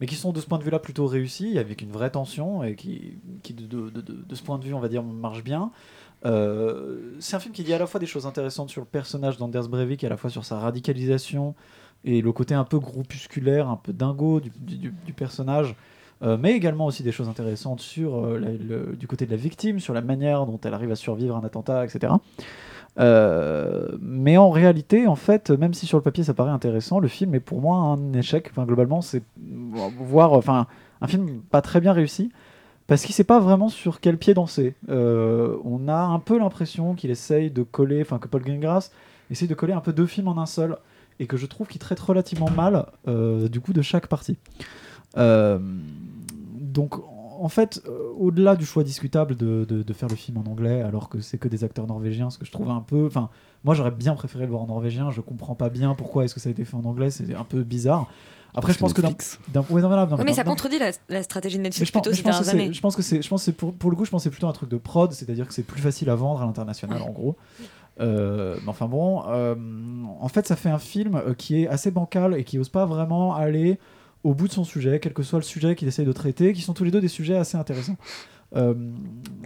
mais 0.00 0.06
qui 0.08 0.16
sont 0.16 0.32
de 0.32 0.40
ce 0.40 0.46
point 0.46 0.58
de 0.58 0.64
vue-là 0.64 0.80
plutôt 0.80 1.06
réussies, 1.06 1.58
avec 1.58 1.80
une 1.80 1.92
vraie 1.92 2.10
tension 2.10 2.64
et 2.64 2.74
qui, 2.74 3.18
qui 3.44 3.54
de, 3.54 3.66
de- 3.90 4.00
de- 4.00 4.34
ce 4.34 4.42
point 4.42 4.58
de 4.58 4.64
vue, 4.64 4.74
on 4.74 4.80
va 4.80 4.88
dire, 4.88 5.04
marche 5.04 5.44
bien. 5.44 5.70
C'est 6.24 7.36
un 7.36 7.38
film 7.38 7.54
qui 7.54 7.62
dit 7.62 7.72
à 7.72 7.78
la 7.78 7.86
fois 7.86 8.00
des 8.00 8.06
choses 8.06 8.26
intéressantes 8.26 8.68
sur 8.68 8.80
le 8.80 8.86
personnage 8.86 9.36
d'Anders 9.36 9.68
Breivik, 9.68 10.02
à 10.02 10.08
la 10.08 10.16
fois 10.16 10.28
sur 10.28 10.44
sa 10.44 10.58
radicalisation 10.58 11.54
et 12.06 12.22
le 12.22 12.32
côté 12.32 12.54
un 12.54 12.64
peu 12.64 12.78
groupusculaire, 12.78 13.68
un 13.68 13.76
peu 13.76 13.92
dingo 13.92 14.40
du, 14.40 15.12
personnage, 15.12 15.74
euh, 16.22 16.38
mais 16.40 16.52
également 16.52 16.86
aussi 16.86 17.02
des 17.02 17.12
choses 17.12 17.28
intéressantes 17.28 17.80
sur 17.80 18.24
euh, 18.24 18.96
du 18.98 19.06
côté 19.08 19.26
de 19.26 19.32
la 19.32 19.36
victime, 19.36 19.80
sur 19.80 19.92
la 19.92 20.00
manière 20.00 20.46
dont 20.46 20.58
elle 20.64 20.72
arrive 20.72 20.92
à 20.92 20.96
survivre 20.96 21.34
à 21.34 21.40
un 21.40 21.44
attentat, 21.44 21.84
etc. 21.84 22.14
Euh, 22.98 23.88
mais 24.00 24.38
en 24.38 24.50
réalité, 24.50 25.08
en 25.08 25.16
fait, 25.16 25.50
même 25.50 25.74
si 25.74 25.84
sur 25.84 25.98
le 25.98 26.02
papier 26.02 26.22
ça 26.22 26.32
paraît 26.32 26.52
intéressant, 26.52 27.00
le 27.00 27.08
film 27.08 27.34
est 27.34 27.40
pour 27.40 27.60
moi 27.60 27.76
un 27.76 28.12
échec. 28.12 28.48
Enfin, 28.52 28.64
globalement, 28.64 29.02
c'est 29.02 29.22
voir, 29.98 30.32
enfin, 30.32 30.68
un 31.00 31.08
film 31.08 31.40
pas 31.50 31.60
très 31.60 31.80
bien 31.80 31.92
réussi 31.92 32.30
parce 32.86 33.04
qu'il 33.04 33.16
sait 33.16 33.24
pas 33.24 33.40
vraiment 33.40 33.68
sur 33.68 33.98
quel 33.98 34.16
pied 34.16 34.32
danser. 34.32 34.76
On 34.88 35.88
a 35.88 35.98
un 35.98 36.20
peu 36.20 36.38
l'impression 36.38 36.94
qu'il 36.94 37.10
essaye 37.10 37.50
de 37.50 37.64
coller, 37.64 38.00
enfin 38.00 38.20
que 38.20 38.28
Paul 38.28 38.42
Greengrass 38.42 38.92
essaye 39.28 39.48
de 39.48 39.54
coller 39.54 39.72
un 39.72 39.80
peu 39.80 39.92
deux 39.92 40.06
films 40.06 40.28
en 40.28 40.38
un 40.38 40.46
seul 40.46 40.78
et 41.20 41.26
que 41.26 41.36
je 41.36 41.46
trouve 41.46 41.66
qu'il 41.66 41.80
traite 41.80 42.00
relativement 42.00 42.50
mal 42.50 42.86
euh, 43.08 43.48
du 43.48 43.60
coup 43.60 43.72
de 43.72 43.82
chaque 43.82 44.06
partie. 44.06 44.36
Euh, 45.16 45.58
donc 46.60 46.94
en 47.38 47.48
fait, 47.48 47.82
euh, 47.86 48.10
au-delà 48.18 48.56
du 48.56 48.64
choix 48.64 48.82
discutable 48.82 49.36
de, 49.36 49.64
de- 49.68 49.82
de 49.82 49.92
faire 49.92 50.08
le 50.08 50.16
film 50.16 50.38
en 50.38 50.50
anglais 50.50 50.80
alors 50.82 51.08
que 51.10 51.20
c'est 51.20 51.36
que 51.38 51.48
des 51.48 51.64
acteurs 51.64 51.86
norvégiens, 51.86 52.30
ce 52.30 52.38
que 52.38 52.46
je 52.46 52.52
trouve 52.52 52.70
un 52.70 52.80
peu, 52.80 53.06
enfin 53.06 53.28
moi 53.64 53.74
j'aurais 53.74 53.90
bien 53.90 54.14
préféré 54.14 54.44
le 54.44 54.50
voir 54.50 54.62
en 54.62 54.66
norvégien. 54.66 55.10
Je 55.10 55.20
comprends 55.20 55.54
pas 55.54 55.68
bien 55.68 55.94
pourquoi 55.94 56.24
est-ce 56.24 56.34
que 56.34 56.40
ça 56.40 56.48
a 56.48 56.52
été 56.52 56.64
fait 56.64 56.76
en 56.76 56.84
anglais, 56.84 57.10
c'est 57.10 57.34
un 57.34 57.44
peu 57.44 57.62
bizarre. 57.62 58.06
Après, 58.58 58.72
je 58.72 58.78
pense 58.78 58.94
que 58.94 59.02
d'un 59.02 59.08
ouais, 59.10 59.16
Ouais, 60.16 60.24
mais 60.24 60.32
ça 60.32 60.44
contredit 60.44 60.78
la, 60.78 60.90
la 61.10 61.22
stratégie 61.22 61.58
de 61.58 61.62
Netflix 61.62 61.86
je 61.88 61.92
pense, 61.92 62.00
plutôt 62.02 62.16
ces 62.16 62.22
dernières 62.22 62.42
c'est- 62.42 62.50
années. 62.52 62.72
je 62.72 62.80
pense 62.80 62.96
que 62.96 63.02
c'est, 63.02 63.20
je 63.20 63.28
pense 63.28 63.42
que 63.42 63.44
c'est 63.44 63.52
pour, 63.52 63.74
pour 63.74 63.90
le 63.90 63.96
coup, 63.96 64.06
je 64.06 64.10
pense 64.10 64.22
que 64.22 64.24
c'est 64.24 64.30
plutôt 64.30 64.46
un 64.48 64.52
truc 64.54 64.70
de 64.70 64.78
prod, 64.78 65.12
c'est-à-dire 65.12 65.46
que 65.46 65.52
c'est 65.52 65.62
plus 65.62 65.82
facile 65.82 66.08
à 66.08 66.14
vendre 66.14 66.40
à 66.40 66.46
l'international, 66.46 67.02
en 67.02 67.10
gros. 67.10 67.36
Euh, 68.00 68.56
mais 68.62 68.68
enfin 68.68 68.86
bon, 68.86 69.22
euh, 69.28 69.54
en 70.20 70.28
fait, 70.28 70.46
ça 70.46 70.56
fait 70.56 70.68
un 70.68 70.78
film 70.78 71.16
euh, 71.16 71.34
qui 71.34 71.62
est 71.62 71.68
assez 71.68 71.90
bancal 71.90 72.34
et 72.38 72.44
qui 72.44 72.58
n'ose 72.58 72.68
pas 72.68 72.84
vraiment 72.84 73.34
aller 73.34 73.78
au 74.24 74.34
bout 74.34 74.48
de 74.48 74.52
son 74.52 74.64
sujet, 74.64 75.00
quel 75.00 75.12
que 75.12 75.22
soit 75.22 75.38
le 75.38 75.44
sujet 75.44 75.76
qu'il 75.76 75.88
essaye 75.88 76.04
de 76.04 76.12
traiter, 76.12 76.52
qui 76.52 76.60
sont 76.60 76.74
tous 76.74 76.84
les 76.84 76.90
deux 76.90 77.00
des 77.00 77.08
sujets 77.08 77.36
assez 77.36 77.56
intéressants. 77.56 77.96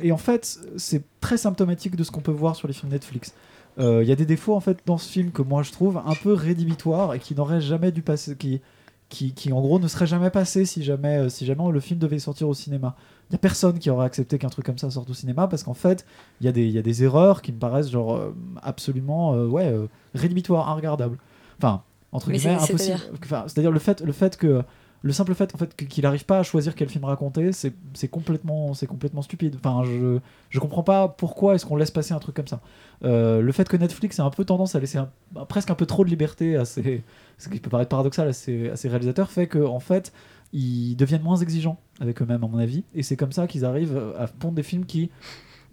Et 0.02 0.12
en 0.12 0.18
fait, 0.18 0.60
c'est 0.76 1.02
très 1.20 1.36
symptomatique 1.36 1.96
de 1.96 2.04
ce 2.04 2.12
qu'on 2.12 2.20
peut 2.20 2.30
voir 2.30 2.54
sur 2.54 2.68
les 2.68 2.74
films 2.74 2.92
Netflix. 2.92 3.34
Il 3.78 4.04
y 4.04 4.12
a 4.12 4.16
des 4.16 4.26
défauts 4.26 4.54
en 4.54 4.60
fait 4.60 4.78
dans 4.86 4.98
ce 4.98 5.10
film 5.10 5.32
que 5.32 5.42
moi 5.42 5.62
je 5.62 5.72
trouve 5.72 6.00
un 6.04 6.14
peu 6.14 6.32
rédhibitoires 6.32 7.14
et 7.14 7.18
qui 7.18 7.34
n'auraient 7.34 7.60
jamais 7.60 7.92
dû 7.92 8.02
passer, 8.02 8.36
qui, 9.10 9.34
qui 9.34 9.52
en 9.52 9.60
gros 9.60 9.78
ne 9.78 9.86
seraient 9.88 10.06
jamais 10.06 10.30
passés 10.30 10.64
si 10.64 10.82
jamais, 10.82 11.18
euh, 11.18 11.28
si 11.28 11.44
jamais 11.44 11.70
le 11.70 11.80
film 11.80 11.98
devait 12.00 12.18
sortir 12.18 12.48
au 12.48 12.54
cinéma. 12.54 12.96
Il 13.28 13.32
y 13.32 13.36
a 13.36 13.38
personne 13.38 13.78
qui 13.78 13.90
aurait 13.90 14.06
accepté 14.06 14.38
qu'un 14.38 14.48
truc 14.48 14.64
comme 14.64 14.78
ça 14.78 14.90
sorte 14.90 15.10
au 15.10 15.14
cinéma 15.14 15.46
parce 15.48 15.62
qu'en 15.64 15.74
fait, 15.74 16.06
il 16.40 16.46
y, 16.46 16.48
a 16.48 16.52
des- 16.52 16.64
il 16.66 16.72
y 16.72 16.78
a 16.78 16.82
des 16.82 17.04
erreurs 17.04 17.42
qui 17.42 17.52
me 17.52 17.58
paraissent 17.58 17.90
genre 17.90 18.16
euh, 18.16 18.34
absolument 18.62 19.34
euh, 19.34 19.46
ouais, 19.46 19.74
rédhibitoires, 20.14 20.68
inregardables. 20.70 21.18
Enfin, 21.58 21.82
entre 22.12 22.30
guillemets, 22.30 22.54
impossible. 22.54 22.78
c'est-à-dire 22.78 23.10
Enfin, 23.22 23.44
C'est-à-dire 23.46 23.70
le 23.72 23.78
fait, 23.78 24.00
le 24.00 24.12
fait 24.12 24.36
que 24.36 24.62
le 25.02 25.12
simple 25.12 25.34
fait 25.34 25.54
en 25.54 25.58
fait 25.58 25.74
qu'il 25.74 26.02
n'arrive 26.02 26.26
pas 26.26 26.40
à 26.40 26.42
choisir 26.42 26.74
quel 26.74 26.88
film 26.88 27.04
raconter, 27.04 27.52
c'est 27.52 28.08
complètement, 28.08 28.74
stupide. 29.22 29.56
Enfin, 29.56 29.82
je 29.84 30.18
je 30.50 30.58
comprends 30.58 30.82
pas 30.82 31.08
pourquoi 31.08 31.54
est-ce 31.54 31.64
qu'on 31.64 31.76
laisse 31.76 31.90
passer 31.90 32.12
un 32.12 32.18
truc 32.18 32.36
comme 32.36 32.46
ça. 32.46 32.60
Euh, 33.04 33.40
le 33.40 33.52
fait 33.52 33.68
que 33.68 33.76
Netflix 33.76 34.20
a 34.20 34.24
un 34.24 34.30
peu 34.30 34.44
tendance 34.44 34.74
à 34.74 34.80
laisser 34.80 34.98
presque 35.48 35.70
un 35.70 35.74
peu 35.74 35.86
trop 35.86 36.04
de 36.04 36.10
liberté 36.10 36.56
à 36.56 36.64
ses, 36.66 37.02
ce 37.38 37.48
qui 37.48 37.60
peut 37.60 37.70
paraître 37.70 37.88
paradoxal 37.88 38.28
à 38.28 38.32
ses, 38.32 38.70
réalisateurs, 38.84 39.30
fait 39.30 39.46
que 39.46 39.58
en 39.58 39.80
fait 39.80 40.12
ils 40.52 40.96
deviennent 40.96 41.22
moins 41.22 41.36
exigeants 41.36 41.78
avec 42.00 42.20
eux-mêmes 42.20 42.42
à 42.44 42.48
mon 42.48 42.58
avis, 42.58 42.84
et 42.94 43.02
c'est 43.02 43.16
comme 43.16 43.32
ça 43.32 43.46
qu'ils 43.46 43.64
arrivent 43.64 43.98
à 44.18 44.26
pondre 44.26 44.54
des 44.54 44.64
films 44.64 44.84
qui 44.84 45.10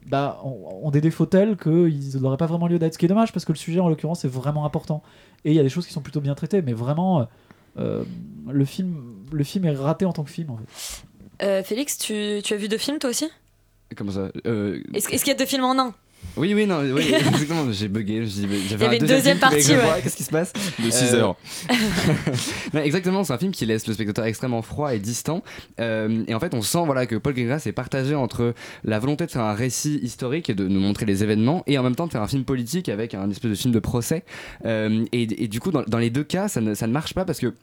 bah, 0.06 0.40
ont, 0.44 0.86
ont 0.88 0.92
des 0.92 1.02
défauts 1.02 1.26
tels 1.26 1.58
qu'ils 1.58 2.22
n'auraient 2.22 2.38
pas 2.38 2.46
vraiment 2.46 2.68
lieu 2.68 2.80
d'être. 2.80 2.94
Ce 2.94 2.98
qui 2.98 3.06
est 3.06 3.10
dommage 3.10 3.34
parce 3.34 3.44
que 3.44 3.52
le 3.52 3.58
sujet 3.58 3.82
en 3.82 3.90
l'occurrence 3.90 4.24
est 4.24 4.30
vraiment 4.30 4.66
important 4.66 5.04
et 5.44 5.52
il 5.52 5.56
y 5.56 5.60
a 5.60 5.64
des 5.64 5.70
choses 5.70 5.86
qui 5.86 5.94
sont 5.94 6.02
plutôt 6.02 6.22
bien 6.22 6.36
traitées, 6.36 6.62
mais 6.62 6.74
vraiment 6.74 7.22
euh, 7.22 7.26
le 7.78 8.66
film, 8.66 9.26
le 9.32 9.44
film 9.44 9.66
est 9.66 9.76
raté 9.76 10.06
en 10.06 10.14
tant 10.14 10.24
que 10.24 10.32
film 10.32 10.50
en 10.52 10.58
fait. 10.58 11.04
Euh, 11.44 11.64
Félix, 11.64 11.98
tu, 11.98 12.42
tu 12.44 12.54
as 12.54 12.58
vu 12.58 12.68
deux 12.68 12.78
films 12.78 13.00
toi 13.00 13.10
aussi? 13.10 13.30
Comment 13.96 14.12
ça? 14.12 14.32
Euh, 14.46 14.82
Est-ce 14.94 15.10
est-ce 15.10 15.24
qu'il 15.24 15.32
y 15.32 15.36
a 15.36 15.40
deux 15.40 15.46
films 15.46 15.64
en 15.64 15.78
un? 15.80 15.94
Oui, 16.38 16.54
oui, 16.54 16.66
non, 16.68 16.80
oui, 16.82 17.14
exactement. 17.14 17.72
J'ai 17.72 17.88
bugué. 17.88 18.26
J'avais 18.70 18.98
une 18.98 19.06
deuxième, 19.06 19.40
partie, 19.40 19.72
ouais. 19.72 19.82
vois, 19.82 20.00
Qu'est-ce 20.02 20.16
qui 20.16 20.24
se 20.24 20.30
passe 20.30 20.54
De 20.80 20.90
six 20.90 21.14
heures. 21.14 21.36
Non, 22.74 22.82
exactement, 22.82 23.24
c'est 23.24 23.34
un 23.34 23.38
film 23.38 23.52
qui 23.52 23.66
laisse 23.66 23.88
le 23.88 23.94
spectateur 23.94 24.26
extrêmement 24.26 24.62
froid 24.62 24.94
et 24.94 25.00
distant. 25.00 25.42
Euh, 25.80 26.24
et 26.28 26.34
en 26.34 26.40
fait, 26.40 26.54
on 26.54 26.62
sent 26.62 26.84
voilà, 26.86 27.06
que 27.06 27.16
Paul 27.16 27.34
Greengrass 27.34 27.66
est 27.66 27.72
partagé 27.72 28.14
entre 28.14 28.54
la 28.84 29.00
volonté 29.00 29.26
de 29.26 29.32
faire 29.32 29.44
un 29.44 29.54
récit 29.54 30.00
historique 30.04 30.50
et 30.50 30.54
de 30.56 30.68
nous 30.68 30.80
montrer 30.80 31.06
les 31.06 31.24
événements, 31.24 31.64
et 31.68 31.78
en 31.78 31.84
même 31.84 31.96
temps 31.96 32.08
de 32.08 32.12
faire 32.12 32.22
un 32.22 32.28
film 32.28 32.44
politique 32.44 32.90
avec 32.90 33.14
un 33.14 33.30
espèce 33.30 33.52
de 33.52 33.56
film 33.56 33.74
de 33.74 33.80
procès. 33.80 34.24
Euh, 34.66 35.06
et, 35.12 35.44
et 35.44 35.48
du 35.48 35.60
coup, 35.60 35.72
dans, 35.72 35.84
dans 35.84 35.98
les 36.00 36.10
deux 36.10 36.24
cas, 36.24 36.48
ça 36.48 36.62
ne, 36.62 36.74
ça 36.74 36.88
ne 36.88 36.94
marche 36.94 37.14
pas 37.14 37.26
parce 37.26 37.40
que 37.40 37.54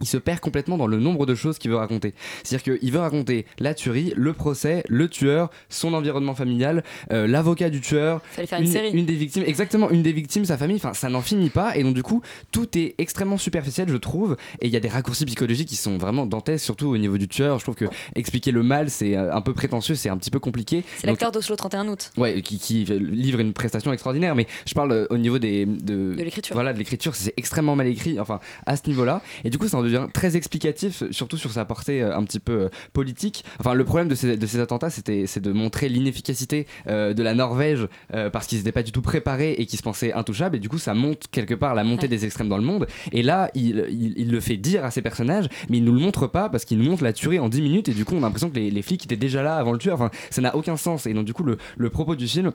il 0.00 0.06
se 0.06 0.16
perd 0.16 0.40
complètement 0.40 0.78
dans 0.78 0.86
le 0.86 0.98
nombre 0.98 1.26
de 1.26 1.34
choses 1.34 1.58
qu'il 1.58 1.70
veut 1.70 1.76
raconter. 1.76 2.14
C'est-à-dire 2.42 2.78
qu'il 2.78 2.92
veut 2.92 2.98
raconter 3.00 3.46
la 3.58 3.74
tuerie, 3.74 4.12
le 4.16 4.32
procès, 4.32 4.84
le 4.88 5.08
tueur, 5.08 5.50
son 5.68 5.94
environnement 5.94 6.34
familial, 6.34 6.82
euh, 7.12 7.26
l'avocat 7.26 7.70
du 7.70 7.80
tueur, 7.80 8.20
une 8.58 8.66
série. 8.66 8.90
une 8.92 9.04
des 9.06 9.14
victimes, 9.14 9.44
exactement, 9.46 9.90
une 9.90 10.02
des 10.02 10.12
victimes, 10.12 10.44
sa 10.44 10.56
famille, 10.56 10.76
enfin 10.76 10.94
ça 10.94 11.08
n'en 11.08 11.20
finit 11.20 11.50
pas. 11.50 11.76
Et 11.76 11.82
donc 11.82 11.94
du 11.94 12.02
coup, 12.02 12.22
tout 12.50 12.78
est 12.78 12.94
extrêmement 12.98 13.38
superficiel, 13.38 13.88
je 13.88 13.96
trouve. 13.96 14.36
Et 14.60 14.66
il 14.66 14.72
y 14.72 14.76
a 14.76 14.80
des 14.80 14.88
raccourcis 14.88 15.24
psychologiques 15.26 15.68
qui 15.68 15.76
sont 15.76 15.98
vraiment 15.98 16.26
dantesques, 16.26 16.64
surtout 16.64 16.88
au 16.88 16.98
niveau 16.98 17.18
du 17.18 17.28
tueur. 17.28 17.58
Je 17.58 17.64
trouve 17.64 17.74
que 17.74 17.86
expliquer 18.14 18.50
le 18.50 18.62
mal, 18.62 18.90
c'est 18.90 19.16
euh, 19.16 19.34
un 19.34 19.40
peu 19.40 19.52
prétentieux, 19.52 19.94
c'est 19.94 20.08
un 20.08 20.16
petit 20.16 20.30
peu 20.30 20.38
compliqué. 20.38 20.84
C'est 20.98 21.06
l'acteur 21.06 21.32
d'Oslo 21.32 21.56
31 21.56 21.88
août. 21.88 22.12
Ouais, 22.16 22.40
qui, 22.42 22.58
qui 22.58 22.84
livre 22.84 23.40
une 23.40 23.52
prestation 23.52 23.92
extraordinaire, 23.92 24.34
mais 24.34 24.46
je 24.66 24.74
parle 24.74 24.92
euh, 24.92 25.06
au 25.10 25.18
niveau 25.18 25.38
des, 25.38 25.66
de, 25.66 26.14
De 26.14 26.22
l'écriture. 26.22 26.54
Voilà, 26.54 26.72
de 26.72 26.78
l'écriture, 26.78 27.14
c'est 27.14 27.34
extrêmement 27.36 27.76
mal 27.76 27.86
écrit, 27.86 28.18
enfin, 28.18 28.40
à 28.66 28.76
ce 28.76 28.88
niveau-là. 28.88 29.20
Et 29.44 29.50
du 29.50 29.58
coup, 29.58 29.68
ça 29.68 29.81
en 29.82 29.84
devient 29.84 30.06
très 30.12 30.36
explicatif, 30.36 31.02
surtout 31.10 31.36
sur 31.36 31.50
sa 31.50 31.64
portée 31.64 32.02
euh, 32.02 32.16
un 32.16 32.24
petit 32.24 32.40
peu 32.40 32.52
euh, 32.52 32.68
politique. 32.92 33.44
Enfin, 33.60 33.74
le 33.74 33.84
problème 33.84 34.08
de 34.08 34.14
ces, 34.14 34.36
de 34.36 34.46
ces 34.46 34.60
attentats, 34.60 34.90
c'était, 34.90 35.26
c'est 35.26 35.40
de 35.40 35.52
montrer 35.52 35.88
l'inefficacité 35.88 36.66
euh, 36.86 37.14
de 37.14 37.22
la 37.22 37.34
Norvège 37.34 37.88
parce 38.32 38.46
qu'ils 38.46 38.58
n'étaient 38.58 38.72
pas 38.72 38.82
du 38.82 38.92
tout 38.92 39.02
préparés 39.02 39.52
et 39.52 39.66
qu'ils 39.66 39.78
se 39.78 39.82
pensaient 39.82 40.12
intouchables. 40.12 40.56
Et 40.56 40.58
du 40.58 40.68
coup, 40.68 40.78
ça 40.78 40.94
montre 40.94 41.28
quelque 41.30 41.54
part 41.54 41.74
la 41.74 41.84
montée 41.84 42.08
des 42.08 42.24
extrêmes 42.24 42.48
dans 42.48 42.56
le 42.56 42.62
monde. 42.62 42.86
Et 43.12 43.22
là, 43.22 43.50
il, 43.54 43.86
il, 43.90 44.14
il 44.16 44.30
le 44.30 44.40
fait 44.40 44.56
dire 44.56 44.84
à 44.84 44.90
ses 44.90 45.02
personnages, 45.02 45.48
mais 45.68 45.78
il 45.78 45.84
nous 45.84 45.92
le 45.92 46.00
montre 46.00 46.26
pas 46.26 46.48
parce 46.48 46.64
qu'il 46.64 46.78
nous 46.78 46.88
montre 46.88 47.02
la 47.04 47.12
tuerie 47.12 47.38
en 47.38 47.48
10 47.48 47.62
minutes. 47.62 47.88
Et 47.88 47.94
du 47.94 48.04
coup, 48.04 48.14
on 48.14 48.18
a 48.18 48.22
l'impression 48.22 48.50
que 48.50 48.56
les, 48.56 48.70
les 48.70 48.82
flics 48.82 49.04
étaient 49.04 49.16
déjà 49.16 49.42
là 49.42 49.56
avant 49.56 49.72
le 49.72 49.78
tueur. 49.78 49.94
Enfin, 49.94 50.10
ça 50.30 50.40
n'a 50.40 50.54
aucun 50.56 50.76
sens. 50.76 51.06
Et 51.06 51.14
donc, 51.14 51.24
du 51.24 51.32
coup, 51.32 51.44
le, 51.44 51.56
le 51.76 51.90
propos 51.90 52.14
du 52.14 52.28
film 52.28 52.52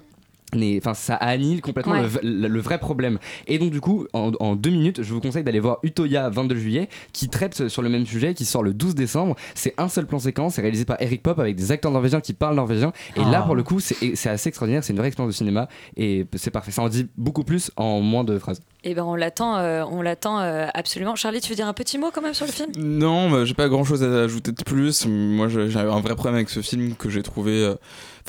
Enfin, 0.56 0.94
ça 0.94 1.16
annihile 1.16 1.62
complètement 1.62 1.94
Ouais. 1.94 2.02
le, 2.04 2.08
v- 2.08 2.20
le- 2.24 2.48
le 2.48 2.60
vrai 2.62 2.78
problème. 2.80 3.20
Et 3.48 3.60
donc, 3.60 3.70
du 3.72 3.82
coup, 3.82 4.08
en, 4.14 4.32
en 4.40 4.56
deux 4.56 4.70
minutes, 4.70 5.04
je 5.04 5.14
vous 5.14 5.20
conseille 5.20 5.44
d'aller 5.44 5.60
voir 5.60 5.80
Utoya 5.84 6.30
22 6.30 6.56
juillet, 6.56 6.88
qui 7.12 7.28
traite 7.28 7.68
sur 7.68 7.82
le 7.82 7.90
même 7.90 8.06
sujet, 8.06 8.34
qui 8.34 8.46
sort 8.46 8.64
le 8.64 8.74
12 8.74 8.96
décembre. 8.96 9.36
C'est 9.56 9.74
un 9.78 9.90
seul 9.90 10.06
plan 10.08 10.20
séquence, 10.20 10.56
c'est 10.56 10.62
réalisé 10.62 10.86
par 10.86 11.02
Eric 11.02 11.22
Pop 11.22 11.38
avec 11.40 11.58
des 11.58 11.72
acteurs 11.74 11.92
norvégiens 11.92 12.22
qui 12.22 12.34
parlent 12.34 12.56
norvégien. 12.56 12.94
Et 13.18 13.20
là, 13.20 13.42
Ah. 13.42 13.46
pour 13.46 13.56
le 13.56 13.64
coup, 13.64 13.80
c'est 13.82 14.30
assez 14.30 14.48
extraordinaire, 14.50 14.84
c'est 14.86 14.94
une 14.94 15.00
vraie 15.00 15.08
expérience 15.10 15.34
de 15.34 15.38
cinéma 15.38 15.68
et 15.98 16.26
c'est 16.36 16.52
parfait. 16.52 16.72
Ça 16.72 16.82
en 16.82 16.88
dit 16.90 17.08
beaucoup 17.18 17.44
plus 17.44 17.70
en 17.76 18.00
moins 18.00 18.24
de 18.24 18.40
phrases. 18.40 18.62
Et 18.86 18.94
ben 18.96 19.04
on 19.04 19.16
l'attend, 19.16 19.58
euh, 19.58 19.84
on 19.92 20.02
l'attend 20.02 20.40
euh, 20.40 20.68
absolument. 20.74 21.16
Charlie, 21.16 21.42
tu 21.42 21.50
veux 21.50 21.56
dire 21.56 21.68
un 21.68 21.74
petit 21.74 21.98
mot 21.98 22.08
quand 22.14 22.22
même 22.22 22.34
sur 22.34 22.46
le 22.46 22.54
film? 22.54 22.72
Non, 22.78 23.30
bah, 23.30 23.44
j'ai 23.44 23.54
pas 23.54 23.68
grand 23.68 23.84
chose 23.84 24.02
à 24.02 24.22
ajouter 24.24 24.54
de 24.54 24.64
plus. 24.64 25.06
Moi, 25.08 25.50
j'ai 25.50 25.76
un 25.78 26.00
vrai 26.00 26.16
problème 26.16 26.36
avec 26.36 26.50
ce 26.50 26.62
film 26.62 26.96
que 26.96 27.10
j'ai 27.10 27.22
trouvé. 27.22 27.52
euh, 27.64 27.76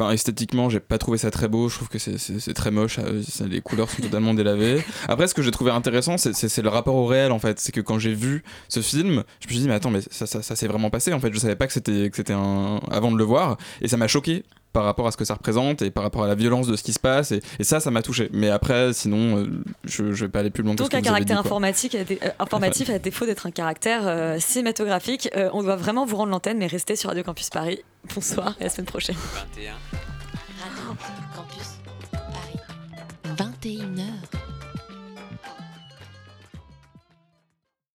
Enfin, 0.01 0.13
esthétiquement, 0.13 0.69
j'ai 0.71 0.79
pas 0.79 0.97
trouvé 0.97 1.19
ça 1.19 1.29
très 1.33 1.49
beau. 1.49 1.69
Je 1.69 1.75
trouve 1.75 1.89
que 1.89 1.99
c'est- 1.99 2.08
c'est 2.17 2.55
très 2.55 2.71
moche. 2.71 2.99
euh, 2.99 3.23
les 3.49 3.61
couleurs 3.61 3.91
sont 3.91 4.03
totalement 4.03 4.35
délavées. 4.35 4.83
Après, 5.09 5.27
ce 5.29 5.35
que 5.35 5.43
j'ai 5.43 5.51
trouvé 5.51 5.71
intéressant, 5.71 6.17
c'est- 6.19 6.59
le 6.63 6.69
rapport 6.69 6.95
au 6.95 7.07
réel 7.07 7.31
en 7.33 7.39
fait. 7.39 7.61
C'est 7.61 7.73
que 7.73 7.81
quand 7.81 7.99
j'ai 7.99 8.15
vu 8.15 8.43
ce 8.69 8.81
film, 8.81 9.23
je 9.41 9.47
me 9.47 9.53
suis 9.53 9.59
dit, 9.61 9.69
mais 9.69 9.75
attends, 9.75 9.91
mais 9.91 10.01
ça, 10.11 10.27
ça, 10.27 10.43
ça 10.43 10.57
s'est 10.57 10.67
vraiment 10.67 10.91
passé 10.91 11.13
en 11.13 11.21
fait. 11.21 11.33
Je 11.33 11.39
savais 11.39 11.57
pas 11.57 11.67
que 11.67 11.73
c'était 11.73 12.11
que 12.11 12.17
c'était 12.17 12.33
un. 12.33 12.81
avant 12.91 13.13
de 13.13 13.19
le 13.19 13.25
voir. 13.25 13.59
Et 13.81 13.89
ça 13.89 13.97
m'a 13.97 14.09
choqué 14.09 14.45
par 14.73 14.85
rapport 14.85 15.07
à 15.07 15.11
ce 15.13 15.17
que 15.17 15.25
ça 15.25 15.35
représente 15.35 15.81
et 15.83 15.91
par 15.91 16.03
rapport 16.05 16.23
à 16.25 16.29
la 16.29 16.35
violence 16.35 16.67
de 16.67 16.77
ce 16.77 16.83
qui 16.83 16.93
se 16.93 16.99
passe. 17.01 17.33
Et, 17.33 17.41
et 17.59 17.65
ça, 17.65 17.81
ça 17.81 17.91
m'a 17.91 18.03
touché. 18.03 18.29
Mais 18.33 18.51
après, 18.51 18.93
sinon, 18.93 19.39
euh, 19.39 19.47
je, 19.85 20.13
je 20.13 20.25
vais 20.27 20.31
pas 20.31 20.41
aller 20.41 20.51
plus 20.51 20.63
loin 20.63 20.75
Donc 20.75 20.91
que 20.91 20.97
un 20.97 21.01
caractère 21.01 21.41
dit, 21.43 21.47
informatique, 21.49 21.95
à 21.95 22.05
dé- 22.05 22.19
euh, 22.23 22.29
informatif 22.39 22.91
à 22.91 22.99
défaut 22.99 23.25
d'être 23.25 23.47
un 23.47 23.51
caractère 23.51 24.03
euh, 24.07 24.39
cinématographique. 24.39 25.31
Euh, 25.37 25.49
on 25.55 25.63
doit 25.63 25.77
vraiment 25.77 26.05
vous 26.05 26.17
rendre 26.17 26.31
l'antenne, 26.33 26.59
mais 26.59 26.67
restez 26.67 26.97
sur 26.97 27.09
Radio 27.09 27.25
Campus 27.25 27.49
Paris. 27.51 27.81
Bonsoir 28.15 28.55
et 28.59 28.63
à 28.63 28.65
la 28.65 28.71
semaine 28.71 28.87
prochaine. 28.87 29.17
Radio 30.61 30.95
Campus 31.35 31.78